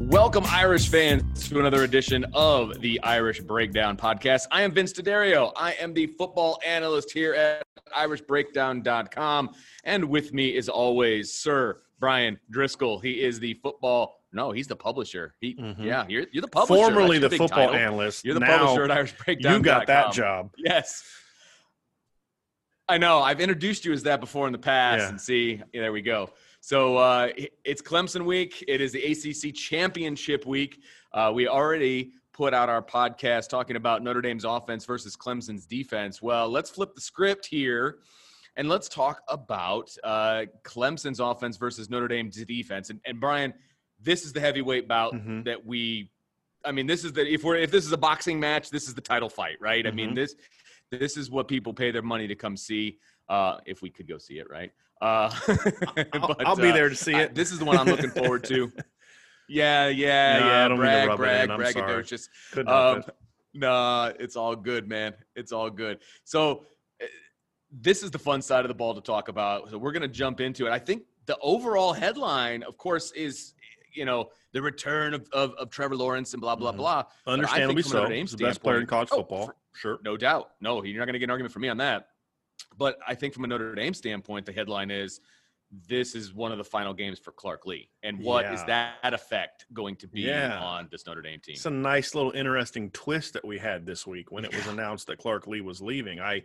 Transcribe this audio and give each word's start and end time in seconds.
Welcome, 0.00 0.44
Irish 0.48 0.88
fans, 0.88 1.48
to 1.48 1.60
another 1.60 1.84
edition 1.84 2.26
of 2.34 2.80
the 2.80 3.00
Irish 3.04 3.40
Breakdown 3.40 3.96
podcast. 3.96 4.48
I 4.50 4.62
am 4.62 4.72
Vince 4.72 4.92
D'Addario. 4.92 5.52
I 5.56 5.74
am 5.74 5.94
the 5.94 6.08
football 6.08 6.58
analyst 6.66 7.12
here 7.12 7.34
at 7.34 7.63
irishbreakdown.com. 7.94 9.50
And 9.84 10.04
with 10.06 10.32
me, 10.32 10.56
as 10.56 10.68
always, 10.68 11.32
Sir 11.32 11.80
Bryan 12.00 12.38
Driskell. 12.52 13.02
He 13.02 13.22
is 13.22 13.40
the 13.40 13.54
football. 13.54 14.20
No, 14.32 14.50
he's 14.50 14.66
the 14.66 14.76
publisher. 14.76 15.34
He, 15.40 15.54
Mhm. 15.54 15.84
yeah, 15.84 16.04
you're, 16.08 16.26
you're 16.32 16.42
the 16.42 16.48
publisher. 16.48 16.82
Formerly 16.82 17.18
the 17.18 17.30
football 17.30 17.48
title. 17.48 17.74
analyst. 17.74 18.24
You're 18.24 18.34
the 18.34 18.40
now 18.40 18.58
publisher 18.58 18.84
at 18.84 18.90
irishbreakdown.com. 18.90 19.52
You 19.54 19.60
got 19.62 19.86
that 19.86 20.12
job. 20.12 20.50
Yes. 20.58 21.04
I 22.88 22.98
know. 22.98 23.20
I've 23.20 23.40
introduced 23.40 23.84
you 23.84 23.92
as 23.92 24.02
that 24.02 24.20
before 24.20 24.46
in 24.46 24.52
the 24.52 24.58
past, 24.58 25.00
Yeah. 25.02 25.08
and 25.08 25.20
see, 25.20 25.62
yeah, 25.72 25.80
there 25.82 25.92
we 25.92 26.02
go. 26.02 26.30
So 26.60 26.96
uh, 26.96 27.28
it's 27.64 27.80
Clemson 27.80 28.24
week. 28.24 28.62
It 28.68 28.80
is 28.80 28.92
the 28.92 29.02
ACC 29.02 29.54
championship 29.54 30.44
week. 30.46 30.82
Uh, 31.12 31.30
we 31.34 31.46
already 31.48 32.12
put 32.34 32.52
out 32.52 32.68
our 32.68 32.82
podcast 32.82 33.48
talking 33.48 33.76
about 33.76 34.02
Notre 34.02 34.20
Dame's 34.20 34.44
offense 34.44 34.84
versus 34.84 35.16
Clemson's 35.16 35.64
defense. 35.64 36.20
Well, 36.20 36.50
let's 36.50 36.68
flip 36.68 36.94
the 36.94 37.00
script 37.00 37.46
here, 37.46 37.98
and 38.56 38.68
let's 38.68 38.88
talk 38.88 39.22
about 39.28 39.90
uh, 40.04 40.42
Clemson's 40.64 41.20
offense 41.20 41.56
versus 41.56 41.88
Notre 41.88 42.08
Dame's 42.08 42.36
defense. 42.44 42.90
And, 42.90 43.00
and 43.06 43.18
Brian, 43.20 43.54
this 44.02 44.26
is 44.26 44.32
the 44.34 44.40
heavyweight 44.40 44.86
bout 44.88 45.14
Mhm. 45.14 45.44
that 45.44 45.64
we. 45.64 46.10
I 46.66 46.72
mean, 46.72 46.86
this 46.86 47.04
is 47.04 47.12
the 47.12 47.26
if 47.26 47.44
we're 47.44 47.56
if 47.56 47.70
this 47.70 47.86
is 47.86 47.92
a 47.92 47.96
boxing 47.98 48.38
match, 48.40 48.68
this 48.70 48.88
is 48.88 48.94
the 48.94 49.00
title 49.00 49.28
fight, 49.30 49.56
right? 49.60 49.86
I 49.86 49.90
mean, 49.90 50.10
Mhm. 50.10 50.14
this 50.16 50.34
this 50.90 51.16
is 51.16 51.30
what 51.30 51.48
people 51.48 51.72
pay 51.72 51.90
their 51.90 52.02
money 52.02 52.26
to 52.26 52.34
come 52.34 52.56
see. 52.56 52.98
Uh, 53.28 53.58
if 53.64 53.80
we 53.80 53.88
could 53.90 54.06
go 54.08 54.18
see 54.18 54.34
it, 54.38 54.46
right? 54.50 54.70
Uh, 55.00 55.30
I'll, 56.12 56.28
but, 56.28 56.46
I'll 56.46 56.56
be 56.56 56.70
uh, 56.70 56.74
there 56.74 56.88
to 56.88 56.94
see 56.96 57.14
I- 57.14 57.22
it. 57.22 57.34
this 57.34 57.52
is 57.52 57.58
the 57.58 57.64
one 57.64 57.76
I'm 57.78 57.86
looking 57.86 58.10
forward 58.10 58.44
to. 58.44 58.70
Yeah, 59.48 59.88
yeah, 59.88 60.38
yeah. 60.38 60.64
I 60.64 60.68
don't 60.68 60.78
mean 60.78 60.86
brag, 60.86 61.10
it 61.10 61.16
brag, 61.16 61.44
in. 61.44 61.50
I'm 61.50 61.64
sorry. 61.72 61.74
braggadocious. 62.02 62.28
Couldn't 62.52 62.72
Um, 62.72 62.98
it. 62.98 63.16
nah, 63.54 64.12
it's 64.18 64.36
all 64.36 64.56
good, 64.56 64.88
man. 64.88 65.14
It's 65.36 65.52
all 65.52 65.70
good. 65.70 65.98
So, 66.24 66.66
uh, 67.02 67.06
this 67.70 68.02
is 68.02 68.10
the 68.10 68.18
fun 68.18 68.40
side 68.42 68.64
of 68.64 68.68
the 68.68 68.74
ball 68.74 68.94
to 68.94 69.00
talk 69.00 69.28
about. 69.28 69.70
So, 69.70 69.78
we're 69.78 69.92
going 69.92 70.02
to 70.02 70.08
jump 70.08 70.40
into 70.40 70.66
it. 70.66 70.70
I 70.70 70.78
think 70.78 71.02
the 71.26 71.36
overall 71.40 71.92
headline, 71.92 72.62
of 72.62 72.76
course, 72.78 73.12
is 73.12 73.54
you 73.92 74.04
know 74.04 74.30
the 74.52 74.60
return 74.62 75.14
of, 75.14 75.28
of, 75.32 75.52
of 75.54 75.70
Trevor 75.70 75.96
Lawrence 75.96 76.32
and 76.34 76.40
blah 76.40 76.56
blah 76.56 76.72
Mhm. 76.72 76.76
blah. 76.78 77.02
But 77.24 77.32
I 77.32 77.36
think 77.36 77.44
Understandably 77.46 77.82
so. 77.82 78.08
He's 78.08 78.30
the 78.32 78.38
best 78.38 78.62
player 78.62 78.80
in 78.80 78.86
college 78.86 79.08
Oh, 79.12 79.16
football. 79.18 79.46
for- 79.46 79.56
sure. 79.74 79.98
no 80.04 80.16
doubt. 80.16 80.52
No, 80.60 80.82
you're 80.82 80.98
not 80.98 81.04
going 81.06 81.12
to 81.14 81.18
get 81.18 81.24
an 81.26 81.30
argument 81.30 81.52
from 81.52 81.62
me 81.62 81.68
on 81.68 81.76
that. 81.78 82.08
But 82.76 82.98
I 83.06 83.14
think 83.14 83.34
from 83.34 83.44
a 83.44 83.46
Notre 83.46 83.74
Dame 83.74 83.94
standpoint, 83.94 84.46
the 84.46 84.52
headline 84.52 84.90
is 84.90 85.20
this 85.88 86.14
is 86.14 86.32
one 86.32 86.52
of 86.52 86.58
the 86.58 86.64
final 86.64 86.92
games 86.94 87.18
for 87.18 87.32
Clark 87.32 87.66
Lea. 87.66 87.88
And 88.02 88.18
what 88.20 88.44
is 88.46 88.60
Yeah. 88.66 88.92
that 89.02 89.14
effect 89.14 89.66
going 89.72 89.96
to 89.96 90.08
be 90.08 90.22
Yeah. 90.22 90.58
on 90.58 90.88
this 90.90 91.06
Notre 91.06 91.22
Dame 91.22 91.40
team? 91.40 91.54
It's 91.54 91.66
a 91.66 91.70
nice 91.70 92.14
little 92.14 92.32
interesting 92.32 92.90
twist 92.90 93.32
that 93.34 93.44
we 93.44 93.58
had 93.58 93.86
this 93.86 94.06
week 94.06 94.30
when 94.30 94.44
it 94.44 94.54
was 94.54 94.66
announced 94.66 95.06
that 95.08 95.18
Clark 95.18 95.46
Lea 95.46 95.60
was 95.60 95.80
leaving. 95.80 96.20
I, 96.20 96.42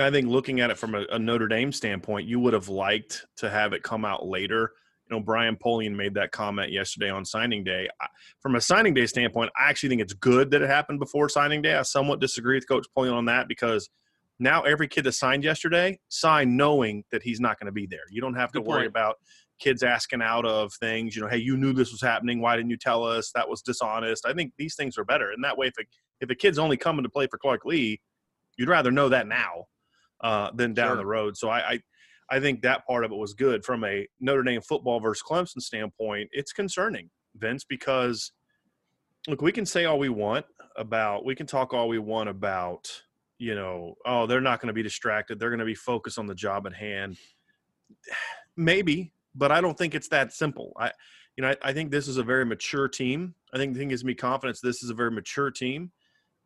I 0.00 0.10
think 0.10 0.28
looking 0.28 0.60
at 0.60 0.70
it 0.70 0.78
from 0.78 0.94
a, 0.94 1.04
a 1.10 1.18
Notre 1.18 1.48
Dame 1.48 1.72
standpoint, 1.72 2.26
you 2.26 2.38
would 2.40 2.52
have 2.52 2.68
liked 2.68 3.26
to 3.36 3.48
have 3.50 3.72
it 3.72 3.82
come 3.82 4.04
out 4.04 4.26
later. 4.26 4.72
You 5.08 5.16
know, 5.16 5.22
Brian 5.22 5.56
Polian 5.56 5.94
made 5.94 6.14
that 6.14 6.32
comment 6.32 6.72
yesterday 6.72 7.10
on 7.10 7.24
signing 7.24 7.62
day. 7.62 7.88
I, 8.00 8.08
from 8.40 8.56
a 8.56 8.60
signing 8.60 8.92
day 8.92 9.06
standpoint, 9.06 9.52
I 9.56 9.70
actually 9.70 9.90
think 9.90 10.02
it's 10.02 10.14
good 10.14 10.50
that 10.50 10.62
it 10.62 10.68
happened 10.68 10.98
before 10.98 11.28
signing 11.28 11.62
day. 11.62 11.76
I 11.76 11.82
somewhat 11.82 12.20
disagree 12.20 12.56
with 12.56 12.68
Coach 12.68 12.86
Polian 12.96 13.12
on 13.14 13.26
that 13.26 13.46
because 13.46 13.88
now 14.38 14.62
every 14.62 14.88
kid 14.88 15.04
that 15.04 15.12
signed 15.12 15.44
yesterday 15.44 15.98
signed 16.08 16.56
knowing 16.56 17.04
that 17.10 17.22
he's 17.22 17.40
not 17.40 17.58
going 17.58 17.66
to 17.66 17.72
be 17.72 17.86
there. 17.86 18.04
You 18.10 18.20
don't 18.20 18.34
have 18.34 18.52
to 18.52 18.60
Good 18.60 18.66
worry 18.68 18.78
point. 18.80 18.88
about 18.88 19.16
kids 19.58 19.82
asking 19.82 20.20
out 20.22 20.44
of 20.44 20.72
things. 20.74 21.16
You 21.16 21.22
know, 21.22 21.28
hey, 21.28 21.38
you 21.38 21.56
knew 21.56 21.72
this 21.72 21.90
was 21.92 22.02
happening. 22.02 22.40
Why 22.40 22.56
didn't 22.56 22.70
you 22.70 22.76
tell 22.76 23.04
us? 23.04 23.30
That 23.34 23.48
was 23.48 23.62
dishonest. 23.62 24.26
I 24.26 24.34
think 24.34 24.52
these 24.58 24.74
things 24.74 24.98
are 24.98 25.04
better. 25.04 25.30
And 25.30 25.42
that 25.44 25.56
way, 25.56 25.68
if 25.68 25.74
a, 25.80 25.84
if 26.20 26.30
a 26.30 26.34
kid's 26.34 26.58
only 26.58 26.76
coming 26.76 27.02
to 27.02 27.08
play 27.08 27.26
for 27.26 27.38
Clark 27.38 27.64
Lea, 27.64 27.98
you'd 28.58 28.68
rather 28.68 28.90
know 28.90 29.08
that 29.08 29.26
now 29.26 29.64
uh, 30.22 30.50
than 30.54 30.74
down 30.74 30.88
Sure. 30.88 30.96
the 30.96 31.06
road. 31.06 31.36
So 31.36 31.48
I, 31.48 31.70
I 31.72 31.80
I 32.28 32.40
think 32.40 32.62
that 32.62 32.84
part 32.86 33.04
of 33.04 33.12
it 33.12 33.16
was 33.16 33.34
good 33.34 33.64
from 33.64 33.84
a 33.84 34.06
Notre 34.20 34.42
Dame 34.42 34.60
football 34.60 34.98
versus 34.98 35.22
Clemson 35.22 35.60
standpoint. 35.60 36.28
It's 36.32 36.52
concerning, 36.52 37.08
Vince, 37.36 37.64
because 37.64 38.32
look, 39.28 39.40
we 39.42 39.52
can 39.52 39.64
say 39.64 39.84
all 39.84 39.98
we 39.98 40.08
want 40.08 40.44
about, 40.76 41.24
we 41.24 41.34
can 41.36 41.46
talk 41.46 41.72
all 41.72 41.86
we 41.88 41.98
want 42.00 42.28
about, 42.28 42.88
you 43.38 43.54
know, 43.54 43.94
oh, 44.06 44.26
they're 44.26 44.40
not 44.40 44.60
going 44.60 44.68
to 44.68 44.74
be 44.74 44.82
distracted. 44.82 45.38
They're 45.38 45.50
going 45.50 45.60
to 45.60 45.66
be 45.66 45.74
focused 45.74 46.18
on 46.18 46.26
the 46.26 46.34
job 46.34 46.66
at 46.66 46.74
hand. 46.74 47.16
Maybe, 48.56 49.12
but 49.34 49.52
I 49.52 49.60
don't 49.60 49.76
think 49.76 49.94
it's 49.94 50.08
that 50.08 50.32
simple. 50.32 50.72
I, 50.78 50.90
you 51.36 51.42
know, 51.42 51.48
I, 51.50 51.56
I 51.62 51.72
think 51.72 51.90
this 51.90 52.08
is 52.08 52.16
a 52.16 52.22
very 52.22 52.46
mature 52.46 52.88
team. 52.88 53.34
I 53.52 53.58
think 53.58 53.74
the 53.74 53.78
thing 53.78 53.88
gives 53.88 54.04
me 54.04 54.14
confidence. 54.14 54.60
This 54.60 54.82
is 54.82 54.90
a 54.90 54.94
very 54.94 55.10
mature 55.10 55.50
team. 55.50 55.92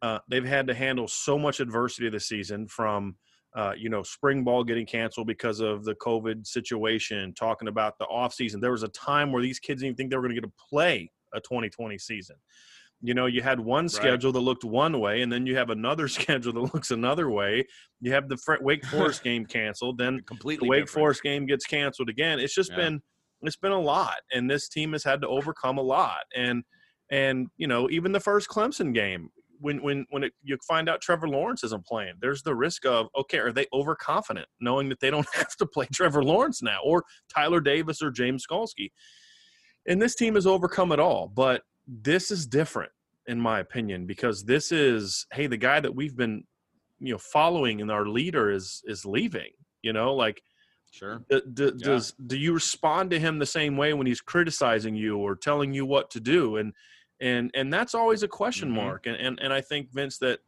Uh, 0.03 0.19
they've 0.29 0.45
had 0.45 0.67
to 0.67 0.75
handle 0.75 1.07
so 1.07 1.39
much 1.39 1.61
adversity 1.61 2.09
this 2.09 2.27
season 2.27 2.67
from, 2.67 3.15
uh, 3.55 3.73
you 3.77 3.91
know, 3.91 4.03
spring 4.03 4.43
ball 4.43 4.65
getting 4.65 4.87
canceled 4.87 5.27
because 5.27 5.61
of 5.61 5.85
the 5.85 5.95
COVID 5.97 6.47
situation, 6.47 7.35
talking 7.35 7.69
about 7.69 7.99
the 7.99 8.07
offseason. 8.07 8.61
There 8.61 8.73
was 8.73 8.83
a 8.83 8.89
time 8.89 9.31
where 9.31 9.43
these 9.43 9.59
kids 9.59 9.83
didn't 9.83 9.97
think 9.97 10.11
they 10.11 10.17
were 10.17 10.23
going 10.23 10.35
to 10.35 10.41
get 10.41 10.47
to 10.47 10.65
play 10.69 11.11
a 11.35 11.41
2020 11.41 11.99
season. 11.99 12.37
You 13.03 13.15
know, 13.15 13.27
you 13.27 13.41
had 13.41 13.59
one 13.61 13.89
schedule 13.89 14.31
that 14.33 14.41
looked 14.41 14.65
one 14.65 15.01
way, 15.01 15.23
and 15.23 15.33
then 15.33 15.47
you 15.47 15.57
have 15.57 15.71
another 15.71 16.07
schedule 16.19 16.53
that 16.53 16.75
looks 16.75 16.91
another 16.91 17.31
way. 17.31 17.67
You 18.01 18.13
have 18.13 18.29
the 18.29 18.39
Wake 18.61 18.85
Forest 18.91 19.23
game 19.23 19.47
canceled, 19.47 19.99
then 19.99 20.21
Completely 20.27 20.67
the 20.67 20.71
Wake 20.71 20.81
different. 20.83 20.95
Forest 20.95 21.23
game 21.23 21.47
gets 21.47 21.67
canceled 21.67 22.09
again. 22.09 22.39
It's 22.39 22.55
just 22.55 22.71
Yeah. 22.71 22.77
been 22.77 23.01
it's 23.43 23.57
been 23.57 23.73
a 23.73 23.81
lot, 23.81 24.17
and 24.33 24.51
this 24.51 24.69
team 24.69 24.93
has 24.93 25.03
had 25.03 25.23
to 25.23 25.29
overcome 25.29 25.79
a 25.79 25.83
lot. 25.83 26.25
And 26.37 26.63
and 27.11 27.49
you 27.57 27.67
know, 27.67 27.89
even 27.91 28.13
the 28.13 28.21
first 28.21 28.49
Clemson 28.49 28.93
game, 28.95 29.31
when 29.61 29.83
when 29.83 30.05
when 30.11 30.25
it, 30.25 30.33
you 30.43 30.59
find 30.69 30.89
out 30.89 31.01
Trevor 31.01 31.29
Lawrence 31.29 31.65
isn't 31.65 31.87
playing, 31.87 32.15
there's 32.21 32.43
the 32.43 32.55
risk 32.55 32.85
of 32.85 33.09
okay, 33.19 33.39
are 33.39 33.53
they 33.53 33.67
overconfident 33.73 34.47
knowing 34.61 34.89
that 34.91 35.01
they 35.01 35.11
don't 35.11 35.29
have 35.35 35.57
to 35.57 35.67
play 35.67 35.87
Trevor 35.93 36.23
Lawrence 36.23 36.63
now 36.63 36.81
or 36.85 37.05
Tyler 37.35 37.61
Davis 37.61 38.03
or 38.03 38.11
James 38.11 38.45
Skalski? 38.47 38.91
And 39.89 40.01
this 40.01 40.15
team 40.15 40.35
has 40.35 40.47
overcome 40.47 40.93
it 40.93 41.01
all, 41.01 41.29
but 41.35 41.63
this 41.87 42.31
is 42.31 42.47
different 42.47 42.93
in 43.27 43.41
my 43.41 43.61
opinion 43.61 44.07
because 44.07 44.45
this 44.45 44.73
is 44.73 45.27
hey, 45.33 45.47
the 45.47 45.57
guy 45.57 45.81
that 45.81 45.95
we've 45.95 46.17
been 46.17 46.45
you 46.99 47.13
know 47.13 47.19
following 47.19 47.81
and 47.81 47.91
our 47.91 48.07
leader 48.07 48.51
is 48.51 48.83
is 48.87 49.05
leaving. 49.05 49.51
You 49.83 49.93
know, 49.93 50.15
like 50.15 50.43
Sure. 50.93 51.25
D- 51.31 51.41
d- 51.55 51.65
Yeah. 51.65 51.71
does 51.85 52.13
do 52.27 52.37
you 52.37 52.53
respond 52.53 53.11
to 53.13 53.21
him 53.21 53.39
the 53.39 53.47
same 53.47 53.77
way 53.77 53.95
when 53.95 54.07
he's 54.09 54.21
criticizing 54.21 54.97
you 54.97 55.17
or 55.19 55.37
telling 55.37 55.73
you 55.73 55.87
what 55.87 56.11
to 56.11 56.21
do 56.21 56.57
and 56.57 56.73
and 57.21 57.51
and 57.55 57.73
that's 57.73 57.95
always 57.95 58.23
a 58.25 58.29
question 58.29 58.71
Mhm. 58.71 58.75
mark 58.75 59.07
and, 59.07 59.15
and 59.17 59.39
and 59.41 59.53
i 59.53 59.61
think 59.61 59.93
vince 59.93 60.19
that 60.19 60.41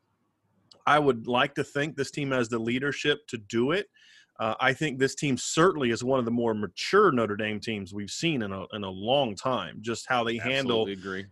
i 0.85 0.99
would 0.99 1.29
like 1.29 1.55
to 1.55 1.63
think 1.63 1.95
this 1.97 2.11
team 2.11 2.33
has 2.33 2.49
the 2.49 2.59
leadership 2.59 3.21
to 3.29 3.39
do 3.39 3.71
it 3.71 3.87
uh, 4.43 4.55
i 4.61 4.73
think 4.73 4.99
this 4.99 5.15
team 5.15 5.37
certainly 5.37 5.91
is 5.91 6.03
one 6.03 6.19
of 6.19 6.25
the 6.25 6.31
more 6.31 6.53
mature 6.55 7.13
notre 7.13 7.37
dame 7.37 7.61
teams 7.61 7.93
we've 7.95 8.11
seen 8.11 8.43
in 8.43 8.51
a, 8.53 8.65
in 8.73 8.83
a 8.83 8.91
long 8.91 9.35
time 9.37 9.75
just 9.81 10.05
how 10.09 10.25
they 10.25 10.37
handle 10.37 10.85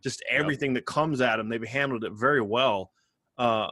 just 0.03 0.23
everything 0.31 0.73
that 0.75 0.85
comes 0.87 1.21
at 1.21 1.37
them. 1.37 1.49
They've 1.49 1.67
handled 1.81 2.05
it 2.05 2.13
very 2.13 2.41
well. 2.43 2.91
Uh, 3.39 3.69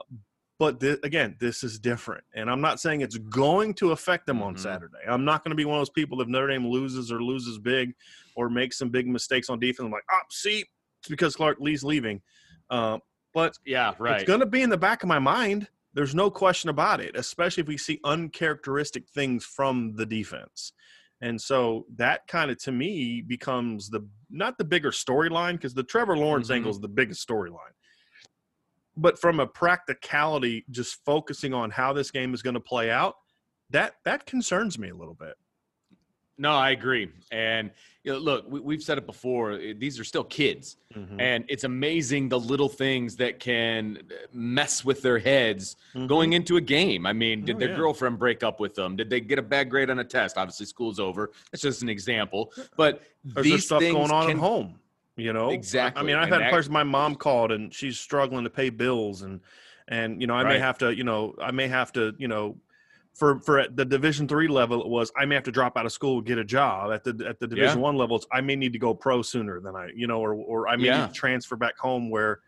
but 0.58 0.81
th- 0.81 0.99
again, 1.05 1.37
this 1.38 1.62
is 1.62 1.79
different, 1.79 2.25
and 2.35 2.50
I'm 2.50 2.61
not 2.61 2.81
saying 2.81 3.00
it's 3.02 3.17
going 3.19 3.75
to 3.75 3.93
affect 3.93 4.26
them 4.26 4.43
on 4.43 4.55
Mhm. 4.55 4.58
Saturday. 4.58 5.02
I'm 5.06 5.25
not 5.25 5.44
going 5.44 5.50
to 5.50 5.56
be 5.56 5.64
one 5.64 5.76
of 5.76 5.81
those 5.82 5.91
people 6.00 6.20
if 6.20 6.26
Notre 6.26 6.49
Dame 6.49 6.67
loses 6.67 7.12
or 7.12 7.23
loses 7.23 7.58
big 7.61 7.94
or 8.34 8.50
makes 8.50 8.76
some 8.76 8.88
big 8.88 9.06
mistakes 9.06 9.49
on 9.50 9.61
defense. 9.61 9.84
I'm 9.87 9.93
like, 9.93 10.02
oh, 10.11 10.19
see, 10.31 10.64
it's 11.00 11.08
because 11.08 11.37
Clark 11.37 11.58
Lea's 11.61 11.84
leaving. 11.84 12.20
Uh, 12.70 12.99
but 13.32 13.56
Yeah, 13.64 13.94
right. 14.00 14.17
it's 14.23 14.26
going 14.26 14.41
to 14.41 14.46
be 14.46 14.62
in 14.62 14.70
the 14.70 14.76
back 14.76 15.05
of 15.05 15.08
my 15.08 15.20
mind. 15.20 15.69
There's 15.94 16.14
no 16.14 16.31
question 16.31 16.70
about 16.70 17.00
it, 17.00 17.17
especially 17.17 17.62
if 17.62 17.69
we 17.69 17.79
see 17.79 18.00
uncharacteristic 18.05 19.08
things 19.08 19.44
from 19.44 19.94
the 19.96 20.06
defense. 20.06 20.73
And 21.20 21.40
so 21.40 21.87
that 21.96 22.26
kind 22.29 22.50
of 22.50 22.58
to 22.64 22.73
me 22.73 23.23
becomes 23.23 23.90
the 23.90 24.06
not 24.31 24.58
the 24.58 24.64
bigger 24.64 24.90
storyline 24.90 25.52
because 25.55 25.75
the 25.75 25.82
Trevor 25.82 26.17
Lawrence 26.17 26.49
Mhm. 26.49 26.56
angle 26.56 26.70
is 26.70 26.81
the 26.81 26.88
biggest 26.88 27.26
storyline. 27.26 27.73
But 28.96 29.19
from 29.19 29.40
a 29.40 29.46
practicality, 29.46 30.64
just 30.70 31.05
focusing 31.05 31.55
on 31.55 31.70
how 31.70 31.93
this 31.93 32.11
game 32.11 32.34
is 32.34 32.43
going 32.43 32.55
to 32.55 32.61
play 32.61 32.91
out, 32.91 33.17
that 33.70 33.96
that 34.05 34.26
concerns 34.26 34.79
me 34.79 34.91
a 34.91 34.94
little 34.94 35.14
bit. 35.14 35.37
No, 36.38 36.52
I 36.52 36.70
agree. 36.70 37.11
And 37.32 37.70
you 38.05 38.12
know, 38.12 38.19
look, 38.20 38.49
we, 38.49 38.61
we've 38.61 38.82
said 38.82 38.96
it 38.96 39.06
before. 39.06 39.52
eh, 39.52 39.75
These 39.76 39.99
are 40.00 40.05
still 40.05 40.23
kids, 40.25 40.76
Mhm. 40.96 41.20
and 41.20 41.44
it's 41.49 41.64
amazing 41.64 42.29
the 42.29 42.38
little 42.38 42.69
things 42.69 43.17
that 43.17 43.38
can 43.40 43.99
uh, 44.11 44.14
mess 44.32 44.85
with 44.85 45.02
their 45.02 45.19
heads 45.19 45.76
Mhm. 45.94 46.06
going 46.06 46.32
into 46.32 46.56
a 46.56 46.61
game. 46.61 47.05
I 47.06 47.12
mean, 47.12 47.44
did 47.44 47.56
Oh, 47.56 47.58
their 47.58 47.70
yeah. 47.70 47.76
girlfriend 47.76 48.19
break 48.19 48.43
up 48.43 48.61
with 48.61 48.75
them? 48.75 48.96
Did 48.96 49.11
they 49.11 49.20
get 49.20 49.38
a 49.38 49.43
bad 49.43 49.69
grade 49.69 49.90
on 49.90 49.99
a 49.99 50.05
test? 50.05 50.38
Obviously, 50.38 50.64
school's 50.67 51.00
over. 51.00 51.32
That's 51.50 51.61
just 51.62 51.82
an 51.82 51.88
example. 51.88 52.52
But 52.76 53.02
There's 53.25 53.44
these 53.44 53.64
stuff 53.67 53.81
things 53.82 53.94
going 53.94 54.12
on 54.12 54.29
can, 54.29 54.37
at 54.37 54.41
home. 54.41 54.79
You 55.17 55.32
know, 55.32 55.50
I- 55.50 55.93
I 55.96 56.02
mean, 56.05 56.14
I've 56.14 56.25
and 56.25 56.32
had 56.34 56.41
that- 56.43 56.50
players. 56.50 56.70
My 56.70 56.84
mom 56.84 57.17
called 57.17 57.50
and 57.50 57.75
she's 57.75 57.99
struggling 57.99 58.44
to 58.44 58.50
pay 58.50 58.70
bills, 58.70 59.23
and 59.23 59.41
and 59.88 60.20
you 60.20 60.26
know, 60.29 60.34
I 60.34 60.44
may 60.44 60.58
have 60.58 60.79
to, 60.79 60.94
you 60.94 61.02
know, 61.02 61.34
I 61.43 61.50
may 61.50 61.67
have 61.67 61.93
to, 61.94 62.14
you 62.19 62.29
know, 62.29 62.56
for 63.14 63.40
for 63.40 63.58
at 63.58 63.76
the 63.76 63.84
Division 63.84 64.28
three 64.28 64.49
level, 64.49 64.81
it 64.81 64.88
was 64.88 65.10
I 65.16 65.25
may 65.25 65.34
have 65.34 65.44
to 65.44 65.52
drop 65.52 65.76
out 65.76 65.87
of 65.87 65.93
school 65.93 66.20
get 66.20 66.38
a 66.38 66.44
job. 66.44 66.93
At 66.93 67.05
the 67.05 67.26
at 67.28 67.38
the 67.40 67.46
Division 67.46 67.81
one 67.81 67.96
levels, 67.96 68.26
I 68.32 68.40
may 68.40 68.56
need 68.56 68.72
to 68.75 68.78
go 68.78 68.94
pro 68.94 69.22
sooner 69.22 69.60
than 69.60 69.75
I, 69.75 69.88
you 69.94 70.06
know, 70.06 70.20
or 70.20 70.34
or 70.34 70.69
I 70.69 70.76
may 70.76 70.84
Yeah. 70.84 71.00
need 71.00 71.08
to 71.08 71.14
transfer 71.14 71.56
back 71.56 71.76
home 71.78 72.10
where, 72.10 72.40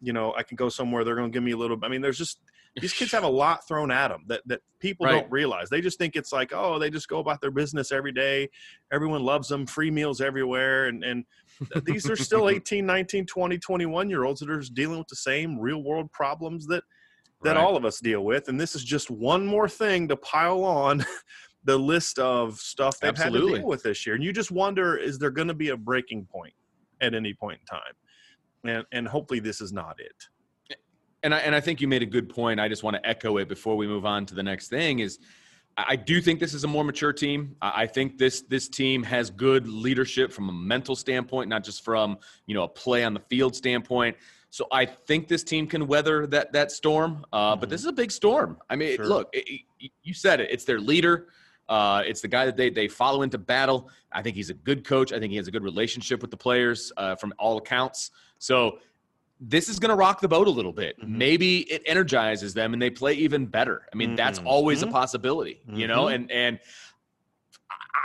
you 0.00 0.12
know, 0.12 0.34
I 0.36 0.42
can 0.42 0.56
go 0.56 0.68
somewhere. 0.68 1.04
They're 1.04 1.14
going 1.14 1.30
to 1.30 1.36
give 1.36 1.42
me 1.44 1.52
a 1.52 1.56
little. 1.56 1.78
I 1.82 1.88
mean, 1.88 2.00
there's 2.00 2.18
just 2.18 2.40
these 2.80 2.92
kids 2.92 3.12
have 3.12 3.24
a 3.24 3.28
lot 3.28 3.66
thrown 3.68 3.90
at 3.90 4.08
them 4.08 4.24
that 4.26 4.42
that 4.46 4.60
people 4.80 5.06
Right. 5.06 5.22
don't 5.22 5.30
realize. 5.30 5.68
They 5.68 5.80
just 5.80 5.98
think 5.98 6.16
it's 6.16 6.32
like, 6.32 6.52
oh, 6.52 6.78
they 6.78 6.90
just 6.90 7.08
go 7.08 7.20
about 7.20 7.40
their 7.40 7.50
business 7.52 7.92
every 7.92 8.12
day. 8.12 8.48
Everyone 8.92 9.22
loves 9.22 9.48
them, 9.48 9.66
free 9.66 9.90
meals 9.90 10.20
everywhere, 10.20 10.86
and 10.86 11.04
and 11.04 11.24
these 11.84 12.08
are 12.08 12.16
still 12.16 12.48
18, 12.50 12.86
19, 12.86 13.26
20, 13.26 13.58
21 13.58 14.10
year 14.10 14.24
olds 14.24 14.40
that 14.40 14.50
are 14.50 14.58
just 14.60 14.74
dealing 14.74 14.98
with 14.98 15.08
the 15.08 15.16
same 15.16 15.58
real 15.58 15.82
world 15.82 16.10
problems 16.12 16.66
that 16.66 16.82
that 17.42 17.56
Right. 17.56 17.62
all 17.64 17.76
of 17.76 17.84
us 17.84 18.00
deal 18.00 18.24
with. 18.24 18.48
And 18.48 18.60
this 18.60 18.74
is 18.74 18.82
just 18.82 19.10
one 19.10 19.46
more 19.46 19.68
thing 19.68 20.08
to 20.08 20.16
pile 20.16 20.64
on 20.64 21.04
the 21.64 21.78
list 21.78 22.18
of 22.18 22.58
stuff 22.58 22.98
they've 23.00 23.16
had 23.16 23.32
to 23.32 23.40
deal 23.40 23.66
with 23.66 23.82
this 23.82 24.06
year. 24.06 24.14
And 24.14 24.24
you 24.24 24.32
just 24.32 24.50
wonder, 24.50 24.96
is 24.96 25.18
there 25.18 25.30
going 25.30 25.48
to 25.48 25.54
be 25.54 25.68
a 25.70 25.76
breaking 25.76 26.26
point 26.26 26.54
at 27.00 27.14
any 27.14 27.34
point 27.34 27.60
in 27.60 27.66
time? 27.66 27.94
And 28.64 28.84
and 28.92 29.06
hopefully 29.06 29.40
this 29.40 29.60
is 29.60 29.72
not 29.72 30.00
it. 30.00 30.76
and 31.22 31.34
I, 31.34 31.38
and 31.38 31.54
I 31.54 31.60
think 31.60 31.80
you 31.80 31.86
made 31.88 32.02
a 32.02 32.06
good 32.06 32.28
point. 32.28 32.58
I 32.58 32.68
just 32.68 32.82
want 32.82 32.96
to 32.96 33.08
echo 33.08 33.36
it 33.38 33.48
before 33.48 33.76
we 33.76 33.86
move 33.86 34.04
on 34.04 34.26
to 34.26 34.34
the 34.34 34.42
next 34.42 34.68
thing. 34.68 34.98
Is 34.98 35.18
I 35.76 35.94
do 35.94 36.20
think 36.20 36.40
this 36.40 36.54
is 36.54 36.64
a 36.64 36.66
more 36.66 36.82
mature 36.82 37.12
team. 37.12 37.54
I 37.62 37.82
I 37.82 37.86
think 37.86 38.18
this 38.18 38.42
this 38.42 38.68
team 38.68 39.04
has 39.04 39.30
good 39.30 39.68
leadership 39.68 40.32
from 40.32 40.48
a 40.48 40.52
mental 40.52 40.96
standpoint, 40.96 41.48
not 41.48 41.62
just 41.62 41.84
from 41.84 42.18
you 42.46 42.54
know 42.54 42.64
a 42.64 42.68
play 42.68 43.04
on 43.04 43.14
the 43.14 43.20
field 43.20 43.54
standpoint. 43.54 44.16
So 44.58 44.66
I 44.72 44.86
think 44.86 45.28
this 45.28 45.44
team 45.44 45.68
can 45.68 45.86
weather 45.86 46.26
that 46.26 46.52
that 46.52 46.72
storm. 46.72 47.24
Uh, 47.32 47.54
But 47.54 47.68
Mhm. 47.68 47.70
this 47.70 47.80
is 47.82 47.86
a 47.86 47.92
big 47.92 48.10
storm. 48.10 48.58
I 48.68 48.74
mean, 48.74 48.96
Sure. 48.96 49.06
look, 49.06 49.28
it, 49.32 49.44
it- 49.78 49.92
you 50.02 50.12
said 50.12 50.40
it. 50.40 50.48
It's 50.50 50.64
their 50.64 50.80
leader. 50.80 51.28
Uh, 51.68 52.02
it's 52.04 52.20
the 52.22 52.26
guy 52.36 52.44
that 52.44 52.56
they 52.56 52.68
they 52.68 52.88
follow 52.88 53.22
into 53.22 53.38
battle. 53.38 53.88
I 54.10 54.20
think 54.20 54.34
he's 54.34 54.50
a 54.50 54.54
good 54.68 54.84
coach. 54.84 55.12
I 55.12 55.20
think 55.20 55.30
he 55.30 55.36
has 55.36 55.46
a 55.46 55.52
good 55.52 55.62
relationship 55.62 56.20
with 56.22 56.32
the 56.32 56.36
players 56.36 56.90
uh, 56.96 57.14
from 57.14 57.32
all 57.38 57.56
accounts. 57.58 58.10
So 58.40 58.80
this 59.40 59.68
is 59.68 59.78
going 59.78 59.90
to 59.90 59.94
rock 59.94 60.20
the 60.20 60.26
boat 60.26 60.48
a 60.48 60.50
little 60.50 60.72
bit. 60.72 60.98
Mhm. 60.98 61.06
Maybe 61.10 61.58
it 61.74 61.82
energizes 61.86 62.52
them 62.52 62.72
and 62.72 62.82
they 62.82 62.90
play 62.90 63.14
even 63.14 63.46
better. 63.46 63.86
I 63.92 63.96
mean, 63.96 64.16
that's 64.16 64.40
Mhm. 64.40 64.46
always 64.46 64.82
a 64.82 64.86
Mhm. 64.88 64.90
possibility, 65.00 65.60
you 65.72 65.86
know, 65.86 66.06
Mhm. 66.06 66.14
and 66.14 66.30
and 66.32 66.58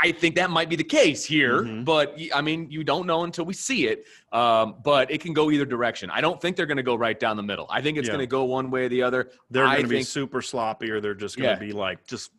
I 0.04 0.12
think 0.12 0.36
that 0.36 0.50
might 0.50 0.68
be 0.70 0.76
the 0.76 0.84
case 0.84 1.24
here, 1.24 1.62
Mhm. 1.64 1.86
but 1.86 2.20
I 2.36 2.42
mean, 2.42 2.70
you 2.70 2.84
don't 2.84 3.08
know 3.08 3.24
until 3.24 3.46
we 3.46 3.54
see 3.54 3.88
it. 3.88 4.06
Um, 4.34 4.76
but 4.84 5.10
it 5.10 5.22
can 5.22 5.32
go 5.34 5.50
either 5.50 5.66
direction. 5.66 6.10
I 6.10 6.20
don't 6.20 6.42
think 6.42 6.58
they're 6.58 6.66
going 6.66 6.78
to 6.78 6.84
go 6.84 6.96
right 6.96 7.18
down 7.18 7.38
the 7.38 7.44
middle. 7.44 7.68
I 7.70 7.82
think 7.82 7.98
it's 7.98 8.08
Yeah. 8.08 8.14
going 8.16 8.24
to 8.24 8.28
go 8.28 8.44
one 8.44 8.70
way 8.70 8.86
or 8.86 8.90
the 8.90 9.04
other. 9.04 9.30
They're 9.50 9.64
going 9.66 9.84
to 9.84 9.88
be 9.88 10.04
super 10.04 10.42
sloppy, 10.42 10.92
or 10.92 11.00
they're 11.00 11.14
just 11.16 11.38
going 11.38 11.58
to 11.58 11.64
Yeah. 11.66 11.68
be 11.72 11.74
like 11.74 12.06
just 12.06 12.32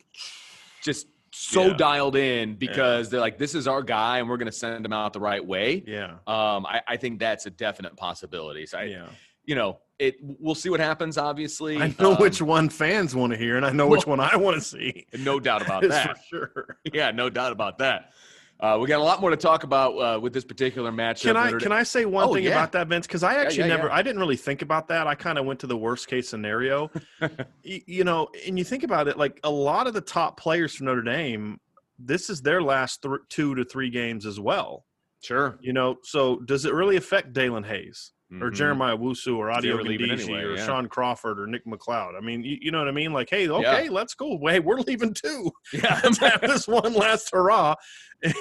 Just 0.82 1.06
so 1.32 1.68
Yeah. 1.68 1.72
dialed 1.78 2.14
in 2.14 2.56
because 2.56 3.08
they're 3.08 3.18
like, 3.20 3.38
this 3.38 3.54
is 3.54 3.66
our 3.66 3.82
guy, 3.82 4.18
and 4.18 4.28
we're 4.28 4.36
going 4.36 4.50
to 4.50 4.52
send 4.52 4.84
him 4.84 4.92
out 4.92 5.14
the 5.14 5.20
right 5.20 5.42
way. 5.44 5.82
yeah, 5.86 6.18
Um, 6.26 6.66
I, 6.66 6.82
I 6.86 6.96
think 6.98 7.18
that's 7.20 7.46
a 7.46 7.50
definite 7.50 7.96
possibility. 7.96 8.66
So 8.66 8.78
I, 8.78 8.82
yeah. 8.84 9.06
you 9.46 9.54
know, 9.54 9.78
it. 9.98 10.16
We'll 10.20 10.54
see 10.54 10.68
what 10.70 10.80
happens. 10.80 11.16
Obviously, 11.18 11.80
I 11.80 11.94
know 11.98 12.12
Um, 12.12 12.18
which 12.20 12.40
one 12.42 12.68
fans 12.68 13.14
want 13.14 13.32
to 13.32 13.38
hear, 13.38 13.56
and 13.56 13.64
I 13.66 13.70
know 13.72 13.86
which 13.86 14.06
one 14.06 14.20
I 14.20 14.36
want 14.36 14.56
to 14.56 14.60
see. 14.60 15.06
No 15.18 15.38
doubt 15.40 15.62
about 15.62 15.82
that. 15.88 16.18
for 16.18 16.22
sure. 16.28 16.78
Yeah, 16.92 17.10
no 17.10 17.30
doubt 17.30 17.52
about 17.52 17.78
that. 17.78 18.12
Uh, 18.60 18.78
we 18.80 18.86
got 18.86 19.00
a 19.00 19.02
lot 19.02 19.20
more 19.20 19.30
to 19.30 19.36
talk 19.36 19.64
about 19.64 19.90
uh, 19.98 20.18
with 20.20 20.32
this 20.32 20.44
particular 20.44 20.92
matchup. 20.92 21.22
Can 21.24 21.36
I 21.36 21.52
can 21.52 21.72
I 21.72 21.82
say 21.82 22.04
one 22.04 22.28
Oh, 22.28 22.34
thing 22.34 22.44
yeah. 22.44 22.50
about 22.50 22.70
that, 22.72 22.86
Vince? 22.86 23.06
Because 23.06 23.22
I 23.24 23.34
actually 23.34 23.68
yeah, 23.68 23.76
never, 23.76 23.88
yeah. 23.88 23.94
I 23.94 24.02
didn't 24.02 24.20
really 24.20 24.36
think 24.36 24.62
about 24.62 24.86
that. 24.88 25.06
I 25.08 25.14
kind 25.16 25.38
of 25.38 25.44
went 25.44 25.58
to 25.60 25.66
the 25.66 25.76
worst 25.76 26.06
case 26.06 26.28
scenario. 26.28 26.90
Y- 27.20 27.82
you 27.86 28.04
know, 28.04 28.28
and 28.46 28.56
you 28.56 28.64
think 28.64 28.84
about 28.84 29.08
it, 29.08 29.18
like 29.18 29.40
a 29.42 29.50
lot 29.50 29.86
of 29.88 29.92
the 29.92 30.00
top 30.00 30.38
players 30.38 30.74
from 30.74 30.86
Notre 30.86 31.02
Dame, 31.02 31.58
this 31.98 32.30
is 32.30 32.42
their 32.42 32.62
last 32.62 33.02
th- 33.02 33.16
two 33.28 33.54
to 33.56 33.64
three 33.64 33.90
games 33.90 34.24
as 34.24 34.38
well. 34.38 34.84
Sure. 35.20 35.58
You 35.60 35.72
know, 35.72 35.96
so 36.04 36.36
does 36.40 36.64
it 36.64 36.72
really 36.74 36.96
affect 36.96 37.32
Daelin 37.32 37.66
Hayes 37.66 38.12
or 38.40 38.50
Mhm. 38.50 38.54
Jeremiah 38.54 38.96
Owusu 38.96 39.36
or 39.36 39.50
Adio 39.50 39.76
were 39.76 39.82
anyway, 39.82 40.42
or 40.42 40.56
yeah. 40.56 40.66
Shaun 40.66 40.88
Crawford 40.88 41.38
or 41.40 41.46
Nick 41.46 41.64
McCloud? 41.66 42.16
I 42.16 42.20
mean, 42.20 42.42
you, 42.42 42.58
you 42.60 42.70
know 42.70 42.78
what 42.78 42.88
I 42.88 42.92
mean? 42.92 43.12
Like, 43.12 43.28
hey, 43.30 43.48
okay, 43.48 43.88
let's 43.88 44.14
go. 44.14 44.38
Hey, 44.46 44.60
we're 44.60 44.80
leaving 44.80 45.14
too. 45.14 45.50
Yeah, 45.72 46.00
Let's 46.04 46.18
have 46.18 46.40
this 46.40 46.66
one 46.68 46.94
last 46.94 47.30
hurrah 47.32 47.74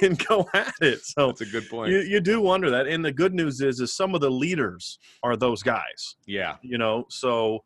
and 0.02 0.18
go 0.28 0.48
at 0.54 0.74
it. 0.82 1.04
So 1.06 1.28
that's 1.28 1.42
a 1.42 1.46
good 1.46 1.70
point. 1.70 1.92
you, 1.92 2.00
you 2.00 2.20
do 2.22 2.40
wonder 2.42 2.70
that. 2.70 2.88
And 2.88 3.04
the 3.04 3.12
good 3.12 3.34
news 3.34 3.60
is, 3.62 3.80
is 3.80 3.96
some 3.96 4.16
of 4.16 4.22
the 4.22 4.30
leaders 4.32 5.00
are 5.24 5.36
those 5.36 5.64
guys. 5.64 6.16
yeah. 6.26 6.56
You 6.62 6.78
know, 6.78 7.06
so 7.10 7.64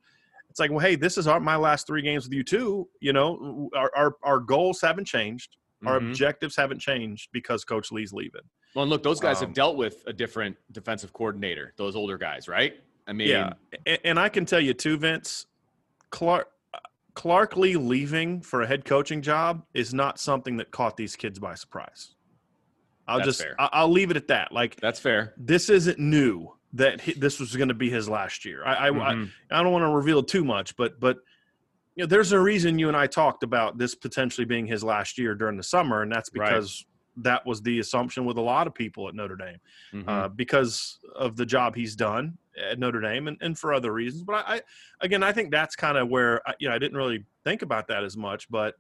it's 0.50 0.60
like, 0.60 0.72
well, 0.72 0.80
hey, 0.80 0.96
this 0.96 1.18
is 1.18 1.28
our, 1.28 1.40
my 1.40 1.56
last 1.56 1.86
three 1.86 2.02
games 2.02 2.24
with 2.26 2.34
you 2.34 2.44
too. 2.44 2.88
You 3.02 3.14
know, 3.14 3.70
our 3.76 3.92
our, 3.96 4.16
our 4.24 4.40
goals 4.40 4.82
haven't 4.82 5.06
changed. 5.06 5.56
Our 5.86 6.00
Mhm. 6.00 6.10
objectives 6.10 6.56
haven't 6.56 6.80
changed 6.80 7.30
because 7.32 7.64
Coach 7.64 7.92
Lea's 7.92 8.12
leaving. 8.12 8.42
Well, 8.78 8.84
and 8.84 8.92
look, 8.92 9.02
those 9.02 9.20
guys 9.20 9.38
Um, 9.42 9.48
have 9.48 9.56
dealt 9.56 9.76
with 9.76 10.04
a 10.06 10.14
different 10.14 10.56
defensive 10.72 11.12
coordinator. 11.12 11.74
Those 11.78 11.96
older 11.96 12.16
guys, 12.16 12.48
right? 12.48 12.76
I 13.08 13.14
mean, 13.14 13.28
yeah, 13.28 13.54
and, 13.88 13.98
and 14.04 14.20
I 14.20 14.30
can 14.30 14.46
tell 14.46 14.60
you 14.60 14.76
too, 14.76 14.98
Vince. 15.00 15.48
Clark 16.12 16.48
Clark 17.16 17.58
Lea 17.58 17.76
leaving 17.76 18.40
for 18.40 18.62
a 18.62 18.68
head 18.68 18.86
coaching 18.86 19.24
job 19.24 19.64
is 19.74 19.96
not 19.96 20.20
something 20.20 20.58
that 20.58 20.70
caught 20.70 20.96
these 20.96 21.16
kids 21.16 21.40
by 21.40 21.56
surprise. 21.56 22.14
I'll 23.08 23.18
That's 23.18 23.30
just 23.30 23.42
fair. 23.42 23.56
I- 23.58 23.70
I'll 23.74 23.90
leave 23.90 24.12
it 24.12 24.18
at 24.18 24.28
that. 24.28 24.52
Like 24.52 24.76
that's 24.76 25.00
fair. 25.00 25.34
this 25.38 25.72
isn't 25.72 25.98
new 25.98 26.54
that 26.74 27.02
he, 27.02 27.14
this 27.14 27.40
was 27.40 27.56
going 27.56 27.70
to 27.70 27.74
be 27.74 27.90
his 27.90 28.08
last 28.08 28.46
year. 28.46 28.64
I 28.64 28.90
I, 28.90 28.90
Mhm. 28.92 29.32
I 29.50 29.60
I 29.60 29.64
don't 29.64 29.72
want 29.72 29.86
to 29.86 29.90
reveal 29.90 30.22
too 30.22 30.44
much, 30.44 30.76
but 30.76 31.00
but 31.00 31.18
you 31.96 32.04
know, 32.04 32.08
there's 32.08 32.32
a 32.32 32.40
reason 32.40 32.78
you 32.78 32.90
and 32.90 32.96
I 32.96 33.08
talked 33.08 33.42
about 33.42 33.80
this 33.80 33.96
potentially 33.96 34.46
being 34.46 34.68
his 34.68 34.84
last 34.84 35.18
year 35.18 35.34
during 35.34 35.58
the 35.58 35.64
summer, 35.64 36.04
and 36.04 36.12
that's 36.12 36.30
Right. 36.36 36.52
That 37.18 37.46
was 37.46 37.62
the 37.62 37.80
assumption 37.80 38.26
with 38.26 38.38
a 38.38 38.42
lot 38.42 38.68
of 38.68 38.74
people 38.74 39.08
at 39.08 39.16
Notre 39.16 39.36
Dame 39.36 39.58
Mhm. 39.94 40.08
uh, 40.08 40.28
because 40.30 41.00
of 41.16 41.36
the 41.36 41.46
job 41.46 41.76
he's 41.76 41.96
done 41.96 42.38
at 42.70 42.80
Notre 42.80 43.02
Dame 43.02 43.28
and, 43.28 43.38
and 43.42 43.58
for 43.58 43.74
other 43.74 43.92
reasons. 43.94 44.24
But 44.24 44.46
I, 44.48 44.56
I 44.56 44.62
again, 45.02 45.24
I 45.24 45.32
think 45.32 45.52
that's 45.52 45.76
kind 45.76 45.98
of 45.98 46.10
where 46.10 46.48
I, 46.48 46.54
you 46.60 46.70
know 46.70 46.76
I 46.76 46.80
didn't 46.80 46.98
really 46.98 47.26
think 47.44 47.62
about 47.62 47.88
that 47.88 48.04
as 48.04 48.16
much, 48.18 48.50
but 48.50 48.76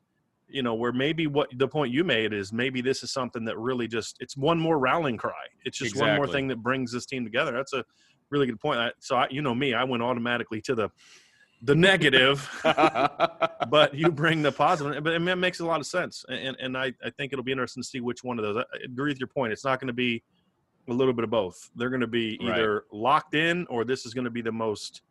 you 0.47 0.63
know 0.63 0.75
where 0.75 0.93
maybe 0.93 1.27
what 1.27 1.49
the 1.57 1.67
point 1.67 1.91
you 1.91 2.03
made 2.03 2.31
is 2.31 2.53
maybe 2.53 2.79
this 2.81 3.03
is 3.03 3.11
something 3.11 3.43
that 3.45 3.57
really 3.57 3.87
just 3.87 4.17
it's 4.19 4.37
one 4.37 4.59
more 4.59 4.79
rallying 4.79 5.17
cry. 5.17 5.33
It's 5.65 5.77
just 5.77 5.95
one 5.95 6.15
more 6.15 6.27
thing 6.27 6.47
that 6.49 6.57
brings 6.63 6.91
this 6.91 7.05
team 7.05 7.23
together. 7.23 7.51
That's 7.51 7.73
a 7.73 7.83
really 8.29 8.45
good 8.45 8.59
point. 8.59 8.79
I, 8.79 8.91
so 8.99 9.15
I, 9.15 9.27
you 9.29 9.41
know 9.41 9.55
me, 9.55 9.73
I 9.73 9.83
went 9.83 10.03
automatically 10.03 10.61
to 10.61 10.75
the 10.75 10.89
the 11.61 11.75
negative. 11.75 12.47
but 12.63 13.93
you 13.93 14.11
bring 14.11 14.41
the 14.41 14.51
positive. 14.51 15.03
But 15.03 15.13
it 15.13 15.19
makes 15.19 15.59
a 15.59 15.65
lot 15.65 15.79
of 15.79 15.85
sense, 15.87 16.23
and 16.29 16.55
and 16.59 16.77
I, 16.77 16.93
I 17.03 17.09
think 17.11 17.33
it'll 17.33 17.43
be 17.43 17.51
interesting 17.51 17.83
to 17.83 17.87
see 17.87 17.99
which 17.99 18.23
one 18.23 18.37
of 18.39 18.43
those. 18.45 18.57
I 18.57 18.77
agree 18.83 19.11
with 19.11 19.19
your 19.19 19.27
point. 19.27 19.53
It's 19.53 19.65
not 19.65 19.79
going 19.79 19.87
to 19.87 19.93
be 19.93 20.23
a 20.87 20.93
little 20.93 21.13
bit 21.13 21.23
of 21.23 21.29
both. 21.29 21.69
They're 21.75 21.89
going 21.89 22.01
to 22.01 22.07
be 22.07 22.37
Right. 22.41 22.59
either 22.59 22.85
locked 22.91 23.35
in, 23.35 23.65
or 23.67 23.83
this 23.83 24.05
is 24.05 24.13
going 24.13 24.25
to 24.25 24.31
be 24.31 24.41
the 24.41 24.51
most 24.51 25.01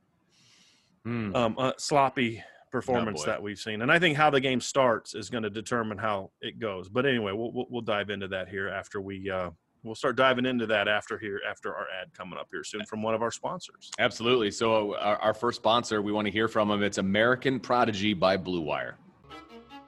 Hmm. 1.05 1.35
um, 1.37 1.55
uh, 1.59 1.73
sloppy 1.79 2.43
performance 2.73 3.21
boy. 3.21 3.27
that 3.27 3.41
we've 3.43 3.59
seen. 3.59 3.83
And 3.83 3.93
I 3.93 3.99
think 3.99 4.17
how 4.17 4.29
the 4.31 4.41
game 4.41 4.61
starts 4.61 5.15
is 5.15 5.31
going 5.31 5.45
to 5.45 5.51
determine 5.51 5.99
how 5.99 6.31
it 6.41 6.59
goes. 6.59 6.89
But 6.89 7.07
anyway, 7.07 7.33
we'll 7.33 7.53
we'll, 7.53 7.67
we'll 7.71 7.83
dive 7.83 8.11
into 8.11 8.29
that 8.29 8.49
here 8.49 8.69
after 8.69 9.01
we. 9.01 9.31
Uh, 9.31 9.51
We'll 9.87 9.95
start 9.95 10.17
diving 10.17 10.47
into 10.47 10.67
that 10.67 10.89
after 10.89 11.17
here 11.17 11.41
after 11.49 11.73
our 11.73 11.87
ad 12.03 12.13
coming 12.13 12.39
up 12.39 12.49
here 12.51 12.65
soon 12.65 12.85
from 12.87 13.03
one 13.03 13.15
of 13.15 13.23
our 13.23 13.31
sponsors. 13.31 13.93
Absolutely. 14.01 14.51
So 14.51 14.95
uh, 14.95 14.99
our, 14.99 15.17
our 15.19 15.35
first 15.35 15.61
sponsor, 15.61 16.03
we 16.03 16.11
want 16.11 16.27
to 16.27 16.33
hear 16.33 16.49
from 16.49 16.73
him. 16.73 16.83
It's 16.83 16.99
American 16.99 17.61
Prodigy 17.61 18.13
by 18.13 18.37
Blue 18.37 18.63
Wire. 18.63 18.97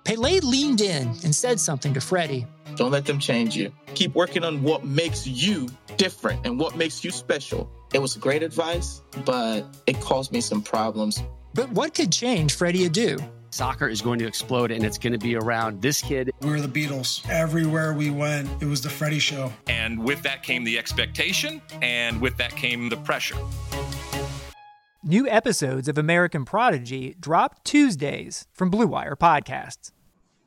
Pele 0.04 0.38
leaned 0.40 0.80
in 0.80 1.08
and 1.24 1.34
said 1.34 1.58
something 1.58 1.92
to 1.94 2.00
Freddie. 2.00 2.46
Don't 2.76 2.92
let 2.92 3.06
them 3.06 3.18
change 3.18 3.56
you. 3.56 3.72
Keep 3.94 4.14
working 4.14 4.44
on 4.44 4.62
what 4.62 4.84
makes 4.84 5.26
you 5.26 5.68
different 5.96 6.46
and 6.46 6.60
what 6.60 6.76
makes 6.76 7.02
you 7.02 7.10
special. 7.10 7.68
It 7.92 8.00
was 8.00 8.16
great 8.16 8.44
advice, 8.44 9.02
but 9.24 9.66
it 9.88 10.00
caused 10.00 10.30
me 10.30 10.40
some 10.40 10.62
problems. 10.62 11.20
But 11.54 11.70
what 11.72 11.94
could 11.94 12.12
change 12.12 12.54
Freddie 12.54 12.88
Adu? 12.88 13.20
Soccer 13.50 13.88
is 13.88 14.02
going 14.02 14.18
to 14.18 14.26
explode 14.26 14.70
and 14.70 14.84
it's 14.84 14.98
going 14.98 15.12
to 15.14 15.18
be 15.18 15.34
around 15.34 15.80
this 15.80 16.02
kid. 16.02 16.30
We 16.42 16.50
were 16.50 16.60
the 16.60 16.68
Beatles. 16.68 17.26
Everywhere 17.30 17.94
we 17.94 18.10
went, 18.10 18.48
it 18.60 18.66
was 18.66 18.82
the 18.82 18.90
Freddie 18.90 19.18
show. 19.18 19.52
And 19.68 20.02
with 20.04 20.22
that 20.22 20.42
came 20.42 20.64
the 20.64 20.78
expectation, 20.78 21.62
and 21.80 22.20
with 22.20 22.36
that 22.36 22.54
came 22.54 22.88
the 22.90 22.96
pressure. 22.98 23.36
New 25.02 25.26
episodes 25.28 25.88
of 25.88 25.96
American 25.96 26.44
Prodigy 26.44 27.16
drop 27.18 27.64
Tuesdays 27.64 28.46
from 28.52 28.68
Blue 28.68 28.86
Wire 28.86 29.16
Podcasts. 29.16 29.92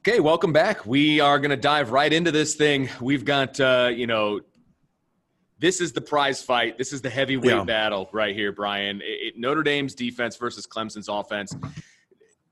Okay, 0.08 0.20
welcome 0.20 0.53
back. 0.53 0.86
We 0.86 1.20
are 1.20 1.39
going 1.39 1.51
to 1.51 1.58
dive 1.58 1.91
right 1.91 2.12
into 2.12 2.31
this 2.31 2.55
thing. 2.55 2.89
We've 3.00 3.25
got, 3.25 3.60
uh, 3.60 3.89
you 3.93 4.05
know, 4.08 4.41
this 5.60 5.79
is 5.81 5.91
the 5.93 6.01
prize 6.01 6.41
fight. 6.43 6.77
This 6.77 6.91
is 6.91 7.01
the 7.01 7.10
heavyweight 7.10 7.46
Yeah. 7.51 7.63
battle 7.63 8.10
right 8.12 8.36
here, 8.36 8.51
Brian. 8.51 9.01
It, 9.01 9.05
it- 9.36 9.38
Notre 9.38 9.63
Dame's 9.63 9.96
defense 9.96 10.36
versus 10.38 10.67
Clemson's 10.67 11.08
offense. 11.08 11.55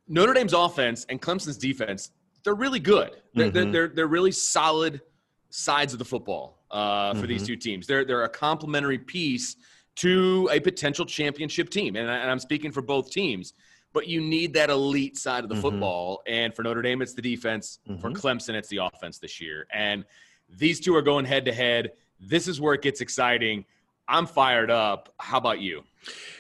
Notre 0.10 0.34
Dame's 0.34 0.54
offense 0.54 1.06
and 1.10 1.22
Clemson's 1.22 1.58
defense, 1.58 2.12
they're 2.44 2.56
really 2.56 2.80
good. 2.80 3.22
They're, 3.36 3.50
they're, 3.51 3.66
Mhm. 3.66 3.72
they're, 3.72 3.88
they're 3.89 4.08
really 4.08 4.32
solid 4.32 5.01
sides 5.51 5.94
of 5.94 6.00
the 6.00 6.06
football 6.06 6.66
uh, 6.72 7.13
for 7.16 7.25
these 7.28 7.44
Mhm. 7.44 7.48
two 7.48 7.56
teams. 7.56 7.88
They're, 7.88 8.04
they're 8.06 8.24
a 8.24 8.30
complementary 8.30 8.98
piece 8.98 9.56
to 9.98 10.50
a 10.51 10.60
potential 10.60 11.06
championship 11.06 11.70
team. 11.70 11.96
And, 11.96 12.10
I, 12.10 12.18
and 12.18 12.30
I'm 12.32 12.39
speaking 12.39 12.72
for 12.72 12.82
both 12.82 13.12
teams. 13.12 13.54
But 13.92 14.08
you 14.08 14.22
need 14.22 14.54
that 14.54 14.70
elite 14.70 15.18
side 15.18 15.44
of 15.44 15.50
the 15.50 15.56
Mhm. 15.56 15.62
football. 15.62 16.22
And 16.28 16.56
for 16.56 16.62
Notre 16.62 16.84
Dame, 16.84 17.01
it's 17.01 17.13
the 17.13 17.24
defense. 17.24 17.80
For 18.00 18.12
Mhm. 18.12 18.16
Clemson, 18.16 18.54
it's 18.54 18.70
the 18.70 18.78
offense 18.78 19.18
this 19.18 19.42
year. 19.42 19.66
And 19.74 20.06
these 20.48 20.80
two 20.80 20.96
are 20.96 21.01
going 21.01 21.25
head 21.25 21.44
to 21.46 21.54
head. 21.54 21.94
This 22.20 22.48
is 22.48 22.62
where 22.62 22.75
it 22.75 22.84
gets 22.84 23.01
exciting. 23.01 23.66
I'm 24.08 24.28
fired 24.28 24.70
up. 24.70 25.13
How 25.20 25.39
about 25.39 25.60
you? 25.60 25.84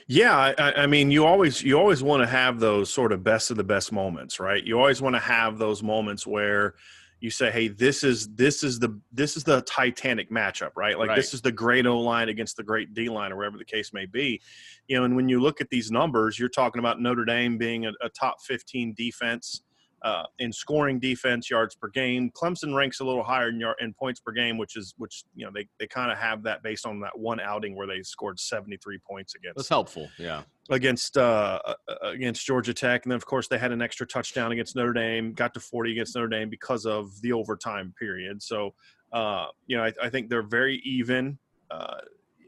Yeah, 0.07 0.35
I- 0.57 0.83
I, 0.83 0.87
mean, 0.87 1.11
you 1.11 1.25
always 1.25 1.61
you 1.61 1.77
always 1.77 2.01
want 2.01 2.23
to 2.23 2.27
have 2.27 2.59
those 2.59 2.91
sort 2.91 3.11
of 3.11 3.23
best 3.23 3.51
of 3.51 3.57
the 3.57 3.63
best 3.63 3.91
moments, 3.91 4.39
right? 4.39 4.63
You 4.63 4.79
always 4.79 5.01
want 5.01 5.15
to 5.15 5.19
have 5.19 5.57
those 5.57 5.83
moments 5.83 6.25
where 6.25 6.75
you 7.19 7.29
say, 7.29 7.51
"Hey, 7.51 7.67
this 7.67 8.03
is 8.03 8.29
this 8.29 8.63
is 8.63 8.79
the 8.79 8.99
this 9.11 9.35
is 9.35 9.43
the 9.43 9.61
Titanic 9.63 10.31
matchup, 10.31 10.71
right? 10.75 10.97
Like 10.97 11.09
this 11.17 11.33
is 11.33 11.41
the 11.41 11.51
great 11.51 11.85
O 11.85 11.99
line 11.99 12.29
against 12.29 12.55
the 12.57 12.63
great 12.63 12.93
D 12.93 13.09
line, 13.09 13.31
or 13.31 13.37
whatever 13.37 13.57
the 13.57 13.65
case 13.65 13.93
may 13.93 14.05
be." 14.05 14.41
You 14.87 14.97
know, 14.97 15.03
and 15.03 15.15
when 15.15 15.27
you 15.29 15.41
look 15.41 15.61
at 15.61 15.69
these 15.69 15.91
numbers, 15.91 16.39
you're 16.39 16.49
talking 16.49 16.79
about 16.79 17.01
Notre 17.01 17.25
Dame 17.25 17.57
being 17.57 17.85
a, 17.85 17.91
a 18.01 18.09
top 18.09 18.41
15 18.41 18.93
defense 18.95 19.61
uh, 20.01 20.23
in 20.39 20.51
scoring 20.53 20.99
defense 20.99 21.49
yards 21.49 21.75
per 21.75 21.89
game. 21.89 22.31
Clemson 22.31 22.73
ranks 22.75 22.99
a 22.99 23.03
little 23.03 23.23
higher 23.23 23.49
in, 23.49 23.59
yard, 23.59 23.75
in 23.81 23.93
points 23.93 24.19
per 24.19 24.31
game, 24.31 24.57
which 24.57 24.75
is 24.75 24.93
which 24.97 25.23
you 25.35 25.45
know 25.45 25.51
they 25.53 25.67
they 25.79 25.87
kind 25.87 26.11
of 26.11 26.17
have 26.17 26.43
that 26.43 26.63
based 26.63 26.85
on 26.85 26.99
that 27.01 27.17
one 27.17 27.39
outing 27.39 27.75
where 27.75 27.87
they 27.87 28.01
scored 28.01 28.39
73 28.39 28.99
points 28.99 29.35
against 29.35 29.57
That's 29.57 29.69
helpful. 29.69 30.09
Yeah. 30.17 30.43
against 30.69 31.17
uh, 31.17 31.59
uh, 31.65 31.73
against 32.03 32.45
Georgia 32.45 32.73
Tech, 32.73 33.05
and 33.05 33.11
then 33.11 33.17
of 33.17 33.25
course 33.25 33.47
they 33.47 33.57
had 33.57 33.71
an 33.71 33.81
extra 33.81 34.07
touchdown 34.07 34.51
against 34.51 34.75
Notre 34.75 34.93
Dame, 34.93 35.33
got 35.33 35.53
to 35.55 35.59
40 35.59 35.91
against 35.91 36.15
Notre 36.15 36.29
Dame 36.29 36.49
because 36.49 36.85
of 36.85 37.19
the 37.21 37.33
overtime 37.33 37.93
period. 37.99 38.41
So, 38.41 38.73
uh, 39.11 39.47
you 39.67 39.77
know, 39.77 39.83
I, 39.83 39.93
I 40.03 40.09
think 40.09 40.29
they're 40.29 40.43
very 40.43 40.81
even. 40.85 41.37
Uh, 41.69 41.97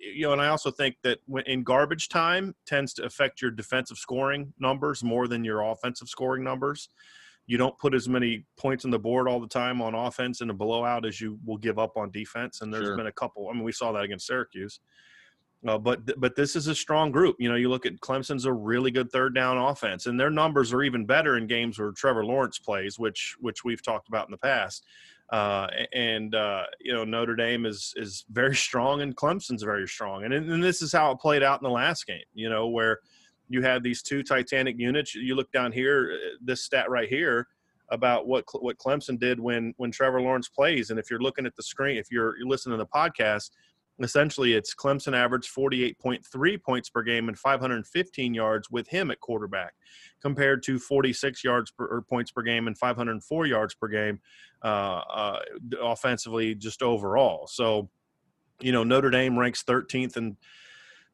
you 0.02 0.24
know, 0.24 0.34
and 0.34 0.42
I 0.42 0.48
also 0.48 0.72
think 0.72 0.96
that 1.04 1.20
when 1.28 1.44
in 1.46 1.64
garbage 1.64 2.10
time 2.10 2.56
tends 2.66 2.94
to 2.96 3.04
affect 3.04 3.40
your 3.40 3.52
defensive 3.52 3.98
scoring 3.98 4.52
numbers 4.60 5.04
more 5.04 5.28
than 5.28 5.44
your 5.44 5.62
offensive 5.62 6.10
scoring 6.10 6.44
numbers. 6.44 6.90
You 7.48 7.58
don't 7.58 7.78
put 7.80 7.94
as 7.94 8.08
many 8.08 8.46
points 8.58 8.86
on 8.86 8.92
the 8.92 9.00
board 9.00 9.28
all 9.28 9.40
the 9.40 9.48
time 9.48 9.82
on 9.82 9.94
offense 9.96 10.42
in 10.42 10.50
a 10.50 10.54
blowout 10.54 11.06
as 11.06 11.20
you 11.20 11.38
will 11.46 11.58
give 11.58 11.78
up 11.80 11.98
on 11.98 12.12
defense. 12.12 12.62
And 12.62 12.74
there's 12.74 12.86
Sure. 12.86 12.98
been 12.98 13.08
a 13.08 13.12
couple. 13.12 13.50
I 13.50 13.54
mean, 13.54 13.64
we 13.64 13.72
saw 13.72 13.92
that 13.92 14.04
against 14.04 14.28
Syracuse. 14.28 14.80
Uh, 15.68 15.78
but 15.78 16.08
th- 16.08 16.18
but 16.20 16.36
this 16.36 16.56
is 16.56 16.66
a 16.68 16.74
strong 16.74 17.12
group. 17.12 17.36
You 17.40 17.48
know, 17.50 17.56
you 17.56 17.70
look 17.70 17.86
at 17.86 18.00
Clemson's 18.00 18.46
a 18.46 18.54
really 18.54 18.90
good 18.90 19.12
third 19.12 19.36
down 19.36 19.58
offense, 19.60 20.08
and 20.08 20.20
their 20.20 20.32
numbers 20.32 20.74
are 20.74 20.82
even 20.82 21.06
better 21.06 21.38
in 21.38 21.46
games 21.46 21.78
where 21.78 21.92
Trevor 21.92 22.26
Lawrence 22.26 22.58
plays, 22.58 22.98
which 22.98 23.36
which 23.40 23.64
we've 23.64 23.84
talked 23.84 24.08
about 24.08 24.28
in 24.28 24.32
the 24.32 24.38
past. 24.40 24.86
Uh, 25.32 25.68
and 25.94 26.34
uh, 26.34 26.64
you 26.80 26.92
know 26.92 27.04
Notre 27.04 27.36
Dame 27.36 27.68
is 27.68 27.94
is 27.96 28.26
very 28.32 28.56
strong, 28.68 29.02
and 29.02 29.16
Clemson's 29.16 29.62
very 29.62 29.88
strong, 29.88 30.24
and 30.24 30.34
and 30.34 30.64
this 30.64 30.82
is 30.82 30.92
how 30.92 31.12
it 31.12 31.20
played 31.20 31.44
out 31.44 31.62
in 31.62 31.64
the 31.64 31.70
last 31.74 32.08
game. 32.08 32.24
You 32.34 32.50
know, 32.50 32.68
where 32.68 33.00
you 33.52 33.62
had 33.62 33.84
these 33.84 34.02
two 34.02 34.24
Titanic 34.24 34.78
units. 34.80 35.14
You 35.14 35.36
look 35.36 35.52
down 35.52 35.72
here, 35.72 36.14
uh, 36.14 36.38
this 36.42 36.64
stat 36.64 36.90
right 36.90 37.10
here 37.10 37.48
about 37.90 38.28
what 38.28 38.46
what 38.62 38.78
Clemson 38.78 39.20
did 39.20 39.40
when 39.40 39.74
when 39.78 39.92
Trevor 39.92 40.22
Lawrence 40.22 40.50
plays, 40.50 40.90
and 40.90 41.00
if 41.00 41.10
you're 41.10 41.22
looking 41.22 41.46
at 41.46 41.56
the 41.56 41.64
screen, 41.64 41.98
if 41.98 42.12
you're 42.12 42.38
you're 42.38 42.48
listening 42.48 42.78
to 42.78 42.84
the 42.84 42.88
podcast 42.88 43.50
essentially 44.04 44.54
it's 44.54 44.74
Clemson 44.74 45.16
averaged 45.16 45.54
48.3 45.54 46.62
points 46.64 46.90
per 46.90 47.04
game 47.04 47.28
and 47.28 47.38
515 47.38 48.34
yards 48.34 48.70
with 48.70 48.88
him 48.88 49.12
at 49.12 49.20
quarterback 49.20 49.74
compared 50.22 50.64
to 50.64 50.80
46 50.80 51.44
yards 51.44 51.72
per 51.72 51.86
or 51.86 52.02
points 52.02 52.32
per 52.32 52.42
game 52.42 52.68
and 52.68 52.78
504 52.78 53.46
yards 53.46 53.76
per 53.76 53.88
game 53.88 54.20
uh, 54.64 55.02
uh, 55.14 55.40
offensively 55.82 56.56
just 56.56 56.82
overall. 56.82 57.48
So, 57.48 57.90
you 58.60 58.72
know, 58.72 58.84
Notre 58.84 59.10
Dame 59.10 59.38
ranks 59.38 59.64
13th 59.64 60.18
in 60.18 60.38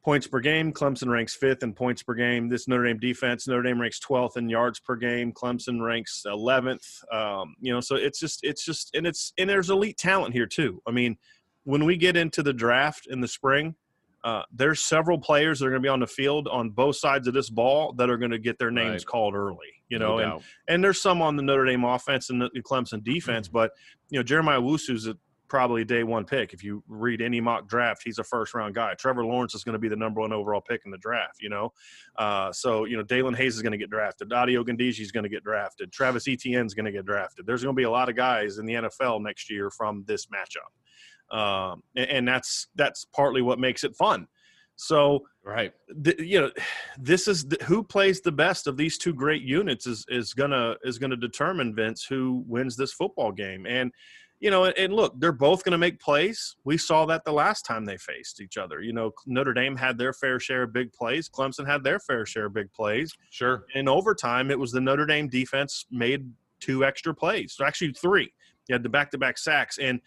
points 0.07 0.25
per 0.25 0.39
game. 0.39 0.71
Clemson 0.71 1.09
ranks 1.09 1.35
fifth 1.35 1.63
in 1.63 1.73
points 1.73 2.01
per 2.01 2.13
game. 2.13 2.47
This 2.47 2.65
Notre 2.65 2.85
Dame 2.85 2.97
defense, 2.97 3.45
Notre 3.45 3.61
Dame 3.61 3.81
ranks 3.81 3.99
12th 3.99 4.37
in 4.37 4.47
yards 4.47 4.79
per 4.79 4.95
game. 4.95 5.33
Clemson 5.33 5.85
ranks 5.85 6.23
11th. 6.25 7.03
Um, 7.13 7.55
you 7.59 7.73
know, 7.73 7.81
so 7.81 7.97
it's 7.97 8.17
just, 8.17 8.39
it's 8.41 8.63
just, 8.63 8.95
and 8.95 9.05
it's, 9.05 9.33
and 9.37 9.49
there's 9.49 9.69
elite 9.69 9.97
talent 9.97 10.33
here 10.33 10.45
too. 10.45 10.81
I 10.87 10.91
mean, 10.91 11.17
when 11.65 11.83
we 11.83 11.97
get 11.97 12.15
into 12.15 12.41
the 12.41 12.53
draft 12.53 13.07
in 13.09 13.19
the 13.19 13.27
spring, 13.27 13.75
uh, 14.23 14.43
there's 14.53 14.79
several 14.79 15.19
players 15.19 15.59
that 15.59 15.65
are 15.65 15.71
going 15.71 15.81
to 15.81 15.85
be 15.85 15.89
on 15.89 15.99
the 15.99 16.07
field 16.07 16.47
on 16.47 16.69
both 16.69 16.95
sides 16.95 17.27
of 17.27 17.33
this 17.33 17.49
ball 17.49 17.91
that 17.97 18.09
are 18.09 18.17
going 18.17 18.31
to 18.31 18.39
get 18.39 18.57
their 18.57 18.71
names 18.71 18.89
Right. 19.01 19.05
called 19.05 19.35
early. 19.35 19.67
You 19.89 19.99
know, 19.99 20.19
No 20.19 20.35
and 20.35 20.43
and 20.69 20.83
there's 20.83 21.01
some 21.01 21.21
on 21.21 21.35
the 21.35 21.43
Notre 21.43 21.65
Dame 21.65 21.83
offense 21.83 22.29
and 22.29 22.41
the 22.41 22.49
Clemson 22.61 23.03
defense, 23.03 23.47
but 23.49 23.71
you 24.09 24.19
know 24.19 24.23
Jeremiah 24.23 24.59
Owusu's 24.59 25.07
a, 25.07 25.17
probably 25.47 25.83
day 25.83 26.03
one 26.03 26.25
pick. 26.25 26.53
If 26.53 26.63
you 26.63 26.83
read 26.87 27.21
any 27.21 27.39
mock 27.39 27.67
draft, 27.67 28.01
he's 28.03 28.19
a 28.19 28.23
first 28.23 28.53
round 28.53 28.75
guy. 28.75 28.93
Trevor 28.93 29.25
Lawrence 29.25 29.55
is 29.55 29.63
going 29.63 29.73
to 29.73 29.79
be 29.79 29.89
the 29.89 29.95
number 29.95 30.21
one 30.21 30.33
overall 30.33 30.61
pick 30.61 30.81
in 30.85 30.91
the 30.91 30.97
draft. 30.97 31.41
You 31.41 31.49
know, 31.49 31.73
uh, 32.17 32.51
so 32.51 32.85
you 32.85 32.97
know 32.97 33.03
Daelin 33.03 33.35
Hayes 33.35 33.55
is 33.55 33.61
going 33.61 33.71
to 33.71 33.77
get 33.77 33.89
drafted. 33.89 34.31
Adio 34.31 34.63
Ogundeji 34.63 35.01
is 35.01 35.11
going 35.11 35.23
to 35.23 35.29
get 35.29 35.43
drafted. 35.43 35.91
Travis 35.91 36.27
Etienne 36.27 36.65
is 36.65 36.73
going 36.73 36.85
to 36.85 36.91
get 36.91 37.05
drafted. 37.05 37.45
There's 37.45 37.63
going 37.63 37.75
to 37.75 37.79
be 37.79 37.83
a 37.83 37.91
lot 37.91 38.09
of 38.09 38.15
guys 38.15 38.57
in 38.57 38.65
the 38.65 38.73
NFL 38.73 39.21
next 39.21 39.49
year 39.49 39.69
from 39.69 40.03
this 40.07 40.27
matchup, 40.27 41.35
um, 41.37 41.83
and, 41.95 42.09
and 42.09 42.27
that's 42.27 42.67
that's 42.75 43.05
partly 43.05 43.41
what 43.41 43.59
makes 43.59 43.83
it 43.83 43.95
fun. 43.95 44.27
So 44.75 45.25
Right. 45.47 45.71
the, 45.87 46.13
you 46.19 46.41
know 46.41 46.51
this 46.99 47.29
is 47.29 47.47
the, 47.47 47.57
who 47.63 47.81
plays 47.81 48.19
the 48.19 48.33
best 48.33 48.67
of 48.67 48.75
these 48.75 48.97
two 48.97 49.13
great 49.13 49.43
units 49.43 49.87
is 49.87 50.05
is 50.09 50.33
gonna 50.33 50.75
is 50.83 50.99
gonna 50.99 51.15
determine 51.15 51.73
Vince 51.73 52.03
who 52.03 52.43
wins 52.45 52.75
this 52.75 52.91
football 52.91 53.31
game 53.31 53.65
and 53.65 53.93
you 54.39 54.51
know, 54.51 54.65
and 54.65 54.93
look, 54.93 55.19
they're 55.19 55.31
both 55.31 55.63
going 55.63 55.71
to 55.71 55.77
make 55.77 55.99
plays. 55.99 56.55
We 56.63 56.77
saw 56.77 57.05
that 57.07 57.25
the 57.25 57.31
last 57.31 57.65
time 57.65 57.85
they 57.85 57.97
faced 57.97 58.39
each 58.39 58.57
other. 58.57 58.81
You 58.81 58.93
know, 58.93 59.11
Notre 59.25 59.53
Dame 59.53 59.75
had 59.75 59.97
their 59.97 60.13
fair 60.13 60.39
share 60.39 60.63
of 60.63 60.73
big 60.73 60.93
plays. 60.93 61.27
Clemson 61.27 61.65
had 61.65 61.83
their 61.83 61.99
fair 61.99 62.25
share 62.25 62.45
of 62.45 62.53
big 62.53 62.71
plays. 62.71 63.11
Sure. 63.31 63.65
In 63.73 63.87
overtime, 63.87 64.51
it 64.51 64.59
was 64.59 64.71
the 64.71 64.81
Notre 64.81 65.07
Dame 65.07 65.27
defense 65.27 65.85
made 65.89 66.31
two 66.59 66.85
extra 66.85 67.13
plays, 67.13 67.53
so 67.53 67.65
actually 67.65 67.93
three. 67.93 68.31
You 68.67 68.73
had 68.73 68.83
the 68.83 68.89
back-to-back 68.89 69.37
sacks, 69.37 69.77
and 69.77 70.01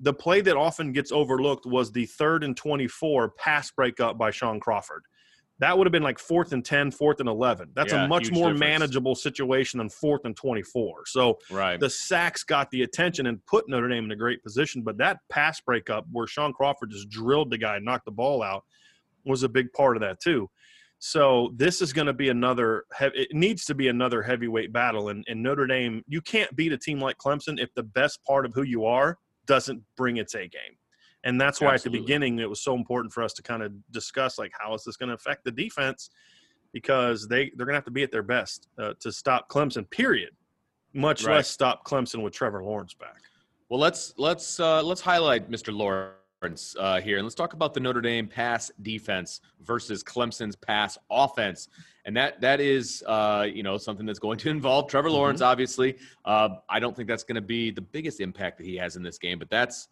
the 0.00 0.12
play 0.12 0.40
that 0.40 0.56
often 0.56 0.92
gets 0.92 1.12
overlooked 1.12 1.66
was 1.66 1.92
the 1.92 2.06
third 2.06 2.44
and 2.44 2.56
24 2.56 3.30
pass 3.30 3.70
breakup 3.70 4.18
by 4.18 4.30
Shaun 4.30 4.60
Crawford 4.60 5.04
that 5.58 5.76
would 5.76 5.86
have 5.86 5.92
been 5.92 6.02
like 6.02 6.18
fourth 6.18 6.52
and 6.52 6.64
10, 6.64 6.90
fourth 6.90 7.20
and 7.20 7.28
11. 7.28 7.70
That's 7.74 7.92
yeah, 7.92 8.04
a 8.04 8.08
much 8.08 8.30
more 8.30 8.52
difference. 8.52 8.60
manageable 8.60 9.14
situation 9.14 9.78
than 9.78 9.88
fourth 9.88 10.24
and 10.24 10.36
24. 10.36 11.04
So 11.06 11.38
right. 11.50 11.80
the 11.80 11.88
sacks 11.88 12.44
got 12.44 12.70
the 12.70 12.82
attention 12.82 13.26
and 13.26 13.44
put 13.46 13.68
Notre 13.68 13.88
Dame 13.88 14.04
in 14.04 14.10
a 14.10 14.16
great 14.16 14.42
position. 14.42 14.82
But 14.82 14.98
that 14.98 15.18
pass 15.30 15.60
breakup 15.60 16.06
where 16.12 16.26
Shaun 16.26 16.52
Crawford 16.52 16.90
just 16.90 17.08
drilled 17.08 17.50
the 17.50 17.58
guy 17.58 17.76
and 17.76 17.84
knocked 17.84 18.04
the 18.04 18.10
ball 18.10 18.42
out 18.42 18.64
was 19.24 19.42
a 19.42 19.48
big 19.48 19.72
part 19.72 19.96
of 19.96 20.02
that, 20.02 20.20
too. 20.20 20.50
So 20.98 21.52
this 21.56 21.80
is 21.80 21.92
going 21.92 22.06
to 22.06 22.12
be 22.12 22.28
another. 22.28 22.84
It 23.00 23.28
needs 23.32 23.64
to 23.66 23.74
be 23.74 23.88
another 23.88 24.22
heavyweight 24.22 24.72
battle. 24.72 25.08
And, 25.08 25.24
and 25.26 25.42
Notre 25.42 25.66
Dame, 25.66 26.02
you 26.06 26.20
can't 26.20 26.54
beat 26.54 26.72
a 26.72 26.78
team 26.78 27.00
like 27.00 27.16
Clemson 27.18 27.60
if 27.60 27.72
the 27.74 27.82
best 27.82 28.22
part 28.24 28.44
of 28.46 28.52
who 28.54 28.62
you 28.62 28.84
are 28.84 29.18
doesn't 29.46 29.82
bring 29.96 30.18
its 30.18 30.34
A 30.34 30.48
game. 30.48 30.76
And 31.26 31.40
that's 31.40 31.60
why 31.60 31.74
Absolutely. 31.74 31.98
at 31.98 32.00
the 32.00 32.04
beginning 32.04 32.38
it 32.38 32.48
was 32.48 32.60
so 32.60 32.74
important 32.76 33.12
for 33.12 33.22
us 33.22 33.32
to 33.34 33.42
kind 33.42 33.62
of 33.62 33.72
discuss 33.90 34.38
like 34.38 34.52
how 34.58 34.72
is 34.74 34.84
this 34.84 34.96
going 34.96 35.08
to 35.08 35.14
affect 35.14 35.44
the 35.44 35.50
defense 35.50 36.08
because 36.72 37.26
they 37.26 37.50
they're 37.56 37.66
going 37.66 37.74
to 37.74 37.78
have 37.78 37.84
to 37.84 37.90
be 37.90 38.04
at 38.04 38.12
their 38.12 38.22
best 38.22 38.68
uh, 38.78 38.94
to 39.00 39.10
stop 39.10 39.48
Clemson. 39.48 39.90
Period. 39.90 40.30
Much 40.94 41.24
right. 41.24 41.36
less 41.36 41.48
stop 41.48 41.84
Clemson 41.84 42.22
with 42.22 42.32
Trevor 42.32 42.62
Lawrence 42.62 42.94
back. 42.94 43.16
Well, 43.68 43.80
let's 43.80 44.14
let's 44.16 44.60
uh, 44.60 44.84
let's 44.84 45.00
highlight 45.00 45.50
Mr. 45.50 45.76
Lawrence 45.76 46.76
uh, 46.78 47.00
here, 47.00 47.16
and 47.16 47.24
let's 47.24 47.34
talk 47.34 47.54
about 47.54 47.74
the 47.74 47.80
Notre 47.80 48.00
Dame 48.00 48.28
pass 48.28 48.70
defense 48.82 49.40
versus 49.62 50.04
Clemson's 50.04 50.54
pass 50.54 50.96
offense, 51.10 51.68
and 52.04 52.16
that 52.16 52.40
that 52.40 52.60
is 52.60 53.02
uh, 53.08 53.48
you 53.52 53.64
know 53.64 53.78
something 53.78 54.06
that's 54.06 54.20
going 54.20 54.38
to 54.38 54.50
involve 54.56 54.88
Trevor. 54.88 55.10
Lawrence. 55.10 55.40
Mm-hmm. 55.40 55.50
Obviously, 55.50 55.96
uh, 56.24 56.50
I 56.68 56.78
don't 56.78 56.94
think 56.94 57.08
that's 57.08 57.24
going 57.24 57.34
to 57.34 57.40
be 57.40 57.72
the 57.72 57.80
biggest 57.80 58.20
impact 58.20 58.58
that 58.58 58.66
he 58.66 58.76
has 58.76 58.94
in 58.94 59.02
this 59.02 59.18
game, 59.18 59.40
but 59.40 59.50
that's 59.50 59.88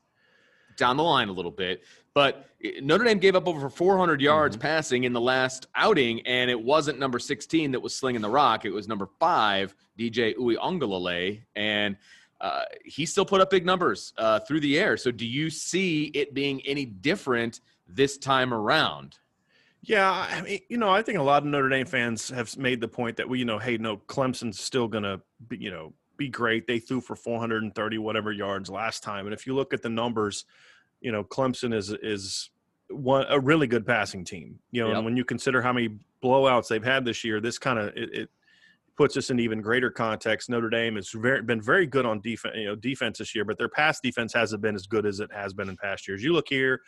down 0.77 0.97
the 0.97 1.03
line 1.03 1.29
a 1.29 1.33
little 1.33 1.51
bit. 1.51 1.83
But 2.15 2.47
Notre 2.81 3.05
Dame 3.05 3.19
gave 3.19 3.35
up 3.35 3.49
over 3.49 3.69
400 3.69 4.21
yards 4.21 4.57
mm-hmm. 4.57 4.63
passing 4.63 5.05
in 5.05 5.13
the 5.13 5.21
last 5.21 5.67
outing, 5.75 6.21
and 6.27 6.51
it 6.51 6.61
wasn't 6.61 6.99
number 6.99 7.19
16 7.19 7.73
that 7.73 7.81
was 7.81 7.95
slinging 7.95 8.23
the 8.23 8.31
rock. 8.31 8.65
It 8.65 8.71
was 8.71 8.87
number 8.87 9.09
five, 9.19 9.75
DJ 9.99 10.37
Uiagalelei, 10.37 11.43
and 11.57 11.97
uh, 12.41 12.63
he 12.85 13.05
still 13.05 13.25
put 13.25 13.41
up 13.41 13.51
big 13.51 13.67
numbers 13.67 14.13
uh, 14.17 14.41
through 14.41 14.61
the 14.61 14.79
air. 14.79 14.97
So, 14.97 15.11
do 15.11 15.27
you 15.27 15.51
see 15.51 16.05
it 16.15 16.35
being 16.35 16.61
any 16.67 16.85
different 16.85 17.61
this 17.89 18.17
time 18.17 18.55
around? 18.55 19.19
Yeah, 19.83 20.11
I 20.11 20.41
mean, 20.41 20.61
you 20.69 20.79
know, 20.79 20.89
I 20.89 21.03
think 21.03 21.19
a 21.19 21.23
lot 21.23 21.43
of 21.43 21.49
Notre 21.49 21.69
Dame 21.69 21.87
fans 21.87 22.31
have 22.31 22.57
made 22.57 22.81
the 22.81 22.89
point 22.89 23.17
that 23.19 23.29
we, 23.29 23.41
you 23.41 23.45
know, 23.45 23.59
hey, 23.59 23.77
no, 23.77 23.99
Clemson's 23.99 24.59
still 24.59 24.89
going 24.89 25.05
to, 25.05 25.21
you 25.51 25.71
know, 25.71 25.93
be 26.17 26.29
great. 26.29 26.67
They 26.67 26.79
threw 26.79 27.01
for 27.01 27.17
430 27.17 27.99
whatever 27.99 28.33
yards 28.33 28.71
last 28.71 29.03
time, 29.03 29.27
and 29.27 29.35
if 29.35 29.47
you 29.47 29.55
look 29.55 29.75
at 29.75 29.83
the 29.83 29.89
numbers, 29.89 30.45
you 31.01 31.13
know 31.13 31.25
Clemson 31.25 31.75
is 31.75 31.91
is 31.91 32.51
one 32.89 33.27
a 33.29 33.39
really 33.39 33.67
good 33.67 33.87
passing 33.87 34.25
team. 34.25 34.59
You 34.71 34.83
know, 34.83 34.89
yep. 34.89 34.97
and 34.97 35.05
when 35.05 35.17
you 35.17 35.25
consider 35.25 35.63
how 35.63 35.73
many 35.73 35.99
blowouts 36.23 36.69
they've 36.69 36.85
had 36.85 37.05
this 37.05 37.25
year, 37.25 37.41
this 37.41 37.59
kind 37.59 37.79
of 37.79 37.89
it, 37.97 38.15
it, 38.15 38.31
puts 38.97 39.17
us 39.17 39.31
in 39.31 39.41
even 39.41 39.61
greater 39.61 39.91
context. 39.91 40.49
Notre 40.49 40.71
Dame 40.71 40.95
has 40.95 41.11
very, 41.11 41.43
been 41.43 41.61
very 41.61 41.85
good 41.85 42.07
on 42.07 42.21
defense, 42.21 42.55
you 42.57 42.67
know, 42.67 42.77
defense 42.77 43.19
this 43.19 43.35
year, 43.35 43.45
but 43.45 43.59
their 43.59 43.69
pass 43.69 43.99
defense 44.01 44.33
hasn't 44.33 44.63
been 44.63 44.77
as 44.77 44.87
good 44.87 45.05
as 45.05 45.19
it 45.19 45.31
has 45.33 45.53
been 45.53 45.69
in 45.69 45.77
past 45.77 46.07
years. 46.07 46.23
You 46.23 46.33
look 46.33 46.49
here, 46.49 46.81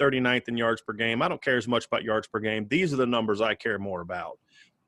39th 0.00 0.48
in 0.48 0.56
yards 0.56 0.80
per 0.80 0.94
game. 0.94 1.22
I 1.22 1.28
don't 1.28 1.42
care 1.42 1.58
as 1.58 1.68
much 1.68 1.86
about 1.86 2.02
yards 2.02 2.26
per 2.26 2.40
game. 2.40 2.66
These 2.68 2.92
are 2.92 2.96
the 2.96 3.06
numbers 3.06 3.40
I 3.40 3.54
care 3.54 3.78
more 3.78 4.00
about. 4.00 4.38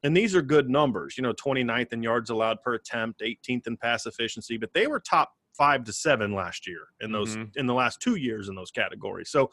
And 0.04 0.16
these 0.16 0.35
are 0.35 0.42
good 0.42 0.68
numbers, 0.68 1.16
you 1.16 1.23
know, 1.23 1.32
29th 1.32 1.92
in 1.92 2.02
yards 2.02 2.30
allowed 2.30 2.61
per 2.62 2.75
attempt, 2.75 3.21
18th 3.21 3.66
in 3.66 3.76
pass 3.76 4.06
efficiency, 4.06 4.56
but 4.56 4.73
they 4.73 4.86
were 4.86 5.00
top 5.00 5.32
five 5.56 5.84
to 5.84 5.93
seven 5.93 6.34
last 6.34 6.67
year 6.67 6.88
in 7.00 7.12
those 7.12 7.36
mm-hmm. 7.36 7.58
in 7.58 7.67
the 7.67 7.75
last 7.75 8.00
two 8.00 8.17
years 8.17 8.49
in 8.49 8.54
those 8.54 8.71
categories. 8.71 9.30
So, 9.30 9.50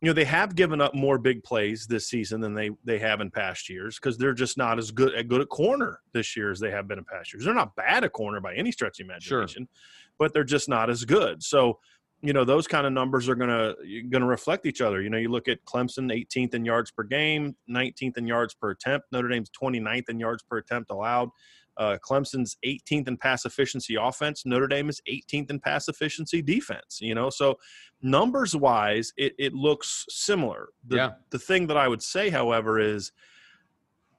you 0.00 0.08
know, 0.08 0.12
they 0.12 0.24
have 0.24 0.54
given 0.54 0.80
up 0.80 0.94
more 0.94 1.18
big 1.18 1.42
plays 1.42 1.86
this 1.86 2.08
season 2.08 2.40
than 2.40 2.54
they 2.54 2.70
they 2.84 2.98
have 2.98 3.20
in 3.20 3.30
past 3.30 3.68
years 3.68 3.96
because 3.96 4.18
they're 4.18 4.34
just 4.34 4.58
not 4.58 4.78
as 4.78 4.90
good 4.90 5.14
at 5.14 5.28
good 5.28 5.40
at 5.40 5.48
corner 5.48 6.00
this 6.12 6.36
year 6.36 6.50
as 6.50 6.60
they 6.60 6.70
have 6.70 6.88
been 6.88 6.98
in 6.98 7.04
past 7.04 7.32
years. 7.32 7.44
They're 7.44 7.54
not 7.54 7.76
bad 7.76 8.04
at 8.04 8.12
corner 8.12 8.40
by 8.40 8.54
any 8.54 8.72
stretch 8.72 8.98
of 8.98 9.04
imagination, 9.04 9.62
sure. 9.62 10.16
but 10.18 10.32
they're 10.32 10.44
just 10.44 10.68
not 10.68 10.90
as 10.90 11.04
good. 11.04 11.42
So, 11.42 11.78
you 12.26 12.32
know 12.32 12.44
those 12.44 12.66
kind 12.66 12.86
of 12.86 12.92
numbers 12.92 13.28
are 13.28 13.36
gonna 13.36 13.74
gonna 14.10 14.26
reflect 14.26 14.66
each 14.66 14.80
other. 14.80 15.00
You 15.00 15.10
know, 15.10 15.16
you 15.16 15.28
look 15.28 15.46
at 15.46 15.64
Clemson, 15.64 16.12
18th 16.12 16.54
in 16.54 16.64
yards 16.64 16.90
per 16.90 17.04
game, 17.04 17.54
19th 17.70 18.18
in 18.18 18.26
yards 18.26 18.52
per 18.52 18.70
attempt. 18.70 19.06
Notre 19.12 19.28
Dame's 19.28 19.50
29th 19.50 20.08
in 20.08 20.18
yards 20.18 20.42
per 20.42 20.58
attempt 20.58 20.90
allowed. 20.90 21.28
Uh, 21.76 21.98
Clemson's 22.04 22.56
18th 22.66 23.06
in 23.06 23.16
pass 23.16 23.44
efficiency 23.44 23.96
offense. 24.00 24.44
Notre 24.44 24.66
Dame 24.66 24.88
is 24.88 25.00
18th 25.08 25.50
in 25.50 25.60
pass 25.60 25.88
efficiency 25.88 26.42
defense. 26.42 26.98
You 27.00 27.14
know, 27.14 27.30
so 27.30 27.58
numbers 28.02 28.56
wise, 28.56 29.12
it, 29.16 29.34
it 29.38 29.52
looks 29.52 30.04
similar. 30.08 30.70
The, 30.88 30.96
yeah. 30.96 31.10
the 31.30 31.38
thing 31.38 31.68
that 31.68 31.76
I 31.76 31.86
would 31.86 32.02
say, 32.02 32.30
however, 32.30 32.80
is 32.80 33.12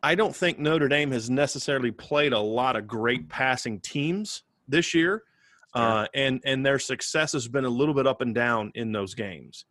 I 0.01 0.15
don't 0.15 0.35
think 0.35 0.59
Notre 0.59 0.87
Dame 0.87 1.11
has 1.11 1.29
necessarily 1.29 1.91
played 1.91 2.31
a 2.31 2.39
lot 2.39 2.77
of 2.77 2.87
great 2.87 3.27
passing 3.27 3.81
teams 3.81 4.43
this 4.67 4.93
year. 4.93 5.23
Uh, 5.73 6.07
and 6.13 6.41
and 6.45 6.65
their 6.65 6.79
success 6.79 7.33
has 7.33 7.47
been 7.47 7.65
a 7.65 7.69
little 7.69 7.93
bit 7.93 8.07
up 8.07 8.21
and 8.21 8.33
down 8.33 8.71
in 8.73 8.91
those 8.91 9.13
games. 9.13 9.65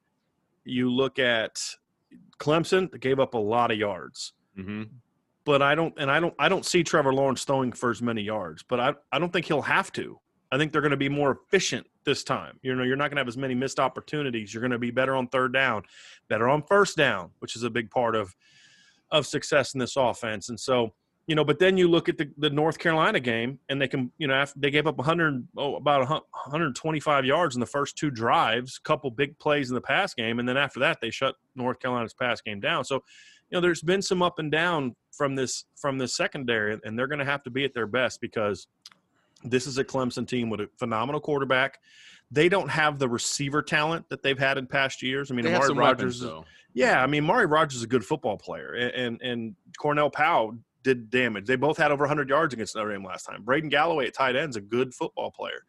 You 0.65 0.91
look 0.91 1.19
at 1.19 1.59
Clemson; 2.39 2.91
they 2.91 2.99
gave 2.99 3.19
up 3.19 3.35
a 3.35 3.39
lot 3.39 3.71
of 3.71 3.79
yards. 3.79 4.33
Mm-hmm 4.59 4.85
but 5.47 5.63
I 5.63 5.75
don't 5.75 5.95
and 5.97 6.11
I 6.11 6.21
don't 6.21 6.35
I 6.39 6.51
don't 6.51 6.67
see 6.67 6.83
Trevor 6.83 7.15
Lawrence 7.15 7.45
throwing 7.45 7.73
for 7.73 7.91
as 7.91 8.03
many 8.03 8.21
yards, 8.21 8.63
but 8.63 8.81
I 8.81 8.95
I 9.11 9.19
don't 9.19 9.33
think 9.33 9.47
he'll 9.47 9.63
have 9.63 9.91
to. 9.93 10.21
I 10.53 10.59
think 10.59 10.73
they're 10.73 10.83
going 10.83 10.91
to 10.91 10.97
be 10.97 11.09
more 11.09 11.33
efficient 11.33 11.87
this 12.05 12.23
time. 12.23 12.59
You 12.63 12.75
know, 12.75 12.83
you're 12.83 12.97
not 12.97 13.11
going 13.11 13.17
to 13.17 13.21
have 13.21 13.29
as 13.29 13.37
many 13.37 13.55
missed 13.55 13.81
opportunities. 13.81 14.53
You're 14.53 14.61
going 14.61 14.71
to 14.73 14.79
be 14.79 14.91
better 14.91 15.15
on 15.15 15.29
third 15.29 15.53
down, 15.53 15.83
better 16.29 16.49
on 16.49 16.63
first 16.63 16.97
down, 16.97 17.31
which 17.39 17.57
is 17.57 17.63
a 17.63 17.71
big 17.71 17.91
part 17.91 18.15
of 18.15 18.35
of 19.11 19.25
success 19.25 19.73
in 19.73 19.79
this 19.81 19.97
offense. 19.97 20.49
And 20.49 20.59
so, 20.59 20.95
you 21.27 21.35
know, 21.35 21.45
but 21.45 21.59
then 21.59 21.77
you 21.77 21.89
look 21.89 22.09
at 22.09 22.19
the, 22.19 22.31
the 22.39 22.51
North 22.51 22.79
Carolina 22.79 23.19
game, 23.19 23.59
and 23.69 23.83
they 23.83 23.89
can, 23.89 24.13
you 24.17 24.29
know, 24.29 24.35
after 24.35 24.61
they 24.61 24.71
gave 24.71 24.87
up 24.87 24.97
100, 24.97 25.47
oh, 25.57 25.75
about 25.75 26.09
125 26.09 27.25
yards 27.25 27.57
in 27.57 27.61
the 27.61 27.67
first 27.67 27.97
two 27.97 28.11
drives, 28.11 28.79
couple 28.79 29.11
big 29.11 29.37
plays 29.39 29.69
in 29.69 29.75
the 29.75 29.81
pass 29.81 30.15
game, 30.15 30.39
and 30.39 30.49
then 30.49 30.57
after 30.57 30.79
that 30.81 30.99
they 31.01 31.11
shut 31.11 31.35
North 31.57 31.81
Carolina's 31.81 32.15
pass 32.15 32.41
game 32.41 32.61
down. 32.61 32.85
So, 32.85 32.97
you 33.51 33.57
know, 33.57 33.61
there's 33.61 33.83
been 33.83 34.03
some 34.03 34.23
up 34.23 34.39
and 34.39 34.53
down 34.53 34.95
from 35.13 35.35
this 35.35 35.65
from 35.77 35.99
this 35.99 36.17
secondary, 36.17 36.79
and 36.85 36.99
they're 36.99 37.09
going 37.09 37.19
to 37.19 37.25
have 37.25 37.43
to 37.45 37.51
be 37.51 37.65
at 37.65 37.75
their 37.75 37.87
best 37.89 38.21
because 38.21 38.69
this 39.43 39.67
is 39.67 39.79
a 39.79 39.85
Clemson 39.85 40.29
team 40.29 40.49
with 40.49 40.61
a 40.61 40.69
phenomenal 40.79 41.21
quarterback. 41.21 41.79
They 42.31 42.49
don't 42.49 42.69
have 42.69 42.99
the 42.99 43.09
receiver 43.09 43.63
talent 43.63 44.09
that 44.11 44.23
they've 44.23 44.39
had 44.39 44.59
in 44.59 44.67
past 44.67 45.03
years. 45.03 45.31
I 45.31 45.35
mean, 45.35 45.47
Amari 45.47 45.75
Rodgers. 45.75 46.23
Weapons, 46.23 46.47
yeah, 46.75 47.03
I 47.03 47.07
mean, 47.07 47.25
Amari 47.25 47.47
Rodgers 47.47 47.79
is 47.79 47.83
a 47.85 47.89
good 47.89 48.05
football 48.05 48.37
player, 48.37 48.75
and, 48.75 48.95
and 48.95 49.23
and 49.23 49.55
Cornell 49.79 50.11
Powell 50.11 50.57
did 50.87 51.11
damage. 51.11 51.47
They 51.47 51.57
both 51.57 51.77
had 51.77 51.91
over 51.91 52.03
100 52.03 52.29
yards 52.29 52.55
against 52.55 52.77
Notre 52.77 52.93
Dame 52.93 53.05
last 53.05 53.25
time. 53.25 53.43
Braden 53.43 53.71
Galloway 53.71 54.07
at 54.07 54.15
tight 54.15 54.37
end 54.37 54.51
is 54.51 54.57
a 54.57 54.61
good 54.61 54.95
football 54.95 55.33
player, 55.33 55.65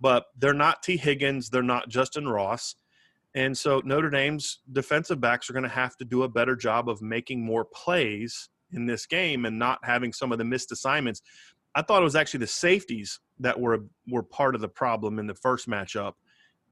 but 0.00 0.26
they're 0.38 0.54
not 0.54 0.80
Tee 0.84 0.96
Higgins. 0.96 1.50
They're 1.50 1.60
not 1.60 1.88
Justin 1.88 2.28
Ross. 2.28 2.76
And 3.34 3.58
so 3.58 3.82
Notre 3.84 4.10
Dame's 4.10 4.60
defensive 4.70 5.20
backs 5.20 5.50
are 5.50 5.54
going 5.54 5.64
to 5.64 5.68
have 5.68 5.96
to 5.96 6.04
do 6.04 6.22
a 6.22 6.28
better 6.28 6.54
job 6.54 6.88
of 6.88 7.02
making 7.02 7.44
more 7.44 7.64
plays 7.64 8.48
in 8.70 8.86
this 8.86 9.06
game 9.06 9.44
and 9.44 9.58
not 9.58 9.80
having 9.82 10.12
some 10.12 10.30
of 10.30 10.38
the 10.38 10.44
missed 10.44 10.70
assignments. 10.70 11.20
I 11.74 11.82
thought 11.82 12.00
it 12.00 12.04
was 12.04 12.14
actually 12.14 12.40
the 12.40 12.46
safeties 12.46 13.18
that 13.40 13.58
were 13.58 13.80
were 14.08 14.22
part 14.22 14.54
of 14.54 14.60
the 14.60 14.68
problem 14.68 15.18
in 15.18 15.26
the 15.26 15.34
first 15.34 15.68
matchup. 15.68 16.12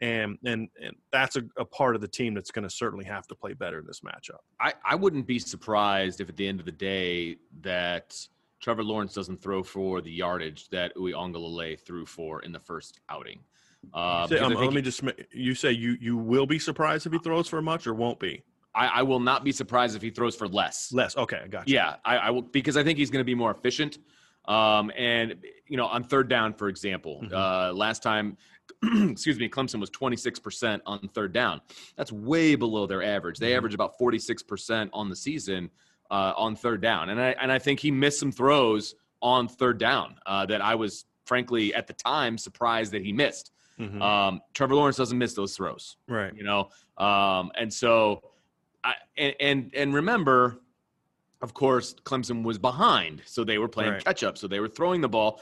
And, 0.02 0.36
and 0.44 0.68
and 0.82 0.96
that's 1.12 1.36
a, 1.36 1.44
a 1.56 1.64
part 1.64 1.94
of 1.94 2.00
the 2.00 2.08
team 2.08 2.34
that's 2.34 2.50
going 2.50 2.64
to 2.64 2.70
certainly 2.70 3.04
have 3.04 3.26
to 3.28 3.36
play 3.36 3.54
better 3.54 3.78
in 3.78 3.86
this 3.86 4.00
matchup. 4.00 4.40
I, 4.60 4.74
I 4.84 4.96
wouldn't 4.96 5.28
be 5.28 5.38
surprised 5.38 6.20
if 6.20 6.28
at 6.28 6.36
the 6.36 6.46
end 6.46 6.58
of 6.58 6.66
the 6.66 6.72
day 6.72 7.36
that 7.60 8.14
Trevor 8.60 8.82
Lawrence 8.82 9.14
doesn't 9.14 9.40
throw 9.40 9.62
for 9.62 10.00
the 10.00 10.10
yardage 10.10 10.68
that 10.70 10.94
Uiagalelei 10.96 11.80
threw 11.80 12.04
for 12.04 12.42
in 12.42 12.50
the 12.50 12.58
first 12.58 13.00
outing. 13.08 13.40
Uh, 13.94 14.26
say, 14.26 14.38
um, 14.38 14.54
let 14.54 14.72
me 14.72 14.82
just 14.82 15.02
you 15.32 15.54
say 15.54 15.72
you 15.72 15.96
you 16.00 16.16
will 16.16 16.46
be 16.46 16.58
surprised 16.58 17.06
if 17.06 17.12
he 17.12 17.18
throws 17.20 17.48
for 17.48 17.62
much 17.62 17.86
or 17.86 17.94
won't 17.94 18.18
be. 18.18 18.42
I, 18.74 18.86
I 18.86 19.02
will 19.02 19.20
not 19.20 19.44
be 19.44 19.52
surprised 19.52 19.96
if 19.96 20.02
he 20.02 20.10
throws 20.10 20.34
for 20.34 20.48
less. 20.48 20.92
Less, 20.92 21.16
okay, 21.16 21.40
I 21.44 21.48
got 21.48 21.68
you. 21.68 21.74
Yeah, 21.74 21.96
I, 22.04 22.16
I 22.16 22.30
will 22.30 22.42
because 22.42 22.76
I 22.76 22.84
think 22.84 22.98
he's 22.98 23.10
going 23.10 23.20
to 23.20 23.24
be 23.24 23.34
more 23.34 23.50
efficient. 23.50 23.98
Um, 24.46 24.90
and 24.96 25.36
you 25.68 25.76
know, 25.76 25.86
on 25.86 26.04
third 26.04 26.28
down, 26.28 26.54
for 26.54 26.68
example, 26.68 27.20
mm-hmm. 27.22 27.34
uh, 27.34 27.72
last 27.72 28.02
time, 28.02 28.36
excuse 29.10 29.38
me, 29.38 29.48
Clemson 29.48 29.80
was 29.80 29.90
26% 29.90 30.80
on 30.86 30.98
third 31.14 31.32
down. 31.32 31.60
That's 31.96 32.10
way 32.10 32.54
below 32.54 32.86
their 32.86 33.02
average. 33.02 33.38
They 33.38 33.50
mm-hmm. 33.50 33.58
average 33.58 33.74
about 33.74 33.98
46% 33.98 34.90
on 34.92 35.08
the 35.08 35.16
season 35.16 35.70
uh, 36.10 36.32
on 36.36 36.54
third 36.56 36.80
down, 36.82 37.08
and 37.08 37.20
I 37.20 37.30
and 37.40 37.50
I 37.50 37.58
think 37.58 37.80
he 37.80 37.90
missed 37.90 38.20
some 38.20 38.30
throws 38.30 38.94
on 39.22 39.48
third 39.48 39.78
down 39.78 40.16
uh, 40.26 40.44
that 40.46 40.60
I 40.60 40.74
was 40.74 41.06
frankly 41.24 41.74
at 41.74 41.86
the 41.86 41.94
time 41.94 42.36
surprised 42.36 42.92
that 42.92 43.02
he 43.02 43.12
missed. 43.12 43.52
Mhm. 43.80 44.02
Um, 44.02 44.40
Trevor 44.52 44.74
Lawrence 44.74 44.96
doesn't 44.98 45.16
miss 45.16 45.32
those 45.32 45.56
throws, 45.56 45.96
right. 46.08 46.34
you 46.36 46.44
know, 46.44 46.68
um, 46.98 47.50
and 47.56 47.72
so 47.72 48.22
I 48.84 48.94
and 49.16 49.34
and, 49.40 49.74
and 49.74 49.94
remember. 49.94 50.58
Of 51.40 51.54
course, 51.54 51.94
Clemson 52.04 52.44
was 52.44 52.56
behind, 52.56 53.20
so 53.26 53.42
they 53.42 53.58
were 53.58 53.66
playing 53.66 53.94
Right. 53.94 54.04
catch 54.04 54.22
up. 54.22 54.38
So 54.38 54.46
they 54.46 54.60
were 54.60 54.68
throwing 54.68 55.00
the 55.00 55.08
ball, 55.08 55.40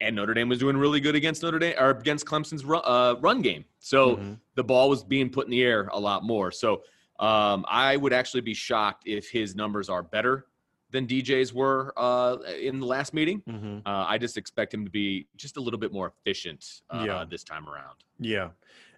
and 0.00 0.14
Notre 0.16 0.34
Dame 0.34 0.48
was 0.48 0.58
doing 0.58 0.76
really 0.76 1.00
good 1.00 1.14
against 1.14 1.42
Notre 1.42 1.58
Dame 1.58 1.74
or 1.78 1.90
against 1.90 2.26
Clemson's 2.26 2.64
run, 2.64 2.82
uh, 2.84 3.14
run 3.20 3.40
game. 3.42 3.64
So 3.78 4.16
Mhm. 4.16 4.38
the 4.54 4.64
ball 4.64 4.88
was 4.88 5.02
being 5.04 5.30
put 5.30 5.46
in 5.46 5.50
the 5.50 5.62
air 5.62 5.88
a 5.92 5.98
lot 6.00 6.22
more. 6.24 6.50
So 6.50 6.82
um, 7.18 7.64
I 7.68 7.96
would 7.96 8.12
actually 8.12 8.42
be 8.42 8.52
shocked 8.52 9.04
if 9.06 9.30
his 9.30 9.54
numbers 9.56 9.88
are 9.88 10.02
better 10.02 10.46
than 10.90 11.06
DJ's 11.06 11.52
were 11.54 11.94
uh, 11.96 12.36
in 12.60 12.78
the 12.78 12.86
last 12.86 13.14
meeting. 13.14 13.42
Mhm. 13.48 13.78
Uh, 13.86 14.04
I 14.06 14.18
just 14.18 14.36
expect 14.36 14.74
him 14.74 14.84
to 14.84 14.90
be 14.90 15.26
just 15.36 15.56
a 15.56 15.60
little 15.60 15.80
bit 15.80 15.92
more 15.92 16.12
efficient 16.20 16.82
uh, 16.90 17.04
Yeah. 17.06 17.24
this 17.28 17.42
time 17.42 17.66
around. 17.68 17.96
Yeah. 18.18 18.50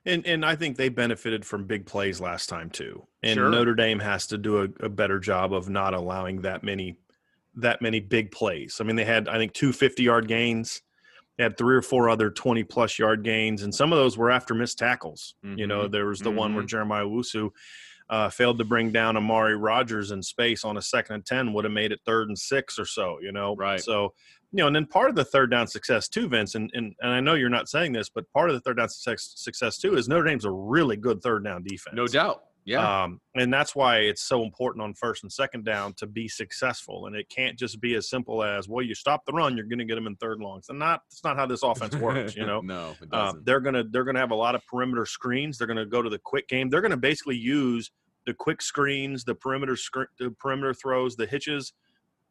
And 0.04 0.26
and 0.26 0.44
I 0.44 0.56
think 0.56 0.76
they 0.76 0.88
benefited 0.88 1.44
from 1.44 1.64
big 1.66 1.86
plays 1.86 2.20
last 2.20 2.48
time 2.48 2.70
too. 2.70 3.06
And 3.22 3.34
Sure. 3.36 3.50
Notre 3.50 3.74
Dame 3.74 4.00
has 4.00 4.26
to 4.28 4.38
do 4.38 4.62
a, 4.62 4.68
a 4.80 4.88
better 4.88 5.18
job 5.20 5.52
of 5.52 5.68
not 5.68 5.94
allowing 5.94 6.42
that 6.42 6.62
many 6.64 6.98
that 7.54 7.80
many 7.82 8.00
big 8.00 8.30
plays. 8.30 8.80
I 8.80 8.84
mean, 8.84 8.96
they 8.96 9.04
had 9.04 9.28
I 9.28 9.38
think 9.38 9.52
two 9.52 9.72
50 9.72 10.02
yard 10.02 10.26
gains. 10.28 10.82
Had 11.38 11.56
three 11.56 11.76
or 11.76 11.82
four 11.82 12.08
other 12.08 12.30
20 12.30 12.64
plus 12.64 12.98
yard 12.98 13.22
gains, 13.22 13.62
and 13.62 13.72
some 13.74 13.92
of 13.92 13.98
those 13.98 14.18
were 14.18 14.30
after 14.30 14.54
missed 14.54 14.78
tackles. 14.78 15.34
You 15.42 15.66
know, 15.66 15.82
Mhm. 15.88 15.92
there 15.92 16.06
was 16.06 16.18
the 16.20 16.30
one 16.32 16.54
where 16.54 16.64
Jeremiah 16.64 17.04
Owusu 17.04 17.50
uh, 18.10 18.30
failed 18.30 18.56
to 18.56 18.64
bring 18.64 18.90
down 18.90 19.18
Amari 19.18 19.54
Rodgers 19.54 20.10
in 20.12 20.22
space 20.22 20.64
on 20.64 20.78
a 20.78 20.82
second 20.82 21.14
and 21.16 21.26
10, 21.26 21.52
would 21.52 21.64
have 21.66 21.72
made 21.74 21.92
it 21.92 22.00
third 22.06 22.28
and 22.28 22.38
six 22.38 22.78
or 22.78 22.86
so, 22.86 23.18
you 23.20 23.30
know? 23.32 23.54
Right. 23.54 23.78
So, 23.78 24.14
you 24.50 24.62
know, 24.62 24.66
and 24.66 24.74
then 24.74 24.86
part 24.86 25.10
of 25.10 25.14
the 25.14 25.26
third 25.26 25.50
down 25.50 25.66
success 25.66 26.08
too, 26.08 26.26
Vince, 26.26 26.54
and, 26.54 26.70
and, 26.72 26.94
and 27.02 27.10
I 27.12 27.20
know 27.20 27.34
you're 27.34 27.50
not 27.50 27.68
saying 27.68 27.92
this, 27.92 28.08
but 28.08 28.24
part 28.32 28.48
of 28.48 28.54
the 28.54 28.60
third 28.62 28.78
down 28.78 28.88
success, 28.88 29.34
success 29.36 29.76
too 29.76 29.94
is 29.94 30.08
Notre 30.08 30.24
Dame's 30.26 30.46
a 30.46 30.50
really 30.50 30.96
good 30.96 31.20
third 31.20 31.44
down 31.44 31.62
defense. 31.62 31.94
No 31.94 32.06
doubt. 32.06 32.44
Yeah. 32.68 33.04
Um, 33.04 33.20
and 33.34 33.52
that's 33.52 33.74
why 33.74 34.00
it's 34.00 34.22
so 34.22 34.42
important 34.42 34.82
on 34.82 34.92
first 34.92 35.22
and 35.22 35.32
second 35.32 35.64
down 35.64 35.94
to 35.94 36.06
be 36.06 36.28
successful. 36.28 37.06
And 37.06 37.16
it 37.16 37.28
can't 37.30 37.58
just 37.58 37.80
be 37.80 37.94
as 37.94 38.10
simple 38.10 38.42
as, 38.42 38.68
well, 38.68 38.84
you 38.84 38.94
stop 38.94 39.24
the 39.24 39.32
run, 39.32 39.56
you're 39.56 39.66
going 39.66 39.78
to 39.78 39.86
get 39.86 39.94
them 39.94 40.06
in 40.06 40.16
third 40.16 40.38
longs. 40.40 40.68
And 40.68 40.78
not 40.78 41.02
that's 41.10 41.24
not 41.24 41.36
how 41.36 41.46
this 41.46 41.62
offense 41.62 41.96
works. 41.96 42.36
You 42.36 42.44
know, 42.44 42.60
no, 42.64 42.94
it 43.00 43.08
uh, 43.10 43.32
they're 43.44 43.60
gonna 43.60 43.84
they're 43.90 44.04
gonna 44.04 44.18
have 44.18 44.32
a 44.32 44.36
lot 44.36 44.54
of 44.54 44.66
perimeter 44.66 45.06
screens. 45.06 45.56
They're 45.56 45.66
gonna 45.66 45.86
go 45.86 46.02
to 46.02 46.10
the 46.10 46.18
quick 46.18 46.46
game. 46.48 46.68
They're 46.68 46.82
gonna 46.82 46.96
basically 46.96 47.36
use 47.36 47.90
the 48.26 48.34
quick 48.34 48.60
screens, 48.60 49.24
the 49.24 49.34
perimeter 49.34 49.76
scr- 49.76 50.12
the 50.18 50.30
perimeter 50.32 50.74
throws, 50.74 51.16
the 51.16 51.26
hitches 51.26 51.72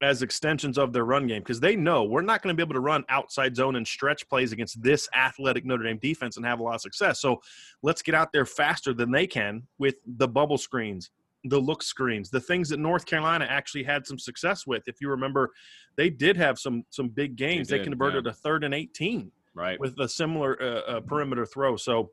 as 0.01 0.21
extensions 0.21 0.77
of 0.77 0.93
their 0.93 1.05
run 1.05 1.25
game 1.25 1.41
because 1.41 1.59
they 1.59 1.75
know 1.75 2.03
we're 2.03 2.21
not 2.21 2.41
going 2.41 2.53
to 2.53 2.57
be 2.57 2.63
able 2.63 2.73
to 2.73 2.79
run 2.79 3.03
outside 3.09 3.55
zone 3.55 3.75
and 3.75 3.87
stretch 3.87 4.27
plays 4.29 4.51
against 4.51 4.81
this 4.81 5.09
athletic 5.15 5.65
Notre 5.65 5.83
Dame 5.83 5.97
defense 5.97 6.37
and 6.37 6.45
have 6.45 6.59
a 6.59 6.63
lot 6.63 6.75
of 6.75 6.81
success. 6.81 7.19
So 7.19 7.41
let's 7.81 8.01
get 8.01 8.13
out 8.13 8.31
there 8.31 8.45
faster 8.45 8.93
than 8.93 9.11
they 9.11 9.25
can 9.25 9.63
with 9.79 9.95
the 10.05 10.27
bubble 10.27 10.57
screens, 10.57 11.09
the 11.45 11.59
look 11.59 11.81
screens, 11.81 12.29
the 12.29 12.39
things 12.39 12.69
that 12.69 12.79
North 12.79 13.05
Carolina 13.05 13.47
actually 13.49 13.83
had 13.83 14.05
some 14.05 14.19
success 14.19 14.67
with. 14.67 14.83
If 14.87 15.01
you 15.01 15.09
remember, 15.09 15.51
they 15.95 16.09
did 16.09 16.37
have 16.37 16.59
some 16.59 16.83
some 16.91 17.09
big 17.09 17.35
games. 17.35 17.67
They, 17.67 17.77
did, 17.79 17.87
converted 17.87 18.25
yeah. 18.25 18.31
a 18.31 18.33
third 18.33 18.63
and 18.63 18.75
18 18.75 19.31
right. 19.55 19.79
with 19.79 19.99
a 19.99 20.07
similar 20.07 20.61
uh, 20.61 20.65
uh, 20.65 20.99
perimeter 21.01 21.45
throw. 21.45 21.75
So 21.75 22.11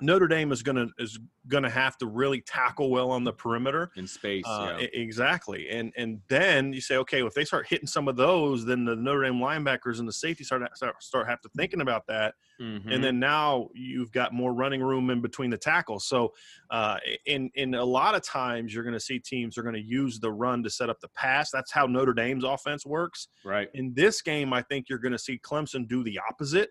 Notre 0.00 0.26
Dame 0.26 0.50
is 0.50 0.62
gonna 0.62 0.88
is 0.98 1.20
gonna 1.46 1.70
have 1.70 1.96
to 1.98 2.06
really 2.06 2.40
tackle 2.40 2.90
well 2.90 3.12
on 3.12 3.22
the 3.22 3.32
perimeter. 3.32 3.92
in 3.96 4.08
space. 4.08 4.42
Uh, 4.44 4.76
yeah. 4.80 4.86
exactly, 4.92 5.68
and 5.70 5.92
and 5.96 6.20
then 6.28 6.72
you 6.72 6.80
say, 6.80 6.96
okay, 6.96 7.22
well, 7.22 7.28
if 7.28 7.34
they 7.34 7.44
start 7.44 7.68
hitting 7.68 7.86
some 7.86 8.08
of 8.08 8.16
those, 8.16 8.64
then 8.64 8.84
the 8.84 8.96
Notre 8.96 9.22
Dame 9.22 9.34
linebackers 9.34 10.00
and 10.00 10.08
the 10.08 10.12
safety 10.12 10.42
start 10.42 10.62
start, 10.76 11.00
start 11.00 11.28
have 11.28 11.40
to 11.42 11.48
thinking 11.56 11.80
about 11.80 12.08
that, 12.08 12.34
Mhm. 12.60 12.92
and 12.92 13.04
then 13.04 13.20
now 13.20 13.68
you've 13.72 14.10
got 14.10 14.32
more 14.32 14.52
running 14.52 14.82
room 14.82 15.10
in 15.10 15.20
between 15.20 15.50
the 15.50 15.58
tackles. 15.58 16.08
So, 16.08 16.34
uh, 16.70 16.98
in 17.26 17.50
in 17.54 17.74
a 17.74 17.84
lot 17.84 18.16
of 18.16 18.22
times, 18.22 18.74
you're 18.74 18.84
going 18.84 18.94
to 18.94 19.00
see 19.00 19.20
teams 19.20 19.56
are 19.56 19.62
going 19.62 19.76
to 19.76 19.80
use 19.80 20.18
the 20.18 20.32
run 20.32 20.64
to 20.64 20.70
set 20.70 20.90
up 20.90 20.98
the 21.00 21.08
pass. 21.10 21.52
That's 21.52 21.70
how 21.70 21.86
Notre 21.86 22.14
Dame's 22.14 22.42
offense 22.42 22.84
works. 22.84 23.28
right. 23.44 23.70
In 23.74 23.94
this 23.94 24.22
game, 24.22 24.52
I 24.52 24.62
think 24.62 24.88
you're 24.88 24.98
going 24.98 25.12
to 25.12 25.18
see 25.18 25.38
Clemson 25.38 25.86
do 25.86 26.02
the 26.02 26.18
opposite, 26.28 26.70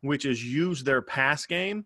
which 0.00 0.24
is 0.24 0.42
use 0.42 0.82
their 0.82 1.02
pass 1.02 1.44
game 1.44 1.84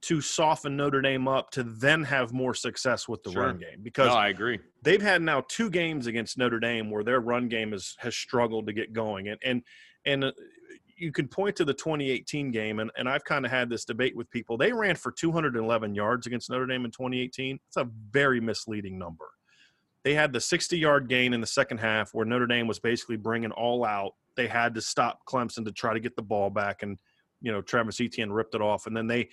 to 0.00 0.20
soften 0.20 0.76
Notre 0.76 1.02
Dame 1.02 1.26
up 1.26 1.50
to 1.50 1.62
then 1.62 2.04
have 2.04 2.32
more 2.32 2.54
success 2.54 3.08
with 3.08 3.22
the 3.22 3.32
Sure. 3.32 3.46
run 3.46 3.58
game 3.58 3.80
because 3.82 4.08
No, 4.08 4.14
I 4.14 4.28
agree. 4.28 4.58
they've 4.82 5.02
had 5.02 5.22
now 5.22 5.42
two 5.48 5.70
games 5.70 6.06
against 6.06 6.38
Notre 6.38 6.60
Dame 6.60 6.90
where 6.90 7.02
their 7.02 7.20
run 7.20 7.48
game 7.48 7.72
has 7.72 7.96
has 7.98 8.14
struggled 8.14 8.66
to 8.66 8.72
get 8.72 8.92
going. 8.92 9.28
And 9.28 9.40
and 9.44 9.62
and 10.06 10.24
uh, 10.24 10.32
you 10.96 11.12
can 11.12 11.28
point 11.28 11.54
to 11.56 11.64
the 11.64 11.74
2018 11.74 12.50
game 12.50 12.78
and, 12.80 12.90
and 12.96 13.08
I've 13.08 13.24
kind 13.24 13.44
of 13.44 13.50
had 13.52 13.68
this 13.70 13.84
debate 13.84 14.16
with 14.16 14.30
people. 14.30 14.56
They 14.56 14.72
ran 14.72 14.94
for 14.96 15.12
211 15.12 15.94
yards 15.94 16.26
against 16.26 16.50
Notre 16.50 16.66
Dame 16.66 16.84
in 16.84 16.90
2018 16.90 17.58
it's 17.66 17.76
a 17.76 17.88
very 18.10 18.40
misleading 18.40 18.98
number. 18.98 19.26
They 20.04 20.14
had 20.14 20.32
the 20.32 20.40
60 20.40 20.78
yard 20.78 21.08
gain 21.08 21.34
in 21.34 21.40
the 21.40 21.46
second 21.46 21.78
half 21.78 22.14
where 22.14 22.24
Notre 22.24 22.46
Dame 22.46 22.68
was 22.68 22.78
basically 22.78 23.16
bringing 23.16 23.50
all 23.50 23.84
out. 23.84 24.12
They 24.36 24.46
had 24.46 24.74
to 24.76 24.80
stop 24.80 25.20
Clemson 25.28 25.64
to 25.64 25.72
try 25.72 25.92
to 25.92 26.00
get 26.00 26.14
the 26.14 26.22
ball 26.22 26.50
back 26.50 26.82
and 26.84 26.98
you 27.40 27.50
know 27.52 27.62
Travis 27.62 28.00
Etienne 28.00 28.30
ripped 28.32 28.54
it 28.54 28.60
off. 28.62 28.86
And 28.86 28.96
then 28.96 29.08
they 29.08 29.28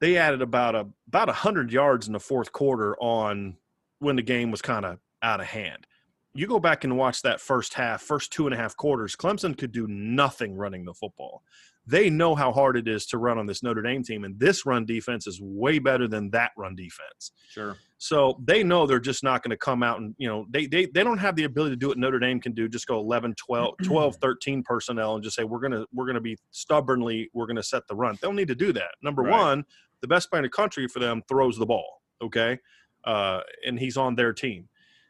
they 0.00 0.16
added 0.16 0.42
about 0.42 0.74
a 0.74 0.86
about 1.08 1.28
100 1.28 1.72
yards 1.72 2.06
in 2.06 2.12
the 2.12 2.20
fourth 2.20 2.52
quarter 2.52 2.96
on 3.00 3.56
when 3.98 4.16
the 4.16 4.22
game 4.22 4.50
was 4.50 4.62
kind 4.62 4.84
of 4.84 4.98
out 5.22 5.40
of 5.40 5.46
hand. 5.46 5.86
You 6.34 6.46
go 6.46 6.60
back 6.60 6.84
and 6.84 6.96
watch 6.96 7.22
that 7.22 7.40
first 7.40 7.74
half, 7.74 8.00
first 8.02 8.32
two 8.32 8.46
and 8.46 8.54
a 8.54 8.56
half 8.56 8.76
quarters, 8.76 9.16
Clemson 9.16 9.56
could 9.56 9.72
do 9.72 9.86
nothing 9.88 10.54
running 10.56 10.84
the 10.84 10.94
football. 10.94 11.42
They 11.84 12.10
know 12.10 12.34
how 12.34 12.52
hard 12.52 12.76
it 12.76 12.86
is 12.86 13.06
to 13.06 13.18
run 13.18 13.38
on 13.38 13.46
this 13.46 13.62
Notre 13.62 13.80
Dame 13.80 14.02
team, 14.02 14.24
and 14.24 14.38
this 14.38 14.66
run 14.66 14.84
defense 14.84 15.26
is 15.26 15.40
way 15.42 15.78
better 15.78 16.06
than 16.06 16.30
that 16.30 16.52
run 16.56 16.76
defense. 16.76 17.32
Sure. 17.48 17.76
So 17.96 18.38
they 18.44 18.62
know 18.62 18.86
they're 18.86 19.00
just 19.00 19.24
not 19.24 19.42
going 19.42 19.50
to 19.50 19.56
come 19.56 19.82
out 19.82 19.98
and, 19.98 20.14
you 20.18 20.28
know, 20.28 20.46
they, 20.50 20.66
they, 20.66 20.84
they 20.86 21.02
don't 21.02 21.18
have 21.18 21.34
the 21.34 21.44
ability 21.44 21.72
to 21.72 21.78
do 21.78 21.88
what 21.88 21.98
Notre 21.98 22.18
Dame 22.18 22.40
can 22.40 22.52
do, 22.52 22.68
just 22.68 22.86
go 22.86 23.00
11, 23.00 23.34
12, 23.36 23.74
12 23.82 24.16
13 24.16 24.62
personnel 24.62 25.14
and 25.14 25.24
just 25.24 25.34
say, 25.34 25.44
we're 25.44 25.60
going 25.60 25.72
to, 25.72 25.86
we're 25.92 26.04
going 26.04 26.14
to 26.14 26.20
be 26.20 26.36
stubbornly, 26.50 27.30
we're 27.32 27.46
going 27.46 27.56
to 27.56 27.62
set 27.62 27.86
the 27.88 27.96
run. 27.96 28.18
They'll 28.20 28.32
need 28.34 28.48
to 28.48 28.54
do 28.54 28.72
that. 28.74 28.90
Number 29.02 29.22
Right. 29.22 29.32
one, 29.32 29.64
the 30.02 30.08
best 30.08 30.30
player 30.30 30.40
in 30.40 30.44
the 30.44 30.50
country 30.50 30.86
for 30.88 30.98
them 30.98 31.22
throws 31.28 31.56
the 31.56 31.66
ball. 31.66 32.02
Okay. 32.22 32.58
Uh, 33.04 33.40
and 33.66 33.78
he's 33.78 33.96
on 33.96 34.14
their 34.14 34.32
team. 34.32 34.68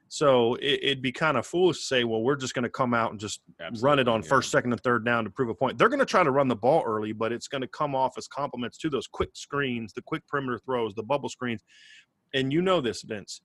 So 0.09 0.55
it, 0.57 0.81
it'd 0.83 1.03
be 1.03 1.13
kind 1.13 1.37
of 1.37 1.47
foolish 1.47 1.79
to 1.79 1.85
say, 1.85 2.05
well, 2.05 2.23
we're 2.23 2.37
just 2.37 2.55
going 2.55 2.63
to 2.63 2.71
come 2.71 2.95
out 2.95 3.11
and 3.11 3.21
just 3.21 3.41
run 3.81 3.99
it 3.99 4.09
on 4.09 4.23
yeah. 4.23 4.29
first, 4.29 4.51
second, 4.51 4.73
and 4.73 4.83
third 4.83 5.05
down 5.05 5.25
to 5.25 5.31
prove 5.31 5.51
a 5.51 5.55
point. 5.55 5.77
They're 5.77 5.89
going 5.89 5.99
to 5.99 6.07
try 6.07 6.23
to 6.23 6.31
run 6.31 6.49
the 6.49 6.57
ball 6.57 6.83
early, 6.87 7.13
but 7.13 7.33
it's 7.33 7.49
going 7.49 7.61
to 7.61 7.69
come 7.69 7.95
off 7.95 8.17
as 8.17 8.27
compliments 8.27 8.79
to 8.79 8.91
those 8.91 9.07
quick 9.07 9.31
screens, 9.35 9.93
the 9.93 10.03
quick 10.03 10.27
perimeter 10.27 10.59
throws, 10.65 10.95
the 10.95 11.03
bubble 11.03 11.29
screens. 11.29 11.63
And 12.35 12.53
you 12.53 12.63
know 12.63 12.81
this, 12.81 13.03
Vince. 13.03 13.43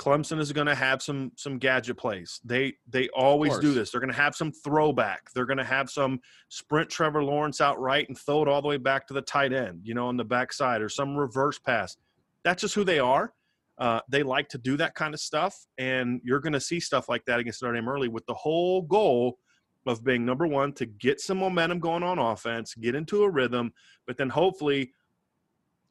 Clemson 0.00 0.40
is 0.40 0.50
going 0.50 0.66
to 0.66 0.74
have 0.74 1.02
some 1.02 1.30
some 1.36 1.58
gadget 1.58 1.98
plays. 1.98 2.40
They 2.42 2.72
they 2.88 3.10
always 3.10 3.58
do 3.58 3.74
this. 3.74 3.90
They're 3.90 4.00
going 4.00 4.10
to 4.10 4.16
have 4.16 4.34
some 4.34 4.50
throwback. 4.50 5.30
They're 5.34 5.44
going 5.44 5.58
to 5.58 5.64
have 5.64 5.90
some 5.90 6.20
sprint 6.48 6.88
Trevor 6.88 7.22
Lawrence 7.22 7.60
out 7.60 7.78
right 7.78 8.08
and 8.08 8.16
throw 8.16 8.40
it 8.40 8.48
all 8.48 8.62
the 8.62 8.68
way 8.68 8.78
back 8.78 9.06
to 9.08 9.14
the 9.14 9.20
tight 9.20 9.52
end, 9.52 9.80
you 9.84 9.92
know, 9.92 10.06
on 10.06 10.16
the 10.16 10.24
backside 10.24 10.80
or 10.80 10.88
some 10.88 11.14
reverse 11.14 11.58
pass. 11.58 11.98
That's 12.44 12.62
just 12.62 12.74
who 12.74 12.82
they 12.82 12.98
are. 12.98 13.34
Uh, 13.76 14.00
they 14.08 14.22
like 14.22 14.48
to 14.50 14.58
do 14.58 14.78
that 14.78 14.94
kind 14.94 15.12
of 15.12 15.20
stuff, 15.20 15.54
and 15.76 16.22
you're 16.24 16.40
going 16.40 16.54
to 16.54 16.60
see 16.60 16.80
stuff 16.80 17.10
like 17.10 17.26
that 17.26 17.38
against 17.38 17.62
Notre 17.62 17.74
Dame 17.74 17.88
early 17.88 18.08
with 18.08 18.24
the 18.24 18.34
whole 18.34 18.80
goal 18.80 19.38
of 19.86 20.02
being 20.02 20.24
number 20.24 20.46
one 20.46 20.72
to 20.74 20.86
get 20.86 21.20
some 21.20 21.38
momentum 21.38 21.78
going 21.78 22.02
on 22.02 22.18
offense, 22.18 22.74
get 22.74 22.94
into 22.94 23.22
a 23.24 23.30
rhythm, 23.30 23.72
but 24.06 24.16
then 24.16 24.30
hopefully 24.30 24.92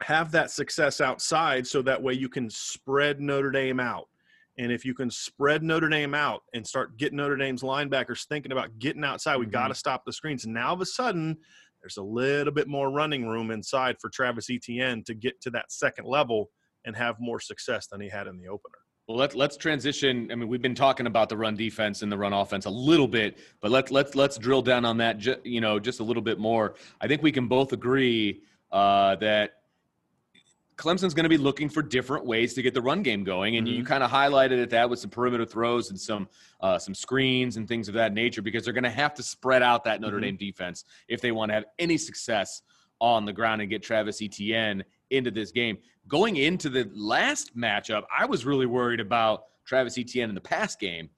have 0.02 0.32
that 0.32 0.52
success 0.52 1.02
outside 1.02 1.68
so 1.68 1.82
that 1.82 2.02
way 2.02 2.14
you 2.14 2.30
can 2.30 2.50
spread 2.50 3.20
Notre 3.20 3.52
Dame 3.52 3.80
out. 3.80 4.08
And 4.58 4.72
if 4.72 4.84
you 4.84 4.94
can 4.94 5.10
spread 5.10 5.64
Notre 5.64 5.90
Dame 5.90 6.14
out 6.14 6.42
and 6.54 6.66
start 6.66 6.98
getting 6.98 7.18
Notre 7.18 7.38
Dame's 7.38 7.62
linebackers 7.62 8.26
thinking 8.28 8.52
about 8.52 8.78
getting 8.80 9.04
outside, 9.04 9.38
we 9.38 9.46
got 9.46 9.70
to 9.70 9.76
stop 9.76 10.04
the 10.06 10.14
screens. 10.14 10.46
And 10.46 10.54
now 10.54 10.74
of 10.74 10.82
a 10.82 10.86
sudden, 10.86 11.38
there's 11.82 11.98
a 11.98 12.04
little 12.04 12.54
bit 12.54 12.68
more 12.68 12.92
running 12.92 13.28
room 13.28 13.52
inside 13.52 13.96
for 14.02 14.10
Travis 14.10 14.50
Etienne 14.50 15.04
to 15.06 15.14
get 15.14 15.40
to 15.42 15.50
that 15.52 15.72
second 15.72 16.06
level 16.06 16.50
and 16.86 16.96
have 16.96 17.16
more 17.20 17.40
success 17.40 17.88
than 17.88 18.02
he 18.02 18.10
had 18.10 18.28
in 18.28 18.38
the 18.38 18.48
opener. 18.48 18.76
Well, 19.08 19.18
let's 19.18 19.34
let's 19.34 19.58
transition. 19.58 20.30
I 20.32 20.36
mean, 20.36 20.48
we've 20.48 20.62
been 20.62 20.76
talking 20.76 21.08
about 21.08 21.30
the 21.30 21.38
run 21.38 21.56
defense 21.56 22.04
and 22.04 22.12
the 22.12 22.18
run 22.18 22.32
offense 22.32 22.66
a 22.66 22.70
little 22.70 23.08
bit, 23.08 23.40
but 23.60 23.72
let's 23.72 23.92
let's 23.92 24.14
let's 24.14 24.38
drill 24.38 24.62
down 24.62 24.86
on 24.86 24.98
that. 24.98 25.18
Ju- 25.18 25.42
you 25.44 25.62
know, 25.62 25.80
just 25.80 26.00
a 26.00 26.04
little 26.04 26.22
bit 26.22 26.38
more. 26.38 26.76
I 27.02 27.08
think 27.08 27.24
we 27.24 27.32
can 27.32 27.48
both 27.48 27.74
agree 27.74 28.44
uh, 28.72 29.16
that 29.16 29.54
Clemson's 30.80 31.14
going 31.14 31.26
to 31.26 31.30
be 31.30 31.38
looking 31.38 31.68
for 31.68 31.82
different 31.82 32.26
ways 32.26 32.54
to 32.54 32.62
get 32.62 32.74
the 32.74 32.82
run 32.82 33.04
game 33.04 33.26
going, 33.26 33.58
and 33.58 33.68
you 33.68 33.84
kind 33.84 34.02
of 34.02 34.10
highlighted 34.10 34.60
it 34.64 34.70
that 34.70 34.90
with 34.90 34.98
some 35.00 35.10
perimeter 35.10 35.46
throws 35.46 35.90
and 35.90 36.00
some 36.00 36.30
uh, 36.62 36.80
some 36.80 36.96
screens 36.96 37.58
and 37.58 37.68
things 37.68 37.90
of 37.90 37.94
that 37.96 38.14
nature, 38.14 38.42
because 38.42 38.64
they're 38.64 38.74
going 38.74 38.84
to 38.86 38.90
have 38.90 39.14
to 39.14 39.22
spread 39.22 39.62
out 39.62 39.84
that 39.84 40.00
Notre 40.00 40.20
Mhm. 40.20 40.22
Dame 40.22 40.38
defense 40.38 40.86
if 41.10 41.20
they 41.20 41.34
want 41.34 41.50
to 41.50 41.54
have 41.54 41.66
any 41.80 41.98
success 41.98 42.62
on 43.02 43.26
the 43.26 43.34
ground 43.34 43.60
and 43.62 43.70
get 43.70 43.84
Travis 43.84 44.22
Etienne 44.22 44.84
into 45.10 45.32
this 45.32 45.52
game. 45.52 45.78
Going 46.08 46.38
into 46.38 46.70
the 46.70 46.90
last 46.94 47.58
matchup, 47.58 48.04
I 48.18 48.26
was 48.26 48.46
really 48.46 48.66
worried 48.66 49.00
about 49.02 49.44
Travis 49.66 49.98
Etienne 49.98 50.30
in 50.30 50.36
the 50.36 50.42
pass 50.42 50.76
game, 50.78 51.10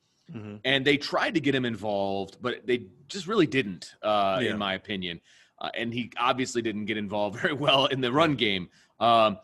and 0.65 0.83
they 0.85 0.97
tried 0.97 1.33
to 1.35 1.39
get 1.39 1.53
him 1.53 1.65
involved, 1.65 2.37
but 2.41 2.65
they 2.65 2.87
just 3.09 3.27
really 3.27 3.47
didn't, 3.47 3.93
uh, 4.01 4.39
Yeah. 4.41 4.51
in 4.51 4.57
my 4.57 4.73
opinion. 4.75 5.21
Uh, 5.61 5.69
and 5.75 5.93
he 5.93 6.11
obviously 6.17 6.61
didn't 6.61 6.85
get 6.85 6.97
involved 6.97 7.39
very 7.41 7.53
well 7.53 7.85
in 7.85 8.01
the 8.01 8.11
run 8.11 8.35
game. 8.35 8.67
Um, 8.99 9.37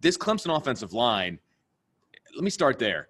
this 0.00 0.16
Clemson 0.16 0.56
offensive 0.56 0.92
line, 0.92 1.38
let 2.34 2.42
me 2.42 2.50
start 2.50 2.78
there. 2.78 3.08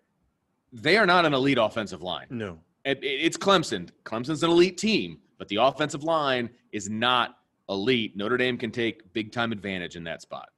They 0.72 0.98
are 0.98 1.06
not 1.06 1.24
an 1.24 1.32
elite 1.32 1.58
offensive 1.58 2.02
line. 2.02 2.26
No. 2.28 2.58
It, 2.84 2.98
it's 3.02 3.36
Clemson. 3.36 3.90
Clemson's 4.04 4.42
an 4.42 4.50
elite 4.50 4.76
team, 4.76 5.18
but 5.38 5.48
the 5.48 5.56
offensive 5.56 6.02
line 6.02 6.50
is 6.72 6.90
not 6.90 7.38
elite. 7.68 8.16
Notre 8.16 8.36
Dame 8.36 8.58
can 8.58 8.70
take 8.70 9.12
big 9.12 9.32
time 9.32 9.52
advantage 9.52 9.96
in 9.96 10.04
that 10.04 10.20
spot. 10.20 10.50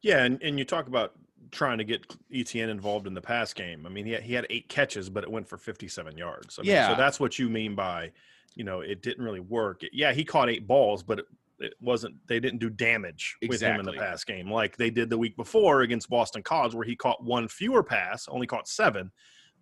Yeah, 0.00 0.24
and, 0.24 0.42
and 0.42 0.58
you 0.58 0.64
talk 0.64 0.86
about 0.86 1.12
trying 1.50 1.78
to 1.78 1.84
get 1.84 2.04
Etienne 2.32 2.68
involved 2.68 3.06
in 3.06 3.14
the 3.14 3.20
pass 3.20 3.52
game. 3.52 3.86
I 3.86 3.88
mean, 3.88 4.06
he 4.06 4.12
had, 4.12 4.22
he 4.22 4.34
had 4.34 4.46
eight 4.50 4.68
catches, 4.68 5.08
but 5.08 5.24
it 5.24 5.30
went 5.30 5.48
for 5.48 5.56
57 5.56 6.16
yards. 6.16 6.58
I 6.58 6.62
mean, 6.62 6.72
yeah. 6.72 6.90
So 6.90 6.96
that's 6.96 7.20
what 7.20 7.38
you 7.38 7.48
mean 7.48 7.74
by, 7.74 8.12
you 8.54 8.64
know, 8.64 8.80
it 8.80 9.02
didn't 9.02 9.24
really 9.24 9.40
work. 9.40 9.82
yeah, 9.92 10.12
he 10.12 10.24
caught 10.24 10.48
eight 10.48 10.66
balls, 10.66 11.02
but 11.02 11.20
it, 11.20 11.26
it 11.60 11.74
wasn't, 11.80 12.14
they 12.26 12.40
didn't 12.40 12.58
do 12.58 12.70
damage 12.70 13.36
with 13.48 13.60
him 13.60 13.80
in 13.80 13.86
the 13.86 13.92
pass 13.92 14.24
game 14.24 14.50
like 14.50 14.76
they 14.76 14.90
did 14.90 15.08
the 15.10 15.18
week 15.18 15.36
before 15.36 15.82
against 15.82 16.08
Boston 16.08 16.42
College, 16.42 16.74
where 16.74 16.86
he 16.86 16.96
caught 16.96 17.22
one 17.22 17.48
fewer 17.48 17.82
pass, 17.82 18.26
only 18.28 18.46
caught 18.46 18.68
seven, 18.68 19.10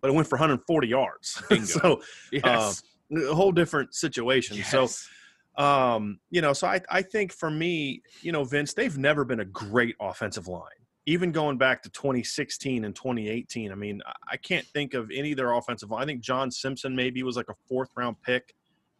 but 0.00 0.08
it 0.08 0.14
went 0.14 0.28
for 0.28 0.36
140 0.36 0.88
yards. 0.88 1.42
so, 1.64 2.00
yes. 2.30 2.82
uh, 3.14 3.20
a 3.30 3.34
whole 3.34 3.52
different 3.52 3.94
situation. 3.94 4.56
Yes. 4.56 4.70
So, 4.70 5.62
um, 5.62 6.18
you 6.30 6.40
know, 6.40 6.54
so 6.54 6.66
I, 6.66 6.80
I 6.90 7.02
think 7.02 7.32
for 7.32 7.50
me, 7.50 8.02
you 8.22 8.32
know, 8.32 8.42
Vince, 8.44 8.72
they've 8.72 8.96
never 8.96 9.24
been 9.24 9.40
a 9.40 9.44
great 9.44 9.94
offensive 10.00 10.48
line 10.48 10.70
even 11.06 11.32
going 11.32 11.58
back 11.58 11.82
to 11.82 11.90
2016 11.90 12.84
and 12.84 12.94
2018, 12.94 13.72
I 13.72 13.74
mean, 13.74 14.00
I 14.30 14.36
can't 14.36 14.66
think 14.66 14.94
of 14.94 15.10
any 15.12 15.32
of 15.32 15.36
their 15.36 15.52
offensive 15.52 15.90
line. 15.90 16.02
I 16.02 16.06
think 16.06 16.20
John 16.20 16.50
Simpson 16.50 16.94
maybe 16.94 17.22
was 17.22 17.36
like 17.36 17.48
a 17.48 17.54
fourth 17.68 17.90
round 17.96 18.16
pick. 18.22 18.54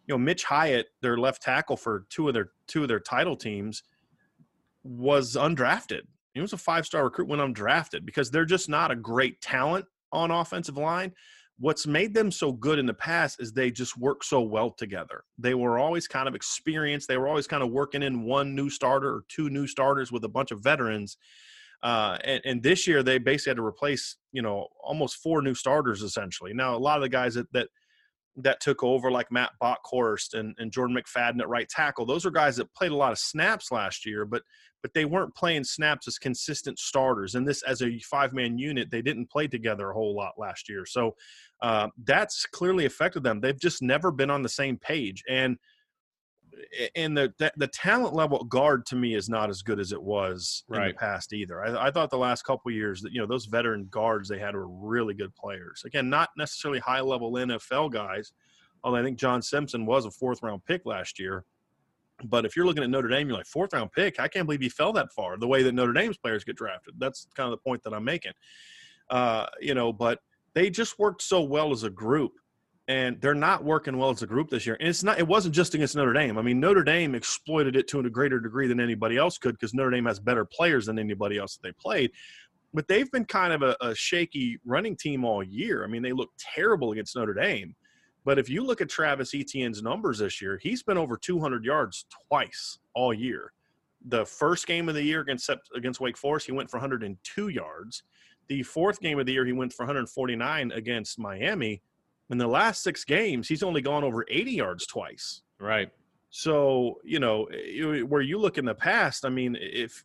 You 0.07 0.15
know, 0.15 0.19
Mitch 0.19 0.45
Hyatt, 0.45 0.87
their 1.01 1.17
left 1.17 1.43
tackle 1.43 1.77
for 1.77 2.07
two 2.11 2.29
of 2.29 2.35
their 2.35 2.51
two 2.67 2.83
of 2.83 2.88
their 2.88 3.01
title 3.01 3.37
teams, 3.37 3.83
was 4.83 5.37
undrafted. 5.37 6.03
He 6.35 6.41
was 6.41 6.53
a 6.53 6.59
five 6.59 6.87
star 6.87 7.05
recruit 7.05 7.29
when 7.29 7.41
undrafted 7.41 8.05
because 8.05 8.31
they're 8.31 8.45
just 8.45 8.69
not 8.69 8.91
a 8.91 8.97
great 8.97 9.41
talent 9.41 9.85
on 10.12 10.31
offensive 10.31 10.77
line. 10.77 11.12
What's 11.59 11.87
made 11.87 12.15
them 12.15 12.33
so 12.33 12.51
good 12.51 12.79
in 12.79 12.87
the 12.87 12.95
past 12.95 13.41
is 13.41 13.53
they 13.53 13.71
just 13.71 13.97
work 13.97 14.25
so 14.25 14.41
well 14.41 14.71
together. 14.71 15.23
They 15.38 15.55
were 15.55 15.79
always 15.79 16.09
kind 16.09 16.27
of 16.27 16.35
experienced. 16.35 17.07
They 17.07 17.19
were 17.19 17.29
always 17.29 17.47
kind 17.47 17.62
of 17.62 17.71
working 17.71 18.03
in 18.03 18.25
one 18.25 18.57
new 18.57 18.69
starter 18.69 19.09
or 19.09 19.25
two 19.29 19.51
new 19.51 19.67
starters 19.67 20.11
with 20.11 20.25
a 20.25 20.29
bunch 20.29 20.51
of 20.51 20.61
veterans 20.61 21.19
uh, 21.83 22.17
and, 22.25 22.41
and, 22.45 22.62
this 22.62 22.87
year 22.87 23.03
they 23.03 23.19
basically 23.19 23.51
had 23.51 23.57
to 23.57 23.65
replace, 23.65 24.17
you 24.31 24.41
know, 24.41 24.69
almost 24.83 25.17
four 25.17 25.43
new 25.43 25.55
starters 25.55 26.03
essentially. 26.03 26.55
Now 26.55 26.77
a 26.77 26.79
lot 26.79 26.97
of 26.97 27.03
the 27.03 27.09
guys 27.09 27.35
that 27.35 27.53
that, 27.53 27.69
that 28.37 28.61
took 28.61 28.83
over, 28.83 29.11
like 29.11 29.31
Matt 29.31 29.51
Bockhorst 29.62 30.35
and, 30.35 30.55
and 30.59 30.73
Jordan 30.73 30.97
McFadden 30.97 31.40
at 31.40 31.49
right 31.49 31.68
tackle, 31.68 32.07
those 32.07 32.25
are 32.25 32.31
guys 32.31 32.57
that 32.57 32.75
played 32.75 32.92
a 32.92 32.97
lot 32.97 33.12
of 33.12 33.18
snaps 33.18 33.71
last 33.71 34.07
year, 34.07 34.25
but 34.25 34.42
but 34.83 34.92
they 34.95 35.05
weren't 35.05 35.35
playing 35.35 35.62
snaps 35.62 36.09
as 36.09 36.18
consistent 36.18 36.79
starters. 36.79 37.37
And 37.37 37.47
this 37.47 37.62
as 37.62 37.83
a 37.83 37.99
five 38.01 38.33
man 38.33 38.59
unit, 38.59 38.90
they 38.90 39.01
didn't 39.01 39.31
play 39.31 39.47
together 39.47 39.90
a 39.90 39.95
whole 39.95 40.14
lot 40.14 40.33
last 40.38 40.68
year. 40.68 40.85
So 40.85 41.14
uh, 41.62 41.88
that's 42.05 42.47
clearly 42.47 42.85
affected 42.85 43.23
them. 43.23 43.40
They've 43.40 43.59
just 43.59 43.81
never 43.81 44.11
been 44.11 44.31
on 44.31 44.42
the 44.42 44.49
same 44.49 44.77
page. 44.77 45.23
And 45.29 45.57
and 46.94 47.16
the, 47.16 47.33
the, 47.38 47.53
the 47.57 47.66
talent 47.66 48.14
level 48.14 48.42
guard 48.44 48.87
to 48.87 48.96
me 48.96 49.14
is 49.14 49.29
not 49.29 49.51
as 49.51 49.62
good 49.62 49.81
as 49.81 49.92
it 49.92 50.03
was 50.03 50.64
right. 50.68 50.83
in 50.83 50.88
the 50.88 50.94
past 50.94 51.33
either. 51.33 51.64
I, 51.64 51.88
I 51.88 51.90
thought 51.90 52.11
the 52.11 52.18
last 52.18 52.42
couple 52.42 52.70
years 52.70 53.01
that 53.03 53.12
you 53.12 53.20
know 53.20 53.27
those 53.27 53.46
veteran 53.46 53.87
guards 53.90 54.29
they 54.29 54.38
had 54.38 54.55
were 54.55 54.68
really 54.68 55.14
good 55.14 55.35
players. 55.35 55.83
Again, 55.85 56.09
not 56.09 56.31
necessarily 56.37 56.81
high 56.81 57.01
level 57.01 57.33
NFL 57.33 57.92
guys, 57.92 58.33
although 58.85 58.98
I 58.98 59.03
think 59.03 59.18
John 59.18 59.42
Simpson 59.42 59.87
was 59.87 60.07
a 60.07 60.11
fourth 60.11 60.42
round 60.42 60.64
pick 60.64 60.87
last 60.87 61.18
year. 61.18 61.44
But 62.25 62.44
if 62.44 62.57
you're 62.57 62.66
looking 62.66 62.85
at 62.85 62.90
Notre 62.90 63.09
Dame, 63.09 63.29
you're 63.29 63.37
like 63.37 63.46
fourth 63.46 63.72
round 63.72 63.90
pick. 63.92 64.20
I 64.20 64.29
can't 64.29 64.46
believe 64.46 64.61
he 64.61 64.68
fell 64.68 64.92
that 64.92 65.12
far. 65.12 65.38
The 65.38 65.48
way 65.48 65.62
that 65.62 65.72
Notre 65.72 65.92
Dame's 65.92 66.16
players 66.16 66.44
get 66.44 66.57
drafted. 66.57 66.94
That's 66.98 67.27
kind 67.35 67.46
of 67.46 67.51
the 67.53 67.62
point 67.68 67.83
that 67.83 67.92
I'm 67.92 68.05
making. 68.05 68.33
Uh, 69.11 69.46
you 69.61 69.75
know, 69.75 69.92
but 69.92 70.20
they 70.55 70.70
just 70.70 70.98
worked 70.98 71.22
so 71.22 71.42
well 71.42 71.72
as 71.72 71.83
a 71.83 71.90
group 71.90 72.33
and 72.88 73.21
they're 73.21 73.35
not 73.35 73.64
working 73.64 73.97
well 73.97 74.11
as 74.11 74.23
a 74.23 74.27
group 74.27 74.51
this 74.51 74.66
year. 74.66 74.77
And 74.81 74.88
it's 74.88 75.03
not 75.03 75.18
it 75.18 75.27
wasn't 75.27 75.55
just 75.55 75.75
against 75.75 75.95
Notre 75.95 76.12
Dame. 76.12 76.37
I 76.38 76.42
mean, 76.42 76.59
Notre 76.59 76.83
Dame 76.83 77.14
exploited 77.14 77.77
it 77.77 77.88
to 77.88 78.01
a 78.01 78.11
greater 78.11 78.40
degree 78.40 78.66
than 78.66 78.81
anybody 78.81 79.16
else 79.16 79.38
could 79.38 79.53
because 79.53 79.75
Notre 79.75 79.90
Dame 79.90 80.07
has 80.07 80.18
better 80.18 80.45
players 80.45 80.87
than 80.87 80.99
anybody 80.99 81.38
else 81.38 81.57
that 81.57 81.62
they 81.68 81.73
played. 81.73 82.11
But 82.75 82.88
they've 82.88 83.11
been 83.11 83.27
kind 83.27 83.53
of 83.53 83.62
a, 83.62 83.77
a 83.81 83.95
shaky 83.95 84.59
running 84.64 84.97
team 84.97 85.25
all 85.25 85.42
year. 85.42 85.85
I 85.85 85.87
mean, 85.87 86.03
they 86.03 86.12
look 86.12 86.31
terrible 86.38 86.92
against 86.92 87.14
Notre 87.14 87.35
Dame. 87.35 87.75
But 88.25 88.38
if 88.38 88.49
you 88.49 88.64
look 88.64 88.81
at 88.81 88.88
Travis 88.88 89.35
Etienne's 89.35 89.83
numbers 89.83 90.18
this 90.18 90.40
year, 90.40 90.59
he's 90.62 90.83
been 90.83 90.97
over 90.97 91.16
200 91.16 91.64
yards 91.64 92.07
twice 92.29 92.79
all 92.95 93.12
year. 93.12 93.53
The 94.07 94.25
first 94.25 94.66
game 94.66 94.88
of 94.88 94.95
the 94.95 95.03
year 95.03 95.21
against 95.21 95.51
against 95.77 96.01
Wake 96.01 96.16
Forest, 96.16 96.47
he 96.47 96.53
went 96.53 96.71
for 96.71 96.79
102 96.79 97.49
yards. 97.49 98.03
The 98.49 98.62
fourth 98.64 99.01
game 99.01 99.21
of 99.21 99.27
the 99.27 99.33
year, 99.33 99.47
he 99.47 99.53
went 99.53 99.73
for 99.73 99.85
149 99.85 100.73
against 100.73 101.18
Miami 101.18 101.83
in 102.33 102.38
the 102.38 102.47
last 102.47 102.83
six 102.83 103.05
games, 103.05 103.47
he's 103.47 103.62
only 103.62 103.83
gone 103.83 104.05
over 104.05 104.25
80 104.29 104.53
yards 104.53 104.87
twice. 104.87 105.42
Right. 105.61 105.90
So, 106.31 106.99
you 107.05 107.21
know, 107.21 107.47
where 108.09 108.23
you 108.23 108.38
look 108.38 108.57
in 108.57 108.64
the 108.64 108.75
past, 108.75 109.25
I 109.25 109.29
mean, 109.29 109.57
if 109.61 110.05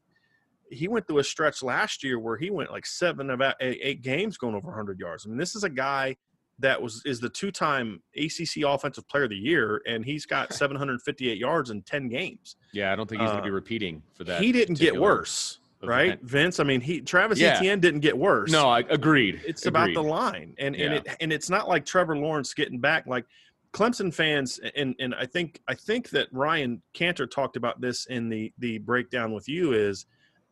he 0.69 0.89
went 0.89 1.07
through 1.07 1.19
a 1.19 1.23
stretch 1.23 1.63
last 1.63 2.03
year 2.03 2.19
where 2.19 2.35
he 2.35 2.49
went 2.49 2.71
like 2.71 2.85
seven 2.85 3.29
of 3.29 3.41
eight 3.61 4.01
games 4.01 4.37
going 4.37 4.55
over 4.55 4.67
100 4.67 4.99
yards. 4.99 5.25
I 5.25 5.29
mean, 5.29 5.37
this 5.37 5.55
is 5.55 5.63
a 5.63 5.69
guy 5.69 6.17
that 6.59 6.81
was 6.81 7.01
is 7.05 7.19
the 7.19 7.29
two-time 7.29 8.01
ACC 8.17 8.63
Offensive 8.65 9.07
Player 9.07 9.25
of 9.25 9.29
the 9.29 9.37
Year, 9.37 9.81
and 9.87 10.03
he's 10.03 10.25
got 10.25 10.53
758 10.53 11.37
yards 11.37 11.69
in 11.69 11.81
10 11.83 12.09
games. 12.09 12.57
Yeah, 12.73 12.91
I 12.91 12.95
don't 12.95 13.07
think 13.07 13.21
he's 13.21 13.29
uh, 13.29 13.33
going 13.33 13.43
to 13.43 13.47
be 13.47 13.53
repeating 13.53 14.03
for 14.15 14.25
that. 14.25 14.41
He 14.41 14.51
didn't 14.51 14.79
get 14.79 14.99
worse 14.99 15.59
right? 15.83 16.19
Vince, 16.21 16.59
I 16.59 16.63
mean, 16.63 16.81
he 16.81 17.01
Travis 17.01 17.39
yeah. 17.39 17.57
Etienne 17.57 17.79
didn't 17.79 18.01
get 18.01 18.17
worse. 18.17 18.51
No, 18.51 18.69
I 18.69 18.79
agreed. 18.89 19.41
It's 19.45 19.65
agreed. 19.65 19.91
about 19.91 19.93
the 19.93 20.07
line, 20.07 20.55
and 20.57 20.75
yeah. 20.75 20.85
and 20.85 20.93
it 20.95 21.07
and 21.19 21.33
it's 21.33 21.49
not 21.49 21.67
like 21.67 21.85
Trevor 21.85 22.17
Lawrence 22.17 22.53
getting 22.53 22.79
back. 22.79 23.05
Like 23.07 23.25
Clemson 23.73 24.13
fans, 24.13 24.59
and 24.75 24.95
and 24.99 25.13
I 25.15 25.25
think 25.25 25.61
I 25.67 25.75
think 25.75 26.09
that 26.11 26.27
Ryan 26.31 26.81
Cantor 26.93 27.27
talked 27.27 27.57
about 27.57 27.81
this 27.81 28.05
in 28.05 28.29
the 28.29 28.51
the 28.59 28.79
breakdown 28.79 29.33
with 29.33 29.47
you. 29.47 29.73
Is 29.73 30.05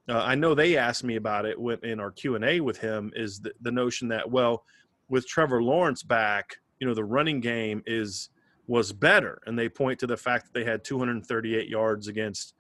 uh, 0.09 0.19
I 0.19 0.35
know 0.35 0.53
they 0.53 0.77
asked 0.77 1.03
me 1.03 1.15
about 1.15 1.45
it 1.45 1.57
in 1.83 1.99
our 1.99 2.11
Q 2.11 2.35
and 2.35 2.45
A 2.45 2.59
with 2.59 2.77
him. 2.77 3.11
Is 3.15 3.39
the, 3.39 3.53
the 3.61 3.71
notion 3.71 4.07
that 4.09 4.29
well, 4.29 4.63
with 5.09 5.27
Trevor 5.27 5.63
Lawrence 5.63 6.03
back, 6.03 6.55
you 6.79 6.87
know, 6.87 6.93
the 6.93 7.03
running 7.03 7.39
game 7.39 7.81
is 7.85 8.29
was 8.67 8.91
better, 8.91 9.41
and 9.45 9.57
they 9.57 9.69
point 9.69 9.99
to 9.99 10.07
the 10.07 10.17
fact 10.17 10.45
that 10.45 10.53
they 10.53 10.65
had 10.65 10.83
238 10.83 11.69
yards 11.69 12.07
against 12.07 12.54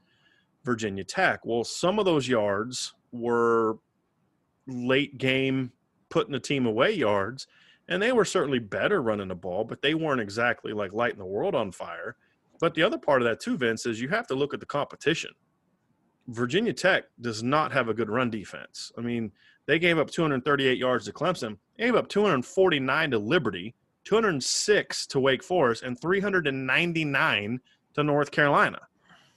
Virginia 0.65 1.03
Tech. 1.03 1.45
Well, 1.45 1.63
some 1.63 1.99
of 1.99 2.05
those 2.05 2.27
yards 2.27 2.93
were 3.11 3.77
late 4.67 5.17
game 5.17 5.71
putting 6.09 6.33
the 6.33 6.39
team 6.39 6.65
away 6.65 6.91
yards, 6.91 7.47
and 7.87 8.01
they 8.01 8.11
were 8.11 8.25
certainly 8.25 8.59
better 8.59 9.01
running 9.01 9.27
the 9.27 9.35
ball, 9.35 9.63
but 9.63 9.81
they 9.81 9.93
weren't 9.93 10.21
exactly 10.21 10.73
like 10.73 10.91
lighting 10.91 11.19
the 11.19 11.25
world 11.25 11.55
on 11.55 11.71
fire. 11.71 12.17
But 12.59 12.73
the 12.73 12.83
other 12.83 12.97
part 12.97 13.21
of 13.21 13.27
that 13.27 13.39
too, 13.39 13.57
Vince, 13.57 13.85
is 13.85 14.01
you 14.01 14.09
have 14.09 14.27
to 14.27 14.35
look 14.35 14.53
at 14.53 14.59
the 14.59 14.65
competition. 14.65 15.31
Virginia 16.27 16.73
Tech 16.73 17.03
does 17.21 17.43
not 17.43 17.71
have 17.71 17.87
a 17.87 17.93
good 17.93 18.09
run 18.09 18.31
defense. 18.31 18.91
I 18.97 19.01
mean, 19.01 19.31
they 19.67 19.77
gave 19.77 19.99
up 19.99 20.09
238 20.09 20.77
yards 20.77 21.05
to 21.05 21.13
Clemson, 21.13 21.57
gave 21.77 21.95
up 21.95 22.07
249 22.07 23.11
to 23.11 23.19
Liberty, 23.19 23.75
206 24.05 25.07
to 25.07 25.19
Wake 25.19 25.43
Forest, 25.43 25.83
and 25.83 25.99
399 26.01 27.59
to 27.93 28.03
North 28.03 28.31
Carolina 28.31 28.79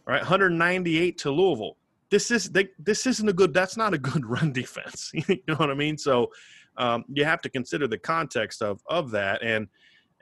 right? 0.09 0.21
198 0.21 1.19
to 1.19 1.31
Louisville. 1.31 1.77
This 2.11 2.31
is 2.31 2.51
they, 2.51 2.69
this 2.79 3.07
isn't 3.07 3.29
a 3.29 3.33
good. 3.33 3.53
That's 3.53 3.77
not 3.77 3.95
a 3.95 3.99
good 3.99 4.25
run 4.31 4.53
defense. 4.53 5.13
you 5.29 5.39
know 5.47 5.57
what 5.57 5.71
I 5.71 5.75
mean? 5.75 5.99
So 5.99 6.33
um, 6.77 7.05
you 7.13 7.25
have 7.25 7.43
to 7.43 7.51
consider 7.51 7.87
the 7.87 7.99
context 7.99 8.63
of 8.63 8.81
of 8.89 9.11
that. 9.13 9.43
And 9.43 9.69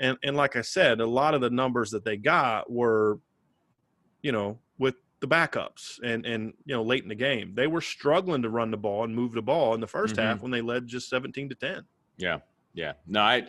and 0.00 0.18
and 0.24 0.36
like 0.36 0.56
I 0.56 0.62
said, 0.62 1.00
a 1.00 1.06
lot 1.06 1.34
of 1.34 1.40
the 1.40 1.50
numbers 1.50 1.90
that 1.92 2.04
they 2.04 2.16
got 2.16 2.70
were, 2.70 3.20
you 4.22 4.32
know, 4.32 4.58
with 4.78 4.96
the 5.20 5.28
backups 5.28 5.98
and 6.02 6.26
and 6.26 6.52
you 6.64 6.74
know 6.74 6.82
late 6.82 7.02
in 7.02 7.08
the 7.08 7.14
game 7.14 7.54
they 7.54 7.66
were 7.66 7.80
struggling 7.80 8.42
to 8.42 8.50
run 8.50 8.70
the 8.70 8.76
ball 8.76 9.04
and 9.04 9.14
move 9.14 9.32
the 9.32 9.40
ball 9.40 9.74
in 9.74 9.80
the 9.80 9.86
1st 9.86 10.08
mm-hmm. 10.08 10.20
half 10.20 10.42
when 10.42 10.50
they 10.50 10.60
led 10.60 10.86
just 10.86 11.08
17 11.08 11.48
to 11.48 11.54
10 11.54 11.82
yeah 12.18 12.38
yeah 12.74 12.92
no 13.06 13.22
i 13.22 13.42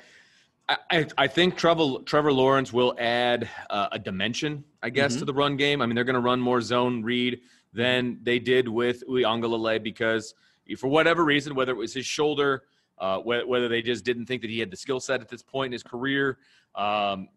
I, 0.69 1.07
I 1.17 1.27
think 1.27 1.55
Trevor 1.55 1.99
Trevor 2.05 2.33
Lawrence 2.33 2.73
will 2.73 2.93
add 2.99 3.49
uh, 3.69 3.87
a 3.93 3.99
dimension, 3.99 4.65
I 4.83 4.89
guess, 4.89 5.13
mm-hmm. 5.13 5.19
to 5.19 5.25
the 5.25 5.33
run 5.33 5.55
game. 5.55 5.81
I 5.81 5.85
mean, 5.85 5.95
they're 5.95 6.03
going 6.03 6.15
to 6.15 6.19
run 6.19 6.41
more 6.41 6.59
zone 6.59 7.03
read 7.03 7.39
than 7.73 8.19
they 8.23 8.39
did 8.39 8.67
with 8.67 9.03
Uiagalelei 9.07 9.81
because, 9.81 10.33
for 10.77 10.87
whatever 10.87 11.23
reason, 11.23 11.55
whether 11.55 11.71
it 11.71 11.77
was 11.77 11.93
his 11.93 12.05
shoulder, 12.05 12.63
uh, 12.97 13.19
whether 13.19 13.69
they 13.69 13.81
just 13.81 14.03
didn't 14.03 14.25
think 14.25 14.41
that 14.41 14.49
he 14.49 14.59
had 14.59 14.69
the 14.69 14.75
skill 14.75 14.99
set 14.99 15.21
at 15.21 15.29
this 15.29 15.41
point 15.41 15.67
in 15.67 15.71
his 15.73 15.83
career, 15.83 16.37
um, 16.75 17.29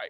I, 0.00 0.06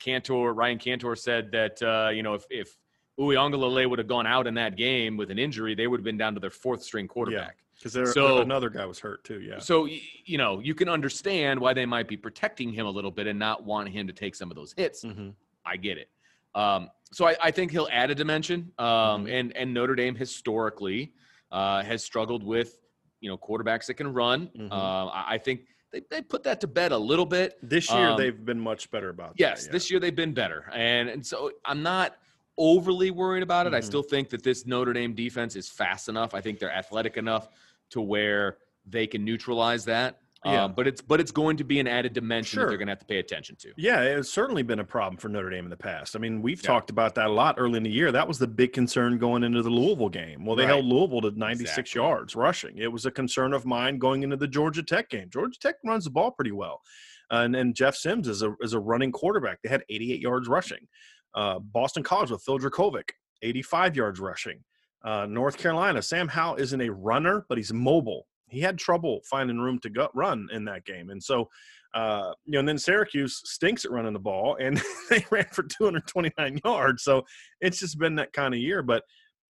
Cantor 0.00 0.54
Ryan 0.54 0.78
Cantor 0.78 1.14
said 1.14 1.52
that 1.52 1.80
uh, 1.82 2.10
you 2.10 2.24
know 2.24 2.34
if 2.34 2.44
if 2.50 2.76
Uiagalelei 3.18 3.88
would 3.88 4.00
have 4.00 4.08
gone 4.08 4.26
out 4.26 4.48
in 4.48 4.54
that 4.54 4.76
game 4.76 5.16
with 5.16 5.30
an 5.30 5.38
injury, 5.38 5.76
they 5.76 5.86
would 5.86 6.00
have 6.00 6.04
been 6.04 6.18
down 6.18 6.34
to 6.34 6.40
their 6.40 6.50
fourth 6.50 6.82
string 6.82 7.06
quarterback. 7.06 7.56
Yeah. 7.58 7.71
Because 7.82 8.12
so, 8.14 8.38
another 8.38 8.70
guy 8.70 8.86
was 8.86 9.00
hurt 9.00 9.24
too. 9.24 9.40
Yeah. 9.40 9.58
So 9.58 9.86
you 10.24 10.38
know 10.38 10.60
you 10.60 10.74
can 10.74 10.88
understand 10.88 11.58
why 11.60 11.72
they 11.74 11.86
might 11.86 12.06
be 12.06 12.16
protecting 12.16 12.72
him 12.72 12.86
a 12.86 12.90
little 12.90 13.10
bit 13.10 13.26
and 13.26 13.38
not 13.38 13.64
want 13.64 13.88
him 13.88 14.06
to 14.06 14.12
take 14.12 14.34
some 14.34 14.50
of 14.50 14.56
those 14.56 14.72
hits. 14.76 15.04
Mm-hmm. 15.04 15.30
I 15.66 15.76
get 15.76 15.98
it. 15.98 16.08
Um, 16.54 16.90
so 17.12 17.26
I, 17.26 17.36
I, 17.42 17.50
think 17.50 17.70
he'll 17.70 17.88
add 17.90 18.10
a 18.10 18.14
dimension. 18.14 18.70
Um, 18.78 18.86
Mm-hmm. 18.86 19.26
and 19.28 19.56
and 19.56 19.74
Notre 19.74 19.94
Dame 19.94 20.14
historically 20.14 21.12
uh, 21.50 21.82
has 21.82 22.04
struggled 22.04 22.42
with 22.44 22.78
you 23.20 23.28
know 23.30 23.36
quarterbacks 23.38 23.86
that 23.86 23.94
can 23.94 24.12
run. 24.12 24.48
Mhm. 24.56 24.70
Uh, 24.70 25.06
I, 25.06 25.34
I 25.34 25.38
think 25.38 25.62
they, 25.90 26.02
they 26.10 26.22
put 26.22 26.42
that 26.44 26.60
to 26.60 26.66
bed 26.66 26.92
a 26.92 26.98
little 26.98 27.26
bit. 27.26 27.58
This 27.62 27.90
year 27.90 28.10
Um, 28.10 28.18
they've 28.18 28.44
been 28.44 28.60
much 28.60 28.90
better 28.90 29.08
about 29.10 29.34
Yes, 29.36 29.62
that. 29.62 29.66
yeah. 29.68 29.72
this 29.72 29.90
year 29.90 29.98
they've 30.00 30.14
been 30.14 30.34
better, 30.34 30.70
and 30.72 31.08
and 31.08 31.26
so 31.26 31.50
I'm 31.64 31.82
not 31.82 32.16
overly 32.58 33.10
worried 33.10 33.42
about 33.42 33.66
it. 33.66 33.72
I 33.72 33.80
Mhm. 33.80 33.84
still 33.84 34.02
think 34.02 34.28
that 34.28 34.42
this 34.42 34.66
Notre 34.66 34.92
Dame 34.92 35.14
defense 35.14 35.56
is 35.56 35.68
fast 35.70 36.08
enough. 36.10 36.34
I 36.34 36.40
think 36.42 36.58
they're 36.58 36.70
athletic 36.72 37.16
enough 37.16 37.48
to 37.92 38.00
where 38.00 38.58
they 38.86 39.06
can 39.06 39.24
neutralize 39.24 39.84
that. 39.86 40.18
Yeah. 40.44 40.64
Um, 40.64 40.72
but 40.74 40.88
it's 40.88 41.00
but 41.00 41.20
it's 41.20 41.30
going 41.30 41.56
to 41.58 41.62
be 41.64 41.78
an 41.78 41.86
added 41.86 42.14
dimension 42.14 42.58
that 42.58 42.66
they're 42.66 42.76
going 42.76 42.88
to 42.88 42.90
have 42.90 42.98
to 42.98 43.04
pay 43.06 43.18
attention 43.18 43.54
to. 43.60 43.72
Yeah, 43.76 44.00
it's 44.00 44.28
certainly 44.32 44.64
been 44.64 44.80
a 44.80 44.84
problem 44.84 45.16
for 45.16 45.28
Notre 45.28 45.50
Dame 45.50 45.62
in 45.62 45.70
the 45.70 45.76
past. 45.76 46.16
I 46.16 46.18
mean, 46.18 46.42
we've 46.42 46.60
Yeah. 46.60 46.66
talked 46.66 46.90
about 46.90 47.14
that 47.14 47.26
a 47.28 47.32
lot 47.32 47.54
early 47.58 47.76
in 47.76 47.84
the 47.84 47.90
year. 47.92 48.10
That 48.10 48.26
was 48.26 48.40
the 48.40 48.48
big 48.48 48.72
concern 48.72 49.18
going 49.18 49.44
into 49.44 49.62
the 49.62 49.70
Louisville 49.70 50.08
game. 50.08 50.44
Well, 50.44 50.56
they 50.56 50.64
Right. 50.64 50.70
held 50.70 50.86
Louisville 50.86 51.20
to 51.20 51.30
96 51.38 51.78
Exactly. 51.90 52.00
yards 52.02 52.34
rushing. 52.34 52.76
It 52.76 52.90
was 52.90 53.06
a 53.06 53.12
concern 53.12 53.52
of 53.52 53.64
mine 53.64 53.98
going 53.98 54.24
into 54.24 54.36
the 54.36 54.48
Georgia 54.48 54.82
Tech 54.82 55.08
game. 55.10 55.30
Georgia 55.30 55.56
Tech 55.60 55.76
runs 55.84 56.04
the 56.06 56.10
ball 56.10 56.32
pretty 56.32 56.50
well. 56.50 56.82
Uh, 57.30 57.42
and, 57.44 57.54
and 57.54 57.76
Jeff 57.76 57.94
Sims 57.94 58.26
is 58.26 58.42
a, 58.42 58.52
is 58.62 58.72
a 58.72 58.80
running 58.80 59.12
quarterback. 59.12 59.62
They 59.62 59.68
had 59.68 59.84
88 59.88 60.20
yards 60.20 60.48
rushing. 60.48 60.88
Uh, 61.36 61.60
Boston 61.60 62.02
College 62.02 62.32
with 62.32 62.42
Phil 62.42 62.58
Jurkovec, 62.58 63.10
85 63.42 63.94
yards 63.94 64.18
rushing. 64.18 64.64
Uh, 65.04 65.26
North 65.26 65.58
Carolina, 65.58 66.00
Sam 66.02 66.28
Howell 66.28 66.56
isn't 66.56 66.80
a 66.80 66.90
runner, 66.90 67.44
but 67.48 67.58
he's 67.58 67.72
mobile. 67.72 68.26
He 68.48 68.60
had 68.60 68.78
trouble 68.78 69.20
finding 69.28 69.58
room 69.58 69.78
to 69.80 69.90
go 69.90 70.08
run 70.14 70.48
in 70.52 70.64
that 70.66 70.84
game. 70.84 71.10
And 71.10 71.22
so, 71.22 71.48
uh, 71.94 72.32
you 72.44 72.52
know, 72.52 72.60
and 72.60 72.68
then 72.68 72.78
Syracuse 72.78 73.40
stinks 73.44 73.84
at 73.84 73.90
running 73.90 74.12
the 74.12 74.18
ball, 74.18 74.56
and 74.60 74.80
they 75.10 75.24
ran 75.30 75.46
for 75.52 75.62
229 75.62 76.60
yards. 76.64 77.02
So 77.02 77.24
it's 77.60 77.80
just 77.80 77.98
been 77.98 78.14
that 78.16 78.32
kind 78.32 78.54
of 78.54 78.60
year. 78.60 78.82
But 78.82 79.04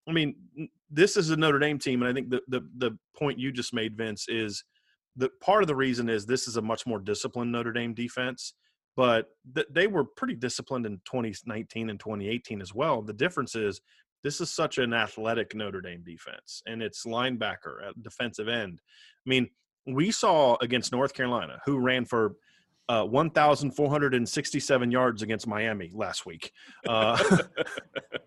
I 0.09 0.13
mean, 0.13 0.37
this 0.91 1.17
is 1.17 1.31
a 1.31 1.37
Notre 1.37 1.59
Dame 1.59 1.79
team, 1.79 2.03
and 2.03 2.11
I 2.11 2.15
think 2.15 2.31
the 2.31 2.41
the 2.49 2.67
the 2.79 2.99
point 3.17 3.39
you 3.39 3.53
just 3.53 3.75
made, 3.75 3.97
Vince, 3.97 4.27
is 4.29 4.65
the 5.17 5.29
part 5.41 5.63
of 5.63 5.69
the 5.69 5.77
reason 5.77 6.09
is 6.09 6.25
this 6.25 6.49
is 6.49 6.57
a 6.57 6.63
much 6.63 6.87
more 6.87 6.99
disciplined 6.99 7.53
Notre 7.53 7.73
Dame 7.73 7.95
defense. 7.95 8.55
But 8.95 9.29
th- 9.55 9.69
they 9.71 9.87
were 9.87 10.05
pretty 10.05 10.35
disciplined 10.35 10.85
in 10.85 11.01
2019 11.07 11.89
and 11.89 11.99
2018 11.99 12.61
as 12.61 12.75
well. 12.75 13.01
The 13.01 13.15
difference 13.15 13.55
is 13.55 13.81
this 14.23 14.41
is 14.41 14.51
such 14.51 14.79
an 14.79 14.93
athletic 14.95 15.55
Notre 15.55 15.81
Dame 15.81 16.03
defense, 16.05 16.63
and 16.67 16.83
it's 16.83 17.05
linebacker 17.05 17.87
at 17.87 18.01
defensive 18.03 18.49
end. 18.49 18.81
I 19.27 19.29
mean, 19.29 19.49
we 19.87 20.11
saw 20.11 20.57
against 20.61 20.93
North 20.93 21.13
Carolina, 21.15 21.61
who 21.65 21.79
ran 21.79 22.05
for 22.05 22.37
uh, 22.89 23.05
1,467 23.05 24.91
yards 24.91 25.23
against 25.23 25.47
Miami 25.47 25.91
last 25.95 26.27
week. 26.27 26.53
Uh, 26.87 27.17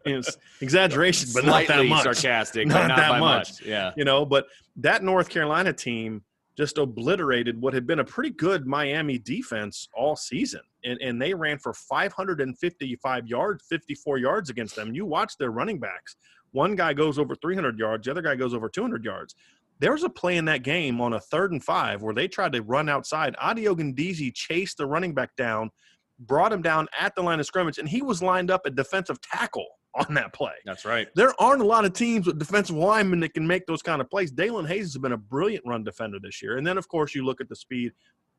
exaggeration, 0.62 1.29
but 1.34 1.45
not 1.45 1.67
that 1.67 1.86
much. 1.86 2.03
sarcastic, 2.03 2.67
Not 2.67 2.88
not 2.88 2.97
that 2.97 3.10
by 3.12 3.19
much. 3.19 3.49
much. 3.49 3.62
Yeah. 3.62 3.91
You 3.95 4.05
know, 4.05 4.25
but 4.25 4.47
that 4.77 5.03
North 5.03 5.29
Carolina 5.29 5.73
team 5.73 6.23
just 6.58 6.78
obliterated 6.78 7.60
what 7.62 7.74
had 7.74 7.86
been 7.86 8.00
a 8.00 8.04
pretty 8.04 8.30
good 8.30 8.65
Miami 8.65 9.18
defense 9.18 9.89
all 9.94 10.15
season. 10.15 10.62
And, 10.84 11.00
and 11.02 11.22
they 11.22 11.34
ran 11.34 11.58
for 11.58 11.74
555 11.74 13.28
yards, 13.28 13.63
54 13.70 14.18
yards 14.18 14.50
against 14.50 14.76
them. 14.76 14.94
You 14.94 15.06
watch 15.06 15.38
their 15.38 15.52
running 15.52 15.80
backs. 15.80 16.15
One 16.52 16.76
guy 16.76 16.94
goes 16.94 17.20
over 17.20 17.36
300 17.36 17.78
yards, 17.78 18.06
the 18.06 18.12
other 18.12 18.22
guy 18.22 18.36
goes 18.36 18.54
over 18.54 18.70
200 18.70 19.04
yards. 19.04 19.36
There 19.80 19.91
was 19.91 20.04
a 20.04 20.10
play 20.10 20.38
in 20.38 20.46
that 20.46 20.63
game 20.63 21.02
on 21.02 21.13
a 21.13 21.20
third 21.20 21.52
and 21.52 21.62
five 21.62 22.02
where 22.02 22.13
they 22.13 22.30
tried 22.30 22.54
to 22.54 22.62
run 22.62 22.88
outside. 22.88 23.36
Ade 23.44 23.65
Ogundeji 23.65 24.34
chased 24.34 24.78
the 24.78 24.86
running 24.86 25.13
back 25.13 25.36
down, 25.36 25.70
brought 26.18 26.54
him 26.54 26.62
down 26.62 26.88
at 26.98 27.13
the 27.13 27.22
line 27.22 27.41
of 27.41 27.46
scrimmage, 27.46 27.78
and 27.78 27.89
he 27.89 28.02
was 28.02 28.24
lined 28.24 28.50
up 28.50 28.62
at 28.65 28.76
defensive 28.76 29.20
tackle 29.20 29.68
on 29.95 30.13
that 30.15 30.34
play. 30.34 30.53
That's 30.65 30.86
right. 30.86 31.08
There 31.15 31.34
aren't 31.41 31.62
a 31.62 31.65
lot 31.65 31.86
of 31.86 31.93
teams 31.93 32.27
with 32.27 32.38
defensive 32.39 32.75
linemen 32.75 33.19
that 33.21 33.34
can 33.34 33.47
make 33.47 33.65
those 33.65 33.81
kind 33.81 34.01
of 34.01 34.10
plays. 34.10 34.31
Daelin 34.31 34.67
Hayes 34.67 34.93
has 34.93 34.97
been 34.97 35.13
a 35.13 35.17
brilliant 35.17 35.65
run 35.65 35.84
defender 35.84 36.17
this 36.21 36.41
year. 36.41 36.58
And 36.58 36.65
then, 36.67 36.77
of 36.77 36.88
course, 36.88 37.15
you 37.15 37.23
look 37.25 37.41
at 37.41 37.49
the 37.49 37.55
speed 37.55 37.93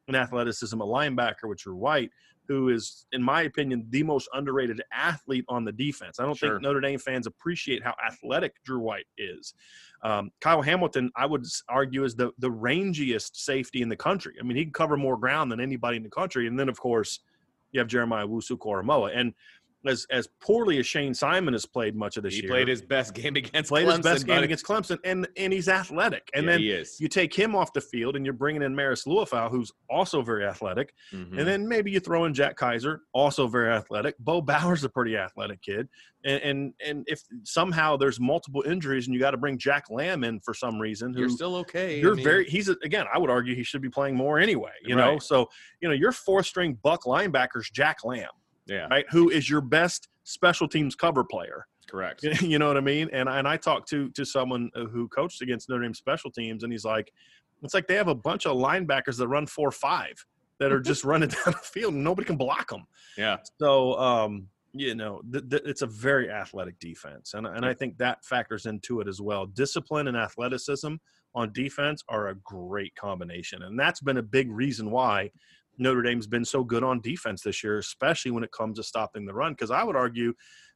and 0.08 0.16
athleticism 0.16 0.80
of 0.80 0.88
linebacker, 0.88 1.44
which 1.44 1.66
are 1.66 1.74
White, 1.74 2.10
who 2.46 2.68
is, 2.68 3.06
in 3.12 3.22
my 3.22 3.42
opinion, 3.42 3.86
the 3.90 4.02
most 4.02 4.28
underrated 4.32 4.80
athlete 4.92 5.44
on 5.48 5.64
the 5.64 5.72
defense. 5.72 6.20
I 6.20 6.24
don't 6.24 6.36
Sure. 6.36 6.50
think 6.50 6.62
Notre 6.62 6.80
Dame 6.80 6.98
fans 6.98 7.26
appreciate 7.26 7.82
how 7.82 7.94
athletic 8.06 8.54
Drew 8.64 8.78
White 8.78 9.06
is. 9.18 9.54
Um, 10.04 10.30
Kyle 10.40 10.62
Hamilton, 10.62 11.10
I 11.16 11.26
would 11.26 11.44
argue, 11.68 12.04
is 12.04 12.14
the 12.14 12.30
the 12.38 12.50
rangiest 12.50 13.36
safety 13.36 13.82
in 13.82 13.88
the 13.88 13.96
country. 13.96 14.34
I 14.38 14.44
mean, 14.44 14.56
he 14.56 14.64
can 14.64 14.72
cover 14.72 14.96
more 14.96 15.16
ground 15.16 15.50
than 15.50 15.58
anybody 15.58 15.96
in 15.96 16.02
the 16.04 16.10
country. 16.10 16.46
And 16.46 16.56
then, 16.58 16.68
of 16.68 16.78
course, 16.78 17.20
you 17.72 17.80
have 17.80 17.88
Jeremiah 17.88 18.26
Owusu 18.26 18.58
Koramoah. 18.58 19.16
And 19.16 19.34
as 19.86 20.06
as 20.10 20.28
poorly 20.40 20.78
as 20.78 20.86
Shayne 20.86 21.14
Simon 21.14 21.54
has 21.54 21.66
played 21.66 21.94
much 21.94 22.16
of 22.16 22.22
this 22.22 22.34
He 22.34 22.42
year, 22.42 22.50
played 22.50 22.68
his 22.68 22.82
best 22.82 23.14
game 23.14 23.36
against 23.36 23.68
played 23.68 23.86
Clemson. 23.86 23.96
his 23.96 24.04
best 24.04 24.26
game 24.26 24.42
against 24.42 24.64
Clemson, 24.64 24.98
and 25.04 25.28
and 25.36 25.52
he's 25.52 25.68
athletic. 25.68 26.28
And 26.34 26.44
Yeah, 26.46 26.52
then 26.52 26.60
he 26.60 26.84
you 26.98 27.08
take 27.08 27.34
him 27.34 27.54
off 27.54 27.72
the 27.72 27.80
field, 27.80 28.16
and 28.16 28.24
you're 28.24 28.32
bringing 28.32 28.62
in 28.62 28.74
Marist 28.74 29.06
Liufau, 29.06 29.50
who's 29.50 29.70
also 29.90 30.22
very 30.22 30.44
athletic. 30.44 30.92
Mhm. 31.12 31.38
And 31.38 31.46
then 31.46 31.68
maybe 31.68 31.90
you 31.90 32.00
throw 32.00 32.24
in 32.24 32.34
Jack 32.34 32.56
Kaiser, 32.56 33.02
also 33.12 33.46
very 33.46 33.70
athletic. 33.72 34.16
Bo 34.18 34.40
Bauer's 34.40 34.84
a 34.84 34.88
pretty 34.88 35.16
athletic 35.16 35.62
kid. 35.62 35.88
And 36.24 36.42
and, 36.42 36.74
and 36.84 37.04
if 37.06 37.22
somehow 37.44 37.96
there's 37.96 38.18
multiple 38.18 38.62
injuries 38.62 39.06
and 39.06 39.14
you 39.14 39.20
got 39.20 39.30
to 39.32 39.36
bring 39.36 39.58
Jack 39.58 39.84
Lamb 39.90 40.24
in 40.24 40.40
for 40.40 40.54
some 40.54 40.80
reason, 40.80 41.14
who 41.14 41.20
you're 41.20 41.28
still 41.28 41.54
okay. 41.56 42.00
You're 42.00 42.16
mean, 42.16 42.24
very 42.24 42.46
he's 42.48 42.68
again, 42.68 43.06
I 43.12 43.18
would 43.18 43.30
argue 43.30 43.54
he 43.54 43.62
should 43.62 43.82
be 43.82 43.90
playing 43.90 44.16
more 44.16 44.38
anyway. 44.40 44.72
You 44.82 44.96
know, 44.96 45.18
so 45.20 45.48
you 45.80 45.88
know 45.88 45.94
your 45.94 46.10
fourth 46.12 46.46
string 46.46 46.78
buck 46.82 47.04
linebacker's 47.04 47.70
Jack 47.70 47.98
Lamb, 48.04 48.30
yeah, 48.66 48.86
right? 48.88 49.06
Who 49.10 49.30
is 49.30 49.48
your 49.48 49.60
best 49.60 50.08
special 50.26 50.68
teams 50.68 50.94
cover 50.94 51.24
player. 51.24 51.66
correct. 51.88 52.22
you 52.42 52.58
know 52.58 52.68
what 52.68 52.76
I 52.76 52.80
mean? 52.80 53.08
And 53.12 53.28
and 53.28 53.48
I 53.48 53.56
talked 53.56 53.88
to 53.90 54.10
to 54.10 54.24
someone 54.24 54.70
uh, 54.74 54.84
who 54.84 55.08
coached 55.08 55.40
against 55.40 55.68
Notre 55.68 55.82
Dame 55.82 55.94
special 55.94 56.30
teams, 56.30 56.62
and 56.62 56.72
he's 56.72 56.84
like, 56.84 57.10
it's 57.62 57.74
like 57.74 57.86
they 57.86 57.94
have 57.94 58.08
a 58.08 58.14
bunch 58.14 58.46
of 58.46 58.56
linebackers 58.56 59.16
that 59.18 59.28
run 59.28 59.46
four 59.46 59.70
five 59.70 60.14
that 60.58 60.72
are 60.72 60.80
just 60.80 61.04
running 61.10 61.28
down 61.28 61.46
the 61.46 61.52
field, 61.52 61.94
and 61.94 62.04
nobody 62.04 62.26
can 62.26 62.36
block 62.36 62.68
them. 62.68 62.84
Yeah, 63.16 63.38
So, 63.60 63.98
um, 63.98 64.48
you 64.72 64.94
know, 64.94 65.22
th- 65.32 65.48
th- 65.48 65.62
it's 65.64 65.82
a 65.82 65.86
very 65.86 66.30
athletic 66.30 66.78
defense, 66.78 67.34
and 67.34 67.46
and 67.46 67.64
I 67.64 67.72
think 67.72 67.98
that 67.98 68.24
factors 68.24 68.66
into 68.66 69.00
it 69.00 69.08
as 69.08 69.20
well. 69.20 69.46
Discipline 69.46 70.08
and 70.08 70.16
athleticism 70.16 70.94
on 71.34 71.52
defense 71.52 72.02
are 72.08 72.28
a 72.28 72.34
great 72.36 72.94
combination, 72.96 73.62
and 73.62 73.78
that's 73.78 74.00
been 74.00 74.18
a 74.18 74.22
big 74.22 74.50
reason 74.50 74.90
why. 74.90 75.30
Notre 75.78 76.02
Dame's 76.02 76.26
been 76.26 76.44
so 76.44 76.64
good 76.64 76.82
on 76.82 77.00
defense 77.00 77.42
this 77.42 77.62
year, 77.62 77.78
especially 77.78 78.30
when 78.30 78.44
it 78.44 78.52
comes 78.52 78.78
to 78.78 78.82
stopping 78.82 79.26
the 79.26 79.34
run. 79.34 79.52
Because 79.52 79.70
I 79.70 79.82
would 79.82 79.96
argue, 79.96 80.34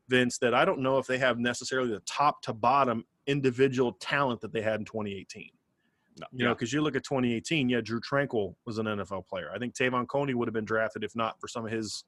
Vince, 0.08 0.38
that 0.38 0.54
I 0.54 0.64
don't 0.64 0.80
know 0.80 0.98
if 0.98 1.06
they 1.06 1.18
have 1.18 1.38
necessarily 1.38 1.90
the 1.90 2.00
top 2.00 2.42
to 2.42 2.52
bottom 2.52 3.04
individual 3.26 3.92
talent 4.00 4.40
that 4.40 4.52
they 4.52 4.62
had 4.62 4.80
in 4.80 4.84
2018. 4.84 5.50
No, 6.18 6.26
You 6.32 6.44
know, 6.46 6.54
because 6.54 6.72
you 6.72 6.82
look 6.82 6.96
at 6.96 7.04
2018, 7.04 7.68
yeah, 7.68 7.80
Drue 7.80 8.00
Tranquill 8.00 8.54
was 8.66 8.78
an 8.78 8.86
NFL 8.86 9.26
player. 9.26 9.50
I 9.54 9.58
think 9.58 9.74
Te'von 9.74 10.06
Coney 10.06 10.34
would 10.34 10.48
have 10.48 10.54
been 10.54 10.64
drafted 10.64 11.04
if 11.04 11.16
not 11.16 11.40
for 11.40 11.48
some 11.48 11.64
of 11.64 11.72
his 11.72 12.04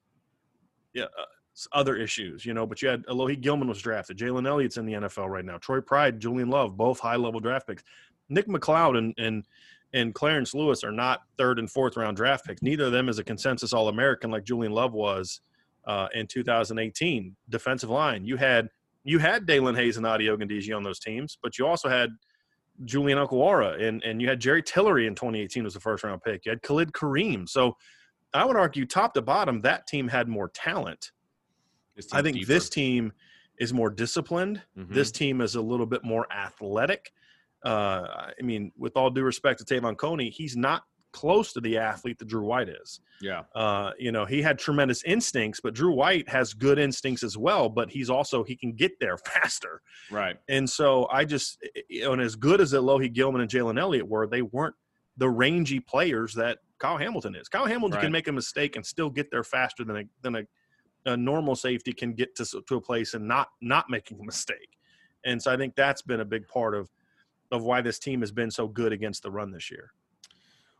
yeah, 0.93 1.05
uh, 1.05 1.25
other 1.71 1.95
issues, 1.95 2.45
you 2.45 2.53
know. 2.53 2.67
But 2.67 2.81
you 2.81 2.89
had 2.89 3.05
Alohi 3.05 3.39
Gilman 3.39 3.67
was 3.67 3.81
drafted. 3.81 4.17
Jalen 4.17 4.47
Elliott's 4.47 4.77
in 4.77 4.85
the 4.85 4.93
NFL 4.93 5.29
right 5.29 5.45
now. 5.45 5.57
Troy 5.57 5.81
Pride, 5.81 6.19
Julian 6.19 6.49
Love, 6.49 6.77
both 6.77 6.99
high 6.99 7.15
level 7.15 7.39
draft 7.39 7.67
picks. 7.67 7.83
Nick 8.29 8.47
McCloud 8.47 8.97
and 8.97 9.13
and 9.17 9.45
and 9.93 10.13
Clarence 10.13 10.53
Lewis 10.53 10.83
are 10.83 10.91
not 10.91 11.21
third 11.37 11.59
and 11.59 11.69
fourth 11.69 11.95
round 11.97 12.17
draft 12.17 12.45
picks. 12.45 12.61
Neither 12.61 12.85
of 12.85 12.91
them 12.91 13.09
is 13.09 13.19
a 13.19 13.23
consensus 13.23 13.73
All 13.73 13.89
American 13.89 14.31
like 14.31 14.43
Julian 14.43 14.73
Love 14.73 14.93
was 14.93 15.41
uh, 15.85 16.07
in 16.13 16.27
2018. 16.27 17.35
Defensive 17.49 17.89
line, 17.89 18.25
you 18.25 18.37
had 18.37 18.69
you 19.03 19.19
had 19.19 19.45
Daelin 19.45 19.75
Hayes 19.75 19.97
and 19.97 20.05
Ade 20.05 20.21
Ogundeji 20.21 20.75
on 20.75 20.83
those 20.83 20.99
teams, 20.99 21.37
but 21.43 21.57
you 21.59 21.67
also 21.67 21.89
had 21.89 22.09
Julian 22.85 23.19
Okwara 23.19 23.81
and 23.81 24.01
and 24.03 24.21
you 24.21 24.27
had 24.27 24.39
Jerry 24.39 24.63
Tillery 24.63 25.05
in 25.07 25.13
2018 25.15 25.63
was 25.63 25.73
the 25.73 25.79
first 25.79 26.03
round 26.03 26.21
pick. 26.23 26.45
You 26.45 26.51
had 26.51 26.61
Khalid 26.61 26.91
Kareem. 26.91 27.47
So 27.47 27.77
I 28.33 28.45
would 28.45 28.55
argue 28.55 28.85
top 28.85 29.13
to 29.13 29.21
bottom 29.21 29.61
that 29.61 29.85
team 29.87 30.07
had 30.07 30.27
more 30.27 30.49
talent. 30.49 31.11
I 32.11 32.23
think 32.23 32.37
deeper. 32.37 32.47
this 32.47 32.69
team 32.69 33.13
is 33.59 33.71
more 33.71 33.91
disciplined. 33.91 34.63
Mhm. 34.75 34.89
This 34.89 35.11
team 35.11 35.41
is 35.41 35.53
a 35.53 35.61
little 35.61 35.85
bit 35.85 36.03
more 36.03 36.25
athletic. 36.33 37.13
Uh, 37.63 38.31
I 38.37 38.41
mean, 38.41 38.71
with 38.77 38.95
all 38.97 39.09
due 39.09 39.23
respect 39.23 39.59
to 39.59 39.65
Te'von 39.65 39.95
Coney, 39.97 40.29
he's 40.29 40.55
not 40.57 40.83
close 41.13 41.53
to 41.53 41.61
the 41.61 41.77
athlete 41.77 42.17
that 42.17 42.27
Drew 42.27 42.43
White 42.43 42.69
is. 42.69 42.99
yeah, 43.21 43.43
Uh, 43.53 43.91
you 43.99 44.11
know, 44.11 44.25
he 44.25 44.41
had 44.41 44.57
tremendous 44.57 45.03
instincts, 45.03 45.59
but 45.61 45.75
Drew 45.75 45.93
White 45.93 46.27
has 46.27 46.55
good 46.55 46.79
instincts 46.79 47.21
as 47.23 47.37
well. 47.37 47.69
But 47.69 47.91
he's 47.91 48.09
also 48.09 48.43
he 48.43 48.55
can 48.55 48.73
get 48.73 48.99
there 48.99 49.17
faster. 49.33 49.81
right. 50.09 50.37
And 50.49 50.67
so 50.69 51.07
I 51.11 51.23
just, 51.25 51.59
you 51.87 52.01
know, 52.01 52.13
and 52.13 52.21
as 52.21 52.35
good 52.35 52.59
as 52.59 52.73
Alohi 52.73 53.13
Gilman 53.13 53.41
and 53.41 53.49
Jalen 53.49 53.79
Elliott 53.79 54.07
were, 54.07 54.25
they 54.27 54.41
weren't 54.41 54.75
the 55.17 55.29
rangy 55.29 55.79
players 55.79 56.33
that 56.33 56.57
Kyle 56.79 56.97
Hamilton 56.97 57.35
is. 57.35 57.47
Kyle 57.47 57.67
Hamilton 57.67 57.97
Right. 57.97 58.03
can 58.05 58.11
make 58.11 58.27
a 58.27 58.31
mistake 58.31 58.75
and 58.75 58.83
still 58.85 59.11
get 59.11 59.29
there 59.29 59.43
faster 59.43 59.85
than 59.85 59.97
a 59.97 60.03
than 60.23 60.35
a, 60.37 60.43
a 61.05 61.15
normal 61.15 61.55
safety 61.55 61.93
can 61.93 62.13
get 62.13 62.35
to 62.37 62.45
to 62.67 62.75
a 62.77 62.81
place 62.81 63.13
and 63.13 63.27
not 63.27 63.49
not 63.61 63.87
making 63.87 64.19
a 64.19 64.23
mistake. 64.25 64.79
And 65.23 65.39
so 65.41 65.53
I 65.53 65.57
think 65.57 65.75
that's 65.75 66.01
been 66.01 66.21
a 66.21 66.25
big 66.25 66.47
part 66.47 66.73
of 66.73 66.89
of 67.53 67.63
why 67.63 67.81
this 67.81 67.99
team 67.99 68.21
has 68.21 68.31
been 68.31 68.51
so 68.51 68.67
good 68.67 68.91
against 68.91 69.23
the 69.23 69.31
run 69.31 69.51
this 69.51 69.69
year. 69.69 69.93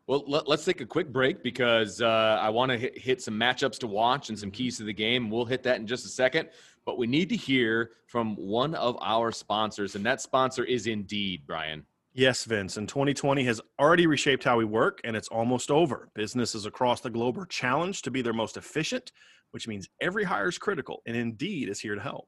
Well, 0.08 0.26
let, 0.28 0.50
us 0.50 0.66
take 0.66 0.82
a 0.82 0.86
quick 0.86 1.14
break 1.14 1.44
because 1.44 2.02
uh, 2.02 2.38
I 2.42 2.50
want 2.50 2.72
to 2.72 2.78
hit, 2.78 2.98
hit, 2.98 3.22
some 3.22 3.36
matchups 3.36 3.78
to 3.80 3.88
watch 3.88 4.28
and 4.28 4.38
some 4.38 4.52
keys 4.52 4.78
to 4.78 4.84
the 4.84 4.92
game. 4.92 5.30
We'll 5.30 5.46
hit 5.46 5.64
that 5.64 5.80
in 5.80 5.88
just 5.88 6.06
a 6.06 6.10
second. 6.10 6.50
But 6.86 6.98
we 6.98 7.08
need 7.08 7.30
to 7.30 7.38
hear 7.38 7.92
from 8.08 8.36
one 8.36 8.76
of 8.76 8.98
our 9.02 9.32
sponsors, 9.32 9.96
and 9.96 10.06
that 10.06 10.20
sponsor 10.20 10.66
is 10.66 10.88
Indeed, 10.88 11.44
Brian. 11.48 11.86
Yes, 12.12 12.44
Vince. 12.44 12.76
And 12.76 12.90
2020 12.90 13.46
has 13.46 13.62
already 13.80 14.06
reshaped 14.06 14.44
how 14.44 14.58
we 14.58 14.66
work, 14.66 15.00
and 15.06 15.16
it's 15.16 15.30
almost 15.30 15.72
over. 15.72 16.10
Businesses 16.14 16.66
across 16.66 17.00
the 17.00 17.10
globe 17.10 17.38
are 17.38 17.46
challenged 17.46 18.04
to 18.04 18.12
be 18.12 18.22
their 18.22 18.34
most 18.34 18.58
efficient, 18.58 19.14
which 19.52 19.70
means 19.70 19.88
every 20.02 20.26
hire 20.26 20.50
is 20.50 20.58
critical, 20.58 21.02
and 21.06 21.16
Indeed 21.16 21.70
is 21.70 21.80
here 21.80 21.96
to 21.96 22.02
help. 22.02 22.28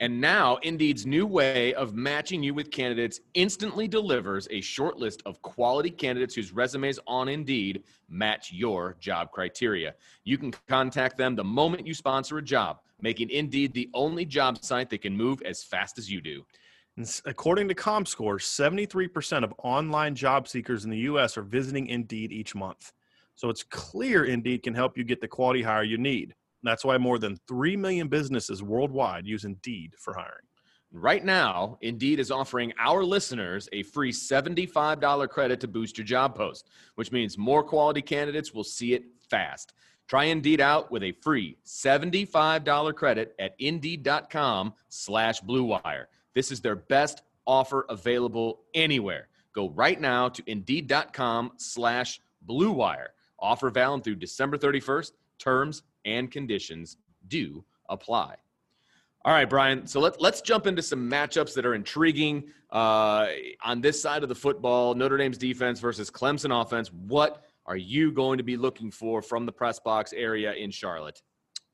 And 0.00 0.20
now, 0.20 0.58
Indeed's 0.62 1.06
new 1.06 1.26
way 1.26 1.74
of 1.74 1.92
matching 1.92 2.40
you 2.40 2.54
with 2.54 2.70
candidates 2.70 3.20
instantly 3.34 3.88
delivers 3.88 4.46
a 4.52 4.60
short 4.60 4.96
list 4.96 5.22
of 5.26 5.42
quality 5.42 5.90
candidates 5.90 6.36
whose 6.36 6.52
resumes 6.52 7.00
on 7.08 7.28
Indeed 7.28 7.82
match 8.08 8.52
your 8.52 8.96
job 9.00 9.32
criteria. 9.32 9.96
You 10.22 10.38
can 10.38 10.52
contact 10.68 11.18
them 11.18 11.34
the 11.34 11.42
moment 11.42 11.84
you 11.84 11.94
sponsor 11.94 12.38
a 12.38 12.42
job, 12.42 12.78
making 13.00 13.30
Indeed 13.30 13.72
the 13.72 13.90
only 13.92 14.24
job 14.24 14.62
site 14.64 14.88
that 14.90 15.02
can 15.02 15.16
move 15.16 15.42
as 15.42 15.64
fast 15.64 15.98
as 15.98 16.08
you 16.08 16.20
do. 16.20 16.46
according 17.26 17.66
to 17.68 17.74
ComScore, 17.74 18.40
73% 18.40 19.42
of 19.42 19.52
online 19.64 20.14
job 20.14 20.46
seekers 20.46 20.84
in 20.84 20.90
the 20.90 20.98
U.S. 20.98 21.36
are 21.36 21.42
visiting 21.42 21.88
Indeed 21.88 22.30
each 22.30 22.54
month. 22.54 22.92
So 23.34 23.50
it's 23.50 23.64
clear 23.64 24.26
Indeed 24.26 24.62
can 24.62 24.74
help 24.74 24.96
you 24.96 25.02
get 25.02 25.20
the 25.20 25.28
quality 25.28 25.62
hire 25.62 25.82
you 25.82 25.98
need. 25.98 26.34
That's 26.62 26.84
why 26.84 26.98
more 26.98 27.18
than 27.18 27.38
3 27.46 27.76
million 27.76 28.08
businesses 28.08 28.62
worldwide 28.62 29.26
use 29.26 29.44
Indeed 29.44 29.94
for 29.98 30.14
hiring. 30.14 30.46
Right 30.90 31.24
now, 31.24 31.76
Indeed 31.82 32.18
is 32.18 32.30
offering 32.30 32.72
our 32.78 33.04
listeners 33.04 33.68
a 33.72 33.82
free 33.82 34.10
$75 34.10 35.28
credit 35.28 35.60
to 35.60 35.68
boost 35.68 35.98
your 35.98 36.06
job 36.06 36.34
post, 36.34 36.70
which 36.94 37.12
means 37.12 37.36
more 37.36 37.62
quality 37.62 38.00
candidates 38.00 38.54
will 38.54 38.64
see 38.64 38.94
it 38.94 39.04
fast. 39.20 39.74
Try 40.08 40.24
Indeed 40.24 40.62
out 40.62 40.90
with 40.90 41.02
a 41.02 41.12
free 41.12 41.58
$75 41.66 42.94
credit 42.94 43.34
at 43.38 43.54
Indeed.com 43.58 44.72
slash 44.88 45.42
BlueWire. 45.42 46.04
This 46.34 46.50
is 46.50 46.62
their 46.62 46.76
best 46.76 47.22
offer 47.46 47.84
available 47.90 48.60
anywhere. 48.74 49.28
Go 49.52 49.68
right 49.70 50.00
now 50.00 50.30
to 50.30 50.42
Indeed.com 50.46 51.52
slash 51.58 52.20
BlueWire. 52.48 53.08
Offer 53.38 53.70
valid 53.70 54.04
through 54.04 54.16
December 54.16 54.56
31st. 54.56 55.12
Terms 55.38 55.82
and 56.08 56.30
conditions 56.30 56.96
do 57.28 57.64
apply. 57.88 58.36
All 59.24 59.32
right, 59.32 59.48
Brian. 59.48 59.86
So 59.86 60.00
let, 60.00 60.20
let's 60.20 60.40
jump 60.40 60.66
into 60.66 60.82
some 60.82 61.10
matchups 61.10 61.54
that 61.54 61.66
are 61.66 61.74
intriguing 61.74 62.44
uh, 62.70 63.26
on 63.62 63.80
this 63.80 64.00
side 64.00 64.22
of 64.22 64.28
the 64.28 64.34
football 64.34 64.94
Notre 64.94 65.16
Dame's 65.16 65.38
defense 65.38 65.80
versus 65.80 66.10
Clemson 66.10 66.62
offense. 66.62 66.92
What 66.92 67.44
are 67.66 67.76
you 67.76 68.12
going 68.12 68.38
to 68.38 68.44
be 68.44 68.56
looking 68.56 68.90
for 68.90 69.20
from 69.20 69.44
the 69.44 69.52
press 69.52 69.78
box 69.78 70.12
area 70.12 70.54
in 70.54 70.70
Charlotte? 70.70 71.20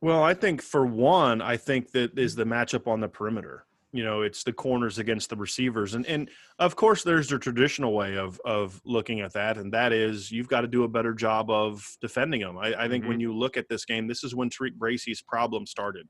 Well, 0.01 0.23
I 0.23 0.35
think 0.35 0.63
for 0.63 0.85
one, 0.85 1.41
I 1.41 1.57
think 1.57 1.93
that 1.93 2.19
is 2.19 2.35
the 2.35 2.45
matchup 2.45 2.87
on 2.87 3.01
the 3.01 3.09
perimeter 3.09 3.67
you 3.95 4.03
know 4.03 4.23
it's 4.23 4.43
the 4.43 4.53
corners 4.53 4.99
against 4.99 5.31
the 5.31 5.37
receivers 5.37 5.95
and 5.95 6.05
and 6.07 6.29
of 6.59 6.75
course 6.75 7.05
there's 7.05 7.29
the 7.29 7.39
traditional 7.39 7.95
way 7.95 8.19
of 8.19 8.41
of 8.45 8.81
looking 8.85 9.21
at 9.21 9.33
that 9.33 9.57
and 9.57 9.73
that 9.73 9.93
is 9.93 10.33
you've 10.33 10.49
got 10.49 10.63
to 10.63 10.67
do 10.67 10.83
a 10.83 10.89
better 10.89 11.15
job 11.15 11.49
of 11.49 11.97
defending 12.01 12.41
them 12.41 12.59
i, 12.59 12.75
I 12.75 12.89
think 12.89 13.05
mm-hmm. 13.05 13.11
when 13.11 13.21
you 13.21 13.33
look 13.33 13.57
at 13.57 13.69
this 13.69 13.85
game 13.85 14.09
this 14.09 14.25
is 14.25 14.35
when 14.35 14.51
TaRiq 14.51 14.75
Bracy's 14.75 15.23
problem 15.23 15.65
started 15.65 16.09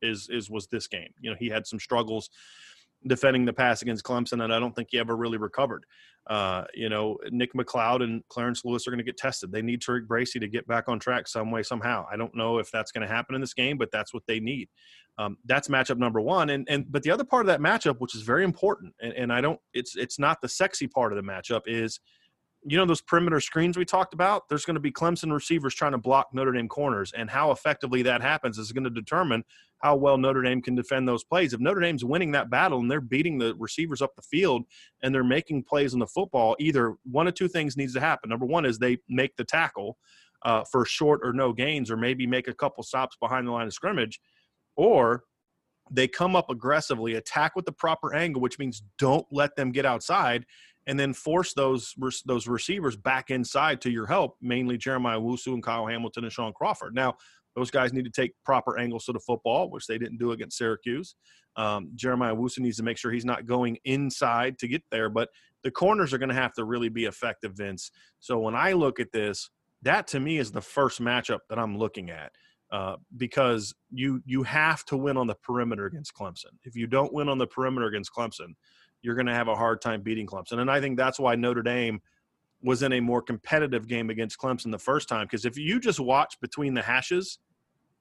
is 0.00 0.28
is 0.30 0.50
was 0.50 0.66
this 0.68 0.88
game 0.88 1.10
you 1.20 1.30
know 1.30 1.36
he 1.38 1.48
had 1.48 1.66
some 1.66 1.78
struggles 1.78 2.30
defending 3.06 3.44
the 3.44 3.52
pass 3.52 3.82
against 3.82 4.04
Clemson, 4.04 4.42
and 4.42 4.52
I 4.52 4.58
don't 4.58 4.74
think 4.74 4.88
he 4.90 4.98
ever 4.98 5.16
really 5.16 5.38
recovered. 5.38 5.84
Uh, 6.28 6.64
you 6.74 6.88
know, 6.88 7.16
Nick 7.30 7.52
McCloud 7.54 8.02
and 8.02 8.22
Clarence 8.28 8.64
Lewis 8.64 8.86
are 8.86 8.90
going 8.90 8.98
to 8.98 9.04
get 9.04 9.16
tested. 9.16 9.52
They 9.52 9.62
need 9.62 9.80
TaRiq 9.80 10.06
Bracy 10.08 10.40
to 10.40 10.48
get 10.48 10.66
back 10.66 10.88
on 10.88 10.98
track 10.98 11.28
some 11.28 11.52
way, 11.52 11.62
somehow. 11.62 12.04
I 12.10 12.16
don't 12.16 12.34
know 12.34 12.58
if 12.58 12.70
that's 12.72 12.90
going 12.90 13.06
to 13.06 13.12
happen 13.12 13.36
in 13.36 13.40
this 13.40 13.54
game, 13.54 13.78
but 13.78 13.90
that's 13.92 14.12
what 14.12 14.24
they 14.26 14.40
need. 14.40 14.68
Um, 15.18 15.36
that's 15.44 15.68
matchup 15.68 15.98
number 15.98 16.20
one. 16.20 16.50
And 16.50 16.66
and 16.68 16.90
but 16.90 17.02
the 17.02 17.10
other 17.10 17.24
part 17.24 17.42
of 17.42 17.46
that 17.46 17.60
matchup, 17.60 18.00
which 18.00 18.14
is 18.14 18.22
very 18.22 18.44
important, 18.44 18.92
and, 19.00 19.12
and 19.12 19.32
I 19.32 19.40
don't, 19.40 19.60
it's 19.72 19.96
it's 19.96 20.18
not 20.18 20.40
the 20.42 20.48
sexy 20.48 20.88
part 20.88 21.12
of 21.12 21.16
the 21.16 21.22
matchup, 21.22 21.62
is 21.66 22.00
you 22.68 22.76
know 22.76 22.84
those 22.84 23.00
perimeter 23.00 23.40
screens 23.40 23.76
we 23.76 23.84
talked 23.84 24.12
about 24.12 24.48
there's 24.48 24.64
going 24.64 24.74
to 24.74 24.80
be 24.80 24.90
clemson 24.90 25.32
receivers 25.32 25.74
trying 25.74 25.92
to 25.92 25.98
block 25.98 26.26
notre 26.32 26.52
dame 26.52 26.68
corners 26.68 27.12
and 27.16 27.30
how 27.30 27.52
effectively 27.52 28.02
that 28.02 28.20
happens 28.20 28.58
is 28.58 28.72
going 28.72 28.82
to 28.82 28.90
determine 28.90 29.44
how 29.78 29.94
well 29.94 30.16
notre 30.16 30.42
dame 30.42 30.62
can 30.62 30.74
defend 30.74 31.06
those 31.06 31.24
plays 31.24 31.52
if 31.52 31.60
notre 31.60 31.80
dame's 31.80 32.04
winning 32.04 32.32
that 32.32 32.50
battle 32.50 32.80
and 32.80 32.90
they're 32.90 33.00
beating 33.00 33.38
the 33.38 33.54
receivers 33.58 34.02
up 34.02 34.14
the 34.16 34.22
field 34.22 34.64
and 35.02 35.14
they're 35.14 35.24
making 35.24 35.62
plays 35.62 35.92
on 35.92 36.00
the 36.00 36.06
football 36.06 36.56
either 36.58 36.94
one 37.04 37.26
of 37.26 37.34
two 37.34 37.48
things 37.48 37.76
needs 37.76 37.94
to 37.94 38.00
happen 38.00 38.30
number 38.30 38.46
one 38.46 38.64
is 38.64 38.78
they 38.78 38.98
make 39.08 39.36
the 39.36 39.44
tackle 39.44 39.96
uh, 40.44 40.62
for 40.70 40.84
short 40.84 41.20
or 41.22 41.32
no 41.32 41.52
gains 41.52 41.90
or 41.90 41.96
maybe 41.96 42.26
make 42.26 42.48
a 42.48 42.54
couple 42.54 42.82
stops 42.82 43.16
behind 43.20 43.46
the 43.46 43.52
line 43.52 43.66
of 43.66 43.74
scrimmage 43.74 44.20
or 44.76 45.24
they 45.90 46.08
come 46.08 46.34
up 46.34 46.50
aggressively 46.50 47.14
attack 47.14 47.54
with 47.54 47.64
the 47.64 47.72
proper 47.72 48.14
angle 48.14 48.40
which 48.40 48.58
means 48.58 48.82
don't 48.98 49.26
let 49.30 49.54
them 49.56 49.72
get 49.72 49.86
outside 49.86 50.44
and 50.86 50.98
then 50.98 51.12
force 51.12 51.52
those 51.52 51.94
those 52.24 52.46
receivers 52.46 52.96
back 52.96 53.30
inside 53.30 53.80
to 53.80 53.90
your 53.90 54.06
help, 54.06 54.36
mainly 54.40 54.76
Jeremiah 54.78 55.18
Owusu 55.18 55.54
and 55.54 55.62
Kyle 55.62 55.86
Hamilton 55.86 56.24
and 56.24 56.32
Shaun 56.32 56.52
Crawford. 56.52 56.94
Now, 56.94 57.16
those 57.56 57.70
guys 57.70 57.92
need 57.92 58.04
to 58.04 58.10
take 58.10 58.32
proper 58.44 58.78
angles 58.78 59.06
to 59.06 59.12
the 59.12 59.20
football, 59.20 59.70
which 59.70 59.86
they 59.86 59.98
didn't 59.98 60.18
do 60.18 60.32
against 60.32 60.58
Syracuse. 60.58 61.16
Um, 61.56 61.90
Jeremiah 61.94 62.36
Owusu 62.36 62.58
needs 62.58 62.76
to 62.76 62.82
make 62.82 62.98
sure 62.98 63.10
he's 63.10 63.24
not 63.24 63.46
going 63.46 63.78
inside 63.84 64.58
to 64.58 64.68
get 64.68 64.82
there, 64.90 65.08
but 65.08 65.30
the 65.64 65.70
corners 65.70 66.12
are 66.12 66.18
going 66.18 66.28
to 66.28 66.34
have 66.34 66.52
to 66.54 66.64
really 66.64 66.90
be 66.90 67.06
effective, 67.06 67.54
Vince. 67.54 67.90
So 68.20 68.38
when 68.38 68.54
I 68.54 68.72
look 68.72 69.00
at 69.00 69.10
this, 69.10 69.50
that 69.82 70.06
to 70.08 70.20
me 70.20 70.38
is 70.38 70.52
the 70.52 70.60
first 70.60 71.00
matchup 71.00 71.40
that 71.48 71.58
I'm 71.58 71.78
looking 71.78 72.10
at. 72.10 72.32
Uh, 72.72 72.96
because 73.16 73.72
you 73.92 74.20
you 74.26 74.42
have 74.42 74.84
to 74.84 74.96
win 74.96 75.16
on 75.16 75.28
the 75.28 75.36
perimeter 75.36 75.86
against 75.86 76.12
Clemson. 76.12 76.50
If 76.64 76.74
you 76.74 76.88
don't 76.88 77.12
win 77.12 77.28
on 77.28 77.38
the 77.38 77.46
perimeter 77.46 77.86
against 77.86 78.10
Clemson, 78.12 78.56
you're 79.02 79.14
going 79.14 79.26
to 79.26 79.34
have 79.34 79.46
a 79.46 79.54
hard 79.54 79.80
time 79.80 80.02
beating 80.02 80.26
Clemson. 80.26 80.58
And 80.58 80.68
I 80.68 80.80
think 80.80 80.96
that's 80.96 81.20
why 81.20 81.36
Notre 81.36 81.62
Dame 81.62 82.00
was 82.62 82.82
in 82.82 82.92
a 82.92 83.00
more 83.00 83.22
competitive 83.22 83.86
game 83.86 84.10
against 84.10 84.38
Clemson 84.40 84.72
the 84.72 84.78
first 84.80 85.08
time. 85.08 85.26
Because 85.26 85.44
if 85.44 85.56
you 85.56 85.78
just 85.78 86.00
watch 86.00 86.34
between 86.40 86.74
the 86.74 86.82
hashes, 86.82 87.38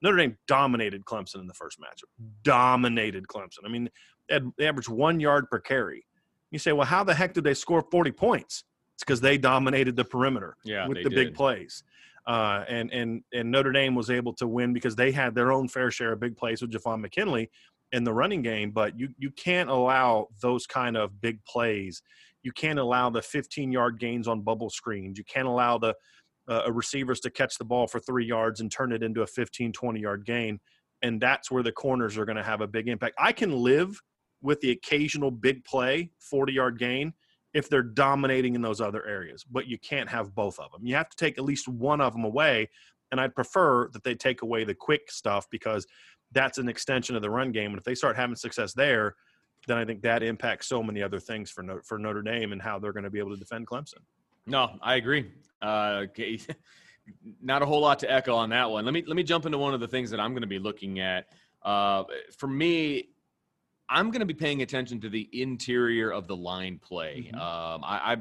Notre 0.06 0.18
Dame 0.18 0.38
dominated 0.48 1.04
Clemson 1.06 1.40
in 1.42 1.48
the 1.48 1.54
first 1.54 1.80
matchup. 1.80 2.06
Dominated 2.44 3.28
Clemson. 3.28 3.66
I 3.66 3.70
mean, 3.70 3.90
they 4.30 4.68
averaged 4.68 4.90
one 4.90 5.20
yard 5.20 5.50
per 5.50 5.60
carry. 5.60 6.06
You 6.52 6.60
say, 6.60 6.72
well, 6.72 6.86
how 6.86 7.04
the 7.04 7.14
heck 7.14 7.34
did 7.34 7.44
they 7.44 7.54
score 7.54 7.84
40 7.92 8.12
points? 8.12 8.64
It's 8.94 9.04
because 9.04 9.20
they 9.20 9.38
dominated 9.38 9.96
the 9.96 10.06
perimeter 10.06 10.56
yeah, 10.64 10.88
with 10.88 11.04
the 11.04 11.10
did. 11.10 11.16
big 11.16 11.34
plays. 11.34 11.84
Uh, 12.26 12.64
and 12.68 12.92
and 12.92 13.22
and 13.34 13.52
Notre 13.52 13.72
Dame 13.72 13.94
was 13.94 14.10
able 14.10 14.34
to 14.36 14.48
win 14.48 14.74
because 14.74 14.96
they 14.96 15.12
had 15.12 15.36
their 15.36 15.52
own 15.52 15.68
fair 15.68 15.92
share 15.92 16.14
of 16.14 16.20
big 16.20 16.38
plays 16.38 16.62
with 16.62 16.72
Javon 16.72 17.02
McKinley, 17.02 17.52
in 17.92 18.04
the 18.04 18.14
running 18.14 18.42
game, 18.42 18.72
but 18.72 18.98
you 19.00 19.10
you 19.18 19.32
can't 19.32 19.70
allow 19.70 20.28
those 20.42 20.68
kind 20.68 20.98
of 20.98 21.22
big 21.22 21.44
plays. 21.46 22.02
You 22.44 22.52
can't 22.52 22.80
allow 22.80 23.10
the 23.10 23.22
15 23.22 23.72
yard 23.72 24.00
gains 24.00 24.28
on 24.28 24.42
bubble 24.42 24.70
screens. 24.70 25.18
You 25.18 25.24
can't 25.24 25.48
allow 25.48 25.78
the 25.78 25.96
uh, 26.50 26.72
receivers 26.72 27.20
to 27.22 27.30
catch 27.30 27.58
the 27.58 27.66
ball 27.66 27.88
for 27.88 28.00
three 28.00 28.26
yards 28.26 28.62
and 28.62 28.72
turn 28.72 28.92
it 28.92 29.04
into 29.04 29.22
a 29.22 29.28
15, 29.28 29.72
20 29.72 30.00
yard 30.00 30.26
gain. 30.26 30.60
And 31.02 31.22
that's 31.22 31.52
where 31.52 31.64
the 31.64 31.72
corners 31.72 32.18
are 32.18 32.26
going 32.26 32.38
to 32.38 32.44
have 32.44 32.62
a 32.62 32.68
big 32.68 32.88
impact. 32.88 33.16
I 33.20 33.32
can 33.32 33.52
live 33.52 34.02
with 34.42 34.60
the 34.62 34.72
occasional 34.72 35.32
big 35.32 35.64
play, 35.66 36.12
40 36.20 36.54
yard 36.54 36.80
gain, 36.80 37.14
if 37.54 37.70
they're 37.70 37.84
dominating 37.84 38.54
in 38.56 38.62
those 38.62 38.82
other 38.82 39.06
areas, 39.06 39.46
but 39.50 39.68
you 39.68 39.80
can't 39.80 40.10
have 40.10 40.36
both 40.36 40.60
of 40.60 40.72
them. 40.72 40.86
You 40.86 40.96
have 40.96 41.10
to 41.10 41.18
take 41.18 41.38
at 41.38 41.44
least 41.46 41.68
one 41.68 42.02
of 42.02 42.14
them 42.14 42.26
away. 42.26 42.70
And 43.12 43.22
I'd 43.22 43.34
prefer 43.34 43.90
that 43.94 44.04
they 44.04 44.14
take 44.14 44.42
away 44.42 44.66
the 44.66 44.74
quick 44.74 45.10
stuff 45.10 45.48
because 45.50 45.88
that's 46.34 46.58
an 46.58 46.68
extension 46.68 47.16
of 47.16 47.22
the 47.22 47.30
run 47.30 47.52
game. 47.52 47.72
And 47.72 47.78
if 47.78 47.84
they 47.86 47.96
start 47.96 48.18
having 48.18 48.36
success 48.36 48.74
there, 48.74 49.16
then 49.68 49.78
I 49.78 49.86
think 49.86 50.02
that 50.02 50.22
impacts 50.22 50.68
so 50.68 50.84
many 50.84 51.02
other 51.02 51.20
things 51.20 51.50
for 51.50 51.82
for 51.84 51.98
Notre 51.98 52.22
Dame 52.22 52.52
and 52.52 52.62
how 52.62 52.78
they're 52.78 52.94
going 52.94 53.04
to 53.04 53.10
be 53.10 53.20
able 53.20 53.32
to 53.32 53.38
defend 53.38 53.68
Clemson. 53.68 54.02
No, 54.48 54.78
I 54.82 54.96
agree. 54.96 55.32
Uh, 55.62 56.04
okay. 56.06 56.40
Not 57.42 57.62
a 57.62 57.66
whole 57.66 57.82
lot 57.82 58.00
to 58.00 58.12
echo 58.12 58.36
on 58.36 58.50
that 58.50 58.70
one. 58.70 58.84
Let 58.84 58.94
me 58.94 59.04
let 59.06 59.16
me 59.16 59.24
jump 59.24 59.46
into 59.46 59.58
one 59.58 59.74
of 59.74 59.80
the 59.80 59.88
things 59.88 60.10
that 60.10 60.20
I'm 60.20 60.32
going 60.32 60.42
to 60.42 60.48
be 60.48 60.60
looking 60.60 61.00
at. 61.00 61.28
Uh, 61.62 62.04
for 62.38 62.48
me, 62.48 63.10
I'm 63.90 64.10
going 64.10 64.22
to 64.22 64.26
be 64.26 64.34
paying 64.34 64.64
attention 64.64 65.00
to 65.02 65.10
the 65.10 65.30
interior 65.32 66.12
of 66.12 66.28
the 66.28 66.36
line 66.36 66.80
play. 66.80 67.30
Mm-hmm. 67.32 67.36
Um, 67.36 67.84
I, 67.84 68.14
I, 68.14 68.18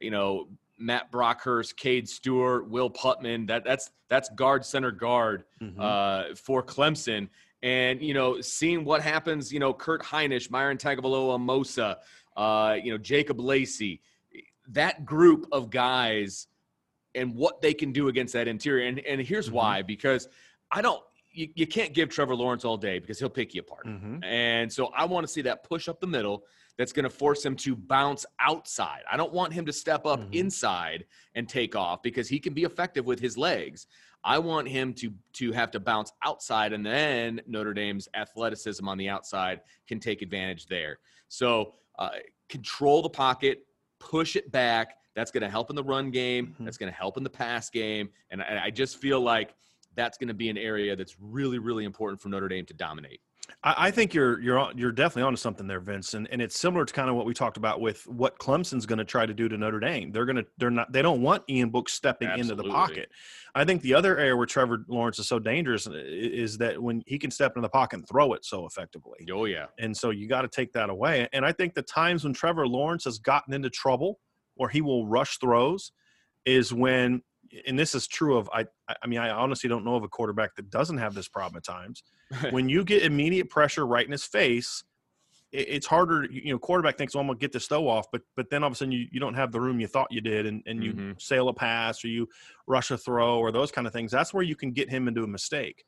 you 0.00 0.10
know, 0.10 0.48
Matt 0.78 1.12
Bockhorst, 1.12 1.76
Cade 1.76 2.08
Stewart, 2.08 2.68
Will 2.68 2.88
Putnam. 2.90 3.46
That 3.46 3.64
that's 3.64 3.90
that's 4.08 4.28
guard 4.30 4.64
center 4.64 4.90
guard 4.90 5.44
mm-hmm. 5.60 5.80
uh, 5.80 6.34
for 6.34 6.62
Clemson. 6.62 7.28
And, 7.62 8.02
you 8.02 8.12
know, 8.12 8.40
seeing 8.40 8.84
what 8.84 9.02
happens, 9.02 9.52
you 9.52 9.60
know, 9.60 9.72
Kurt 9.72 10.02
Hinish, 10.02 10.50
Myron 10.50 10.76
Tagovailoa-Amosa, 10.76 11.96
uh, 12.36 12.76
you 12.82 12.90
know, 12.90 12.98
Jacob 12.98 13.38
Lacey, 13.38 14.00
that 14.68 15.04
group 15.04 15.46
of 15.52 15.70
guys 15.70 16.46
and 17.14 17.34
what 17.34 17.60
they 17.60 17.74
can 17.74 17.92
do 17.92 18.08
against 18.08 18.32
that 18.34 18.48
interior. 18.48 18.86
And, 18.86 18.98
and 19.00 19.20
here's 19.20 19.46
mm-hmm. 19.46 19.56
why 19.56 19.82
because 19.82 20.28
I 20.70 20.82
don't, 20.82 21.02
you, 21.32 21.48
you 21.54 21.66
can't 21.66 21.92
give 21.92 22.08
Trevor 22.08 22.34
Lawrence 22.34 22.64
all 22.64 22.76
day 22.76 22.98
because 22.98 23.18
he'll 23.18 23.30
pick 23.30 23.54
you 23.54 23.60
apart. 23.60 23.86
Mm-hmm. 23.86 24.22
And 24.24 24.72
so 24.72 24.92
I 24.96 25.04
want 25.04 25.26
to 25.26 25.32
see 25.32 25.42
that 25.42 25.64
push 25.64 25.88
up 25.88 26.00
the 26.00 26.06
middle 26.06 26.44
that's 26.78 26.92
going 26.92 27.04
to 27.04 27.10
force 27.10 27.44
him 27.44 27.54
to 27.56 27.76
bounce 27.76 28.24
outside. 28.40 29.00
I 29.10 29.16
don't 29.16 29.32
want 29.32 29.52
him 29.52 29.66
to 29.66 29.72
step 29.72 30.06
up 30.06 30.20
mm-hmm. 30.20 30.32
inside 30.32 31.04
and 31.34 31.48
take 31.48 31.76
off 31.76 32.02
because 32.02 32.28
he 32.28 32.38
can 32.38 32.54
be 32.54 32.64
effective 32.64 33.04
with 33.06 33.20
his 33.20 33.36
legs. 33.36 33.86
I 34.24 34.38
want 34.38 34.68
him 34.68 34.94
to 34.94 35.12
to 35.34 35.52
have 35.52 35.70
to 35.72 35.80
bounce 35.80 36.12
outside 36.24 36.72
and 36.72 36.86
then 36.86 37.40
Notre 37.46 37.74
Dame's 37.74 38.08
athleticism 38.14 38.88
on 38.88 38.96
the 38.96 39.08
outside 39.08 39.62
can 39.88 39.98
take 39.98 40.22
advantage 40.22 40.66
there. 40.66 40.98
So 41.28 41.74
uh, 41.98 42.10
control 42.48 43.02
the 43.02 43.10
pocket, 43.10 43.66
push 44.10 44.36
it 44.36 44.50
back. 44.50 44.96
That's 45.14 45.30
going 45.30 45.42
to 45.42 45.50
help 45.50 45.70
in 45.70 45.76
the 45.76 45.84
run 45.84 46.10
game. 46.10 46.48
Mm-hmm. 46.48 46.64
That's 46.64 46.78
going 46.78 46.90
to 46.90 46.96
help 46.96 47.16
in 47.16 47.22
the 47.22 47.30
pass 47.30 47.70
game. 47.70 48.10
And 48.30 48.42
I, 48.42 48.64
I 48.64 48.70
just 48.70 48.96
feel 48.96 49.20
like 49.20 49.54
that's 49.94 50.16
going 50.18 50.28
to 50.28 50.34
be 50.34 50.48
an 50.48 50.58
area 50.58 50.96
that's 50.96 51.16
really, 51.20 51.58
really 51.58 51.84
important 51.84 52.20
for 52.20 52.28
Notre 52.28 52.48
Dame 52.48 52.64
to 52.66 52.74
dominate. 52.74 53.20
I, 53.64 53.90
think 53.92 54.12
you're 54.12 54.40
you're 54.40 54.72
you're 54.74 54.92
definitely 54.92 55.22
onto 55.22 55.36
something 55.36 55.66
there, 55.68 55.78
Vince, 55.78 56.14
and, 56.14 56.28
and 56.32 56.42
it's 56.42 56.58
similar 56.58 56.84
to 56.84 56.92
kind 56.92 57.08
of 57.08 57.14
what 57.14 57.26
we 57.26 57.34
talked 57.34 57.56
about 57.56 57.80
with 57.80 58.06
what 58.08 58.38
Clemson's 58.38 58.86
going 58.86 58.98
to 58.98 59.04
try 59.04 59.24
to 59.24 59.34
do 59.34 59.48
to 59.48 59.56
Notre 59.56 59.78
Dame. 59.78 60.10
They're 60.10 60.24
going 60.24 60.36
to 60.36 60.46
they're 60.58 60.70
not 60.70 60.92
they 60.92 61.00
don't 61.02 61.22
want 61.22 61.44
Ian 61.48 61.70
Book 61.70 61.88
stepping 61.88 62.28
Absolutely. 62.28 62.52
into 62.52 62.62
the 62.62 62.74
pocket. 62.74 63.10
I 63.54 63.64
think 63.64 63.82
the 63.82 63.94
other 63.94 64.18
area 64.18 64.36
where 64.36 64.46
Trevor 64.46 64.84
Lawrence 64.88 65.18
is 65.18 65.28
so 65.28 65.38
dangerous 65.38 65.86
uh, 65.86 65.92
is 65.94 66.58
that 66.58 66.82
when 66.82 67.02
he 67.06 67.18
can 67.18 67.30
step 67.30 67.52
into 67.52 67.62
the 67.62 67.68
pocket 67.68 68.00
and 68.00 68.08
throw 68.08 68.32
it 68.32 68.44
so 68.44 68.66
effectively. 68.66 69.26
Oh 69.32 69.44
yeah, 69.44 69.66
and 69.78 69.96
so 69.96 70.10
you 70.10 70.28
got 70.28 70.42
to 70.42 70.48
take 70.48 70.72
that 70.72 70.90
away. 70.90 71.28
And 71.32 71.44
I 71.44 71.52
think 71.52 71.74
the 71.74 71.82
times 71.82 72.24
when 72.24 72.32
Trevor 72.32 72.66
Lawrence 72.66 73.04
has 73.04 73.18
gotten 73.18 73.54
into 73.54 73.70
trouble 73.70 74.18
or 74.56 74.68
he 74.68 74.80
will 74.80 75.06
rush 75.06 75.38
throws 75.38 75.92
is 76.44 76.72
when 76.72 77.22
and 77.66 77.78
this 77.78 77.94
is 77.94 78.06
true 78.06 78.36
of 78.36 78.48
I 78.52 78.66
I 79.02 79.06
mean 79.06 79.18
I 79.18 79.30
honestly 79.30 79.68
don't 79.68 79.84
know 79.84 79.96
of 79.96 80.02
a 80.02 80.08
quarterback 80.08 80.54
that 80.56 80.70
doesn't 80.70 80.98
have 80.98 81.14
this 81.14 81.28
problem 81.28 81.56
at 81.58 81.64
times. 81.64 82.02
when 82.50 82.68
you 82.68 82.84
get 82.84 83.02
immediate 83.02 83.50
pressure 83.50 83.86
right 83.86 84.04
in 84.04 84.12
his 84.12 84.24
face, 84.24 84.84
it, 85.52 85.68
it's 85.68 85.86
harder. 85.86 86.24
You 86.30 86.52
know, 86.52 86.58
quarterback 86.58 86.96
thinks, 86.96 87.14
"Well, 87.14 87.20
I'm 87.20 87.26
gonna 87.26 87.38
get 87.38 87.52
this 87.52 87.66
throw 87.66 87.88
off," 87.88 88.06
but 88.10 88.22
but 88.36 88.50
then 88.50 88.62
all 88.62 88.68
of 88.68 88.72
a 88.72 88.76
sudden 88.76 88.92
you, 88.92 89.06
you 89.10 89.20
don't 89.20 89.34
have 89.34 89.52
the 89.52 89.60
room 89.60 89.80
you 89.80 89.86
thought 89.86 90.08
you 90.10 90.20
did, 90.20 90.46
and 90.46 90.62
and 90.66 90.82
you 90.82 90.92
mm-hmm. 90.92 91.12
sail 91.18 91.48
a 91.48 91.54
pass 91.54 92.04
or 92.04 92.08
you 92.08 92.28
rush 92.66 92.90
a 92.90 92.98
throw 92.98 93.38
or 93.38 93.52
those 93.52 93.70
kind 93.70 93.86
of 93.86 93.92
things. 93.92 94.10
That's 94.10 94.32
where 94.32 94.44
you 94.44 94.56
can 94.56 94.72
get 94.72 94.88
him 94.88 95.08
into 95.08 95.24
a 95.24 95.28
mistake. 95.28 95.84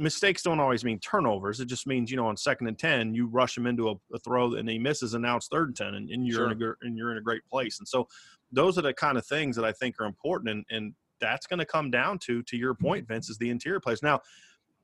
Mistakes 0.00 0.44
don't 0.44 0.60
always 0.60 0.84
mean 0.84 1.00
turnovers. 1.00 1.58
It 1.58 1.66
just 1.66 1.88
means 1.88 2.10
you 2.10 2.16
know 2.16 2.28
on 2.28 2.36
second 2.36 2.68
and 2.68 2.78
ten 2.78 3.12
you 3.14 3.26
rush 3.26 3.58
him 3.58 3.66
into 3.66 3.88
a, 3.88 3.94
a 4.14 4.18
throw 4.20 4.54
and 4.54 4.68
he 4.68 4.78
misses, 4.78 5.14
and 5.14 5.22
now 5.22 5.36
it's 5.36 5.48
third 5.48 5.68
and 5.68 5.76
ten, 5.76 5.94
and, 5.94 6.08
and 6.08 6.24
you're 6.24 6.36
sure. 6.36 6.52
in 6.52 6.62
a 6.62 6.86
and 6.86 6.96
you're 6.96 7.10
in 7.10 7.18
a 7.18 7.22
great 7.22 7.44
place. 7.50 7.80
And 7.80 7.88
so 7.88 8.06
those 8.52 8.78
are 8.78 8.82
the 8.82 8.94
kind 8.94 9.18
of 9.18 9.26
things 9.26 9.56
that 9.56 9.64
I 9.64 9.72
think 9.72 10.00
are 10.00 10.06
important. 10.06 10.50
And, 10.50 10.64
and 10.70 10.94
that's 11.20 11.46
going 11.46 11.58
to 11.58 11.66
come 11.66 11.90
down 11.90 12.18
to, 12.20 12.42
to 12.44 12.56
your 12.56 12.74
point, 12.74 13.06
Vince, 13.06 13.28
is 13.28 13.38
the 13.38 13.50
interior 13.50 13.80
plays. 13.80 14.02
Now, 14.02 14.20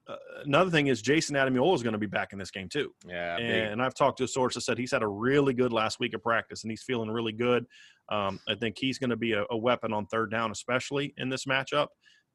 uh, 0.07 0.17
another 0.45 0.71
thing 0.71 0.89
is 0.89 1.01
Jayson 1.01 1.35
Ademilola 1.35 1.75
is 1.75 1.83
going 1.83 1.95
to 1.95 1.99
be 1.99 2.07
back 2.07 2.33
in 2.33 2.39
this 2.39 2.51
game 2.51 2.69
too. 2.69 2.93
Yeah, 3.07 3.39
and 3.39 3.81
I've 3.81 3.95
talked 3.95 4.19
to 4.19 4.25
a 4.25 4.29
source 4.29 4.55
that 4.55 4.61
said 4.61 4.77
he's 4.77 4.91
had 4.91 5.03
a 5.03 5.09
really 5.09 5.55
good 5.55 5.73
last 5.73 5.99
week 5.99 6.15
of 6.15 6.23
practice 6.23 6.63
and 6.63 6.71
he's 6.71 6.83
feeling 6.83 7.11
really 7.11 7.33
good. 7.33 7.65
Um, 8.11 8.39
I 8.47 8.55
think 8.55 8.77
he's 8.79 8.99
going 8.99 9.11
to 9.11 9.17
be 9.17 9.33
a, 9.33 9.45
a, 9.51 9.57
weapon 9.57 9.95
on 9.95 10.05
third 10.07 10.31
down, 10.31 10.51
especially 10.51 11.15
in 11.17 11.31
this 11.31 11.47
matchup. 11.47 11.87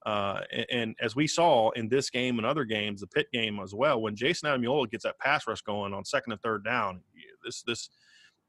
Uh, 0.04 0.40
and, 0.52 0.66
and, 0.72 0.96
as 1.00 1.16
we 1.16 1.28
saw 1.28 1.70
in 1.72 1.90
this 1.90 2.10
game 2.10 2.40
and 2.40 2.48
other 2.48 2.64
games, 2.64 3.02
the 3.02 3.08
Pitt 3.08 3.28
game 3.32 3.60
as 3.60 3.74
well, 3.74 4.02
when 4.02 4.16
Jayson 4.16 4.50
Ademilola 4.50 4.90
gets 4.90 5.04
that 5.04 5.20
pass 5.20 5.46
rush 5.46 5.62
going 5.62 5.94
on 5.94 6.06
second 6.06 6.32
and 6.32 6.42
third 6.42 6.64
down, 6.64 7.02
this 7.44 7.62
this 7.64 7.90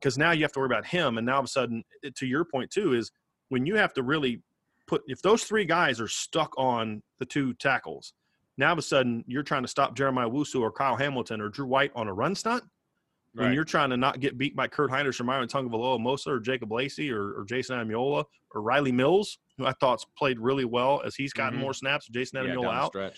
because 0.00 0.16
now 0.16 0.30
you 0.30 0.42
have 0.42 0.52
to 0.52 0.60
worry 0.60 0.66
about 0.66 0.86
him, 0.86 1.18
and 1.18 1.26
now 1.26 1.34
all 1.34 1.40
of 1.40 1.44
a 1.44 1.48
sudden, 1.48 1.84
to 2.14 2.26
your 2.26 2.44
point 2.44 2.70
too, 2.70 2.94
is 2.94 3.10
when 3.48 3.66
you 3.66 3.74
have 3.74 3.92
to 3.94 4.02
really 4.02 4.42
put 4.90 5.02
if 5.06 5.22
those 5.22 5.44
three 5.44 5.64
guys 5.64 6.00
are 6.00 6.08
stuck 6.08 6.52
on 6.58 7.02
the 7.20 7.24
two 7.24 7.54
tackles, 7.54 8.12
now 8.58 8.72
of 8.72 8.78
a 8.78 8.82
sudden 8.82 9.24
you're 9.26 9.44
trying 9.44 9.62
to 9.62 9.68
stop 9.68 9.96
Jeremiah 9.96 10.28
Owusu 10.28 10.60
or 10.60 10.72
Kyle 10.72 10.96
Hamilton 10.96 11.40
or 11.40 11.48
Drew 11.48 11.66
White 11.66 11.92
on 11.94 12.08
a 12.08 12.12
run 12.12 12.34
stunt. 12.34 12.64
Right. 13.32 13.44
When 13.44 13.54
you're 13.54 13.62
trying 13.62 13.90
to 13.90 13.96
not 13.96 14.18
get 14.18 14.36
beat 14.36 14.56
by 14.56 14.66
Kurt 14.66 14.90
Hinish 14.90 15.20
or 15.20 15.24
Myron 15.24 15.46
Tagovailoa-Amosa 15.46 16.26
or 16.26 16.40
Jacob 16.40 16.72
Lacey 16.72 17.12
or, 17.12 17.38
or 17.38 17.44
Jayson 17.44 17.76
Ademilola 17.76 18.24
or 18.52 18.60
Rylie 18.60 18.92
Mills, 18.92 19.38
who 19.56 19.66
I 19.66 19.72
thought's 19.80 20.04
played 20.18 20.40
really 20.40 20.64
well 20.64 21.00
as 21.06 21.14
he's 21.14 21.32
gotten 21.32 21.54
mm-hmm. 21.54 21.62
more 21.62 21.72
snaps. 21.72 22.08
Jayson 22.10 22.34
Ademilola 22.42 22.62
yeah, 22.64 22.82
out. 22.82 22.92
The 22.92 23.12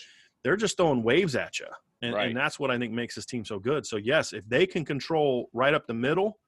They're 0.45 0.59
just 0.59 0.77
throwing 0.77 1.03
waves 1.03 1.35
at 1.35 1.59
you, 1.59 1.67
and, 2.03 2.15
right. 2.15 2.29
and 2.29 2.37
that's 2.37 2.61
what 2.61 2.71
I 2.71 2.77
think 2.77 2.93
makes 2.93 3.15
this 3.15 3.25
team 3.25 3.43
so 3.47 3.59
good. 3.59 3.87
So 3.87 3.97
yes, 3.97 4.35
if 4.35 4.47
they 4.47 4.67
can 4.67 4.85
control 4.85 5.49
right 5.55 5.73
up 5.73 5.87
the 5.87 5.95
middle, 5.95 6.39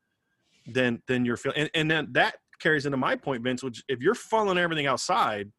then 0.66 1.00
then 1.08 1.24
you're 1.24 1.38
feeling, 1.38 1.60
and, 1.60 1.70
and 1.74 1.90
then 1.90 2.08
that 2.12 2.34
carries 2.59 2.86
into 2.86 2.96
my 2.96 3.16
point, 3.16 3.42
Vince, 3.42 3.62
which 3.62 3.82
if 3.88 4.00
you're 4.00 4.14
funneling 4.14 4.59
everything 4.59 4.86
outside, 4.86 5.50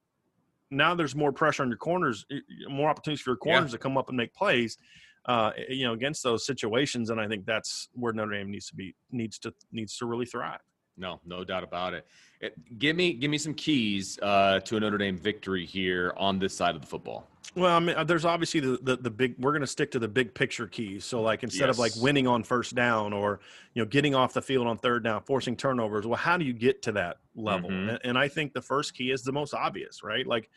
now 0.71 0.95
there's 0.95 1.15
more 1.15 1.31
pressure 1.31 1.63
on 1.63 1.69
your 1.69 1.77
corners, 1.77 2.25
more 2.69 2.89
opportunities 2.89 3.21
for 3.21 3.31
your 3.31 3.37
corners 3.37 3.71
yeah. 3.71 3.77
to 3.77 3.77
come 3.77 3.97
up 3.97 4.09
and 4.09 4.17
make 4.17 4.33
plays. 4.33 4.77
Uh, 5.25 5.51
you 5.69 5.85
know, 5.85 5.93
against 5.93 6.21
those 6.21 6.45
situations, 6.45 7.09
and 7.09 7.19
I 7.19 7.27
think 7.27 7.47
that's 7.47 7.89
where 7.93 8.13
Notre 8.13 8.31
Dame 8.31 8.51
needs 8.51 8.67
to 8.67 8.75
be 8.75 8.95
needs 9.11 9.39
to 9.39 9.51
needs 9.71 9.97
to 9.97 10.05
really 10.05 10.27
thrive. 10.27 10.59
No, 10.97 11.19
no 11.25 11.43
doubt 11.43 11.63
about 11.63 11.95
it. 11.95 12.05
it 12.41 12.53
give 12.77 12.95
me 12.95 13.13
give 13.13 13.31
me 13.31 13.39
some 13.39 13.55
keys 13.55 14.19
uh, 14.21 14.59
to 14.61 14.77
a 14.77 14.79
Notre 14.79 14.99
Dame 14.99 15.17
victory 15.17 15.65
here 15.65 16.13
on 16.15 16.37
this 16.37 16.55
side 16.55 16.75
of 16.75 16.81
the 16.81 16.87
football. 16.87 17.27
Well, 17.55 17.75
I 17.75 17.79
mean, 17.79 17.95
uh, 17.95 18.03
there's 18.03 18.25
obviously 18.25 18.59
the, 18.59 18.79
the, 18.81 18.97
the 18.97 19.09
big. 19.09 19.35
We're 19.37 19.51
going 19.51 19.61
to 19.61 19.67
stick 19.67 19.91
to 19.91 19.99
the 19.99 20.07
big 20.07 20.33
picture 20.33 20.67
keys. 20.67 21.05
So, 21.05 21.21
like, 21.21 21.43
instead 21.43 21.67
yes. 21.67 21.75
of 21.75 21.79
like 21.79 21.95
winning 21.97 22.27
on 22.27 22.43
first 22.43 22.75
down 22.75 23.13
or 23.13 23.39
you 23.73 23.81
know 23.81 23.87
getting 23.87 24.15
off 24.15 24.33
the 24.33 24.41
field 24.41 24.67
on 24.67 24.77
third 24.77 25.03
down, 25.03 25.21
forcing 25.21 25.55
turnovers. 25.55 26.05
Well, 26.07 26.17
how 26.17 26.37
do 26.37 26.45
you 26.45 26.53
get 26.53 26.81
to 26.83 26.91
that 26.93 27.17
level? 27.35 27.69
Mm-hmm. 27.69 27.89
And, 27.89 27.99
and 28.03 28.17
I 28.17 28.27
think 28.27 28.53
the 28.53 28.61
first 28.61 28.93
key 28.93 29.11
is 29.11 29.23
the 29.23 29.31
most 29.31 29.53
obvious, 29.53 30.03
right? 30.03 30.25
Like, 30.25 30.49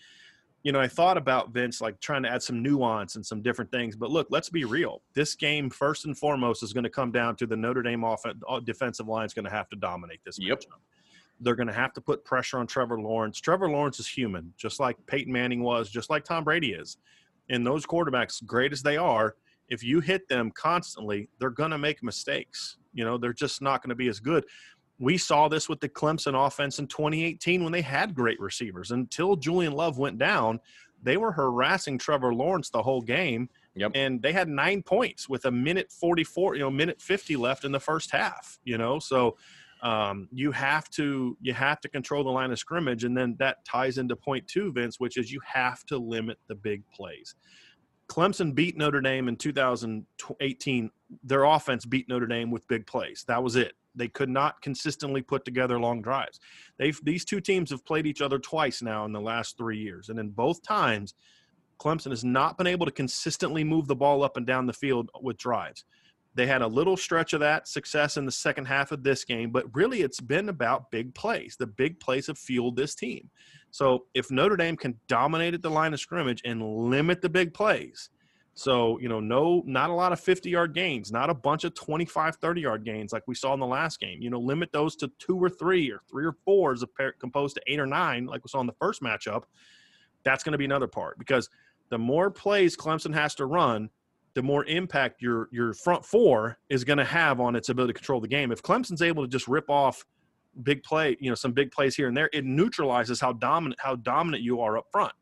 you 0.63 0.73
know, 0.73 0.81
I 0.81 0.89
thought 0.89 1.17
about 1.17 1.51
Vince 1.51 1.81
like 1.81 2.01
trying 2.01 2.25
to 2.25 2.31
add 2.31 2.43
some 2.43 2.63
nuance 2.63 3.17
and 3.17 3.25
some 3.25 3.43
different 3.43 3.71
things. 3.71 3.97
But 3.97 4.11
look, 4.11 4.27
let's 4.31 4.49
be 4.49 4.65
real. 4.65 5.03
This 5.15 5.35
game, 5.35 5.71
first 5.71 6.05
and 6.05 6.19
foremost, 6.19 6.63
is 6.63 6.73
going 6.73 6.85
to 6.85 6.91
come 6.91 7.13
down 7.13 7.37
to 7.37 7.47
the 7.47 7.57
Notre 7.57 7.83
Dame 7.83 8.05
offense, 8.05 8.39
uh, 8.49 8.61
defensive 8.61 9.07
line 9.07 9.27
is 9.27 9.35
going 9.35 9.45
to 9.45 9.51
have 9.51 9.69
to 9.71 9.77
dominate 9.77 10.21
this 10.25 10.39
yep. 10.39 10.61
matchup. 10.61 10.81
They're 11.41 11.57
going 11.57 11.69
to 11.69 11.73
have 11.73 11.93
to 11.95 12.01
put 12.01 12.25
pressure 12.25 12.59
on 12.59 12.67
Trevor 12.67 13.01
Lawrence. 13.01 13.41
Trevor 13.41 13.71
Lawrence 13.71 14.01
is 14.01 14.09
human, 14.09 14.53
just 14.57 14.81
like 14.81 14.97
Peyton 15.07 15.33
Manning 15.33 15.63
was, 15.63 15.91
just 15.91 16.11
like 16.11 16.25
Tom 16.25 16.45
Brady 16.45 16.73
is 16.73 16.99
and 17.51 17.67
those 17.67 17.87
quarterbacks, 17.87 18.45
great 18.45 18.73
as 18.73 18.83
they 18.83 18.97
are, 18.97 19.37
if 19.69 19.83
you 19.83 20.01
hit 20.01 20.29
them 20.29 20.51
constantly, 20.51 21.29
they're 21.39 21.51
going 21.51 21.71
to 21.71 21.79
make 21.79 22.03
mistakes. 22.03 22.79
You 22.93 23.05
know, 23.05 23.19
they're 23.19 23.33
just 23.33 23.63
not 23.63 23.83
going 23.83 23.91
to 23.91 23.97
be 23.97 24.09
as 24.09 24.21
good. 24.21 24.45
We 24.99 25.17
saw 25.17 25.49
this 25.49 25.69
with 25.69 25.81
the 25.81 25.89
Clemson 25.89 26.35
offense 26.35 26.79
in 26.79 26.87
2018 26.89 27.63
when 27.63 27.73
they 27.73 27.83
had 27.83 28.15
great 28.15 28.41
receivers. 28.41 28.91
Until 28.91 29.37
Julian 29.37 29.73
Love 29.73 29.99
went 29.99 30.19
down, 30.19 30.59
they 31.03 31.17
were 31.17 31.31
harassing 31.31 31.99
Trevor 31.99 32.35
Lawrence 32.35 32.71
the 32.71 32.83
whole 32.83 33.03
game. 33.03 33.49
Yep. 33.77 33.93
And 33.95 34.21
they 34.21 34.33
had 34.33 34.49
nine 34.49 34.83
points 34.83 35.29
with 35.29 35.45
a 35.45 35.51
minute 35.51 35.93
44, 35.93 36.57
you 36.57 36.63
know, 36.63 36.71
minute 36.71 37.01
50 37.01 37.37
left 37.37 37.65
in 37.65 37.71
the 37.71 37.79
first 37.79 38.11
half, 38.11 38.59
you 38.65 38.77
know. 38.77 38.99
So 38.99 39.37
um, 39.83 40.29
you 40.33 40.51
have 40.53 40.89
to 40.91 41.37
you 41.41 41.53
have 41.55 41.81
to 41.81 41.89
control 41.89 42.25
the 42.25 42.31
line 42.31 42.51
of 42.51 42.59
scrimmage, 42.59 43.05
and 43.05 43.17
then 43.17 43.37
that 43.39 43.65
ties 43.65 43.99
into 43.99 44.17
point 44.17 44.47
two, 44.49 44.73
Vince, 44.73 44.99
which 44.99 45.17
is 45.17 45.31
you 45.31 45.41
have 45.45 45.85
to 45.87 45.99
limit 45.99 46.39
the 46.49 46.55
big 46.55 46.83
plays. 46.93 47.35
Clemson 48.09 48.55
beat 48.55 48.77
Notre 48.77 49.01
Dame 49.01 49.29
in 49.29 49.37
2018. 49.37 50.91
Their 51.23 51.45
offense 51.45 51.85
beat 51.85 52.09
Notre 52.09 52.27
Dame 52.27 52.51
with 52.51 52.67
big 52.67 52.87
plays. 52.87 53.25
That 53.29 53.43
was 53.43 53.57
it. 53.57 53.75
They 53.95 54.09
could 54.09 54.31
not 54.31 54.61
consistently 54.63 55.23
put 55.23 55.45
together 55.45 55.79
long 55.79 56.03
drives. 56.03 56.41
They've 56.79 56.99
these 57.05 57.25
two 57.25 57.41
teams 57.41 57.71
have 57.71 57.85
played 57.85 58.07
each 58.07 58.23
other 58.23 58.39
twice 58.39 58.83
now 58.83 59.05
in 59.05 59.13
the 59.13 59.21
last 59.21 59.57
three 59.57 59.79
years, 59.79 60.09
and 60.09 60.19
in 60.19 60.31
both 60.31 60.63
times, 60.63 61.15
Clemson 61.79 62.11
has 62.11 62.25
not 62.25 62.59
been 62.59 62.67
able 62.67 62.87
to 62.87 62.93
consistently 62.93 63.63
move 63.63 63.87
the 63.87 63.95
ball 63.95 64.25
up 64.25 64.37
and 64.37 64.47
down 64.47 64.67
the 64.67 64.73
field 64.73 65.11
with 65.23 65.37
drives. 65.37 65.85
They 66.35 66.47
had 66.47 66.63
a 66.63 66.67
little 66.67 66.97
stretch 66.97 67.33
of 67.33 67.41
that 67.41 67.67
success 67.67 68.17
in 68.17 68.25
the 68.25 68.33
second 68.33 68.67
half 68.67 68.93
of 68.93 69.03
this 69.03 69.25
game, 69.25 69.51
but 69.51 69.65
really 69.75 70.03
it's 70.03 70.21
been 70.21 70.49
about 70.49 70.91
big 70.91 71.15
plays. 71.15 71.57
The 71.59 71.67
big 71.67 71.99
plays 71.99 72.29
have 72.29 72.39
fueled 72.39 72.77
this 72.77 72.95
team. 72.95 73.31
So 73.71 74.07
if 74.15 74.31
Notre 74.31 74.57
Dame 74.57 74.77
can 74.77 74.99
dominate 75.09 75.55
at 75.55 75.63
the 75.63 75.71
line 75.71 75.93
of 75.93 76.01
scrimmage 76.01 76.43
and 76.45 76.63
limit 76.63 77.23
the 77.23 77.29
big 77.29 77.55
plays, 77.55 78.11
so, 78.59 78.99
you 78.99 79.09
know, 79.09 79.21
no, 79.21 79.63
not 79.67 79.89
a 79.89 79.93
lot 79.93 80.13
of 80.13 80.19
50 80.19 80.51
yard 80.51 80.75
gains, 80.75 81.13
not 81.13 81.31
a 81.31 81.35
bunch 81.35 81.63
of 81.63 81.75
25, 81.75 82.37
30 82.37 82.61
yard 82.61 82.85
gains 82.85 83.13
like 83.13 83.23
we 83.29 83.37
saw 83.37 83.55
in 83.55 83.61
the 83.61 83.67
last 83.67 84.01
game. 84.01 84.21
You 84.21 84.31
know, 84.31 84.41
limit 84.41 84.73
those 84.73 84.97
to 84.97 85.13
two 85.21 85.37
or 85.37 85.49
three 85.49 85.93
or 85.93 86.01
three 86.11 86.25
or 86.25 86.33
four 86.45 86.73
as 86.73 86.83
opposed 86.83 87.55
to 87.55 87.63
eight 87.69 87.79
or 87.79 87.87
nine, 87.87 88.27
like 88.27 88.43
we 88.43 88.49
saw 88.49 88.59
in 88.59 88.67
the 88.67 88.75
first 88.81 89.01
matchup. 89.01 89.45
That's 90.25 90.43
going 90.43 90.55
to 90.55 90.59
be 90.59 90.65
another 90.65 90.89
part 90.89 91.21
because 91.21 91.49
the 91.91 91.99
more 91.99 92.33
plays 92.33 92.77
Clemson 92.77 93.15
has 93.15 93.37
to 93.37 93.47
run, 93.47 93.91
the 94.35 94.43
more 94.43 94.65
impact 94.67 95.23
your 95.23 95.49
your 95.53 95.75
front 95.75 96.05
four 96.05 96.59
is 96.69 96.85
going 96.85 96.99
to 96.99 97.05
have 97.05 97.41
on 97.41 97.57
its 97.57 97.69
ability 97.69 97.93
to 97.93 97.99
control 97.99 98.21
the 98.21 98.29
game. 98.29 98.53
If 98.53 98.63
Clemson's 98.63 99.03
able 99.03 99.25
to 99.25 99.29
just 99.29 99.49
rip 99.49 99.69
off 99.69 100.05
big 100.63 100.83
play, 100.83 101.17
you 101.21 101.29
know, 101.29 101.35
some 101.35 101.53
big 101.53 101.71
plays 101.71 101.95
here 101.97 102.09
and 102.09 102.17
there, 102.17 102.31
it 102.33 102.45
neutralizes 102.45 103.21
how 103.21 103.33
dominant 103.33 103.81
how 103.81 103.97
dominant 103.97 104.43
you 104.43 104.61
are 104.61 104.77
up 104.79 104.87
front. 104.93 105.13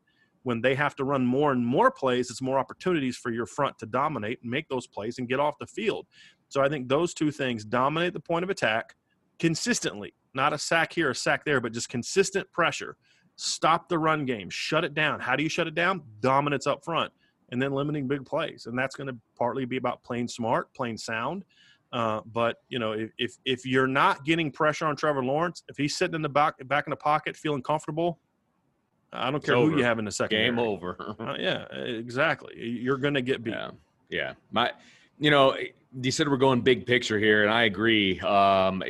when 0.47 0.61
they 0.61 0.75
have 0.75 0.95
to 0.95 1.03
run 1.03 1.25
more 1.25 1.51
and 1.51 1.65
more 1.65 1.91
plays, 1.91 2.31
it's 2.31 2.41
more 2.41 2.57
opportunities 2.57 3.17
for 3.17 3.31
your 3.31 3.45
front 3.45 3.77
to 3.77 3.85
dominate 3.85 4.39
and 4.41 4.49
make 4.49 4.65
those 4.69 4.87
plays 4.87 5.19
and 5.19 5.27
get 5.27 5.41
off 5.41 5.55
the 5.59 5.67
field. 5.67 6.07
So 6.47 6.61
I 6.61 6.69
think 6.69 6.87
those 6.87 7.13
two 7.13 7.31
things 7.31 7.65
dominate 7.65 8.13
the 8.13 8.21
point 8.21 8.43
of 8.45 8.49
attack 8.49 8.95
consistently, 9.39 10.13
not 10.33 10.53
a 10.53 10.57
sack 10.57 10.93
here, 10.93 11.09
a 11.09 11.15
sack 11.15 11.43
there, 11.43 11.59
but 11.59 11.73
just 11.73 11.89
consistent 11.89 12.49
pressure. 12.53 12.95
Stop 13.35 13.89
the 13.89 13.99
run 13.99 14.25
game, 14.25 14.49
shut 14.49 14.85
it 14.85 14.93
down. 14.93 15.19
How 15.19 15.35
do 15.35 15.43
you 15.43 15.49
shut 15.49 15.67
it 15.67 15.75
down? 15.75 16.01
Dominance 16.21 16.65
up 16.65 16.81
front, 16.81 17.11
and 17.49 17.61
then 17.61 17.71
limiting 17.71 18.07
big 18.07 18.25
plays. 18.25 18.65
And 18.65 18.77
that's 18.77 18.95
going 18.95 19.07
to 19.07 19.17
partly 19.37 19.65
be 19.65 19.77
about 19.77 20.03
playing 20.03 20.27
smart, 20.27 20.73
playing 20.73 20.97
sound. 20.97 21.43
Uh, 21.93 22.21
but 22.33 22.57
you 22.67 22.79
know, 22.79 22.91
if, 22.91 23.11
if 23.17 23.37
if 23.45 23.65
you're 23.65 23.87
not 23.87 24.25
getting 24.25 24.51
pressure 24.51 24.85
on 24.85 24.95
Trevor 24.95 25.23
Lawrence, 25.23 25.63
if 25.69 25.77
he's 25.77 25.95
sitting 25.95 26.15
in 26.15 26.21
the 26.21 26.29
back 26.29 26.55
back 26.67 26.85
in 26.85 26.89
the 26.89 26.97
pocket 26.97 27.37
feeling 27.37 27.61
comfortable, 27.61 28.19
I 29.13 29.31
don't 29.31 29.43
care 29.43 29.55
It's 29.55 29.69
who 29.69 29.77
you 29.77 29.83
have 29.85 29.97
in 29.97 30.05
the 30.05 30.11
second. 30.11 30.37
Game 30.37 30.59
over. 30.59 31.15
Uh, 31.19 31.35
yeah, 31.39 31.65
exactly. 31.73 32.53
You're 32.57 32.97
going 32.97 33.13
to 33.13 33.21
get 33.21 33.43
beat. 33.43 33.53
Yeah, 33.53 33.69
yeah. 34.09 34.33
My, 34.51 34.71
you 35.17 35.31
know, 35.31 35.55
you 36.01 36.11
said 36.11 36.27
we're 36.29 36.37
going 36.37 36.61
big 36.61 36.85
picture 36.85 37.17
here, 37.17 37.43
and 37.43 37.51
I 37.51 37.63
agree. 37.63 38.19
Um, 38.19 38.83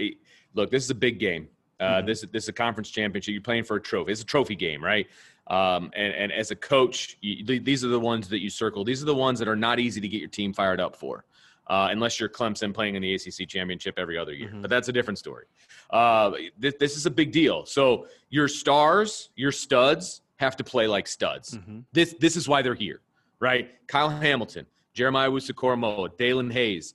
look, 0.53 0.72
this 0.72 0.84
is 0.84 0.89
a 0.89 0.95
big 0.95 1.20
game. 1.20 1.47
Uh, 1.80 2.01
This 2.01 2.22
this 2.34 2.43
is 2.43 2.49
a 2.49 2.53
conference 2.53 2.89
championship. 2.89 3.32
You're 3.32 3.41
playing 3.41 3.64
for 3.64 3.78
a 3.78 3.82
trophy. 3.82 4.12
It's 4.12 4.22
a 4.22 4.26
trophy 4.26 4.55
game, 4.55 4.84
right? 4.84 5.08
Um, 5.49 5.91
and 5.95 6.13
and 6.13 6.31
as 6.31 6.51
a 6.51 6.55
coach, 6.55 7.17
you, 7.21 7.59
these 7.59 7.83
are 7.85 7.87
the 7.87 7.99
ones 7.99 8.27
that 8.29 8.39
you 8.39 8.49
circle. 8.49 8.83
These 8.83 9.01
are 9.01 9.05
the 9.05 9.15
ones 9.15 9.39
that 9.39 9.47
are 9.47 9.55
not 9.55 9.79
easy 9.79 10.01
to 10.01 10.07
get 10.07 10.19
your 10.19 10.29
team 10.29 10.53
fired 10.53 10.79
up 10.79 10.95
for. 10.95 11.25
Uh, 11.67 11.89
unless 11.91 12.17
you're 12.17 12.29
Clemson 12.29 12.73
playing 12.73 12.95
in 12.95 13.01
the 13.01 13.13
ACC 13.13 13.45
championship 13.45 13.95
every 13.97 14.17
other 14.17 14.31
year, 14.33 14.49
but 14.61 14.69
that's 14.69 14.87
a 14.87 14.93
different 14.93 15.19
story. 15.19 15.47
Uh, 15.89 16.31
this, 16.57 16.75
this 16.79 16.95
is 16.95 17.05
a 17.05 17.11
big 17.11 17.33
deal. 17.33 17.65
So 17.65 18.07
your 18.29 18.47
stars, 18.47 19.31
your 19.35 19.51
studs, 19.51 20.21
have 20.37 20.55
to 20.57 20.63
play 20.63 20.87
like 20.87 21.07
studs. 21.07 21.57
This 21.91 22.15
this 22.19 22.35
is 22.37 22.47
why 22.47 22.61
they're 22.61 22.73
here, 22.73 23.01
right? 23.41 23.69
Kyle 23.87 24.09
Hamilton, 24.09 24.65
Jeremiah 24.93 25.29
Owusu-Koramoah, 25.29 26.17
Daelin 26.17 26.51
Hayes, 26.53 26.93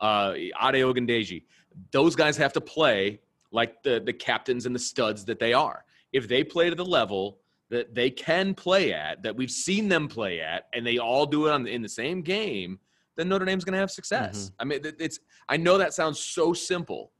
uh, 0.00 0.32
Ade 0.36 0.82
Ogundeji. 0.84 1.42
Those 1.90 2.16
guys 2.16 2.36
have 2.38 2.52
to 2.54 2.60
play 2.60 3.20
like 3.50 3.82
the 3.82 4.00
the 4.00 4.12
captains 4.12 4.64
and 4.64 4.74
the 4.74 4.78
studs 4.78 5.24
that 5.26 5.38
they 5.38 5.52
are. 5.52 5.84
If 6.12 6.28
they 6.28 6.44
play 6.44 6.70
to 6.70 6.76
the 6.76 6.84
level 6.84 7.40
that 7.70 7.94
they 7.94 8.10
can 8.10 8.54
play 8.54 8.92
at, 8.92 9.22
that 9.22 9.34
we've 9.34 9.50
seen 9.50 9.88
them 9.88 10.08
play 10.08 10.40
at, 10.40 10.66
and 10.72 10.86
they 10.86 10.98
all 10.98 11.26
do 11.26 11.46
it 11.46 11.50
on, 11.50 11.66
in 11.66 11.82
the 11.82 11.88
same 11.88 12.22
game, 12.22 12.78
then 13.16 13.28
Notre 13.28 13.44
Dame's 13.44 13.64
going 13.64 13.74
to 13.74 13.78
have 13.78 13.90
success. 13.90 14.46
Mm-hmm. 14.46 14.54
I 14.60 14.64
mean, 14.64 14.94
it's. 14.98 15.20
I 15.48 15.56
know 15.56 15.78
that 15.78 15.94
sounds 15.94 16.18
so 16.18 16.52
simple, 16.52 17.12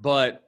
but 0.00 0.43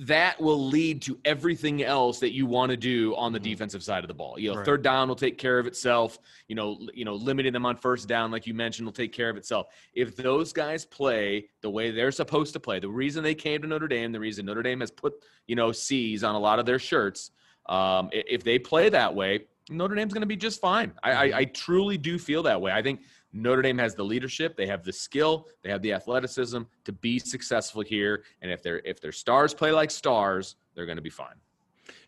that 0.00 0.40
will 0.40 0.68
lead 0.68 1.02
to 1.02 1.18
everything 1.24 1.82
else 1.82 2.20
that 2.20 2.32
you 2.32 2.46
want 2.46 2.70
to 2.70 2.76
do 2.76 3.16
on 3.16 3.32
the 3.32 3.40
defensive 3.40 3.82
side 3.82 4.04
of 4.04 4.08
the 4.08 4.14
ball. 4.14 4.38
You 4.38 4.50
know, 4.52 4.58
Right. 4.58 4.64
third 4.64 4.82
down 4.82 5.08
will 5.08 5.16
take 5.16 5.38
care 5.38 5.58
of 5.58 5.66
itself. 5.66 6.18
You 6.46 6.54
know, 6.54 6.78
you 6.94 7.04
know, 7.04 7.14
limiting 7.14 7.52
them 7.52 7.66
on 7.66 7.76
first 7.76 8.06
down, 8.06 8.30
like 8.30 8.46
you 8.46 8.54
mentioned, 8.54 8.86
will 8.86 8.92
take 8.92 9.12
care 9.12 9.28
of 9.28 9.36
itself. 9.36 9.66
If 9.94 10.14
those 10.14 10.52
guys 10.52 10.84
play 10.84 11.48
the 11.62 11.70
way 11.70 11.90
they're 11.90 12.12
supposed 12.12 12.52
to 12.52 12.60
play, 12.60 12.78
the 12.78 12.88
reason 12.88 13.24
they 13.24 13.34
came 13.34 13.60
to 13.62 13.66
Notre 13.66 13.88
Dame, 13.88 14.12
the 14.12 14.20
reason 14.20 14.46
Notre 14.46 14.62
Dame 14.62 14.80
has 14.80 14.92
put 14.92 15.14
you 15.48 15.56
know 15.56 15.72
C's 15.72 16.22
on 16.22 16.36
a 16.36 16.38
lot 16.38 16.60
of 16.60 16.66
their 16.66 16.78
shirts, 16.78 17.32
um, 17.66 18.08
if 18.12 18.44
they 18.44 18.58
play 18.58 18.88
that 18.90 19.12
way, 19.12 19.46
Notre 19.68 19.96
Dame's 19.96 20.14
going 20.14 20.22
to 20.22 20.26
be 20.26 20.36
just 20.36 20.60
fine. 20.60 20.92
I, 21.02 21.10
I, 21.12 21.38
I 21.38 21.44
truly 21.46 21.98
do 21.98 22.18
feel 22.18 22.42
that 22.44 22.60
way. 22.60 22.70
I 22.72 22.82
think 22.82 23.00
Notre 23.32 23.62
Dame 23.62 23.78
has 23.78 23.94
the 23.94 24.04
leadership, 24.04 24.56
they 24.56 24.66
have 24.66 24.84
the 24.84 24.92
skill, 24.92 25.48
they 25.62 25.70
have 25.70 25.82
the 25.82 25.92
athleticism 25.92 26.62
to 26.84 26.92
be 26.92 27.18
successful 27.18 27.82
here. 27.82 28.24
And 28.42 28.50
if 28.50 28.62
their 28.62 28.80
if 28.84 29.00
their 29.00 29.12
stars 29.12 29.52
play 29.52 29.70
like 29.70 29.90
stars, 29.90 30.56
they're 30.74 30.86
going 30.86 30.96
to 30.96 31.02
be 31.02 31.10
fine. 31.10 31.34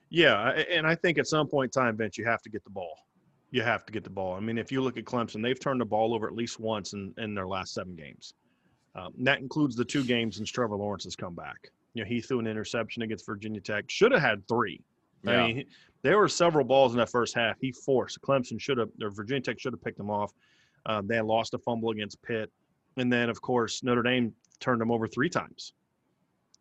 Yeah, 0.09 0.51
and 0.51 0.87
I 0.87 0.95
think 0.97 1.19
at 1.19 1.27
some 1.27 1.47
point 1.47 1.77
in 1.77 1.83
time, 1.83 1.97
Vince, 1.97 2.19
you 2.19 2.25
have 2.25 2.43
to 2.43 2.51
get 2.51 2.65
the 2.65 2.71
ball. 2.71 2.97
You 3.53 3.63
have 3.63 3.85
to 3.87 3.93
get 3.93 4.03
the 4.03 4.11
ball. 4.11 4.35
I 4.35 4.41
mean, 4.41 4.59
if 4.59 4.73
you 4.73 4.81
look 4.81 4.97
at 4.97 5.05
Clemson, 5.05 5.43
they've 5.43 5.59
turned 5.59 5.81
the 5.81 5.85
ball 5.85 6.15
over 6.15 6.27
at 6.27 6.35
least 6.35 6.59
once 6.59 6.95
in, 6.95 7.15
in 7.19 7.35
their 7.35 7.47
last 7.47 7.75
seven 7.75 7.95
games. 7.95 8.35
Um, 8.97 9.13
that 9.21 9.39
includes 9.39 9.77
the 9.77 9.85
two 9.85 10.03
games 10.03 10.37
since 10.37 10.51
Trevor 10.51 10.77
Lawrence 10.77 11.05
has 11.05 11.15
come 11.15 11.35
back. 11.35 11.71
You 11.95 12.03
know, 12.03 12.09
he 12.09 12.21
threw 12.21 12.41
an 12.41 12.47
interception 12.47 13.03
against 13.03 13.27
Virginia 13.27 13.61
Tech. 13.61 13.85
Should 13.89 14.13
have 14.13 14.21
had 14.21 14.47
three. 14.49 14.83
Yeah. 15.23 15.43
I 15.43 15.53
mean, 15.53 15.65
there 16.03 16.19
were 16.19 16.29
several 16.29 16.65
balls 16.65 16.93
in 16.93 16.99
that 16.99 17.11
first 17.11 17.35
half 17.35 17.57
he 17.61 17.73
forced. 17.73 18.21
Clemson 18.21 18.61
should 18.61 18.79
have, 18.79 18.89
or 19.03 19.11
Virginia 19.11 19.43
Tech 19.43 19.61
should 19.61 19.73
have 19.73 19.83
picked 19.83 19.99
them 19.99 20.11
off. 20.11 20.33
Um, 20.87 21.07
they 21.07 21.21
lost 21.21 21.55
a 21.55 21.59
fumble 21.59 21.91
against 21.91 22.21
Pitt, 22.23 22.51
and 22.97 23.13
then 23.13 23.29
of 23.31 23.41
course 23.41 23.83
Notre 23.83 24.03
Dame 24.03 24.33
turned 24.61 24.81
them 24.81 24.91
over 24.91 25.07
three 25.07 25.29
times. 25.29 25.75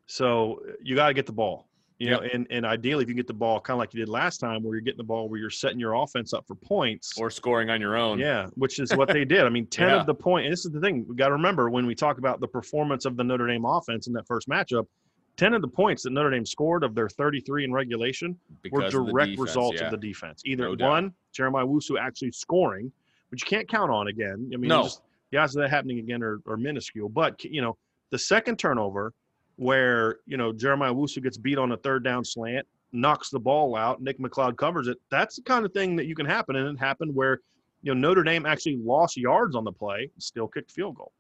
So 0.08 0.62
you 0.82 0.96
got 0.96 1.08
to 1.08 1.14
get 1.14 1.26
the 1.26 1.32
ball. 1.34 1.68
You 2.00 2.12
know, 2.12 2.20
and, 2.20 2.48
and 2.50 2.66
ideally, 2.66 3.04
if 3.04 3.10
you 3.10 3.14
get 3.16 3.28
the 3.28 3.34
ball 3.34 3.60
kind 3.60 3.76
of 3.76 3.80
like 3.80 3.94
you 3.94 4.00
did 4.00 4.08
last 4.08 4.38
time, 4.38 4.64
where 4.64 4.74
you're 4.74 4.82
getting 4.82 5.00
the 5.00 5.04
ball 5.04 5.28
where 5.28 5.38
you're 5.38 5.50
setting 5.50 5.82
your 5.82 5.96
offense 5.96 6.34
up 6.34 6.48
for 6.48 6.56
points, 6.56 7.18
or 7.20 7.30
scoring 7.30 7.70
on 7.70 7.82
your 7.82 7.98
own. 7.98 8.18
Yeah, 8.20 8.48
which 8.56 8.80
is 8.80 8.96
what 8.96 9.10
they 9.10 9.26
did. 9.26 9.42
I 9.42 9.50
mean, 9.50 9.68
10 9.68 9.90
Yeah. 9.90 10.00
of 10.00 10.06
the 10.06 10.14
point, 10.16 10.46
and 10.46 10.54
this 10.54 10.66
is 10.66 10.72
the 10.72 10.80
thing, 10.80 11.06
we 11.10 11.16
got 11.16 11.28
to 11.28 11.34
remember 11.34 11.70
when 11.70 11.86
we 11.86 11.94
talk 11.96 12.18
about 12.18 12.40
the 12.40 12.48
performance 12.48 13.04
of 13.04 13.18
the 13.18 13.24
Notre 13.26 13.48
Dame 13.48 13.66
offense 13.66 14.08
in 14.08 14.14
that 14.14 14.26
first 14.28 14.48
matchup, 14.48 14.88
10 15.36 15.54
of 15.54 15.62
the 15.62 15.68
points 15.68 16.04
that 16.04 16.12
Notre 16.12 16.30
Dame 16.32 16.46
scored 16.46 16.86
of 16.86 16.96
their 16.96 17.10
33 17.10 17.66
in 17.66 17.74
regulation 17.74 18.30
were 18.50 18.80
Because 18.80 18.94
of 18.96 19.06
direct 19.08 19.32
defense, 19.32 19.48
results 19.50 19.82
yeah. 19.82 19.86
of 19.88 19.92
the 19.92 19.98
defense. 19.98 20.42
Either 20.46 20.74
No 20.78 20.88
one, 20.90 21.14
Jeremiah 21.34 21.66
Owusu 21.66 22.00
actually 22.00 22.32
scoring, 22.32 22.94
which 23.30 23.44
you 23.44 23.48
can't 23.48 23.68
count 23.68 23.92
on 23.92 24.08
again. 24.08 24.50
I 24.54 24.58
mean, 24.58 24.70
No. 24.70 24.84
just, 24.84 25.02
the 25.32 25.38
odds 25.38 25.56
of 25.56 25.62
that 25.62 25.70
happening 25.70 26.00
again 26.00 26.24
are, 26.24 26.40
are 26.48 26.58
minuscule. 26.58 27.10
But, 27.10 27.44
you 27.44 27.62
know, 27.62 27.78
the 28.10 28.18
second 28.20 28.58
turnover 28.58 29.14
where, 29.58 30.18
you 30.26 30.38
know, 30.38 30.52
Jeremiah 30.52 30.94
Owusu 30.94 31.22
gets 31.22 31.38
beat 31.38 31.58
on 31.58 31.72
a 31.72 31.78
third 31.78 32.04
down 32.04 32.26
slant, 32.26 32.66
knocks 32.92 33.30
the 33.30 33.40
ball 33.40 33.76
out, 33.76 34.02
Nick 34.02 34.18
McCloud 34.20 34.58
covers 34.58 34.88
it. 34.88 34.98
That's 35.12 35.36
the 35.36 35.44
kind 35.44 35.66
of 35.66 35.74
thing 35.74 35.96
that 35.98 36.06
you 36.06 36.16
can 36.16 36.26
happen. 36.26 36.56
And 36.56 36.76
it 36.76 36.80
happened 36.80 37.14
where, 37.14 37.42
you 37.84 37.94
know, 37.94 38.00
Notre 38.00 38.24
Dame 38.24 38.46
actually 38.46 38.78
lost 38.78 39.18
yards 39.18 39.56
on 39.56 39.64
the 39.64 39.72
play, 39.72 40.10
still 40.18 40.48
kicked 40.48 40.72
field 40.72 40.96
goal. 40.96 41.12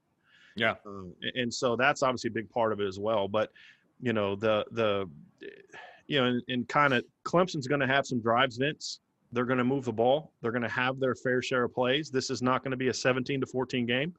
Yeah. 0.55 0.75
Um, 0.85 1.13
and 1.35 1.53
so 1.53 1.75
that's 1.75 2.01
obviously 2.01 2.29
a 2.29 2.33
big 2.33 2.49
part 2.49 2.73
of 2.73 2.79
it 2.79 2.87
as 2.87 2.99
well. 2.99 3.27
But 3.27 3.51
you 4.01 4.13
know 4.13 4.35
the 4.35 4.65
the 4.71 5.09
you 6.07 6.19
know 6.19 6.27
and, 6.27 6.41
and 6.47 6.67
kind 6.67 6.93
of 6.93 7.03
Clemson's 7.25 7.67
going 7.67 7.81
to 7.81 7.87
have 7.87 8.05
some 8.05 8.21
drives, 8.21 8.57
Vince. 8.57 8.99
They're 9.31 9.45
going 9.45 9.57
to 9.59 9.63
move 9.63 9.85
the 9.85 9.93
ball. 9.93 10.33
They're 10.41 10.51
going 10.51 10.63
to 10.63 10.69
have 10.69 10.99
their 10.99 11.13
fair 11.15 11.41
share 11.41 11.65
of 11.65 11.73
plays. 11.73 12.09
This 12.09 12.29
is 12.29 12.41
not 12.41 12.63
going 12.63 12.71
to 12.71 12.77
be 12.77 12.87
a 12.87 12.93
17 12.93 13.41
to 13.41 13.45
14 13.47 13.85
game. 13.85 14.13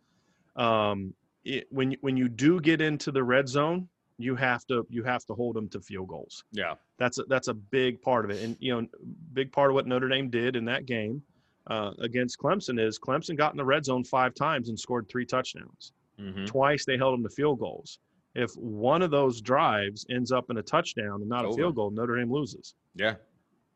Um, 0.57 1.15
it, 1.45 1.67
when 1.71 1.91
you- 1.93 1.99
when 2.01 2.17
you 2.17 2.29
do 2.29 2.61
get 2.61 2.81
into 2.81 3.11
the 3.11 3.23
red 3.23 3.49
zone, 3.49 3.89
you 4.19 4.37
have 4.37 4.67
to 4.67 4.87
you 4.91 5.03
have 5.03 5.25
to 5.25 5.35
hold 5.35 5.57
them 5.57 5.69
to 5.71 5.81
field 5.81 6.09
goals. 6.09 6.45
Yeah. 6.53 6.75
That's 6.99 7.19
a, 7.19 7.23
that's 7.25 7.49
a 7.49 7.55
big 7.55 8.03
part 8.03 8.27
of 8.27 8.31
it, 8.31 8.43
and 8.45 8.55
you 8.61 8.75
know, 8.79 8.87
big 9.33 9.51
part 9.51 9.71
of 9.71 9.75
what 9.75 9.87
Notre 9.87 10.09
Dame 10.09 10.29
did 10.29 10.57
in 10.57 10.67
that 10.67 10.85
game 10.85 11.23
uh, 11.69 11.93
against 12.01 12.39
Clemson 12.39 12.79
is 12.79 12.99
Clemson 12.99 13.37
got 13.37 13.53
in 13.53 13.57
the 13.57 13.65
red 13.65 13.85
zone 13.87 14.05
five 14.05 14.35
times 14.35 14.69
and 14.69 14.79
scored 14.79 15.09
three 15.09 15.25
touchdowns. 15.25 15.93
Mhm. 16.21 16.47
Twice 16.47 16.85
they 16.85 16.99
held 16.99 17.15
them 17.15 17.23
to 17.23 17.31
field 17.31 17.59
goals. 17.61 17.99
If 18.35 18.53
one 18.57 19.01
of 19.01 19.11
those 19.11 19.41
drives 19.41 20.05
ends 20.11 20.31
up 20.33 20.51
in 20.51 20.59
a 20.59 20.63
touchdown 20.63 21.21
and 21.23 21.29
not 21.29 21.47
a 21.47 21.49
field 21.57 21.75
goal, 21.77 21.91
Notre 21.91 22.17
Dame 22.19 22.31
loses. 22.31 22.75
Yeah. 22.95 23.15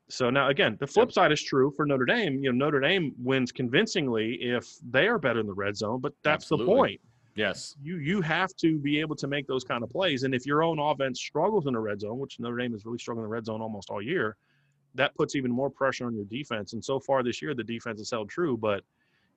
So 0.08 0.30
now 0.30 0.48
again, 0.48 0.76
the 0.80 0.86
flip 0.86 1.12
side 1.12 1.32
is 1.32 1.42
true 1.42 1.70
for 1.70 1.86
Notre 1.86 2.04
Dame. 2.04 2.42
You 2.42 2.52
know, 2.52 2.66
Notre 2.66 2.80
Dame 2.80 3.14
wins 3.18 3.52
convincingly 3.52 4.34
if 4.34 4.76
they 4.90 5.08
are 5.08 5.18
better 5.18 5.40
in 5.40 5.46
the 5.46 5.54
red 5.54 5.76
zone, 5.76 6.00
but 6.00 6.12
that's 6.22 6.44
Absolutely. 6.44 6.66
the 6.66 6.76
point. 6.76 7.00
Yes. 7.36 7.74
You 7.82 7.96
you 7.96 8.20
have 8.20 8.54
to 8.56 8.78
be 8.78 9.00
able 9.00 9.16
to 9.16 9.26
make 9.26 9.46
those 9.46 9.64
kind 9.64 9.82
of 9.82 9.90
plays. 9.90 10.22
And 10.22 10.34
if 10.34 10.46
your 10.46 10.62
own 10.62 10.78
offense 10.78 11.20
struggles 11.20 11.66
in 11.66 11.72
the 11.72 11.80
red 11.80 12.00
zone, 12.00 12.18
which 12.18 12.38
Notre 12.38 12.56
Dame 12.56 12.72
has 12.72 12.84
really 12.84 12.98
struggled 12.98 13.24
in 13.24 13.30
the 13.30 13.32
red 13.34 13.46
zone 13.46 13.60
almost 13.60 13.90
all 13.90 14.02
year, 14.02 14.36
that 14.94 15.14
puts 15.16 15.34
even 15.34 15.50
more 15.50 15.70
pressure 15.70 16.06
on 16.06 16.14
your 16.14 16.26
defense. 16.26 16.74
And 16.74 16.84
so 16.84 17.00
far 17.00 17.22
this 17.22 17.42
year, 17.42 17.54
the 17.54 17.64
defense 17.64 17.98
has 17.98 18.10
held 18.10 18.28
true, 18.28 18.56
but 18.56 18.84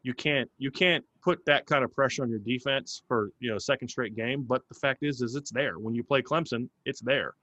you 0.03 0.13
can't 0.13 0.49
you 0.57 0.69
can't 0.69 1.03
put 1.21 1.43
that 1.45 1.65
kind 1.65 1.83
of 1.83 1.93
pressure 1.93 2.23
on 2.23 2.29
your 2.29 2.39
defense 2.39 3.01
for 3.07 3.31
you 3.39 3.49
know 3.49 3.57
second 3.57 3.87
straight 3.87 4.15
game. 4.15 4.43
But 4.43 4.61
the 4.69 4.75
fact 4.75 5.03
is, 5.03 5.21
is 5.21 5.35
it's 5.35 5.51
there 5.51 5.79
when 5.79 5.95
you 5.95 6.03
play 6.03 6.21
Clemson, 6.21 6.69
it's 6.85 7.01
there. 7.01 7.33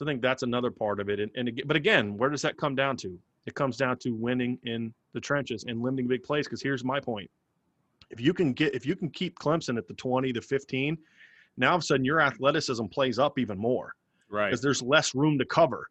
So 0.00 0.06
I 0.06 0.08
think 0.08 0.22
that's 0.22 0.42
another 0.42 0.70
part 0.70 0.98
of 0.98 1.10
it. 1.10 1.20
And, 1.20 1.30
and 1.34 1.62
but 1.66 1.76
again, 1.76 2.16
where 2.16 2.30
does 2.30 2.40
that 2.40 2.56
come 2.56 2.74
down 2.74 2.96
to? 2.98 3.18
It 3.44 3.54
comes 3.54 3.76
down 3.76 3.98
to 3.98 4.12
winning 4.12 4.58
in 4.64 4.94
the 5.12 5.20
trenches 5.20 5.66
and 5.68 5.82
limiting 5.82 6.08
big 6.08 6.22
plays. 6.22 6.46
Because 6.46 6.62
here's 6.62 6.82
my 6.82 6.98
point: 7.00 7.30
if 8.08 8.18
you 8.18 8.32
can 8.32 8.54
get 8.54 8.74
if 8.74 8.86
you 8.86 8.96
can 8.96 9.10
keep 9.10 9.38
Clemson 9.38 9.76
at 9.76 9.86
the 9.86 9.92
20 9.92 10.32
to 10.32 10.40
15, 10.40 10.96
now 11.58 11.70
all 11.72 11.76
of 11.76 11.82
a 11.82 11.84
sudden 11.84 12.02
your 12.06 12.18
athleticism 12.22 12.86
plays 12.86 13.18
up 13.18 13.38
even 13.38 13.58
more 13.58 13.92
Right. 14.30 14.48
because 14.48 14.62
there's 14.62 14.80
less 14.80 15.14
room 15.14 15.38
to 15.38 15.44
cover. 15.44 15.90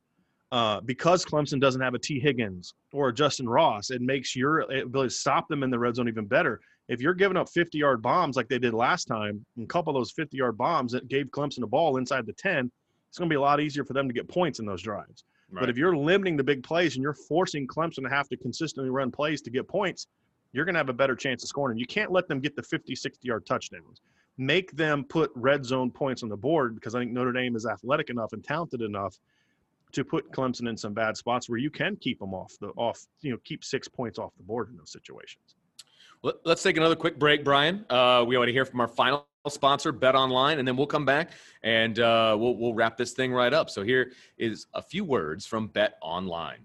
Uh, 0.51 0.81
because 0.81 1.23
Clemson 1.23 1.61
doesn't 1.61 1.81
have 1.81 1.93
a 1.93 1.99
T. 1.99 2.19
Higgins 2.19 2.73
or 2.91 3.09
a 3.09 3.13
Justin 3.13 3.47
Ross, 3.47 3.91
it 3.91 4.01
makes 4.01 4.35
your 4.35 4.61
ability 4.61 5.09
to 5.09 5.13
stop 5.15 5.47
them 5.47 5.61
in 5.61 5.69
the 5.69 5.77
red 5.77 5.95
zone 5.95 6.07
even 6.07 6.25
better. 6.25 6.59
If 6.87 6.99
you're 6.99 7.13
giving 7.13 7.37
up 7.37 7.47
50 7.49 7.77
yard 7.77 8.01
bombs 8.01 8.35
like 8.35 8.47
they 8.49 8.57
did 8.57 8.73
last 8.73 9.05
time, 9.05 9.45
and 9.55 9.65
a 9.65 9.67
couple 9.67 9.95
of 9.95 9.99
those 9.99 10.11
50 10.13 10.35
yard 10.35 10.57
bombs 10.57 10.91
that 10.93 11.07
gave 11.07 11.27
Clemson 11.27 11.61
a 11.61 11.67
ball 11.67 11.97
inside 11.97 12.25
the 12.25 12.33
10, 12.33 12.71
it's 13.09 13.17
going 13.17 13.29
to 13.29 13.33
be 13.33 13.37
a 13.37 13.41
lot 13.41 13.59
easier 13.59 13.83
for 13.83 13.93
them 13.93 14.07
to 14.07 14.13
get 14.13 14.27
points 14.27 14.59
in 14.59 14.65
those 14.65 14.81
drives. 14.81 15.23
Right. 15.51 15.61
But 15.61 15.69
if 15.69 15.77
you're 15.77 15.95
limiting 15.95 16.37
the 16.37 16.43
big 16.43 16.63
plays 16.63 16.95
and 16.95 17.03
you're 17.03 17.13
forcing 17.13 17.67
Clemson 17.67 18.03
to 18.03 18.09
have 18.09 18.29
to 18.29 18.37
consistently 18.37 18.89
run 18.89 19.11
plays 19.11 19.41
to 19.41 19.49
get 19.49 19.67
points, 19.67 20.07
you're 20.53 20.65
going 20.65 20.75
to 20.75 20.79
have 20.79 20.89
a 20.89 20.93
better 20.93 21.15
chance 21.15 21.43
of 21.43 21.49
scoring. 21.49 21.77
You 21.77 21.87
can't 21.87 22.11
let 22.11 22.27
them 22.27 22.39
get 22.39 22.55
the 22.55 22.63
50, 22.63 22.95
60 22.95 23.27
yard 23.27 23.45
touchdowns. 23.45 24.01
Make 24.37 24.71
them 24.71 25.03
put 25.03 25.31
red 25.35 25.65
zone 25.65 25.91
points 25.91 26.23
on 26.23 26.29
the 26.29 26.37
board 26.37 26.75
because 26.75 26.95
I 26.95 26.99
think 26.99 27.11
Notre 27.11 27.33
Dame 27.33 27.55
is 27.55 27.65
athletic 27.65 28.09
enough 28.09 28.33
and 28.33 28.43
talented 28.43 28.81
enough 28.81 29.17
to 29.91 30.05
put 30.05 30.31
Clemson 30.31 30.69
in 30.69 30.77
some 30.77 30.93
bad 30.93 31.17
spots 31.17 31.49
where 31.49 31.57
you 31.57 31.71
can 31.71 31.95
keep 31.95 32.19
them 32.19 32.33
off 32.33 32.53
the 32.61 32.67
off, 32.69 33.05
you 33.21 33.31
know, 33.31 33.37
keep 33.43 33.63
six 33.63 33.87
points 33.87 34.19
off 34.19 34.31
the 34.37 34.43
board 34.43 34.69
in 34.69 34.77
those 34.77 34.91
situations. 34.91 35.55
Let's 36.21 36.61
take 36.61 36.77
another 36.77 36.97
quick 36.97 37.17
break, 37.17 37.43
Brian. 37.45 37.85
Uh, 37.89 38.25
we 38.27 38.37
want 38.37 38.49
to 38.49 38.53
hear 38.53 38.65
from 38.65 38.81
our 38.81 38.89
final 38.89 39.25
sponsor, 39.47 39.91
Bet 39.91 40.15
Online, 40.15 40.59
and 40.59 40.67
then 40.67 40.75
we'll 40.75 40.87
come 40.87 41.05
back 41.05 41.31
and 41.63 41.99
uh, 41.99 42.35
we'll, 42.37 42.57
we'll 42.57 42.73
wrap 42.73 42.97
this 42.97 43.13
thing 43.13 43.31
right 43.31 43.53
up. 43.53 43.69
So 43.69 43.83
here 43.83 44.11
is 44.37 44.67
a 44.73 44.81
few 44.81 45.05
words 45.05 45.45
from 45.45 45.67
Bet 45.67 45.97
Online. 46.01 46.59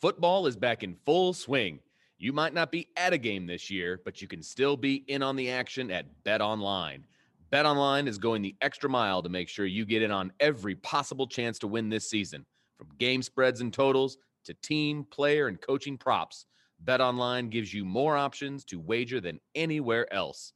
Football 0.00 0.46
is 0.46 0.56
back 0.56 0.82
in 0.82 0.94
full 1.06 1.32
swing. 1.32 1.80
You 2.18 2.34
might 2.34 2.52
not 2.52 2.70
be 2.70 2.88
at 2.96 3.14
a 3.14 3.18
game 3.18 3.46
this 3.46 3.70
year, 3.70 4.00
but 4.04 4.20
you 4.20 4.28
can 4.28 4.42
still 4.42 4.76
be 4.76 5.04
in 5.08 5.22
on 5.22 5.36
the 5.36 5.50
action 5.50 5.90
at 5.90 6.22
Bet 6.22 6.42
Online. 6.42 7.04
Bet 7.50 7.66
Online 7.66 8.06
is 8.06 8.18
going 8.18 8.42
the 8.42 8.54
extra 8.60 8.90
mile 8.90 9.22
to 9.22 9.28
make 9.28 9.48
sure 9.48 9.64
you 9.64 9.86
get 9.86 10.02
in 10.02 10.10
on 10.10 10.32
every 10.38 10.74
possible 10.74 11.26
chance 11.26 11.58
to 11.60 11.66
win 11.66 11.88
this 11.88 12.08
season. 12.08 12.44
From 12.76 12.88
game 12.98 13.22
spreads 13.22 13.62
and 13.62 13.72
totals 13.72 14.18
to 14.44 14.54
team, 14.54 15.04
player, 15.10 15.48
and 15.48 15.60
coaching 15.60 15.96
props, 15.96 16.46
Bet 16.80 17.00
Online 17.00 17.48
gives 17.48 17.74
you 17.74 17.84
more 17.84 18.16
options 18.16 18.64
to 18.66 18.78
wager 18.78 19.20
than 19.20 19.40
anywhere 19.54 20.10
else. 20.12 20.52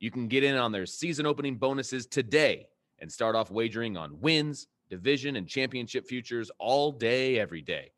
You 0.00 0.12
can 0.12 0.28
get 0.28 0.44
in 0.44 0.56
on 0.56 0.70
their 0.70 0.86
season 0.86 1.26
opening 1.26 1.56
bonuses 1.56 2.06
today 2.06 2.68
and 3.00 3.10
start 3.10 3.34
off 3.34 3.50
wagering 3.50 3.96
on 3.96 4.20
wins, 4.20 4.68
division, 4.88 5.34
and 5.34 5.48
championship 5.48 6.06
futures 6.06 6.52
all 6.58 6.92
day, 6.92 7.38
every 7.40 7.62
day. 7.62 7.90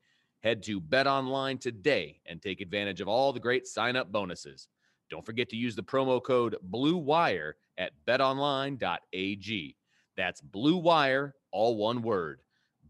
Head 0.42 0.62
to 0.62 0.80
Bet 0.80 1.06
Online 1.06 1.58
today 1.58 2.20
and 2.24 2.40
take 2.40 2.62
advantage 2.62 3.02
of 3.02 3.08
all 3.08 3.34
the 3.34 3.40
great 3.40 3.66
sign 3.66 3.96
up 3.96 4.10
bonuses. 4.10 4.68
Don't 5.10 5.26
forget 5.26 5.50
to 5.50 5.56
use 5.56 5.76
the 5.76 5.82
promo 5.82 6.22
code 6.22 6.56
BLUEWIRE 6.70 7.52
at 7.76 7.92
betonline.ag. 8.06 9.76
That's 10.16 10.40
Blue 10.40 10.76
Wire, 10.78 11.34
all 11.52 11.76
one 11.76 12.00
word. 12.00 12.40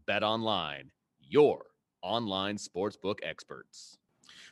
Bet 0.05 0.23
Online, 0.23 0.89
your 1.19 1.65
online 2.01 2.55
sportsbook 2.55 3.19
experts. 3.23 3.97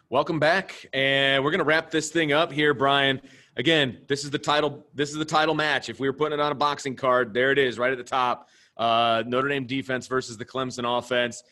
Welcome 0.10 0.40
back, 0.40 0.88
and 0.92 1.44
we're 1.44 1.52
going 1.52 1.60
to 1.60 1.66
wrap 1.66 1.92
this 1.92 2.10
thing 2.10 2.34
up 2.34 2.52
here, 2.52 2.74
Brian. 2.74 3.22
Again, 3.60 4.00
this 4.08 4.24
is 4.24 4.32
the 4.32 4.40
title. 4.40 4.84
This 4.96 5.12
is 5.12 5.18
the 5.18 5.26
title 5.26 5.54
match. 5.54 5.90
If 5.90 6.00
we 6.00 6.08
were 6.08 6.14
putting 6.14 6.40
it 6.40 6.42
on 6.42 6.52
a 6.52 6.56
boxing 6.56 6.96
card, 6.96 7.34
there 7.34 7.52
it 7.52 7.60
is, 7.60 7.78
right 7.78 7.92
at 7.92 7.98
the 7.98 8.04
top. 8.04 8.50
Uh, 8.78 9.24
Notre 9.28 9.50
Dame 9.50 9.68
defense 9.68 10.08
versus 10.08 10.38
the 10.38 10.46
Clemson 10.46 10.98
offense 10.98 11.44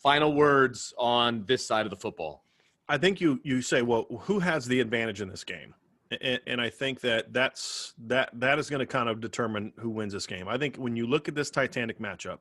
final 0.00 0.32
words 0.32 0.94
on 0.98 1.44
this 1.46 1.66
side 1.66 1.84
of 1.84 1.90
the 1.90 1.96
football? 1.96 2.44
I 2.88 2.98
think 2.98 3.20
you 3.20 3.40
you 3.42 3.60
say, 3.62 3.82
well, 3.82 4.06
who 4.20 4.38
has 4.38 4.64
the 4.64 4.78
advantage 4.80 5.20
in 5.20 5.28
this 5.28 5.42
game? 5.42 5.74
And, 6.20 6.40
and 6.46 6.60
I 6.60 6.70
think 6.70 7.00
that 7.00 7.32
that's 7.32 7.94
that 8.06 8.30
that 8.34 8.60
is 8.60 8.70
going 8.70 8.80
to 8.80 8.86
kind 8.86 9.08
of 9.08 9.20
determine 9.20 9.72
who 9.76 9.90
wins 9.90 10.12
this 10.12 10.26
game. 10.26 10.46
I 10.46 10.56
think 10.56 10.76
when 10.76 10.94
you 10.94 11.08
look 11.08 11.26
at 11.26 11.34
this 11.34 11.50
Titanic 11.50 11.98
matchup, 11.98 12.38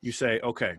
you 0.00 0.10
say, 0.10 0.40
okay, 0.40 0.74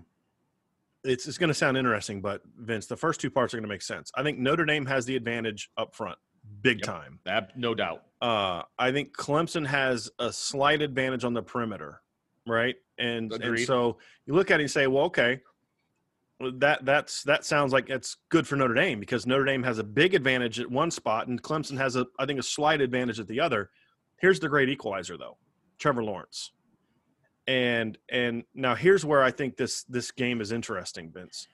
it's 1.06 1.28
it's 1.28 1.38
going 1.38 1.48
to 1.48 1.54
sound 1.54 1.78
interesting, 1.78 2.20
but 2.20 2.42
Vince, 2.58 2.88
the 2.88 2.98
first 2.98 3.22
two 3.22 3.30
parts 3.30 3.54
are 3.54 3.58
going 3.58 3.64
to 3.64 3.70
make 3.70 3.82
sense. 3.82 4.12
I 4.16 4.24
think 4.24 4.38
Notre 4.38 4.66
Dame 4.66 4.86
has 4.88 5.06
the 5.06 5.16
advantage 5.16 5.70
up 5.78 5.96
front, 5.96 6.18
big 6.64 6.80
yep, 6.80 6.88
time, 6.88 7.20
that, 7.26 7.58
no 7.58 7.76
doubt. 7.76 8.04
Uh, 8.22 8.64
I 8.80 8.92
think 8.92 9.16
Clemson 9.16 9.68
has 9.68 10.10
a 10.18 10.32
slight 10.34 10.82
advantage 10.82 11.24
on 11.24 11.34
the 11.34 11.44
perimeter, 11.44 12.02
right? 12.48 12.76
And 12.98 13.32
Agreed. 13.32 13.60
and 13.60 13.68
so 13.68 13.98
you 14.26 14.34
look 14.34 14.50
at 14.50 14.60
it 14.60 14.64
and 14.64 14.72
say, 14.72 14.88
well, 14.88 15.06
okay, 15.06 15.42
that 16.40 16.84
that's 16.86 17.24
that 17.24 17.46
sounds 17.46 17.72
like 17.72 17.90
it's 17.90 18.18
good 18.30 18.48
for 18.48 18.56
Notre 18.56 18.74
Dame 18.74 19.00
because 19.00 19.26
Notre 19.26 19.46
Dame 19.46 19.64
has 19.64 19.78
a 19.78 19.84
big 19.84 20.14
advantage 20.14 20.60
at 20.60 20.70
one 20.70 20.92
spot 20.92 21.28
and 21.28 21.42
Clemson 21.42 21.78
has 21.78 21.96
a 21.96 22.08
I 22.20 22.26
think 22.26 22.40
a 22.40 22.44
slight 22.44 22.82
advantage 22.82 23.20
at 23.20 23.28
the 23.28 23.40
other. 23.40 23.70
Here's 24.20 24.40
the 24.40 24.50
great 24.50 24.70
equalizer 24.70 25.18
though. 25.18 25.38
Trevor 25.80 26.04
Lawrence. 26.04 26.52
And 27.48 27.98
and 28.10 28.44
now 28.54 28.76
here's 28.76 29.06
where 29.06 29.22
I 29.24 29.32
think 29.32 29.58
this 29.58 29.84
this 29.84 30.12
game 30.12 30.42
is 30.42 30.52
interesting, 30.52 31.12
Vince. 31.12 31.48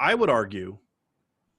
I 0.00 0.14
would 0.14 0.30
argue 0.30 0.78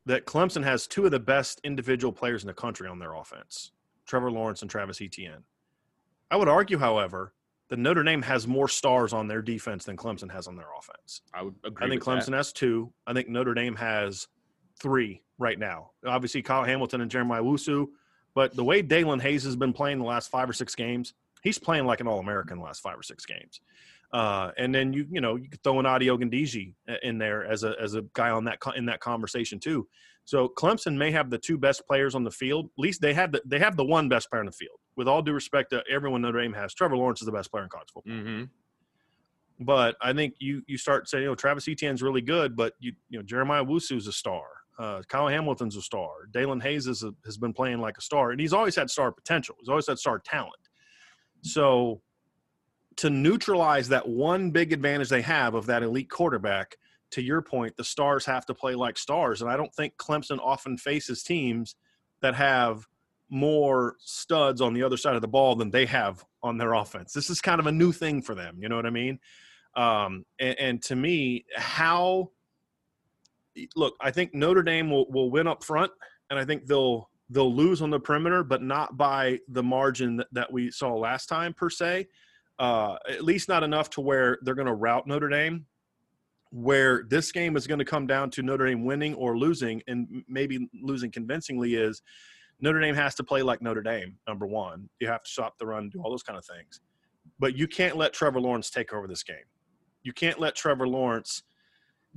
that 0.06 0.26
Clemson 0.26 0.64
has 0.64 0.88
two 0.88 1.06
of 1.06 1.12
the 1.12 1.20
best 1.20 1.62
individual 1.64 2.12
players 2.12 2.44
in 2.44 2.48
the 2.48 2.54
country 2.54 2.88
on 2.88 3.00
their 3.00 3.14
offense, 3.14 3.72
Trevor 4.06 4.32
Lawrence 4.32 4.62
and 4.62 4.70
Travis 4.70 5.02
Etienne. 5.02 5.44
I 6.30 6.36
would 6.36 6.50
argue, 6.50 6.78
however, 6.78 7.34
that 7.70 7.80
Notre 7.80 8.04
Dame 8.04 8.22
has 8.22 8.48
more 8.48 8.68
stars 8.68 9.14
on 9.14 9.28
their 9.28 9.42
defense 9.42 9.86
than 9.86 9.98
Clemson 9.98 10.32
has 10.32 10.48
on 10.48 10.56
their 10.56 10.68
offense. 10.78 11.22
I 11.34 11.44
would 11.44 11.56
agree. 11.64 11.86
I 11.86 11.90
think 11.90 12.04
Clemson 12.04 12.28
that. 12.28 12.38
has 12.38 12.54
two. 12.54 12.92
I 13.08 13.14
think 13.14 13.30
Notre 13.30 13.54
Dame 13.54 13.76
has 13.76 14.28
three 14.80 15.22
right 15.38 15.58
now. 15.58 15.92
Obviously, 16.06 16.42
Kyle 16.42 16.64
Hamilton 16.64 17.02
and 17.02 17.10
Jeremiah 17.10 17.42
Owusu. 17.42 17.88
but 18.36 18.56
the 18.56 18.64
way 18.64 18.84
Daelin 18.84 19.22
Hayes 19.22 19.44
has 19.44 19.56
been 19.56 19.74
playing 19.74 20.00
the 20.00 20.06
last 20.06 20.30
five 20.30 20.50
or 20.50 20.54
six 20.54 20.76
games, 20.76 21.14
he's 21.42 21.58
playing 21.58 21.86
like 21.86 22.02
an 22.02 22.08
All 22.08 22.20
American 22.20 22.58
the 22.58 22.64
last 22.64 22.82
five 22.82 22.98
or 22.98 23.04
six 23.04 23.26
games. 23.26 23.62
Uh, 24.14 24.52
and 24.58 24.74
then 24.74 24.94
you 24.94 25.08
you 25.10 25.20
know 25.20 25.36
you 25.36 25.50
could 25.50 25.62
throw 25.64 25.80
an 25.80 25.88
Ade 25.88 26.08
Ogundeji 26.08 26.76
in 27.02 27.18
there 27.18 27.46
as 27.46 27.64
a 27.64 27.76
as 27.82 27.96
a 27.96 28.04
guy 28.14 28.30
on 28.30 28.46
that 28.46 28.60
in 28.76 28.86
that 28.86 29.00
conversation 29.00 29.60
too. 29.60 29.88
So 30.26 30.48
Clemson 30.48 30.96
may 30.96 31.12
have 31.12 31.30
the 31.30 31.38
two 31.38 31.58
best 31.58 31.86
players 31.88 32.14
on 32.16 32.24
the 32.24 32.32
field. 32.32 32.66
At 32.66 32.82
least 32.82 33.02
they 33.02 33.14
have 33.14 33.32
the 33.32 33.42
they 33.46 33.60
have 33.60 33.76
the 33.76 33.84
one 33.84 34.08
best 34.10 34.30
player 34.30 34.42
on 34.42 34.46
the 34.46 34.52
field. 34.52 34.78
With 34.96 35.08
all 35.08 35.24
due 35.24 35.34
respect 35.34 35.72
to 35.72 35.84
everyone 35.92 36.22
Notre 36.22 36.42
Dame 36.42 36.54
has, 36.54 36.74
Trevor 36.76 36.96
Lawrence 36.96 37.22
is 37.22 37.26
the 37.26 37.32
best 37.32 37.52
player 37.52 37.64
in 37.64 37.70
college 37.70 37.90
football. 37.92 38.14
Mm-hmm. 38.14 38.44
But 39.66 39.96
I 40.00 40.14
think 40.14 40.36
you 40.40 40.62
you 40.68 40.78
start 40.78 41.10
saying, 41.10 41.24
you 41.24 41.30
know, 41.30 41.36
Travis 41.36 41.68
Etienne's 41.68 42.04
really 42.04 42.22
good, 42.22 42.56
but 42.56 42.74
you 42.80 42.94
you 43.10 43.18
know 43.18 43.24
Jeremiah 43.24 43.66
is 43.68 44.08
a 44.08 44.14
star. 44.14 44.44
Uh, 44.78 45.02
Kyle 45.08 45.28
Hamilton's 45.28 45.76
a 45.76 45.82
star. 45.82 46.10
Daelin 46.32 46.62
Hayes 46.62 46.88
is 46.88 47.04
a, 47.04 47.14
has 47.26 47.38
been 47.38 47.54
playing 47.54 47.80
like 47.80 47.98
a 47.98 48.02
star, 48.02 48.32
and 48.32 48.40
he's 48.40 48.54
always 48.54 48.76
had 48.76 48.90
star 48.90 49.12
potential. 49.12 49.56
He's 49.60 49.70
always 49.70 49.88
had 49.88 49.98
star 50.00 50.20
talent. 50.20 50.54
So 51.42 52.02
to 52.98 53.10
neutralize 53.10 53.90
that 53.90 54.08
one 54.08 54.52
big 54.52 54.74
advantage 54.74 55.10
they 55.10 55.22
have 55.22 55.54
of 55.56 55.66
that 55.68 55.84
elite 55.84 56.10
quarterback– 56.10 56.78
to 57.14 57.22
your 57.22 57.44
point, 57.44 57.78
the 57.78 57.84
stars 57.84 58.26
have 58.26 58.44
to 58.48 58.56
play 58.56 58.74
like 58.74 58.98
stars. 58.98 59.42
And 59.42 59.50
I 59.50 59.56
don't 59.56 59.74
think 59.74 59.98
Clemson 59.98 60.40
often 60.40 60.78
faces 60.78 61.22
teams 61.22 61.76
that 62.22 62.34
have 62.34 62.88
more 63.30 63.98
studs 64.00 64.62
on 64.62 64.74
the 64.74 64.82
other 64.82 64.98
side 64.98 65.16
of 65.16 65.22
the 65.22 65.28
ball 65.28 65.56
than 65.56 65.70
they 65.70 65.86
have 65.86 66.26
on 66.42 66.58
their 66.58 66.74
offense. 66.74 67.14
This 67.14 67.30
is 67.30 67.40
kind 67.40 67.60
of 67.60 67.68
a 67.68 67.72
new 67.72 67.92
thing 67.92 68.24
for 68.24 68.34
them. 68.34 68.58
You 68.60 68.68
know 68.68 68.76
what 68.76 68.88
I 68.88 68.90
mean? 68.90 69.20
Um, 69.76 70.26
and, 70.40 70.60
and, 70.60 70.84
to 70.84 70.96
me, 70.96 71.46
how 71.56 72.32
look, 73.76 73.96
I 74.02 74.10
think 74.10 74.34
Notre 74.34 74.64
Dame 74.64 74.90
will, 74.90 75.10
will 75.12 75.30
win 75.30 75.48
up 75.48 75.64
front, 75.64 75.92
and 76.30 76.40
I 76.40 76.46
think 76.46 76.66
they'll 76.68 77.10
they'll 77.30 77.54
lose 77.54 77.82
on 77.82 77.90
the 77.90 78.00
perimeter, 78.00 78.44
but 78.44 78.62
not 78.62 78.98
by 78.98 79.40
the 79.48 79.64
margin 79.64 80.18
that, 80.18 80.28
that 80.32 80.54
we 80.54 80.70
saw 80.70 80.96
last 80.96 81.28
time 81.28 81.54
per 81.54 81.72
se. 81.72 82.08
Uh, 82.60 82.98
at 83.10 83.24
least 83.24 83.50
not 83.50 83.64
enough 83.64 83.90
to 83.90 84.02
where 84.02 84.38
they're 84.44 84.56
going 84.56 84.68
to 84.68 84.74
rout 84.74 85.08
Notre 85.08 85.30
Dame 85.30 85.66
where 86.54 87.04
this 87.10 87.32
game 87.32 87.58
is 87.58 87.66
going 87.66 87.80
to 87.80 87.86
come 87.86 88.06
down 88.06 88.30
to 88.30 88.44
Notre 88.44 88.68
Dame 88.68 88.86
winning 88.86 89.16
or 89.16 89.36
losing, 89.36 89.82
and 89.88 90.24
maybe 90.28 90.70
losing 90.84 91.10
convincingly, 91.10 91.74
is 91.74 92.04
Notre 92.62 92.80
Dame 92.80 92.94
has 92.94 93.16
to 93.16 93.24
play 93.24 93.42
like 93.42 93.62
Notre 93.62 93.82
Dame. 93.82 94.18
Number 94.28 94.46
one, 94.46 94.88
you 95.00 95.08
have 95.08 95.24
to 95.24 95.30
stop 95.30 95.58
the 95.58 95.66
run, 95.66 95.90
do 95.90 96.00
all 96.04 96.12
those 96.12 96.22
kind 96.22 96.38
of 96.38 96.46
things, 96.46 96.80
but 97.40 97.58
you 97.58 97.68
can't 97.68 97.98
let 97.98 98.14
Trevor 98.14 98.40
Lawrence 98.40 98.70
take 98.70 98.94
over 98.94 99.08
this 99.08 99.24
game. 99.24 99.36
You 100.04 100.14
can't 100.14 100.40
let 100.40 100.56
Trevor 100.56 100.88
Lawrence 100.88 101.42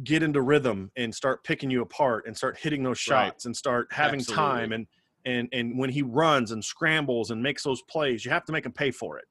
get 0.04 0.22
into 0.22 0.42
rhythm 0.42 0.90
and 0.96 1.14
start 1.14 1.42
picking 1.42 1.70
you 1.70 1.80
apart 1.80 2.26
and 2.26 2.36
start 2.36 2.58
hitting 2.58 2.82
those 2.82 2.98
shots 2.98 3.16
right. 3.16 3.44
and 3.46 3.56
start 3.56 3.88
having 3.90 4.20
Absolutely. 4.20 4.44
time 4.44 4.72
and 4.72 4.86
and 5.24 5.48
and 5.52 5.78
when 5.78 5.88
he 5.88 6.02
runs 6.02 6.52
and 6.52 6.62
scrambles 6.62 7.30
and 7.30 7.42
makes 7.42 7.62
those 7.62 7.80
plays, 7.88 8.24
you 8.24 8.30
have 8.30 8.44
to 8.44 8.52
make 8.52 8.66
him 8.66 8.72
pay 8.72 8.90
for 8.90 9.18
it 9.18 9.24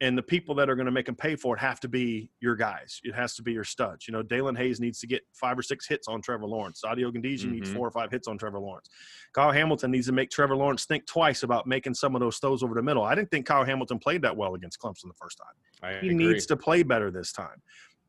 and 0.00 0.16
the 0.16 0.22
people 0.22 0.54
that 0.54 0.70
are 0.70 0.76
going 0.76 0.86
to 0.86 0.92
make 0.92 1.08
him 1.08 1.16
pay 1.16 1.34
for 1.34 1.56
it 1.56 1.60
have 1.60 1.80
to 1.80 1.88
be 1.88 2.30
your 2.40 2.54
guys. 2.54 3.00
It 3.02 3.14
has 3.14 3.34
to 3.34 3.42
be 3.42 3.52
your 3.52 3.64
studs. 3.64 4.06
You 4.06 4.12
know, 4.12 4.22
Daelin 4.22 4.56
Hayes 4.56 4.78
needs 4.78 5.00
to 5.00 5.08
get 5.08 5.22
five 5.32 5.58
or 5.58 5.62
six 5.62 5.88
hits 5.88 6.06
on 6.06 6.22
Trevor 6.22 6.46
Lawrence. 6.46 6.82
Ade 6.86 6.98
Ogundeji 6.98 7.40
mm-hmm. 7.40 7.50
needs 7.52 7.70
four 7.70 7.86
or 7.86 7.90
five 7.90 8.10
hits 8.10 8.28
on 8.28 8.38
Trevor 8.38 8.60
Lawrence. 8.60 8.88
Kyle 9.32 9.50
Hamilton 9.50 9.90
needs 9.90 10.06
to 10.06 10.12
make 10.12 10.30
Trevor 10.30 10.54
Lawrence 10.54 10.84
think 10.84 11.06
twice 11.06 11.42
about 11.42 11.66
making 11.66 11.94
some 11.94 12.14
of 12.14 12.20
those 12.20 12.38
throws 12.38 12.62
over 12.62 12.74
the 12.74 12.82
middle. 12.82 13.02
I 13.02 13.14
didn't 13.16 13.30
think 13.30 13.46
Kyle 13.46 13.64
Hamilton 13.64 13.98
played 13.98 14.22
that 14.22 14.36
well 14.36 14.54
against 14.54 14.80
Clemson 14.80 15.08
the 15.08 15.14
first 15.20 15.38
time. 15.38 15.54
I 15.82 16.00
he 16.00 16.10
agree. 16.10 16.26
needs 16.28 16.46
to 16.46 16.56
play 16.56 16.84
better 16.84 17.10
this 17.10 17.32
time. 17.32 17.60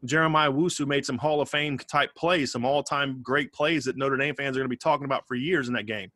Jeremiah 0.05 0.51
Owusu 0.51 0.87
made 0.87 1.05
some 1.05 1.17
Hall 1.17 1.41
of 1.41 1.49
Fame 1.49 1.77
type 1.77 2.13
plays, 2.15 2.51
some 2.51 2.65
all 2.65 2.83
time 2.83 3.21
great 3.21 3.51
plays 3.51 3.83
that 3.85 3.97
Notre 3.97 4.15
Dame 4.15 4.35
fans 4.35 4.55
are 4.55 4.59
going 4.59 4.65
to 4.65 4.69
be 4.69 4.77
talking 4.77 5.05
about 5.05 5.27
for 5.27 5.35
years 5.35 5.67
in 5.67 5.73
that 5.73 5.87
game. 5.87 6.09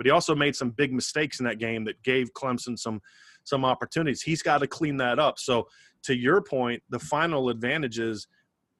But 0.00 0.06
he 0.06 0.12
also 0.12 0.34
made 0.34 0.56
some 0.56 0.70
big 0.70 0.94
mistakes 0.94 1.40
in 1.40 1.44
that 1.44 1.58
game 1.58 1.84
that 1.84 2.02
gave 2.02 2.32
Clemson 2.32 2.78
some 2.78 3.02
some 3.44 3.66
opportunities. 3.66 4.22
He's 4.22 4.40
got 4.40 4.56
to 4.62 4.66
clean 4.66 4.96
that 4.96 5.18
up. 5.18 5.38
So 5.38 5.68
to 6.04 6.16
your 6.16 6.40
point, 6.40 6.82
the 6.88 6.98
final 6.98 7.50
advantage 7.50 7.98
is 7.98 8.26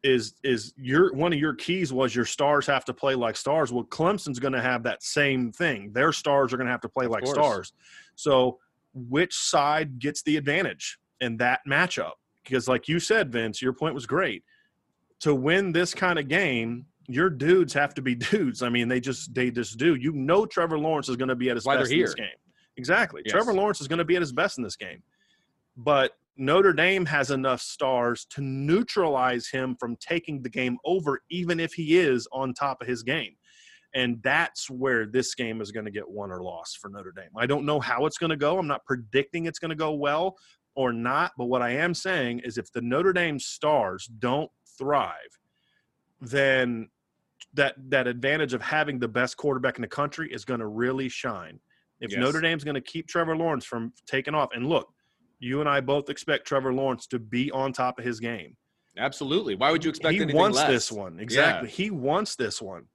is 0.03 0.37
is 0.43 0.73
your 0.79 1.13
one 1.13 1.35
of 1.35 1.39
your 1.39 1.55
keys 1.55 1.93
was 1.93 2.17
your 2.17 2.25
stars 2.25 2.67
have 2.69 2.87
to 2.87 2.95
play 2.95 3.15
like 3.15 3.37
stars. 3.37 3.71
Well, 3.71 3.85
Clemson's 3.85 4.39
going 4.39 4.55
to 4.55 4.63
have 4.63 4.83
that 4.85 5.03
same 5.03 5.53
thing. 5.53 5.93
Their 5.93 6.11
stars 6.15 6.55
are 6.55 6.57
going 6.57 6.69
to 6.69 6.73
have 6.73 6.81
to 6.81 6.89
play 6.89 7.07
like 7.07 7.27
stars. 7.27 7.75
So 8.15 8.59
which 8.95 9.35
side 9.35 9.99
gets 9.99 10.23
the 10.23 10.39
advantage 10.39 10.99
in 11.21 11.37
that 11.37 11.61
matchup? 11.69 12.13
Because 12.45 12.67
like 12.67 12.89
you 12.89 12.99
said, 12.99 13.31
Vince, 13.31 13.61
your 13.61 13.75
point 13.75 13.95
was 13.95 14.07
great. 14.07 14.43
To 15.21 15.35
win 15.35 15.73
this 15.73 15.93
kind 15.93 16.19
of 16.19 16.29
game, 16.29 16.87
your 17.11 17.31
dudes 17.31 17.73
have 17.75 17.95
to 17.95 18.03
be 18.03 18.15
dudes. 18.33 18.63
I 18.63 18.69
mean, 18.69 18.89
they 18.89 19.01
just 19.01 19.35
they 19.35 19.51
just 19.51 19.79
do. 19.79 19.95
You 19.95 20.13
know 20.13 20.47
Trevor 20.47 20.79
Lawrence 20.79 21.09
is 21.09 21.17
going 21.17 21.29
to 21.29 21.37
be 21.37 21.51
at 21.51 21.57
his 21.57 21.65
Why 21.65 21.77
best 21.77 21.93
in 21.93 22.01
this 22.01 22.15
game. 22.15 22.29
Exactly. 22.77 23.23
Yes. 23.25 23.33
Trevor 23.33 23.53
Lawrence 23.53 23.81
is 23.81 23.89
going 23.89 23.99
to 23.99 24.05
be 24.05 24.17
at 24.17 24.23
his 24.23 24.33
best 24.33 24.59
in 24.59 24.65
this 24.65 24.77
game. 24.77 25.03
But 25.77 26.13
Notre 26.37 26.73
Dame 26.73 27.05
has 27.07 27.31
enough 27.31 27.61
stars 27.61 28.25
to 28.31 28.41
neutralize 28.41 29.49
him 29.49 29.77
from 29.79 29.97
taking 29.97 30.43
the 30.43 30.49
game 30.49 30.79
over, 30.85 31.21
even 31.31 31.61
if 31.61 31.75
he 31.75 31.99
is 31.99 32.27
on 32.33 32.55
top 32.55 32.81
of 32.81 32.89
his 32.89 33.03
game. 33.03 33.35
And 33.95 34.23
that's 34.23 34.71
where 34.71 35.05
this 35.05 35.35
game 35.35 35.61
is 35.61 35.73
going 35.73 35.85
to 35.85 35.91
get 35.91 36.09
won 36.09 36.31
or 36.31 36.43
lost 36.43 36.79
for 36.79 36.89
Notre 36.89 37.13
Dame. 37.13 37.31
I 37.37 37.47
don't 37.47 37.67
know 37.67 37.81
how 37.81 38.07
it's 38.07 38.19
going 38.19 38.31
to 38.31 38.37
go. 38.37 38.57
I'm 38.57 38.69
not 38.69 38.85
predicting 38.85 39.47
it's 39.47 39.59
going 39.59 39.71
to 39.71 39.75
go 39.75 39.93
well 39.93 40.37
or 40.77 40.93
not. 40.93 41.33
But 41.37 41.47
what 41.47 41.61
I 41.61 41.71
am 41.71 41.93
saying 41.93 42.41
is 42.41 42.57
if 42.57 42.73
the 42.73 42.81
Notre 42.81 43.13
Dame 43.13 43.39
stars 43.39 44.09
don't 44.21 44.51
thrive, 44.79 45.39
then 46.21 46.89
that 47.55 47.75
that 47.91 48.07
advantage 48.07 48.55
of 48.55 48.63
having 48.63 48.99
the 48.99 49.09
best 49.09 49.37
quarterback 49.37 49.77
in 49.77 49.83
the 49.83 49.89
country 49.89 50.33
is 50.33 50.45
going 50.45 50.61
to 50.61 50.67
really 50.67 51.09
shine. 51.09 51.59
If 52.01 52.13
Yes. 52.13 52.21
Notre 52.21 52.41
Dame's 52.41 52.65
going 52.65 52.77
to 52.77 52.81
keep 52.81 53.09
Trevor 53.09 53.37
Lawrence 53.37 53.65
from 53.65 53.93
taking 54.07 54.35
off, 54.35 54.51
and 54.55 54.67
look, 54.67 54.93
you 55.39 55.61
and 55.61 55.69
I 55.69 55.81
both 55.81 56.09
expect 56.09 56.47
Trevor 56.47 56.73
Lawrence 56.73 57.07
to 57.09 57.19
be 57.19 57.51
on 57.51 57.73
top 57.73 57.99
of 57.99 58.05
his 58.05 58.21
game. 58.21 58.57
Absolutely. 58.99 59.55
Why 59.55 59.71
would 59.71 59.85
you 59.85 59.91
expect 59.91 60.15
he 60.15 60.25
wants 60.27 60.59
less? 60.59 60.69
this 60.69 60.93
one 60.93 61.21
exactly. 61.21 61.69
He 61.69 61.91
wants 61.91 62.37
this 62.37 62.61
one, 62.61 62.87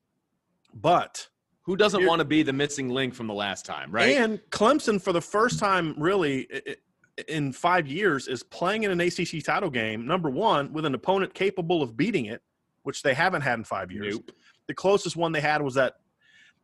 but 0.73 1.27
Who 1.63 1.75
doesn't 1.75 2.05
want 2.05 2.19
to 2.19 2.25
be 2.25 2.43
the 2.43 2.53
missing 2.53 2.89
link 2.89 3.13
from 3.13 3.27
the 3.27 3.33
last 3.33 3.65
time, 3.65 3.91
right? 3.91 4.17
And 4.17 4.39
Clemson, 4.51 5.01
for 5.01 5.13
the 5.13 5.21
first 5.21 5.57
time, 5.59 5.95
really 5.97 6.47
in 7.27 7.51
five 7.53 7.87
years, 7.87 8.27
is 8.27 8.43
playing 8.43 8.83
in 8.83 8.91
an 8.91 8.99
ACC 9.01 9.43
title 9.43 9.69
game. 9.69 10.05
Number 10.05 10.29
one, 10.29 10.73
with 10.73 10.85
an 10.85 10.93
opponent 10.93 11.33
capable 11.33 11.81
of 11.81 11.95
beating 11.95 12.25
it, 12.25 12.41
which 12.83 13.01
they 13.01 13.13
haven't 13.13 13.41
had 13.41 13.57
in 13.57 13.63
five 13.63 13.91
years. 13.91 14.15
Nope. 14.15 14.31
The 14.67 14.73
closest 14.73 15.15
one 15.15 15.31
they 15.31 15.41
had 15.41 15.61
was 15.61 15.73
that 15.75 15.95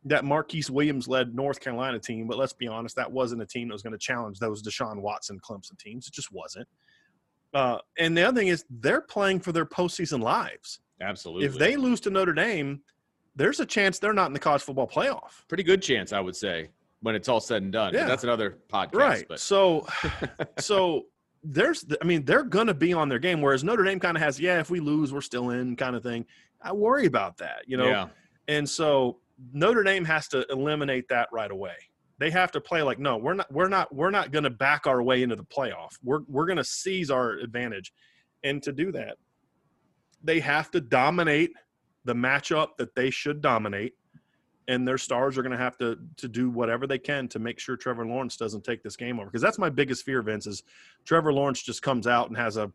that 0.04 0.24
Marquise 0.24 0.68
Williams 0.70 1.06
led 1.06 1.34
North 1.34 1.60
Carolina 1.60 1.98
team. 1.98 2.26
But 2.26 2.36
let's 2.36 2.52
be 2.52 2.66
honest, 2.66 2.96
that 2.96 3.10
wasn't 3.10 3.42
a 3.42 3.46
team 3.46 3.68
that 3.68 3.72
was 3.74 3.82
going 3.82 3.92
to 3.92 3.98
challenge 3.98 4.38
those 4.38 4.62
Deshaun 4.62 5.00
Watson 5.00 5.38
Clemson 5.38 5.78
teams. 5.78 6.08
It 6.08 6.12
just 6.12 6.32
wasn't. 6.32 6.66
Uh, 7.54 7.78
and 7.98 8.16
the 8.16 8.22
other 8.22 8.40
thing 8.40 8.48
is, 8.48 8.64
they're 8.68 9.02
playing 9.02 9.38
for 9.40 9.52
their 9.52 9.66
postseason 9.66 10.20
lives. 10.22 10.80
Absolutely. 11.00 11.46
If 11.46 11.54
they 11.54 11.76
lose 11.76 12.00
to 12.00 12.10
Notre 12.10 12.32
Dame, 12.32 12.80
there's 13.36 13.60
a 13.60 13.66
chance 13.66 13.98
they're 13.98 14.12
not 14.12 14.26
in 14.26 14.32
the 14.32 14.38
college 14.40 14.62
football 14.62 14.88
playoff. 14.88 15.46
pretty 15.48 15.62
good 15.62 15.82
chance, 15.82 16.12
I 16.12 16.20
would 16.20 16.36
say, 16.36 16.70
when 17.00 17.14
it's 17.14 17.28
all 17.28 17.40
said 17.40 17.62
and 17.62 17.72
done. 17.72 17.94
Yeah. 17.94 18.06
that's 18.06 18.24
another 18.24 18.58
podcast. 18.72 18.94
right 18.94 19.24
But 19.28 19.40
so 19.40 19.86
so 20.58 21.06
there's 21.44 21.84
i 22.00 22.04
mean 22.04 22.24
they're 22.24 22.44
going 22.44 22.68
to 22.68 22.74
be 22.74 22.92
on 22.92 23.08
their 23.08 23.18
game 23.18 23.40
whereas 23.40 23.64
notre 23.64 23.82
dame 23.82 23.98
kind 23.98 24.16
of 24.16 24.22
has 24.22 24.38
yeah 24.38 24.60
if 24.60 24.70
we 24.70 24.78
lose 24.78 25.12
we're 25.12 25.20
still 25.20 25.50
in 25.50 25.74
kind 25.74 25.96
of 25.96 26.02
thing 26.04 26.24
i 26.62 26.72
worry 26.72 27.06
about 27.06 27.36
that 27.36 27.62
you 27.66 27.76
know 27.76 27.88
yeah. 27.88 28.08
and 28.48 28.68
so 28.68 29.18
notre 29.52 29.82
dame 29.82 30.04
has 30.04 30.28
to 30.28 30.46
eliminate 30.50 31.08
that 31.08 31.28
right 31.32 31.50
away 31.50 31.74
they 32.18 32.30
have 32.30 32.50
to 32.52 32.60
play 32.60 32.82
like 32.82 32.98
no 32.98 33.16
we're 33.16 33.34
not 33.34 33.52
we're 33.52 33.68
not 33.68 33.94
we're 33.94 34.10
not 34.10 34.30
going 34.30 34.44
to 34.44 34.50
back 34.50 34.86
our 34.86 35.02
way 35.02 35.22
into 35.22 35.36
the 35.36 35.44
playoff 35.44 35.90
we're 36.02 36.20
we're 36.28 36.46
going 36.46 36.56
to 36.56 36.64
seize 36.64 37.10
our 37.10 37.32
advantage 37.32 37.92
and 38.44 38.62
to 38.62 38.72
do 38.72 38.92
that 38.92 39.16
they 40.22 40.40
have 40.40 40.70
to 40.70 40.80
dominate 40.80 41.50
the 42.04 42.14
matchup 42.14 42.76
that 42.78 42.94
they 42.94 43.10
should 43.10 43.40
dominate 43.40 43.94
and 44.68 44.86
their 44.86 44.98
stars 44.98 45.36
are 45.36 45.42
going 45.42 45.52
to 45.52 45.58
have 45.58 45.76
to 45.78 45.98
to 46.16 46.28
do 46.28 46.50
whatever 46.50 46.86
they 46.86 46.98
can 46.98 47.28
to 47.28 47.38
make 47.38 47.58
sure 47.58 47.76
Trevor 47.76 48.06
Lawrence 48.06 48.36
doesn't 48.36 48.64
take 48.64 48.82
this 48.82 48.96
game 48.96 49.18
over 49.18 49.26
because 49.26 49.42
that's 49.42 49.58
my 49.58 49.68
biggest 49.68 50.04
fear, 50.04 50.22
Vince. 50.22 50.46
Is 50.46 50.62
Trevor 51.04 51.32
Lawrence 51.32 51.62
just 51.62 51.82
comes 51.82 52.06
out 52.06 52.28
and 52.28 52.36
has 52.36 52.56
a 52.56 52.70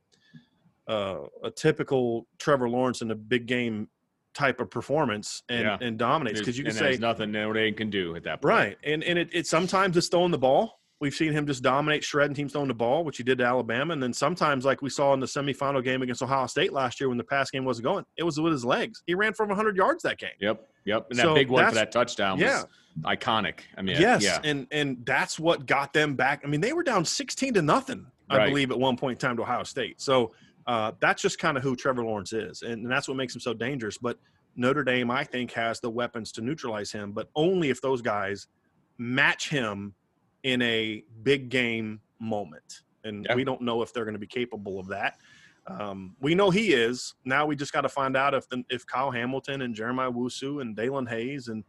uh, 0.87 1.17
a 1.43 1.51
typical 1.51 2.27
Trevor 2.39 2.69
Lawrence 2.69 3.01
in 3.01 3.11
a 3.11 3.15
big 3.15 3.45
game 3.45 3.89
type 4.33 4.59
of 4.61 4.69
performance 4.69 5.41
and 5.49 5.63
Yeah. 5.63 5.77
and 5.81 5.97
dominates 5.97 6.39
because 6.39 6.57
you 6.57 6.63
can 6.63 6.73
say 6.73 6.95
nothing 6.97 7.31
Notre 7.31 7.53
Dame 7.59 7.73
can 7.73 7.89
do 7.89 8.15
at 8.15 8.23
that 8.23 8.41
point. 8.41 8.49
right 8.53 8.77
and 8.83 9.03
and 9.03 9.17
it, 9.17 9.29
it 9.33 9.47
sometimes 9.47 9.97
it's 9.97 10.07
throwing 10.09 10.31
the 10.31 10.37
ball. 10.37 10.79
We've 10.99 11.13
seen 11.13 11.31
him 11.31 11.45
just 11.45 11.61
dominate, 11.61 12.03
shredding 12.03 12.35
teams 12.35 12.53
throwing 12.53 12.67
the 12.69 12.73
ball, 12.73 13.03
which 13.03 13.17
he 13.17 13.23
did 13.23 13.37
to 13.37 13.43
Alabama, 13.45 13.93
and 13.93 14.01
then 14.01 14.13
sometimes, 14.13 14.65
like 14.65 14.81
we 14.81 14.89
saw 14.89 15.13
in 15.13 15.19
the 15.19 15.27
semifinal 15.27 15.83
game 15.83 16.01
against 16.01 16.23
Ohio 16.23 16.47
State 16.47 16.73
last 16.73 16.99
year, 16.99 17.07
when 17.07 17.19
the 17.19 17.23
pass 17.23 17.51
game 17.51 17.65
wasn't 17.65 17.83
going, 17.85 18.03
it 18.17 18.23
was 18.23 18.39
with 18.39 18.51
his 18.51 18.65
legs. 18.65 19.03
He 19.05 19.13
ran 19.13 19.33
for 19.33 19.43
over 19.43 19.51
100 19.51 19.77
yards 19.77 20.01
that 20.03 20.17
game. 20.17 20.31
Yep. 20.39 20.67
Yep. 20.85 21.07
And 21.11 21.19
So 21.19 21.27
that 21.29 21.35
big 21.35 21.49
one 21.49 21.69
for 21.69 21.75
that 21.75 21.91
touchdown 21.91 22.39
yeah. 22.39 22.63
was 22.63 22.67
iconic. 23.03 23.59
I 23.77 23.83
mean, 23.83 23.99
yes, 24.01 24.23
yeah. 24.23 24.39
and 24.43 24.65
and 24.71 25.05
that's 25.05 25.37
what 25.39 25.67
got 25.67 25.93
them 25.93 26.15
back. 26.15 26.41
I 26.43 26.47
mean, 26.47 26.61
they 26.61 26.73
were 26.73 26.83
down 26.83 27.05
sixteen 27.05 27.53
to 27.53 27.61
nothing, 27.61 28.07
I 28.29 28.37
Right. 28.37 28.49
believe, 28.49 28.71
at 28.71 28.79
one 28.79 28.97
point 28.97 29.21
in 29.23 29.27
time 29.27 29.35
to 29.37 29.43
Ohio 29.43 29.63
State. 29.63 30.01
So 30.01 30.33
uh, 30.67 30.91
that's 30.99 31.21
just 31.21 31.39
kind 31.39 31.57
of 31.57 31.63
who 31.63 31.75
Trevor 31.75 32.03
Lawrence 32.03 32.33
is, 32.33 32.61
and, 32.61 32.83
and 32.83 32.91
that's 32.91 33.07
what 33.07 33.17
makes 33.17 33.33
him 33.33 33.41
so 33.41 33.53
dangerous. 33.53 33.97
But 33.97 34.19
Notre 34.55 34.83
Dame, 34.83 35.09
I 35.11 35.23
think, 35.23 35.51
has 35.53 35.79
the 35.79 35.89
weapons 35.89 36.31
to 36.33 36.41
neutralize 36.41 36.91
him, 36.91 37.11
but 37.13 37.29
only 37.35 37.69
if 37.69 37.81
those 37.81 38.01
guys 38.01 38.47
match 38.97 39.49
him 39.49 39.93
in 40.43 40.61
a 40.61 41.03
big 41.23 41.49
game 41.49 42.01
moment. 42.19 42.81
And 43.03 43.25
Yeah. 43.25 43.35
we 43.35 43.43
don't 43.43 43.61
know 43.61 43.81
if 43.81 43.93
they're 43.93 44.05
going 44.05 44.13
to 44.15 44.19
be 44.19 44.27
capable 44.27 44.79
of 44.79 44.87
that. 44.87 45.17
Um, 45.67 46.15
we 46.19 46.33
know 46.33 46.49
he 46.49 46.73
is. 46.73 47.13
Now 47.25 47.45
we 47.45 47.55
just 47.55 47.73
got 47.73 47.81
to 47.81 47.89
find 47.89 48.15
out 48.17 48.33
if 48.33 48.47
the, 48.49 48.63
if 48.69 48.85
Kyle 48.85 49.11
Hamilton 49.11 49.61
and 49.63 49.75
Jeremiah 49.75 50.11
Owusu 50.11 50.61
and 50.61 50.75
Daelin 50.75 51.07
Hayes 51.09 51.47
and 51.49 51.63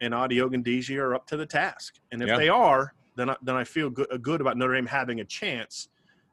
and 0.00 0.12
Ade 0.12 0.32
Ogundeji 0.42 0.98
are 0.98 1.14
up 1.14 1.26
to 1.28 1.36
the 1.36 1.46
task. 1.46 1.94
And 2.10 2.20
if 2.20 2.28
Yeah. 2.28 2.36
they 2.36 2.48
are, 2.48 2.92
then 3.16 3.30
I, 3.30 3.36
then 3.42 3.54
I 3.54 3.62
feel 3.64 3.90
good, 3.90 4.08
good 4.22 4.40
about 4.40 4.56
Notre 4.56 4.74
Dame 4.74 4.86
having 4.86 5.20
a 5.20 5.24
chance 5.24 5.88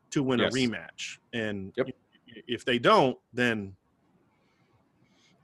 to 0.10 0.24
win 0.24 0.40
Yes. 0.40 0.54
a 0.54 0.58
rematch. 0.58 1.20
And 1.34 1.72
Yep. 1.78 1.90
If 2.48 2.66
they 2.66 2.80
don't, 2.80 3.18
then 3.34 3.76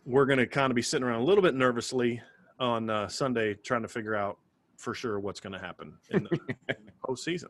we're 0.06 0.26
going 0.26 0.40
to 0.40 0.48
kind 0.48 0.72
of 0.72 0.76
be 0.76 0.82
sitting 0.82 1.06
around 1.06 1.22
a 1.22 1.24
little 1.24 1.42
bit 1.42 1.54
nervously 1.54 2.22
on 2.60 2.90
uh, 2.90 3.08
Sunday 3.08 3.54
trying 3.56 3.82
to 3.82 3.88
figure 3.88 4.16
out 4.16 4.38
for 4.78 4.94
sure 4.94 5.20
what's 5.20 5.40
going 5.40 5.54
to 5.54 5.60
happen 5.60 5.94
in 6.10 6.24
the, 6.24 6.40
in 6.70 6.76
the 6.86 6.92
postseason. 7.06 7.50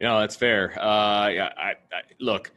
You 0.00 0.06
know, 0.06 0.20
that's 0.20 0.36
fair. 0.36 0.72
Uh, 0.80 1.28
yeah, 1.28 1.50
I, 1.56 1.70
I, 1.70 2.02
look, 2.20 2.52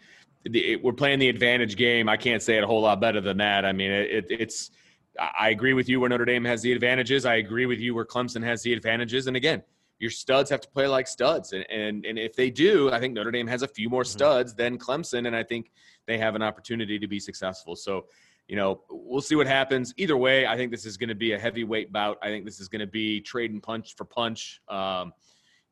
the, 0.46 0.74
it, 0.74 0.84
we're 0.84 0.94
playing 0.94 1.20
the 1.20 1.30
advantage 1.30 1.76
game. 1.76 2.10
I 2.10 2.18
can't 2.18 2.42
say 2.42 2.58
it 2.58 2.64
a 2.64 2.68
whole 2.68 2.82
lot 2.82 3.00
better 3.00 3.22
than 3.22 3.38
that. 3.38 3.66
I 3.66 3.72
mean, 3.72 3.92
it, 3.92 4.12
it, 4.12 4.26
it's. 4.30 4.72
I 5.20 5.50
agree 5.50 5.74
with 5.74 5.88
you 5.88 6.00
where 6.00 6.10
Notre 6.10 6.26
Dame 6.26 6.44
has 6.46 6.64
the 6.64 6.72
advantages. 6.72 7.24
I 7.24 7.36
agree 7.36 7.68
with 7.68 7.80
you 7.80 7.94
where 7.94 8.06
Clemson 8.06 8.44
has 8.44 8.64
the 8.64 8.74
advantages. 8.74 9.28
And 9.28 9.38
again, 9.38 9.62
your 10.04 10.12
studs 10.12 10.50
have 10.50 10.62
to 10.62 10.70
play 10.70 10.88
like 10.88 11.08
studs, 11.08 11.54
and 11.54 11.66
and, 11.70 12.06
and 12.06 12.20
if 12.20 12.36
they 12.36 12.50
do, 12.50 12.92
I 12.92 13.00
think 13.00 13.14
Notre 13.14 13.32
Dame 13.32 13.48
has 13.48 13.64
a 13.64 13.68
few 13.68 13.90
more 13.90 14.06
studs 14.06 14.54
than 14.54 14.78
Clemson, 14.78 15.28
and 15.28 15.36
I 15.36 15.44
think 15.44 15.72
they 16.06 16.18
have 16.18 16.36
an 16.36 16.44
opportunity 16.44 17.00
to 17.00 17.08
be 17.08 17.20
successful. 17.20 17.76
So. 17.76 18.06
You 18.50 18.58
know, 18.58 18.82
we'll 18.90 19.22
see 19.22 19.36
what 19.36 19.48
happens. 19.48 19.94
Either 19.96 20.18
way, 20.18 20.46
I 20.46 20.58
think 20.58 20.70
this 20.70 20.86
is 20.86 20.98
going 20.98 21.08
to 21.08 21.16
be 21.16 21.32
a 21.32 21.40
heavyweight 21.40 21.94
bout. 21.94 22.18
I 22.22 22.28
think 22.28 22.44
this 22.44 22.60
is 22.60 22.68
going 22.68 22.82
to 22.82 22.92
be 23.02 23.22
trading 23.22 23.62
punch 23.62 23.96
for 23.96 24.04
punch. 24.04 24.60
Um, 24.68 25.14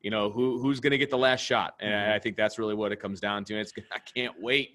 you 0.02 0.10
know 0.10 0.30
who 0.30 0.58
who's 0.58 0.80
going 0.80 0.90
to 0.90 0.98
get 0.98 1.10
the 1.10 1.18
last 1.18 1.40
shot 1.40 1.74
and 1.80 1.92
Mm-hmm. 1.92 2.12
i 2.12 2.18
think 2.18 2.36
that's 2.36 2.58
really 2.58 2.74
what 2.74 2.92
it 2.92 2.96
comes 2.96 3.20
down 3.20 3.44
to 3.44 3.58
it's 3.58 3.72
i 3.92 3.98
can't 3.98 4.34
wait 4.40 4.70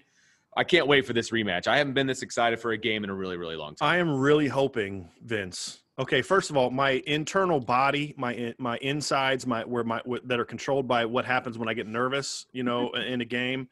i 0.56 0.64
can't 0.64 0.86
wait 0.86 1.06
for 1.06 1.12
this 1.12 1.30
rematch 1.30 1.66
i 1.66 1.76
haven't 1.76 1.94
been 1.94 2.06
this 2.06 2.22
excited 2.22 2.58
for 2.58 2.72
a 2.72 2.78
game 2.78 3.04
in 3.04 3.10
a 3.10 3.14
really 3.14 3.36
really 3.36 3.56
long 3.56 3.74
time 3.74 3.88
I 3.88 3.98
am 3.98 4.18
really 4.18 4.48
hoping, 4.48 5.08
Vince. 5.22 5.80
Okay, 5.98 6.22
first 6.22 6.50
of 6.50 6.56
all, 6.56 6.70
my 6.70 7.02
internal 7.06 7.58
body, 7.58 8.14
my 8.16 8.54
my 8.58 8.78
insides, 8.82 9.46
my 9.46 9.62
where 9.64 9.82
my 9.82 10.00
that 10.24 10.38
are 10.38 10.44
controlled 10.44 10.86
by 10.86 11.04
what 11.04 11.24
happens 11.24 11.58
when 11.58 11.68
I 11.68 11.74
get 11.74 11.88
nervous, 11.88 12.46
you 12.52 12.62
know, 12.62 12.90
mm-hmm. 12.94 13.12
in 13.12 13.20
a 13.20 13.24
game. 13.24 13.68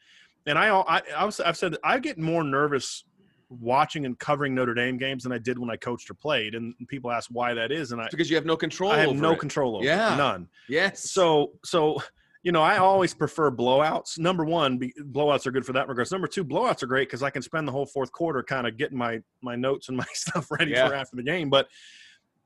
And 0.47 0.59
I, 0.59 0.69
I, 0.71 1.03
I've 1.17 1.57
said 1.57 1.77
I 1.85 1.99
get 1.99 2.19
more 2.19 2.43
nervous 2.45 3.05
watching 3.49 4.07
and 4.07 4.19
covering 4.19 4.55
Notre 4.55 4.75
Dame 4.75 4.97
games 4.99 5.23
than 5.23 5.33
I 5.33 5.39
did 5.39 5.59
when 5.59 5.71
I 5.71 5.77
coached 5.77 6.11
or 6.11 6.15
played. 6.15 6.55
And 6.57 6.75
people 6.89 7.13
ask 7.13 7.31
why 7.33 7.55
that 7.55 7.71
is, 7.71 7.93
and 7.93 8.01
I, 8.01 8.09
because 8.11 8.29
you 8.29 8.37
have 8.37 8.47
no 8.47 8.57
control 8.57 8.91
I 8.91 8.99
have 8.99 9.15
no 9.15 9.33
it. 9.33 9.39
control 9.39 9.77
over 9.77 9.85
it, 9.85 9.89
Yeah. 9.89 10.17
none. 10.17 10.49
yes 10.69 11.11
So, 11.11 11.53
so 11.65 12.03
you 12.43 12.53
know, 12.53 12.63
I 12.63 12.79
always 12.79 13.13
prefer 13.13 13.51
blowouts. 13.51 14.21
Number 14.21 14.45
one, 14.45 14.79
be, 14.79 14.93
blowouts 15.01 15.47
are 15.47 15.51
good 15.51 15.67
for 15.67 15.73
that 15.73 15.89
regards. 15.89 16.13
Number 16.13 16.29
two, 16.29 16.45
blowouts 16.45 16.81
are 16.83 16.87
great 16.87 17.09
because 17.09 17.25
I 17.25 17.31
can 17.31 17.43
spend 17.43 17.67
the 17.67 17.73
whole 17.73 17.87
fourth 17.87 18.13
quarter 18.13 18.41
kind 18.43 18.67
of 18.69 18.77
getting 18.77 18.99
my 18.99 19.21
my 19.43 19.57
notes 19.57 19.89
and 19.89 19.97
my 19.97 20.05
stuff 20.13 20.49
ready 20.51 20.71
Yeah. 20.73 20.89
for 20.89 20.95
after 20.95 21.17
the 21.17 21.25
game. 21.25 21.51
But 21.51 21.69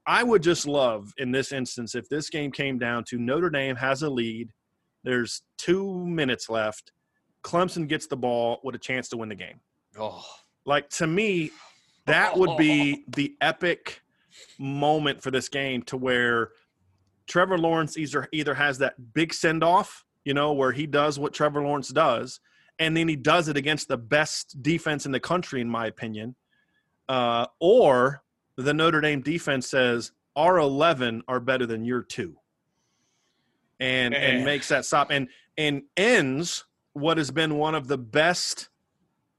I 0.07 0.23
would 0.23 0.43
just 0.43 0.67
love 0.67 1.13
in 1.19 1.31
this 1.31 1.53
instance 1.53 1.95
if 1.95 2.09
this 2.09 2.31
game 2.31 2.51
came 2.51 2.79
down 2.79 3.05
to 3.05 3.19
Notre 3.19 3.51
Dame 3.51 3.77
has 3.77 4.03
a 4.03 4.11
lead. 4.11 4.51
There's 5.05 5.43
two 5.59 6.07
minutes 6.07 6.49
left. 6.49 6.93
Clemson 7.43 7.89
gets 7.89 8.07
the 8.07 8.17
ball 8.17 8.61
with 8.65 8.75
a 8.75 8.79
chance 8.79 9.09
to 9.11 9.17
win 9.17 9.29
the 9.29 9.35
game. 9.35 9.61
oh 9.99 10.25
Like 10.67 10.89
to 10.91 11.07
me, 11.07 11.51
that 12.07 12.37
would 12.37 12.57
be 12.57 13.05
the 13.15 13.35
epic 13.41 14.01
moment 14.59 15.23
for 15.23 15.31
this 15.31 15.49
game 15.49 15.83
to 15.83 15.97
where 15.97 16.51
Trevor 17.27 17.59
Lawrence 17.59 17.97
either 17.97 18.29
either 18.33 18.55
has 18.55 18.79
that 18.79 18.95
big 19.15 19.33
send 19.33 19.63
off, 19.63 20.05
you 20.25 20.35
know, 20.35 20.53
where 20.53 20.73
he 20.73 20.87
does 20.87 21.19
what 21.19 21.33
Trevor 21.33 21.63
Lawrence 21.63 21.89
does, 21.89 22.41
and 22.79 22.97
then 22.97 23.07
he 23.07 23.17
does 23.17 23.49
it 23.49 23.57
against 23.57 23.89
the 23.89 23.97
best 23.97 24.63
defense 24.63 25.07
in 25.07 25.13
the 25.13 25.21
country, 25.21 25.61
in 25.61 25.69
my 25.69 25.87
opinion, 25.87 26.35
uh, 27.09 27.47
or 27.61 28.23
the 28.65 28.75
Notre 28.75 29.01
Dame 29.01 29.21
defense 29.23 29.69
says 29.69 30.13
our 30.37 30.59
eleven 30.59 31.23
are 31.29 31.41
better 31.41 31.67
than 31.67 31.85
your 31.85 32.03
two, 32.03 32.37
and 33.79 34.15
Eh. 34.15 34.19
and 34.19 34.45
makes 34.45 34.69
that 34.69 34.85
stop 34.85 35.11
and 35.11 35.29
and 35.57 35.83
ends 35.97 36.65
what 36.93 37.19
has 37.19 37.31
been 37.31 37.57
one 37.57 37.75
of 37.75 37.89
the 37.89 37.99
best 37.99 38.69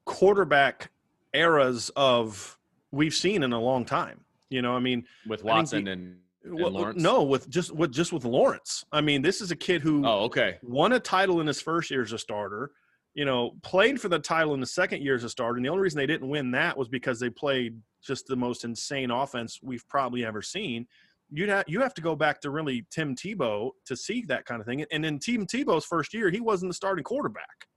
quarterback 0.06 0.92
eras 1.34 1.92
of 1.96 2.58
we've 2.92 3.14
seen 3.14 3.44
in 3.44 3.54
a 3.54 3.60
long 3.60 3.86
time. 3.86 4.24
You 4.50 4.62
know, 4.62 4.76
I 4.76 4.80
mean, 4.80 5.06
with 5.28 5.44
watson 5.44 5.88
and, 5.88 6.18
and 6.44 6.60
well, 6.60 6.72
lawrence 6.72 7.02
no, 7.02 7.24
with 7.24 7.50
just 7.50 7.74
with 7.74 7.92
just 7.92 8.12
with 8.12 8.26
Lawrence. 8.26 8.84
I 8.92 9.02
mean, 9.02 9.22
this 9.22 9.42
is 9.42 9.52
a 9.52 9.56
kid 9.56 9.82
who 9.82 10.06
oh 10.06 10.26
okay 10.26 10.58
won 10.62 10.92
a 10.94 11.00
title 11.00 11.40
in 11.40 11.48
his 11.48 11.62
first 11.62 11.90
year 11.92 12.02
as 12.02 12.12
a 12.12 12.18
starter, 12.18 12.72
you 13.14 13.24
know, 13.26 13.52
played 13.62 14.02
for 14.02 14.10
the 14.10 14.20
title 14.20 14.54
in 14.54 14.60
the 14.60 14.66
second 14.66 15.02
year 15.04 15.16
as 15.16 15.24
a 15.24 15.30
starter. 15.30 15.58
And 15.58 15.66
the 15.66 15.70
only 15.70 15.84
reason 15.84 15.98
they 15.98 16.08
didn't 16.08 16.28
win 16.28 16.52
that 16.52 16.78
was 16.78 16.88
because 16.90 17.20
they 17.20 17.30
played 17.30 17.80
just 18.06 18.28
the 18.28 18.36
most 18.36 18.64
insane 18.64 19.12
offense 19.12 19.60
we've 19.62 19.88
probably 19.88 20.26
ever 20.26 20.42
seen. 20.42 20.88
You'd 21.32 21.50
have 21.50 21.66
you 21.68 21.80
have 21.82 21.94
to 21.94 22.02
go 22.02 22.16
back 22.16 22.42
to 22.42 22.50
really 22.50 22.86
Tim 22.92 23.16
Tebow 23.16 23.72
to 23.86 23.96
see 23.96 24.24
that 24.28 24.46
kind 24.46 24.60
of 24.60 24.68
thing. 24.68 24.86
And 24.92 25.06
in 25.06 25.20
Tim 25.20 25.46
Tebow's 25.48 25.86
first 25.86 26.14
year, 26.14 26.30
he 26.30 26.42
wasn't 26.42 26.70
the 26.72 26.74
starting 26.74 27.04
quarterback. 27.04 27.68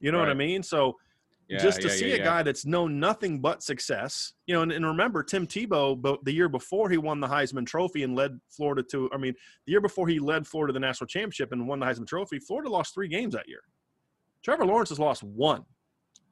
You 0.00 0.10
know 0.12 0.18
what 0.18 0.30
I 0.30 0.34
mean? 0.34 0.62
So 0.62 0.96
Yeah, 1.48 1.58
just 1.58 1.80
to 1.80 1.88
yeah, 1.88 1.94
see 1.94 2.08
yeah, 2.10 2.16
a 2.16 2.24
guy 2.24 2.42
that's 2.42 2.66
known 2.66 3.00
nothing 3.00 3.40
but 3.40 3.62
success, 3.62 4.32
you 4.46 4.54
know, 4.54 4.62
and, 4.62 4.70
and 4.72 4.84
remember 4.84 5.22
Tim 5.22 5.46
Tebow, 5.46 5.96
bo- 5.96 6.18
the 6.24 6.32
year 6.32 6.48
before 6.48 6.90
he 6.90 6.98
won 6.98 7.20
the 7.20 7.26
Heisman 7.26 7.66
Trophy 7.66 8.02
and 8.02 8.14
led 8.14 8.38
Florida 8.50 8.82
to, 8.90 9.08
I 9.12 9.16
mean, 9.16 9.34
the 9.66 9.72
year 9.72 9.80
before 9.80 10.06
he 10.08 10.18
led 10.18 10.46
Florida 10.46 10.72
to 10.72 10.74
the 10.74 10.80
national 10.86 11.06
championship 11.06 11.52
and 11.52 11.66
won 11.66 11.80
the 11.80 11.86
Heisman 11.86 12.06
Trophy, 12.06 12.38
Florida 12.38 12.68
lost 12.68 12.94
three 12.94 13.08
games 13.08 13.34
that 13.34 13.48
year. 13.48 13.62
Trevor 14.44 14.66
Lawrence 14.66 14.90
has 14.90 14.98
lost 14.98 15.22
one 15.22 15.64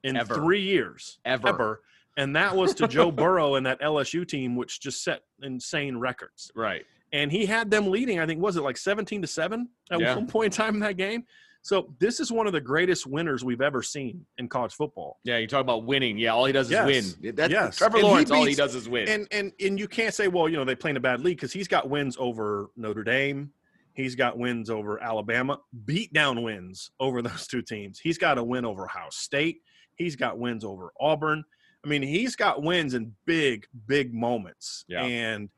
in 0.03 0.15
Ever. 0.15 0.35
three 0.35 0.61
years, 0.61 1.19
ever. 1.25 1.47
Ever. 1.49 1.81
And 2.17 2.35
that 2.35 2.55
was 2.55 2.73
to 2.75 2.87
Joe 2.87 3.11
Burrow 3.11 3.55
and 3.55 3.65
that 3.65 3.79
LSU 3.81 4.27
team, 4.27 4.55
which 4.55 4.81
just 4.81 5.03
set 5.03 5.21
insane 5.41 5.97
records. 5.97 6.51
Right. 6.55 6.85
And 7.13 7.31
he 7.31 7.45
had 7.45 7.71
them 7.71 7.89
leading, 7.89 8.19
I 8.19 8.25
think, 8.25 8.41
was 8.41 8.57
it 8.57 8.61
like 8.63 8.75
seventeen 8.77 9.21
to 9.21 9.27
seven 9.27 9.69
at 9.91 9.99
Yeah. 9.99 10.15
one 10.15 10.27
point 10.27 10.47
in 10.47 10.51
time 10.51 10.73
in 10.73 10.79
that 10.81 10.97
game. 10.97 11.23
So 11.63 11.93
this 11.99 12.19
is 12.19 12.31
one 12.31 12.47
of 12.47 12.53
the 12.53 12.61
greatest 12.61 13.05
winners 13.07 13.43
we've 13.43 13.61
ever 13.61 13.81
seen 13.83 14.25
in 14.37 14.47
college 14.47 14.73
football. 14.73 15.19
Yeah, 15.25 15.37
you 15.37 15.47
talk 15.47 15.59
about 15.61 15.83
winning. 15.85 16.17
Yeah, 16.17 16.31
all 16.33 16.45
he 16.45 16.53
does 16.53 16.69
Yes. 16.71 16.87
is 16.89 17.17
win. 17.19 17.35
That's 17.35 17.51
Yes. 17.51 17.77
Trevor 17.77 17.97
And 17.97 18.05
he 18.05 18.11
Lawrence. 18.11 18.31
all 18.31 18.45
he 18.45 18.55
does 18.55 18.73
is 18.75 18.87
win. 18.87 19.07
And 19.09 19.27
and 19.31 19.51
and 19.59 19.79
you 19.79 19.87
can't 19.87 20.13
say, 20.13 20.27
well, 20.27 20.47
you 20.49 20.55
know, 20.57 20.63
they 20.65 20.75
play 20.75 20.91
in 20.91 20.97
a 20.97 21.01
bad 21.01 21.21
league 21.21 21.37
because 21.37 21.51
he's 21.53 21.67
got 21.67 21.89
wins 21.89 22.15
over 22.19 22.69
Notre 22.77 23.03
Dame. 23.03 23.51
He's 23.93 24.15
got 24.15 24.37
wins 24.37 24.69
over 24.69 25.01
Alabama, 25.01 25.59
beat 25.85 26.13
down 26.13 26.43
wins 26.43 26.91
over 26.99 27.21
those 27.21 27.47
two 27.47 27.61
teams. 27.61 27.99
He's 27.99 28.17
got 28.17 28.37
a 28.37 28.43
win 28.43 28.63
over 28.63 28.85
Ohio 28.85 29.09
State. 29.09 29.61
He's 29.95 30.15
got 30.15 30.37
wins 30.37 30.63
over 30.63 30.93
Auburn. 30.99 31.43
I 31.85 31.87
mean, 31.87 32.01
he's 32.01 32.35
got 32.35 32.61
wins 32.63 32.93
in 32.93 33.13
big, 33.25 33.65
big 33.87 34.13
moments. 34.13 34.83
Yeah. 34.87 35.03
And 35.03 35.49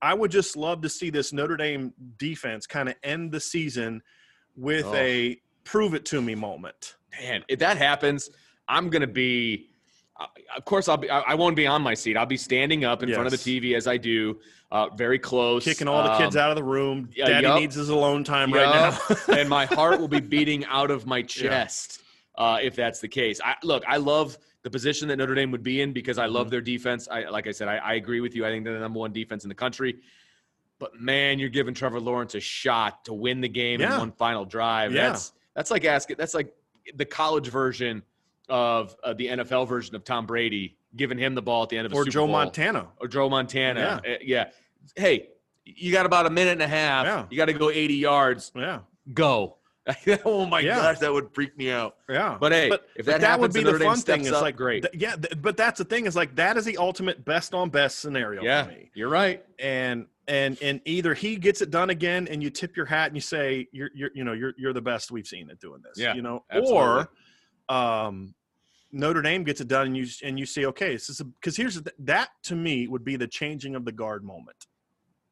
I 0.00 0.14
would 0.14 0.30
just 0.30 0.56
love 0.56 0.80
to 0.82 0.88
see 0.88 1.10
this 1.10 1.32
Notre 1.32 1.56
Dame 1.56 1.92
defense 2.18 2.66
kind 2.66 2.88
of 2.88 2.94
end 3.02 3.32
the 3.32 3.40
season 3.40 4.02
with 4.56 4.86
Oh. 4.86 4.94
a 4.94 5.40
prove 5.64 5.94
it 5.94 6.04
to 6.06 6.20
me 6.22 6.34
moment. 6.34 6.96
man, 7.20 7.44
if 7.48 7.58
that 7.60 7.76
happens, 7.76 8.30
I'm 8.68 8.88
gonna 8.90 9.06
be. 9.06 9.68
Uh, 10.20 10.26
of 10.56 10.64
course, 10.64 10.88
I'll 10.88 10.96
be. 10.96 11.10
I, 11.10 11.20
I 11.20 11.34
won't 11.34 11.56
be 11.56 11.66
on 11.66 11.82
my 11.82 11.94
seat. 11.94 12.16
I'll 12.16 12.26
be 12.26 12.36
standing 12.36 12.84
up 12.84 13.02
in 13.02 13.12
front 13.12 13.26
of 13.26 13.32
the 13.32 13.36
TV 13.38 13.74
as 13.76 13.86
I 13.86 13.96
do, 13.96 14.38
uh, 14.70 14.88
very 14.94 15.18
close, 15.18 15.64
Kicking 15.64 15.88
all 15.88 16.02
the 16.02 16.16
kids 16.16 16.36
Um, 16.36 16.42
out 16.42 16.50
of 16.50 16.56
the 16.56 16.62
room. 16.64 17.08
yeah, 17.14 17.26
Daddy 17.26 17.46
yup. 17.46 17.60
needs 17.60 17.74
his 17.74 17.88
alone 17.88 18.22
time 18.24 18.52
right 18.52 18.98
now. 19.08 19.16
And 19.36 19.48
my 19.48 19.66
heart 19.66 20.00
will 20.00 20.08
be 20.08 20.20
beating 20.20 20.64
out 20.66 20.90
of 20.90 21.06
my 21.06 21.22
chest 21.36 22.02
uh, 22.36 22.58
if 22.62 22.74
that's 22.76 23.00
the 23.00 23.08
case. 23.08 23.40
I 23.44 23.54
look, 23.62 23.82
I 23.88 23.96
love 23.96 24.36
the 24.62 24.70
position 24.70 25.08
that 25.08 25.16
Notre 25.16 25.34
Dame 25.34 25.50
would 25.50 25.62
be 25.62 25.80
in 25.82 25.92
because 25.92 26.18
I 26.18 26.26
Mm-hmm. 26.26 26.34
love 26.34 26.50
their 26.50 26.60
defense. 26.60 27.08
I 27.10 27.24
like 27.28 27.46
I 27.46 27.50
said, 27.52 27.68
I, 27.68 27.76
I 27.78 27.94
agree 27.94 28.20
with 28.20 28.34
you. 28.34 28.46
I 28.46 28.50
think 28.50 28.64
they're 28.64 28.74
the 28.74 28.80
number 28.80 28.98
one 29.00 29.12
defense 29.12 29.44
in 29.44 29.48
the 29.48 29.54
country. 29.54 29.98
But 30.78 31.00
man, 31.00 31.38
you're 31.38 31.48
giving 31.48 31.74
Trevor 31.74 32.00
Lawrence 32.00 32.34
a 32.34 32.40
shot 32.40 33.04
to 33.04 33.12
win 33.14 33.40
the 33.40 33.48
game 33.48 33.80
in 33.80 33.98
one 33.98 34.12
final 34.12 34.44
drive. 34.44 34.92
Yeah. 34.92 35.08
That's 35.08 35.32
that's 35.54 35.70
like 35.70 35.84
asking. 35.84 36.16
That's 36.18 36.34
like 36.34 36.52
the 36.96 37.04
college 37.04 37.48
version 37.48 38.02
of 38.48 38.96
uh, 39.04 39.12
the 39.14 39.28
NFL 39.28 39.68
version 39.68 39.94
of 39.94 40.04
Tom 40.04 40.26
Brady 40.26 40.76
giving 40.96 41.16
him 41.18 41.34
the 41.34 41.42
ball 41.42 41.62
at 41.62 41.68
the 41.68 41.78
end 41.78 41.86
of 41.86 41.92
a 41.92 41.96
or 41.96 42.02
Super 42.04 42.10
Joe 42.12 42.26
Bowl 42.26 42.32
Montana. 42.32 42.88
or 43.00 43.08
Joe 43.08 43.28
Montana. 43.28 44.00
Uh, 44.06 44.10
Yeah. 44.20 44.50
Hey, 44.96 45.28
you 45.64 45.92
got 45.92 46.06
about 46.06 46.26
a 46.26 46.30
minute 46.30 46.52
and 46.52 46.62
a 46.62 46.66
half. 46.68 47.06
Yeah. 47.06 47.26
You 47.30 47.36
got 47.36 47.44
to 47.46 47.52
go 47.52 47.70
80 47.70 47.94
yards. 47.94 48.50
Yeah. 48.54 48.80
Go. 49.14 49.56
oh 50.24 50.46
my 50.46 50.60
Yeah. 50.60 50.76
gosh, 50.76 50.98
that 51.00 51.12
would 51.12 51.34
freak 51.34 51.56
me 51.56 51.70
out. 51.70 51.96
Yeah. 52.08 52.36
But 52.40 52.52
hey, 52.52 52.70
if 52.96 53.06
that, 53.06 53.14
would 53.14 53.22
happens, 53.22 53.54
be 53.54 53.60
the 53.60 53.72
Notre 53.72 53.78
Dame 53.78 53.88
fun 53.88 53.98
thing. 54.00 54.28
up, 54.32 54.42
like 54.42 54.56
great. 54.56 54.82
th- 54.84 54.94
yeah, 54.94 55.16
th- 55.16 55.34
but 55.42 55.56
that's 55.56 55.78
the 55.78 55.84
thing 55.84 56.06
is 56.06 56.14
like 56.14 56.34
that 56.36 56.56
is 56.56 56.64
the 56.64 56.76
ultimate 56.76 57.24
best 57.24 57.52
on 57.54 57.68
best 57.70 57.98
scenario 57.98 58.42
yeah, 58.42 58.64
for 58.64 58.70
me. 58.70 58.90
you're 58.94 59.08
right. 59.08 59.44
And 59.58 60.06
and 60.28 60.56
and 60.62 60.80
either 60.84 61.14
he 61.14 61.34
gets 61.36 61.62
it 61.62 61.70
done 61.70 61.90
again, 61.90 62.28
and 62.28 62.40
you 62.42 62.48
tip 62.50 62.76
your 62.76 62.86
hat 62.86 63.08
and 63.08 63.16
you 63.16 63.20
say 63.20 63.66
you're 63.72 63.90
you're 63.94 64.10
you 64.14 64.22
know 64.22 64.32
you're 64.34 64.54
you're 64.56 64.72
the 64.72 64.80
best 64.82 65.10
we've 65.10 65.26
seen 65.26 65.50
at 65.50 65.58
doing 65.58 65.82
this. 65.82 65.98
Yeah, 65.98 66.14
you 66.14 66.22
know, 66.22 66.44
absolutely. 66.50 66.78
or 66.78 67.08
um, 67.68 68.34
Notre 68.92 69.20
Dame 69.22 69.42
gets 69.42 69.60
it 69.60 69.66
done, 69.66 69.86
and 69.88 69.96
you 69.96 70.06
and 70.22 70.38
you 70.38 70.46
say 70.46 70.64
okay, 70.66 70.92
this 70.92 71.08
is 71.10 71.20
because 71.40 71.56
here's 71.56 71.80
the, 71.82 71.92
that 71.98 72.28
to 72.44 72.54
me 72.54 72.86
would 72.86 73.04
be 73.04 73.16
the 73.16 73.26
changing 73.26 73.74
of 73.74 73.84
the 73.84 73.90
guard 73.92 74.22
moment 74.22 74.66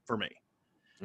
for 0.06 0.16
me. 0.16 0.28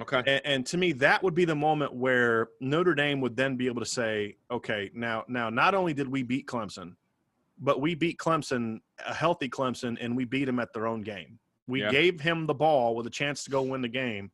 Okay. 0.01 0.17
And, 0.27 0.41
and 0.45 0.65
to 0.67 0.77
me, 0.77 0.91
that 0.93 1.23
would 1.23 1.33
be 1.33 1.45
the 1.45 1.55
moment 1.55 1.93
where 1.93 2.49
Notre 2.59 2.95
Dame 2.95 3.21
would 3.21 3.35
then 3.35 3.55
be 3.55 3.67
able 3.67 3.81
to 3.81 3.85
say, 3.85 4.35
okay, 4.51 4.91
now, 4.93 5.23
now, 5.27 5.49
not 5.49 5.73
only 5.73 5.93
did 5.93 6.07
we 6.07 6.21
beat 6.23 6.47
Clemson, 6.47 6.95
but 7.59 7.79
we 7.79 7.95
beat 7.95 8.17
Clemson, 8.17 8.81
a 9.07 9.13
healthy 9.13 9.47
Clemson, 9.47 9.97
and 10.01 10.15
we 10.15 10.25
beat 10.25 10.45
them 10.45 10.59
at 10.59 10.73
their 10.73 10.87
own 10.87 11.01
game. 11.01 11.39
We 11.67 11.81
Yeah. 11.81 11.89
gave 11.91 12.19
him 12.19 12.45
the 12.45 12.53
ball 12.53 12.95
with 12.95 13.07
a 13.07 13.09
chance 13.09 13.43
to 13.45 13.49
go 13.49 13.61
win 13.61 13.81
the 13.81 13.87
game. 13.87 14.31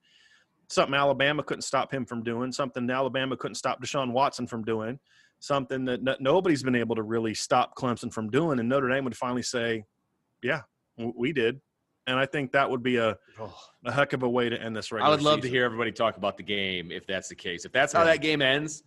Something 0.68 0.95
Alabama 0.95 1.43
couldn't 1.43 1.62
stop 1.62 1.93
him 1.93 2.05
from 2.05 2.24
doing. 2.24 2.51
Something 2.51 2.89
Alabama 2.89 3.38
couldn't 3.38 3.55
stop 3.55 3.82
Deshaun 3.82 4.12
Watson 4.12 4.47
from 4.47 4.64
doing. 4.64 4.99
Something 5.39 5.86
that 5.86 6.01
no- 6.01 6.16
nobody's 6.20 6.64
been 6.64 6.76
able 6.76 6.95
to 6.95 7.03
really 7.03 7.34
stop 7.34 7.76
Clemson 7.76 8.12
from 8.12 8.30
doing. 8.30 8.59
And 8.59 8.68
Notre 8.70 8.89
Dame 8.89 9.03
would 9.03 9.18
finally 9.18 9.41
say, 9.43 9.86
"Yeah, 10.41 10.62
we 10.97 11.34
did." 11.34 11.62
And 12.07 12.17
I 12.17 12.25
think 12.25 12.51
that 12.53 12.69
would 12.69 12.83
be 12.83 12.97
a, 12.97 13.17
a 13.85 13.91
heck 13.91 14.13
of 14.13 14.23
a 14.23 14.29
way 14.29 14.49
to 14.49 14.59
end 14.59 14.75
this 14.75 14.91
regular 14.91 15.07
I 15.07 15.11
would 15.15 15.21
love 15.23 15.41
to 15.41 15.49
hear 15.49 15.63
everybody 15.65 15.91
talk 15.91 16.17
about 16.17 16.37
the 16.37 16.43
game 16.43 16.91
if 16.91 17.05
that's 17.05 17.29
the 17.29 17.35
case. 17.35 17.65
If 17.65 17.71
that's 17.71 17.93
how 17.93 17.99
Yeah. 17.99 18.05
that 18.05 18.21
game 18.21 18.41
ends, 18.41 18.83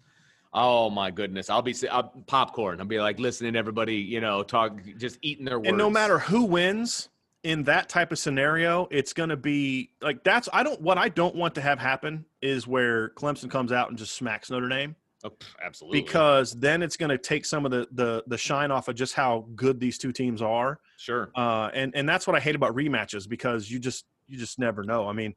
oh 0.52 0.90
my 0.90 1.10
goodness, 1.10 1.48
I'll 1.48 1.62
be 1.62 1.74
I'll, 1.90 2.12
popcorn. 2.26 2.80
I'll 2.80 2.86
be 2.86 3.00
like 3.00 3.18
listening 3.18 3.52
to 3.54 3.58
everybody, 3.58 3.96
you 3.96 4.20
know, 4.20 4.42
talk, 4.42 4.80
just 4.98 5.18
eating 5.22 5.44
their 5.44 5.58
words. 5.58 5.68
And 5.68 5.78
no 5.78 5.90
matter 5.90 6.18
who 6.18 6.44
wins 6.44 7.08
in 7.44 7.62
that 7.64 7.88
type 7.88 8.10
of 8.10 8.18
scenario, 8.18 8.88
it's 8.90 9.12
going 9.12 9.28
to 9.28 9.36
be 9.36 9.90
like 10.00 10.24
that's 10.24 10.48
I 10.52 10.62
don't 10.62 10.80
what 10.80 10.98
I 10.98 11.08
don't 11.08 11.36
want 11.36 11.54
to 11.56 11.60
have 11.60 11.78
happen 11.78 12.24
is 12.42 12.66
where 12.66 13.10
Clemson 13.10 13.50
comes 13.50 13.70
out 13.70 13.90
and 13.90 13.98
just 13.98 14.14
smacks 14.14 14.50
Notre 14.50 14.68
Dame 14.68 14.96
Oh, 15.24 15.30
absolutely, 15.64 16.02
because 16.02 16.52
then 16.52 16.82
it's 16.82 16.98
going 16.98 17.08
to 17.08 17.18
take 17.18 17.46
some 17.46 17.64
of 17.64 17.70
the 17.70 17.88
the 17.92 18.22
the 18.26 18.36
shine 18.36 18.70
off 18.70 18.88
of 18.88 18.94
just 18.94 19.14
how 19.14 19.46
good 19.54 19.80
these 19.80 19.96
two 19.96 20.12
teams 20.12 20.42
are. 20.42 20.80
sure, 20.98 21.30
Uh, 21.34 21.70
and 21.72 21.94
and 21.96 22.06
that's 22.08 22.26
what 22.26 22.36
I 22.36 22.40
hate 22.40 22.54
about 22.54 22.74
rematches 22.76 23.26
because 23.28 23.70
you 23.70 23.78
just 23.78 24.04
you 24.26 24.38
just 24.38 24.58
never 24.58 24.82
know. 24.84 25.08
I 25.08 25.12
mean, 25.12 25.34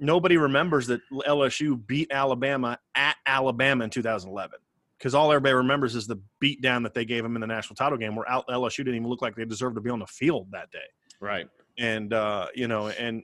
nobody 0.00 0.36
remembers 0.36 0.88
that 0.88 1.00
LSU 1.12 1.86
beat 1.86 2.10
Alabama 2.10 2.78
at 2.94 3.16
Alabama 3.26 3.84
in 3.84 3.90
2011 3.90 4.58
because 4.98 5.14
all 5.14 5.30
everybody 5.30 5.54
remembers 5.54 5.94
is 5.94 6.06
the 6.06 6.20
beat 6.40 6.60
down 6.60 6.82
that 6.82 6.92
they 6.92 7.04
gave 7.04 7.22
them 7.22 7.34
in 7.34 7.40
the 7.40 7.46
national 7.46 7.76
title 7.76 7.96
game, 7.96 8.14
where 8.16 8.26
LSU 8.26 8.78
didn't 8.78 8.96
even 8.96 9.08
look 9.08 9.22
like 9.22 9.34
they 9.34 9.44
deserved 9.44 9.76
to 9.76 9.80
be 9.80 9.90
on 9.90 9.98
the 9.98 10.06
field 10.06 10.48
that 10.52 10.70
day. 10.70 10.78
right. 11.20 11.48
And 11.78 12.12
uh, 12.12 12.48
you 12.54 12.68
know, 12.68 12.88
and 12.88 13.22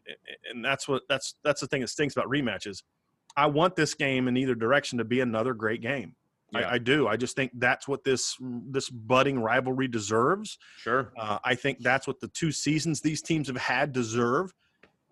and 0.51 0.65
that's 0.65 0.89
what 0.89 1.03
that's 1.09 1.35
that's 1.45 1.61
the 1.61 1.67
thing 1.67 1.83
that 1.83 1.89
stinks 1.89 2.17
about 2.17 2.31
rematches. 2.31 2.83
I 3.37 3.47
want 3.47 3.77
this 3.77 3.95
game 3.95 4.29
in 4.29 4.37
either 4.37 4.55
direction 4.55 4.99
to 4.99 5.05
be 5.05 5.21
another 5.21 5.55
great 5.55 5.81
game. 5.83 6.15
Yeah. 6.53 6.61
I, 6.61 6.73
I 6.75 6.79
do. 6.79 7.09
I 7.09 7.17
just 7.17 7.35
think 7.37 7.51
that's 7.55 7.89
what 7.89 8.05
this 8.05 8.37
this 8.41 8.89
budding 8.89 9.41
rivalry 9.41 9.89
deserves. 9.89 10.59
Sure. 10.79 11.13
Uh, 11.19 11.39
I 11.45 11.55
think 11.55 11.81
that's 11.81 12.07
what 12.07 12.21
the 12.21 12.29
two 12.29 12.53
seasons 12.53 13.01
these 13.01 13.21
teams 13.21 13.49
have 13.49 13.57
had 13.57 13.93
deserve. 13.93 14.55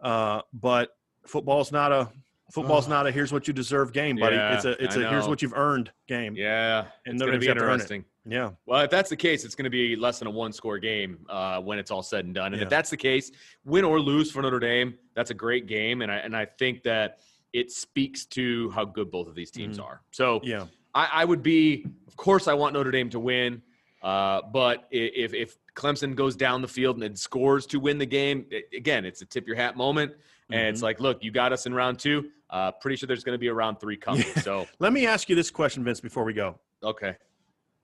Uh, 0.00 0.42
but 0.52 0.90
football's 1.26 1.72
not 1.72 1.90
a 1.92 2.08
football's 2.52 2.86
Oh. 2.86 2.90
not 2.90 3.06
a 3.06 3.10
here's 3.10 3.32
what 3.32 3.48
you 3.48 3.52
deserve 3.54 3.92
game, 3.92 4.16
buddy. 4.16 4.36
Yeah, 4.36 4.54
it's 4.54 4.64
a 4.64 4.82
it's 4.82 4.96
a 4.96 5.08
here's 5.08 5.26
what 5.26 5.42
you've 5.42 5.54
earned 5.54 5.90
game. 6.06 6.34
Yeah, 6.36 6.84
And 7.04 7.14
it's 7.14 7.22
going 7.22 7.32
to 7.32 7.38
be 7.38 7.46
got 7.46 7.54
to 7.54 7.60
earn 7.62 7.70
it. 7.70 7.72
interesting. 7.74 8.04
Yeah. 8.26 8.50
Well, 8.64 8.80
if 8.82 8.90
that's 8.90 9.10
the 9.10 9.16
case, 9.16 9.44
it's 9.44 9.54
going 9.54 9.64
to 9.64 9.70
be 9.70 9.96
less 9.96 10.18
than 10.18 10.28
a 10.28 10.30
one-score 10.30 10.78
game 10.78 11.26
uh, 11.28 11.60
when 11.60 11.78
it's 11.78 11.90
all 11.90 12.02
said 12.02 12.24
and 12.24 12.34
done. 12.34 12.52
And 12.52 12.56
Yeah. 12.56 12.62
if 12.62 12.70
that's 12.70 12.88
the 12.90 12.96
case, 12.96 13.32
win 13.64 13.84
or 13.84 14.00
lose 14.00 14.30
for 14.30 14.40
Notre 14.40 14.58
Dame, 14.60 14.94
that's 15.14 15.30
a 15.30 15.34
great 15.34 15.66
game, 15.66 16.00
and 16.02 16.10
I 16.12 16.16
and 16.16 16.34
I 16.36 16.44
think 16.44 16.82
that 16.84 17.18
it 17.54 17.70
speaks 17.70 18.26
to 18.26 18.68
how 18.72 18.84
good 18.84 19.10
both 19.10 19.28
of 19.28 19.34
these 19.34 19.50
teams 19.50 19.78
Mhm. 19.78 19.84
are. 19.84 20.02
So 20.10 20.40
Yeah. 20.42 20.66
I, 20.94 21.08
I 21.12 21.24
would 21.24 21.42
be, 21.42 21.86
of 22.06 22.16
course, 22.16 22.48
I 22.48 22.52
want 22.54 22.74
Notre 22.74 22.90
Dame 22.90 23.08
to 23.10 23.20
win, 23.20 23.62
uh, 24.02 24.42
but 24.52 24.86
if 24.90 25.32
if 25.32 25.56
Clemson 25.74 26.14
goes 26.14 26.36
down 26.36 26.60
the 26.62 26.68
field 26.68 26.96
and 26.96 27.02
then 27.02 27.16
scores 27.16 27.64
to 27.66 27.80
win 27.80 27.98
the 27.98 28.06
game, 28.06 28.46
i- 28.52 28.62
again, 28.76 29.04
it's 29.04 29.22
a 29.22 29.24
tip 29.24 29.46
your 29.46 29.56
hat 29.56 29.76
moment, 29.76 30.12
and 30.50 30.66
it's 30.68 30.80
Mhm. 30.80 30.84
like, 30.84 31.00
look, 31.00 31.22
you 31.24 31.30
got 31.30 31.52
us 31.52 31.66
in 31.66 31.72
round 31.74 31.98
two. 31.98 32.30
Uh, 32.50 32.70
pretty 32.72 32.96
sure 32.96 33.06
there's 33.06 33.24
going 33.24 33.34
to 33.34 33.38
be 33.40 33.46
a 33.48 33.54
round 33.54 33.80
three 33.80 33.96
coming. 33.96 34.24
Yeah. 34.36 34.42
So 34.42 34.68
Let 34.80 34.92
me 34.92 35.06
ask 35.06 35.28
you 35.28 35.34
this 35.36 35.50
question, 35.50 35.82
Vince, 35.84 36.00
before 36.00 36.24
we 36.24 36.32
go. 36.32 36.58
okay, 36.82 37.16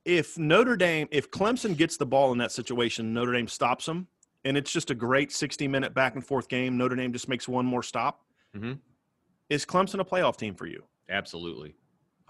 If 0.05 0.37
Notre 0.39 0.77
Dame, 0.77 1.09
if 1.11 1.31
Clemson 1.31 1.77
gets 1.77 1.97
the 1.97 2.07
ball 2.07 2.33
in 2.33 2.39
that 2.39 2.53
situation, 2.53 3.13
Notre 3.13 3.33
Dame 3.33 3.49
stops 3.49 3.87
them, 3.87 4.07
and 4.45 4.57
it's 4.57 4.73
just 4.73 4.91
a 4.91 4.95
great 4.95 5.31
60 5.33 5.67
minute 5.69 5.95
back 5.95 6.15
and 6.17 6.25
forth 6.25 6.49
game. 6.49 6.77
Notre 6.77 6.97
Dame 6.97 7.13
just 7.13 7.29
makes 7.29 7.47
one 7.49 7.67
more 7.67 7.83
stop. 7.83 8.25
Mhm. 8.57 8.79
Is 9.51 9.67
Clemson 9.67 10.01
a 10.01 10.05
playoff 10.05 10.37
team 10.37 10.55
for 10.55 10.67
you? 10.67 10.83
absolutely, 11.11 11.75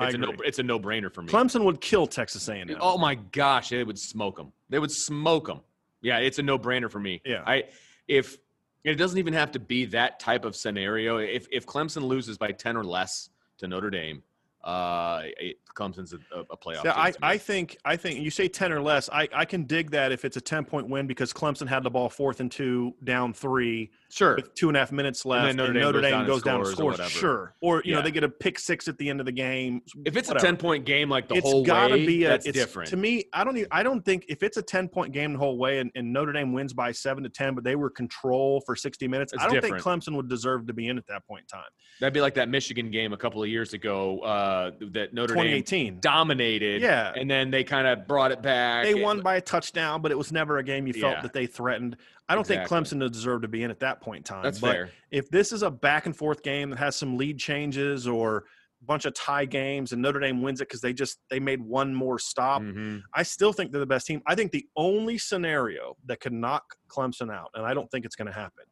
it's 0.01 0.15
a 0.15 0.19
no, 0.19 0.33
it's 0.45 0.59
a 0.59 0.63
no 0.63 0.81
brainer 0.81 1.13
for 1.13 1.23
me. 1.23 1.29
Clemson 1.29 1.65
would 1.65 1.81
kill 1.81 2.07
Texas 2.07 2.49
A&M. 2.49 2.75
Oh 2.81 2.99
my 2.99 3.15
gosh, 3.15 3.69
they 3.69 3.85
would 3.85 3.99
smoke 3.99 4.37
them. 4.37 4.53
They 4.71 4.79
would 4.79 4.91
smoke 4.91 5.47
them. 5.47 5.61
Yeah, 6.03 6.19
it's 6.19 6.39
a 6.39 6.43
no-brainer 6.43 6.91
for 6.91 7.01
me. 7.01 7.21
Yeah. 7.25 7.43
I 7.47 7.65
if 8.09 8.39
it 8.85 8.95
doesn't 8.95 9.19
even 9.19 9.35
have 9.35 9.53
to 9.53 9.59
be 9.59 9.85
that 9.87 10.19
type 10.19 10.45
of 10.45 10.57
scenario. 10.57 11.19
If 11.19 11.47
if 11.51 11.67
Clemson 11.67 12.03
loses 12.03 12.39
by 12.39 12.53
10 12.53 12.77
or 12.77 12.85
less 12.85 13.29
to 13.59 13.69
Notre 13.69 13.91
Dame, 13.91 14.23
uh, 14.65 15.23
it, 15.39 15.59
Clemson's 15.75 16.15
a, 16.15 16.41
a 16.51 16.57
playoff. 16.57 16.85
Yeah, 16.85 16.93
team 16.93 17.15
I. 17.23 17.33
I 17.33 17.39
think 17.39 17.77
I 17.85 17.97
think 17.97 18.21
you 18.21 18.31
say 18.31 18.49
ten 18.49 18.73
or 18.73 18.81
less. 18.81 19.09
I, 19.11 19.29
I 19.35 19.45
can 19.45 19.65
dig 19.65 19.91
that 19.91 20.13
if 20.13 20.25
it's 20.25 20.37
a 20.37 20.41
ten 20.41 20.65
point 20.65 20.89
win 20.89 21.07
because 21.07 21.33
Clemson 21.33 21.69
had 21.69 21.83
the 21.83 21.91
ball 21.91 22.09
fourth 22.09 22.41
and 22.41 22.51
two, 22.51 22.95
down 23.05 23.33
three, 23.33 23.91
sure. 24.11 24.37
with 24.37 24.55
two 24.55 24.69
and 24.69 24.77
a 24.77 24.81
half 24.81 24.93
minutes 24.93 25.25
left, 25.25 25.57
then 25.57 25.73
Notre 25.75 26.01
Dame 26.01 26.27
goes 26.27 26.43
down 26.43 26.57
and 26.61 26.67
and 26.67 26.77
scores 26.77 27.01
or 27.01 27.03
scores. 27.03 27.11
Sure, 27.11 27.55
or 27.61 27.83
you 27.85 27.95
know 27.95 28.03
they 28.03 28.11
get 28.11 28.25
a 28.25 28.29
pick 28.29 28.59
six 28.59 28.89
at 28.89 28.99
the 28.99 29.09
end 29.09 29.21
of 29.21 29.27
the 29.27 29.33
game. 29.33 29.83
If 30.05 30.17
it's 30.17 30.29
whatever. 30.29 30.47
a 30.47 30.49
ten 30.49 30.57
point 30.57 30.85
game, 30.85 31.09
like 31.09 31.29
the 31.29 31.41
whole 31.41 31.41
way, 31.41 31.41
it's 31.41 31.53
whole 31.53 31.65
gotta 31.65 31.95
way, 31.95 32.07
be 32.07 32.25
a, 32.25 32.29
that's 32.29 32.47
it's, 32.47 32.59
different. 32.59 32.91
To 32.91 32.97
me, 32.97 33.25
I 33.33 33.45
don't. 33.45 33.57
Even, 33.57 33.69
I 33.71 33.83
don't 33.83 34.05
think 34.05 34.25
if 34.29 34.43
it's 34.43 34.57
a 34.57 34.63
ten 34.63 34.89
point 34.89 35.13
game 35.13 35.33
the 35.33 35.39
whole 35.39 35.59
way 35.59 35.79
and, 35.79 35.91
and 35.95 36.13
Notre 36.13 36.33
Dame 36.33 36.53
wins 36.53 36.73
by 36.73 36.93
seven 36.93 37.23
to 37.25 37.31
ten, 37.31 37.55
but 37.55 37.65
they 37.65 37.77
were 37.77 37.91
control 37.91 38.63
for 38.67 38.77
sixty 38.77 39.09
minutes. 39.09 39.33
It's 39.33 39.43
I 39.43 39.47
don't 39.47 39.55
different. 39.55 39.83
think 39.83 40.03
Clemson 40.03 40.17
would 40.17 40.29
deserve 40.29 40.67
to 40.67 40.73
be 40.73 40.89
in 40.89 40.99
at 40.99 41.07
that 41.09 41.27
point 41.27 41.43
in 41.43 41.59
time. 41.59 41.69
That'd 42.01 42.15
be 42.15 42.23
like 42.23 42.35
that 42.35 42.49
Michigan 42.49 42.91
game 42.91 43.13
a 43.13 43.17
couple 43.17 43.43
of 43.43 43.49
years 43.49 43.75
ago 43.75 44.21
uh, 44.21 44.71
that 44.93 45.13
Notre 45.13 45.35
Dame 45.35 45.63
2018. 45.63 46.01
dominated. 46.01 46.81
Yeah. 46.81 47.13
and 47.15 47.31
then 47.31 47.51
they 47.51 47.63
kind 47.63 47.87
of 47.87 48.09
brought 48.09 48.33
it 48.33 48.41
back. 48.43 48.85
They 48.85 48.95
won 48.95 49.21
by 49.21 49.37
a 49.37 49.41
touchdown, 49.41 50.01
but 50.01 50.11
it 50.11 50.17
was 50.17 50.33
never 50.33 50.59
a 50.59 50.63
game 50.63 50.87
you 50.87 50.95
felt 50.95 51.17
Yeah. 51.17 51.23
that 51.23 51.35
they 51.35 51.47
threatened. 51.47 51.97
I 52.31 52.35
don't 52.35 52.43
Exactly. 52.43 52.79
think 52.79 52.87
Clemson 52.87 53.13
deserved 53.13 53.43
to 53.43 53.49
be 53.49 53.63
in 53.65 53.71
at 53.71 53.81
that 53.81 54.01
point 54.01 54.19
in 54.19 54.23
time. 54.23 54.43
That's 54.45 54.61
but 54.61 54.73
fair. 54.73 54.91
if 55.11 55.29
this 55.31 55.51
is 55.53 55.63
a 55.63 55.71
back 55.71 56.07
and 56.07 56.17
forth 56.17 56.43
game 56.43 56.71
that 56.71 56.79
has 56.79 56.95
some 56.95 57.17
lead 57.17 57.39
changes 57.39 58.07
or 58.07 58.45
a 58.81 58.85
bunch 58.85 59.05
of 59.05 59.15
tie 59.15 59.45
games 59.45 59.93
and 59.93 60.01
Notre 60.01 60.21
Dame 60.21 60.41
wins 60.41 60.61
it 60.61 60.69
because 60.69 60.81
they 60.81 60.93
just 60.93 61.19
they 61.29 61.41
made 61.41 61.61
one 61.61 61.93
more 61.95 62.19
stop, 62.19 62.63
Mhm. 62.63 63.03
I 63.15 63.25
still 63.25 63.53
think 63.53 63.73
they're 63.73 63.81
the 63.81 63.87
best 63.87 64.07
team. 64.07 64.23
I 64.27 64.35
think 64.37 64.53
the 64.53 64.65
only 64.77 65.19
scenario 65.19 65.97
that 66.07 66.21
could 66.21 66.33
knock 66.33 66.77
Clemson 66.89 67.35
out, 67.35 67.51
and 67.55 67.67
I 67.67 67.75
don't 67.75 67.91
think 67.91 68.05
it's 68.05 68.17
going 68.17 68.29
to 68.29 68.33
happen, 68.33 68.65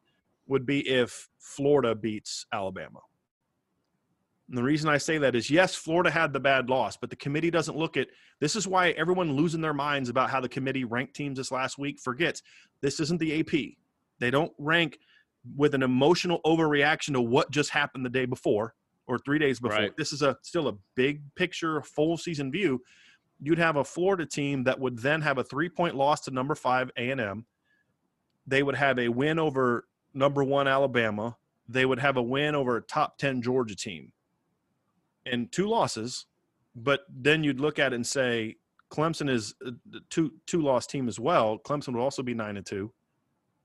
would 0.47 0.65
be 0.65 0.87
if 0.87 1.27
Florida 1.37 1.93
beats 1.95 2.45
Alabama. 2.53 3.01
And 4.49 4.57
the 4.57 4.63
reason 4.63 4.89
I 4.89 4.97
say 4.97 5.19
that 5.19 5.35
is 5.35 5.49
yes, 5.49 5.75
Florida 5.75 6.09
had 6.09 6.33
the 6.33 6.39
bad 6.39 6.69
loss, 6.69 6.97
but 6.97 7.11
the 7.11 7.15
committee 7.15 7.51
doesn't 7.51 7.77
look 7.77 7.97
at 7.97 8.07
this 8.39 8.55
is 8.55 8.67
why 8.67 8.89
everyone 8.91 9.33
losing 9.33 9.61
their 9.61 9.75
minds 9.75 10.09
about 10.09 10.31
how 10.31 10.41
the 10.41 10.49
committee 10.49 10.85
ranked 10.85 11.15
teams 11.15 11.37
this 11.37 11.51
last 11.51 11.77
week 11.77 11.99
forgets 11.99 12.41
this 12.81 12.99
isn't 12.99 13.19
the 13.19 13.39
AP. 13.39 13.77
They 14.19 14.31
don't 14.31 14.51
rank 14.57 14.97
with 15.55 15.75
an 15.75 15.83
emotional 15.83 16.41
overreaction 16.45 17.13
to 17.13 17.21
what 17.21 17.51
just 17.51 17.69
happened 17.69 18.05
the 18.05 18.09
day 18.09 18.25
before 18.25 18.73
or 19.07 19.17
three 19.19 19.39
days 19.39 19.59
before. 19.59 19.77
Right. 19.77 19.97
This 19.97 20.13
is 20.13 20.21
a 20.21 20.37
still 20.41 20.67
a 20.67 20.73
big 20.95 21.21
picture, 21.35 21.81
full 21.81 22.17
season 22.17 22.51
view. 22.51 22.81
You'd 23.41 23.57
have 23.57 23.77
a 23.77 23.83
Florida 23.83 24.25
team 24.25 24.63
that 24.65 24.79
would 24.79 24.99
then 24.99 25.21
have 25.21 25.37
a 25.37 25.43
three 25.43 25.69
point 25.69 25.95
loss 25.95 26.21
to 26.21 26.31
number 26.31 26.55
five 26.55 26.91
A 26.97 27.09
and 27.11 27.21
M. 27.21 27.45
They 28.45 28.63
would 28.63 28.75
have 28.75 28.99
a 28.99 29.09
win 29.09 29.39
over 29.39 29.87
number 30.13 30.43
one 30.43 30.67
Alabama. 30.67 31.37
They 31.67 31.85
would 31.85 31.99
have 31.99 32.17
a 32.17 32.21
win 32.21 32.55
over 32.55 32.77
a 32.77 32.81
top 32.81 33.17
ten 33.17 33.41
Georgia 33.41 33.75
team, 33.75 34.11
and 35.25 35.51
two 35.51 35.67
losses. 35.67 36.25
But 36.75 37.01
then 37.09 37.43
you'd 37.43 37.59
look 37.59 37.79
at 37.79 37.93
it 37.93 37.95
and 37.95 38.05
say 38.05 38.55
Clemson 38.91 39.29
is 39.29 39.53
uh, 39.65 39.71
a 39.93 39.99
two 40.09 40.33
two 40.47 40.61
loss 40.61 40.87
team 40.87 41.07
as 41.07 41.19
well. 41.19 41.57
Clemson 41.59 41.93
would 41.93 42.01
also 42.01 42.23
be 42.23 42.33
nine 42.33 42.57
and 42.57 42.65
two, 42.65 42.91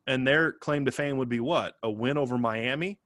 and 0.07 0.27
their 0.27 0.53
claim 0.53 0.85
to 0.85 0.93
fame 0.93 1.17
would 1.19 1.29
be 1.29 1.41
what 1.41 1.75
a 1.83 1.91
win 1.91 2.17
over 2.19 2.39
Miami, 2.39 2.99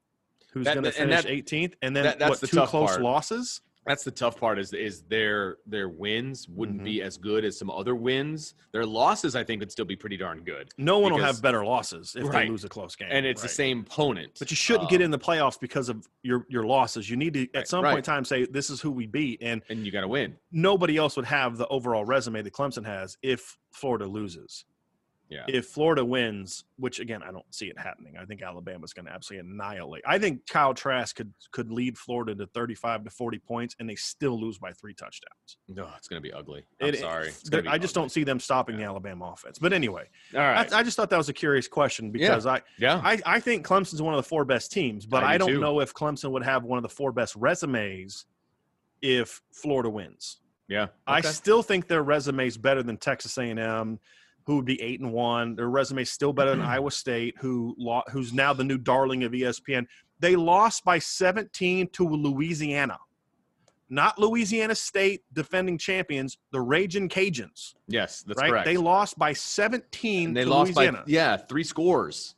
who's 0.53 0.67
going 0.67 0.85
to 0.85 0.93
finish 0.93 1.25
18th, 1.25 1.75
and 1.83 1.95
then 1.95 2.05
that- 2.05 2.19
that's 2.19 2.43
what 2.43 2.51
two 2.51 2.57
close 2.67 2.91
part. 2.91 3.03
losses. 3.03 3.61
That's 3.89 4.05
the 4.05 4.11
tough 4.11 4.39
part 4.39 4.59
is 4.59 4.73
is 4.75 5.03
their 5.03 5.57
their 5.67 5.89
wins 5.89 6.47
wouldn't 6.49 6.81
Mhm. 6.83 6.85
be 6.85 7.03
as 7.03 7.17
good 7.17 7.45
as 7.45 7.59
some 7.59 7.71
other 7.71 7.95
wins. 7.95 8.55
Their 8.73 8.85
losses, 8.85 9.35
I 9.35 9.43
think, 9.45 9.61
would 9.61 9.73
still 9.73 9.87
be 9.87 9.97
pretty 9.97 10.17
darn 10.19 10.45
good. 10.45 10.71
No 10.77 10.99
one 10.99 11.13
will 11.13 11.23
have 11.23 11.41
better 11.41 11.65
losses 11.65 12.15
if 12.15 12.25
Right. 12.25 12.45
they 12.45 12.51
lose 12.51 12.65
a 12.65 12.69
close 12.69 12.95
game, 12.95 13.09
And 13.11 13.25
it's 13.25 13.41
the 13.43 13.49
same 13.49 13.81
opponent. 13.81 14.37
But 14.39 14.51
you 14.51 14.57
shouldn't 14.57 14.91
get 14.91 15.01
Um, 15.01 15.07
in 15.07 15.11
the 15.11 15.19
playoffs 15.19 15.59
because 15.59 15.89
of 15.89 16.07
your 16.23 16.47
your 16.51 16.65
losses. 16.67 17.09
You 17.09 17.17
need 17.17 17.33
to 17.35 17.43
at 17.55 17.55
Right, 17.55 17.69
some 17.69 17.83
right. 17.83 17.91
point 17.93 18.07
in 18.07 18.13
time 18.15 18.25
say 18.27 18.45
this 18.45 18.69
is 18.71 18.81
who 18.83 18.91
we 18.91 19.07
beat, 19.07 19.43
and 19.43 19.63
and 19.71 19.87
you 19.87 19.91
got 19.91 20.03
to 20.03 20.09
win. 20.09 20.37
nobody 20.53 20.97
else 20.99 21.17
would 21.17 21.25
have 21.25 21.57
the 21.57 21.67
overall 21.69 22.05
resume 22.05 22.43
that 22.43 22.53
Clemson 22.53 22.85
has 22.85 23.17
if 23.23 23.57
Florida 23.73 24.07
loses. 24.07 24.65
Yeah. 25.31 25.45
If 25.47 25.67
Florida 25.67 26.03
wins, 26.05 26.65
which 26.79 27.01
again 27.01 27.23
I 27.23 27.31
don't 27.31 27.45
see 27.55 27.67
it 27.67 27.79
happening, 27.79 28.15
I 28.19 28.25
think 28.25 28.41
Alabama's 28.41 28.95
going 28.95 29.05
to 29.07 29.13
absolutely 29.13 29.51
annihilate. 29.51 30.03
I 30.07 30.19
think 30.19 30.47
Kyle 30.47 30.73
Trask 30.73 31.15
could 31.15 31.33
could 31.53 31.71
lead 31.71 31.99
Florida 31.99 32.35
to 32.35 32.47
35 32.47 33.05
to 33.05 33.11
40 33.11 33.39
points, 33.41 33.77
and 33.79 33.91
they 33.91 33.95
still 33.95 34.41
lose 34.41 34.57
by 34.59 34.73
three 34.73 34.95
touchdowns. 34.95 35.59
No, 35.69 35.87
it's 35.99 36.09
going 36.09 36.23
to 36.23 36.27
be 36.27 36.33
ugly. 36.33 36.65
I'm 36.81 36.89
It- 36.89 37.01
sorry. 37.01 37.29
I 37.29 37.77
just 37.79 37.95
ugly. 37.97 38.03
don't 38.03 38.09
see 38.11 38.25
them 38.25 38.41
stopping 38.41 38.79
the 38.79 38.85
Alabama 38.85 39.27
offense. 39.35 39.59
But 39.59 39.75
anyway, 39.75 40.05
All 40.35 40.41
right. 40.41 40.73
I, 40.73 40.79
I 40.79 40.83
just 40.83 40.97
thought 40.97 41.11
that 41.11 41.19
was 41.19 41.29
a 41.29 41.35
curious 41.35 41.69
question 41.69 42.11
because 42.11 42.47
I, 42.47 42.63
yeah. 42.79 43.01
I 43.05 43.21
I 43.27 43.41
think 43.41 43.67
Clemson's 43.67 44.01
one 44.01 44.15
of 44.15 44.19
the 44.25 44.29
four 44.29 44.47
best 44.47 44.73
teams, 44.73 45.05
but 45.05 45.23
I 45.25 45.35
do 45.35 45.39
don't 45.45 45.49
too. 45.57 45.61
know 45.61 45.81
if 45.81 45.93
Clemson 45.93 46.31
would 46.31 46.43
have 46.45 46.65
one 46.65 46.79
of 46.79 46.83
the 46.83 46.89
four 46.89 47.13
best 47.13 47.37
resumes 47.37 48.25
if 49.03 49.41
Florida 49.53 49.91
wins. 49.91 50.39
yeah. 50.69 50.87
I 51.07 51.21
still 51.21 51.63
think 51.63 51.87
their 51.87 52.03
resume 52.03 52.47
is 52.47 52.57
better 52.57 52.83
than 52.83 52.97
Texas 52.97 53.37
A&M, 53.39 53.99
who 54.49 54.57
would 54.57 54.65
be 54.65 54.81
eight 54.81 54.99
and 54.99 55.13
one. 55.13 55.55
Their 55.55 55.69
resume 55.69 56.01
is 56.01 56.11
still 56.11 56.33
better 56.33 56.53
than 56.53 56.63
Iowa 56.77 56.91
State, 56.91 57.35
who 57.39 57.77
who's 58.11 58.33
now 58.33 58.55
the 58.55 58.65
new 58.65 58.79
darling 58.79 59.23
of 59.23 59.33
ESPN. 59.33 59.87
They 60.21 60.37
lost 60.37 60.85
by 60.85 60.99
17 60.99 61.91
to 61.91 62.09
Louisiana, 62.09 62.99
not 63.91 64.19
Louisiana 64.19 64.75
State, 64.75 65.23
defending 65.35 65.77
champions, 65.77 66.39
the 66.51 66.63
Raging 66.63 67.11
Cajuns. 67.11 67.75
yes, 67.89 68.25
that's 68.27 68.41
right? 68.41 68.51
correct. 68.51 68.65
They 68.65 68.79
lost 68.79 69.19
by 69.19 69.35
17 69.35 70.29
and 70.29 70.37
they 70.37 70.45
to 70.45 70.51
lost 70.51 70.75
Louisiana. 70.75 70.99
by 70.99 71.05
yeah 71.07 71.37
three 71.37 71.63
scores. 71.63 72.35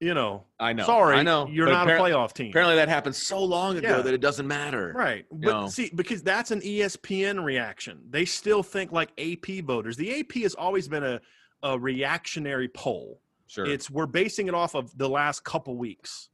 You 0.00 0.14
know, 0.14 0.44
I 0.58 0.72
know. 0.72 0.84
sorry, 0.84 1.16
I 1.16 1.22
know. 1.22 1.46
you're 1.48 1.68
not 1.68 1.88
a 1.88 1.92
playoff 1.92 2.32
team. 2.32 2.48
Apparently, 2.50 2.76
that 2.76 2.88
happened 2.88 3.14
so 3.14 3.42
long 3.44 3.76
ago 3.76 3.96
Yeah. 3.98 4.02
that 4.02 4.14
it 4.14 4.20
doesn't 4.20 4.46
matter. 4.48 4.92
Right. 4.96 5.26
But 5.30 5.40
know. 5.52 5.68
see, 5.68 5.90
because 5.94 6.22
that's 6.22 6.50
an 6.50 6.62
ESPN 6.62 7.44
reaction. 7.44 8.00
They 8.08 8.24
still 8.24 8.62
think 8.62 8.92
like 8.92 9.10
AP 9.18 9.60
voters. 9.64 9.96
The 9.96 10.20
AP 10.20 10.42
has 10.42 10.54
always 10.54 10.88
been 10.88 11.04
a, 11.04 11.20
a 11.62 11.78
reactionary 11.78 12.68
poll. 12.68 13.20
Sure. 13.46 13.66
It's 13.66 13.90
we're 13.90 14.06
basing 14.06 14.48
it 14.48 14.54
off 14.54 14.74
of 14.74 14.96
the 14.96 15.08
last 15.08 15.44
couple 15.44 15.76
weeks. 15.76 16.30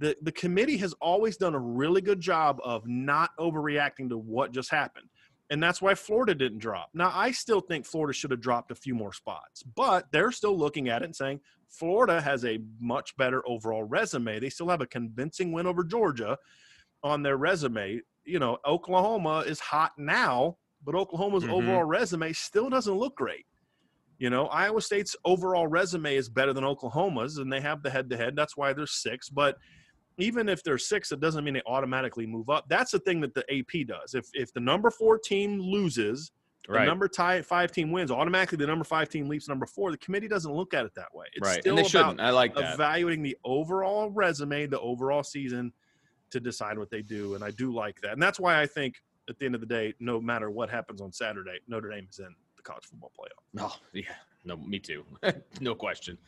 The 0.00 0.16
the 0.22 0.32
committee 0.32 0.78
has 0.78 0.92
always 0.94 1.36
done 1.36 1.54
a 1.54 1.58
really 1.58 2.00
good 2.00 2.20
job 2.20 2.60
of 2.64 2.86
not 2.86 3.30
overreacting 3.38 4.08
to 4.08 4.18
what 4.18 4.52
just 4.52 4.70
happened. 4.70 5.06
And 5.50 5.62
that's 5.62 5.80
why 5.82 5.94
Florida 5.94 6.34
didn't 6.34 6.58
drop. 6.58 6.88
Now, 6.94 7.12
I 7.14 7.30
still 7.30 7.60
think 7.60 7.84
Florida 7.84 8.14
should 8.14 8.30
have 8.30 8.40
dropped 8.40 8.70
a 8.70 8.74
few 8.74 8.94
more 8.94 9.12
spots, 9.12 9.62
but 9.62 10.10
they're 10.10 10.32
still 10.32 10.56
looking 10.58 10.88
at 10.88 11.02
it 11.02 11.04
and 11.04 11.14
saying 11.14 11.40
Florida 11.78 12.20
has 12.20 12.44
a 12.44 12.60
much 12.80 13.16
better 13.16 13.46
overall 13.48 13.84
resume. 13.84 14.38
They 14.38 14.50
still 14.50 14.68
have 14.68 14.80
a 14.80 14.86
convincing 14.86 15.52
win 15.52 15.66
over 15.66 15.84
Georgia 15.84 16.38
on 17.02 17.22
their 17.22 17.36
resume. 17.36 18.00
You 18.24 18.38
know, 18.38 18.58
Oklahoma 18.66 19.40
is 19.40 19.60
hot 19.60 19.92
now, 19.98 20.56
but 20.84 20.94
Oklahoma's 20.94 21.44
Mhm. 21.44 21.52
overall 21.52 21.84
resume 21.84 22.32
still 22.32 22.70
doesn't 22.70 22.94
look 22.94 23.16
great. 23.16 23.46
You 24.18 24.30
know, 24.30 24.46
Iowa 24.46 24.80
State's 24.80 25.16
overall 25.24 25.66
resume 25.66 26.16
is 26.16 26.28
better 26.28 26.52
than 26.52 26.64
Oklahoma's, 26.64 27.38
and 27.38 27.52
they 27.52 27.60
have 27.60 27.82
the 27.82 27.90
head 27.90 28.08
to 28.10 28.16
head. 28.16 28.36
That's 28.36 28.56
why 28.56 28.72
they're 28.72 28.86
six. 28.86 29.28
But 29.28 29.58
even 30.16 30.48
if 30.48 30.62
they're 30.62 30.78
six, 30.78 31.10
it 31.10 31.18
doesn't 31.20 31.44
mean 31.44 31.54
they 31.54 31.62
automatically 31.66 32.26
move 32.26 32.48
up. 32.48 32.68
That's 32.68 32.92
the 32.92 33.00
thing 33.00 33.20
that 33.22 33.34
the 33.34 33.44
AP 33.52 33.84
does. 33.84 34.14
If 34.14 34.28
if 34.32 34.52
the 34.52 34.60
number 34.60 34.90
four 34.90 35.18
team 35.18 35.58
loses, 35.58 36.30
the 36.68 36.84
number 36.84 37.08
tie, 37.08 37.42
five 37.42 37.72
team 37.72 37.90
wins, 37.90 38.10
automatically 38.10 38.58
the 38.58 38.66
number 38.66 38.84
five 38.84 39.08
team 39.08 39.28
leaps 39.28 39.48
number 39.48 39.66
four. 39.66 39.90
The 39.90 39.98
committee 39.98 40.28
doesn't 40.28 40.52
look 40.52 40.74
at 40.74 40.84
it 40.84 40.94
that 40.94 41.14
way. 41.14 41.26
It's 41.34 41.46
right. 41.46 41.60
still 41.60 41.72
And 41.72 41.78
they 41.78 41.82
about 41.82 41.90
shouldn't. 41.90 42.20
I 42.20 42.30
like 42.30 42.54
that. 42.54 42.74
evaluating 42.74 43.22
the 43.22 43.36
overall 43.44 44.10
resume, 44.10 44.66
the 44.66 44.80
overall 44.80 45.22
season 45.22 45.72
to 46.30 46.40
decide 46.40 46.78
what 46.78 46.90
they 46.90 47.02
do. 47.02 47.34
And 47.34 47.44
I 47.44 47.50
do 47.50 47.72
like 47.72 48.00
that. 48.00 48.12
And 48.12 48.22
that's 48.22 48.40
why 48.40 48.60
I 48.60 48.66
think 48.66 48.96
at 49.28 49.38
the 49.38 49.46
end 49.46 49.54
of 49.54 49.60
the 49.60 49.66
day, 49.66 49.94
no 50.00 50.20
matter 50.20 50.50
what 50.50 50.70
happens 50.70 51.00
on 51.00 51.12
Saturday, 51.12 51.58
Notre 51.68 51.90
Dame 51.90 52.06
is 52.10 52.18
in 52.18 52.34
the 52.56 52.62
college 52.62 52.84
football 52.84 53.12
playoff. 53.18 53.70
Oh, 53.70 53.76
yeah. 53.92 54.04
No, 54.44 54.56
me 54.56 54.78
too. 54.78 55.04
no 55.60 55.74
question. 55.74 56.18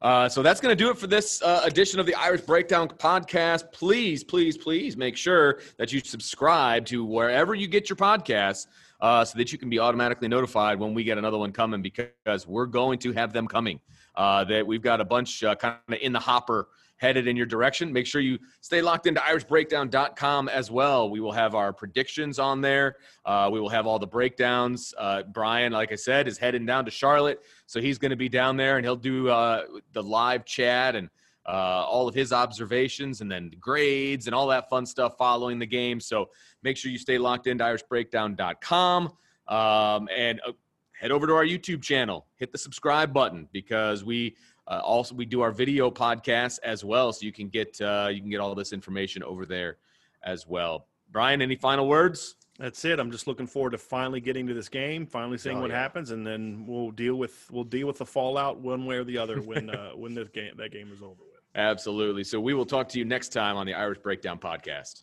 Uh, 0.00 0.28
so 0.28 0.42
that's 0.42 0.60
going 0.60 0.74
to 0.76 0.84
do 0.84 0.90
it 0.90 0.96
for 0.96 1.08
this 1.08 1.42
uh, 1.42 1.62
edition 1.64 1.98
of 1.98 2.06
the 2.06 2.14
Irish 2.14 2.42
Breakdown 2.42 2.88
podcast. 2.88 3.72
Please, 3.72 4.22
please, 4.22 4.56
please 4.56 4.96
make 4.96 5.16
sure 5.16 5.60
that 5.76 5.92
you 5.92 6.00
subscribe 6.00 6.86
to 6.86 7.04
wherever 7.04 7.54
you 7.54 7.66
get 7.66 7.90
your 7.90 7.96
podcasts 7.96 8.66
uh, 9.00 9.24
so 9.24 9.38
that 9.38 9.52
you 9.52 9.58
can 9.58 9.70
be 9.70 9.78
automatically 9.78 10.28
notified 10.28 10.78
when 10.78 10.94
we 10.94 11.04
get 11.04 11.18
another 11.18 11.38
one 11.38 11.52
coming 11.52 11.82
because 11.82 12.46
we're 12.46 12.66
going 12.66 12.98
to 12.98 13.12
have 13.12 13.32
them 13.32 13.46
coming. 13.46 13.80
Uh, 14.14 14.42
that 14.44 14.66
we've 14.66 14.82
got 14.82 15.00
a 15.00 15.04
bunch 15.04 15.44
uh, 15.44 15.54
kind 15.54 15.76
of 15.88 15.94
in 16.00 16.12
the 16.12 16.18
hopper 16.18 16.68
headed 16.98 17.26
in 17.26 17.36
your 17.36 17.46
direction. 17.46 17.92
Make 17.92 18.06
sure 18.06 18.20
you 18.20 18.38
stay 18.60 18.82
locked 18.82 19.06
into 19.06 19.20
irishbreakdown.com 19.20 20.48
as 20.48 20.70
well. 20.70 21.08
We 21.10 21.20
will 21.20 21.32
have 21.32 21.54
our 21.54 21.72
predictions 21.72 22.38
on 22.38 22.60
there. 22.60 22.96
Uh, 23.24 23.48
we 23.52 23.60
will 23.60 23.68
have 23.68 23.86
all 23.86 23.98
the 23.98 24.06
breakdowns. 24.06 24.92
Uh, 24.98 25.22
Bryan, 25.22 25.72
like 25.72 25.92
I 25.92 25.94
said, 25.94 26.28
is 26.28 26.38
heading 26.38 26.66
down 26.66 26.84
to 26.84 26.90
Charlotte. 26.90 27.40
So 27.66 27.80
he's 27.80 27.98
going 27.98 28.10
to 28.10 28.16
be 28.16 28.28
down 28.28 28.56
there 28.56 28.76
and 28.76 28.84
he'll 28.84 28.96
do 28.96 29.28
uh, 29.28 29.64
the 29.92 30.02
live 30.02 30.44
chat 30.44 30.96
and 30.96 31.08
uh, 31.48 31.84
all 31.88 32.06
of 32.06 32.14
his 32.14 32.30
observations 32.32 33.22
and 33.22 33.32
then 33.32 33.48
the 33.48 33.56
grades 33.56 34.26
and 34.26 34.34
all 34.34 34.46
that 34.46 34.68
fun 34.68 34.84
stuff 34.84 35.14
following 35.16 35.58
the 35.58 35.66
game. 35.66 35.98
So 35.98 36.28
make 36.62 36.76
sure 36.76 36.90
you 36.92 36.98
stay 36.98 37.16
locked 37.16 37.46
into 37.46 37.64
irishbreakdown.com 37.64 39.12
um, 39.48 40.08
and 40.14 40.40
uh, 40.46 40.52
head 41.00 41.10
over 41.10 41.26
to 41.26 41.34
our 41.34 41.44
YouTube 41.44 41.82
channel. 41.82 42.26
Hit 42.36 42.52
the 42.52 42.58
subscribe 42.58 43.12
button 43.14 43.48
because 43.52 44.04
we 44.04 44.36
uh, 44.66 44.80
also 44.84 45.14
we 45.14 45.24
do 45.24 45.40
our 45.40 45.50
video 45.50 45.90
podcasts 45.90 46.58
as 46.62 46.84
well, 46.84 47.12
so 47.12 47.24
you 47.24 47.32
can 47.32 47.48
get 47.48 47.80
uh, 47.80 48.08
you 48.12 48.20
can 48.20 48.28
get 48.28 48.40
all 48.40 48.54
this 48.54 48.74
information 48.74 49.22
over 49.22 49.46
there 49.46 49.78
as 50.22 50.46
well. 50.46 50.86
Bryan, 51.10 51.40
any 51.40 51.56
final 51.56 51.88
words? 51.88 52.36
That's 52.58 52.84
it. 52.84 52.98
I'm 52.98 53.10
just 53.10 53.26
looking 53.26 53.46
forward 53.46 53.70
to 53.70 53.78
finally 53.78 54.20
getting 54.20 54.46
to 54.48 54.52
this 54.52 54.68
game, 54.68 55.06
finally 55.06 55.38
seeing 55.38 55.56
Oh, 55.58 55.60
what 55.62 55.70
yeah. 55.70 55.78
happens, 55.80 56.10
and 56.10 56.26
then 56.26 56.64
we'll 56.66 56.90
deal 56.90 57.14
with 57.14 57.48
we'll 57.50 57.64
deal 57.64 57.86
with 57.86 57.96
the 57.98 58.04
fallout 58.04 58.58
one 58.58 58.84
way 58.84 58.96
or 58.96 59.04
the 59.04 59.16
other 59.16 59.40
when 59.40 59.70
uh, 59.70 59.92
when 59.92 60.12
this 60.14 60.28
game 60.28 60.52
that 60.58 60.72
game 60.72 60.92
is 60.92 61.00
over 61.00 61.14
with. 61.20 61.37
Absolutely. 61.58 62.22
So 62.22 62.40
we 62.40 62.54
will 62.54 62.64
talk 62.64 62.88
to 62.90 62.98
you 62.98 63.04
next 63.04 63.30
time 63.30 63.56
on 63.56 63.66
the 63.66 63.74
Irish 63.74 63.98
Breakdown 63.98 64.38
podcast. 64.38 65.02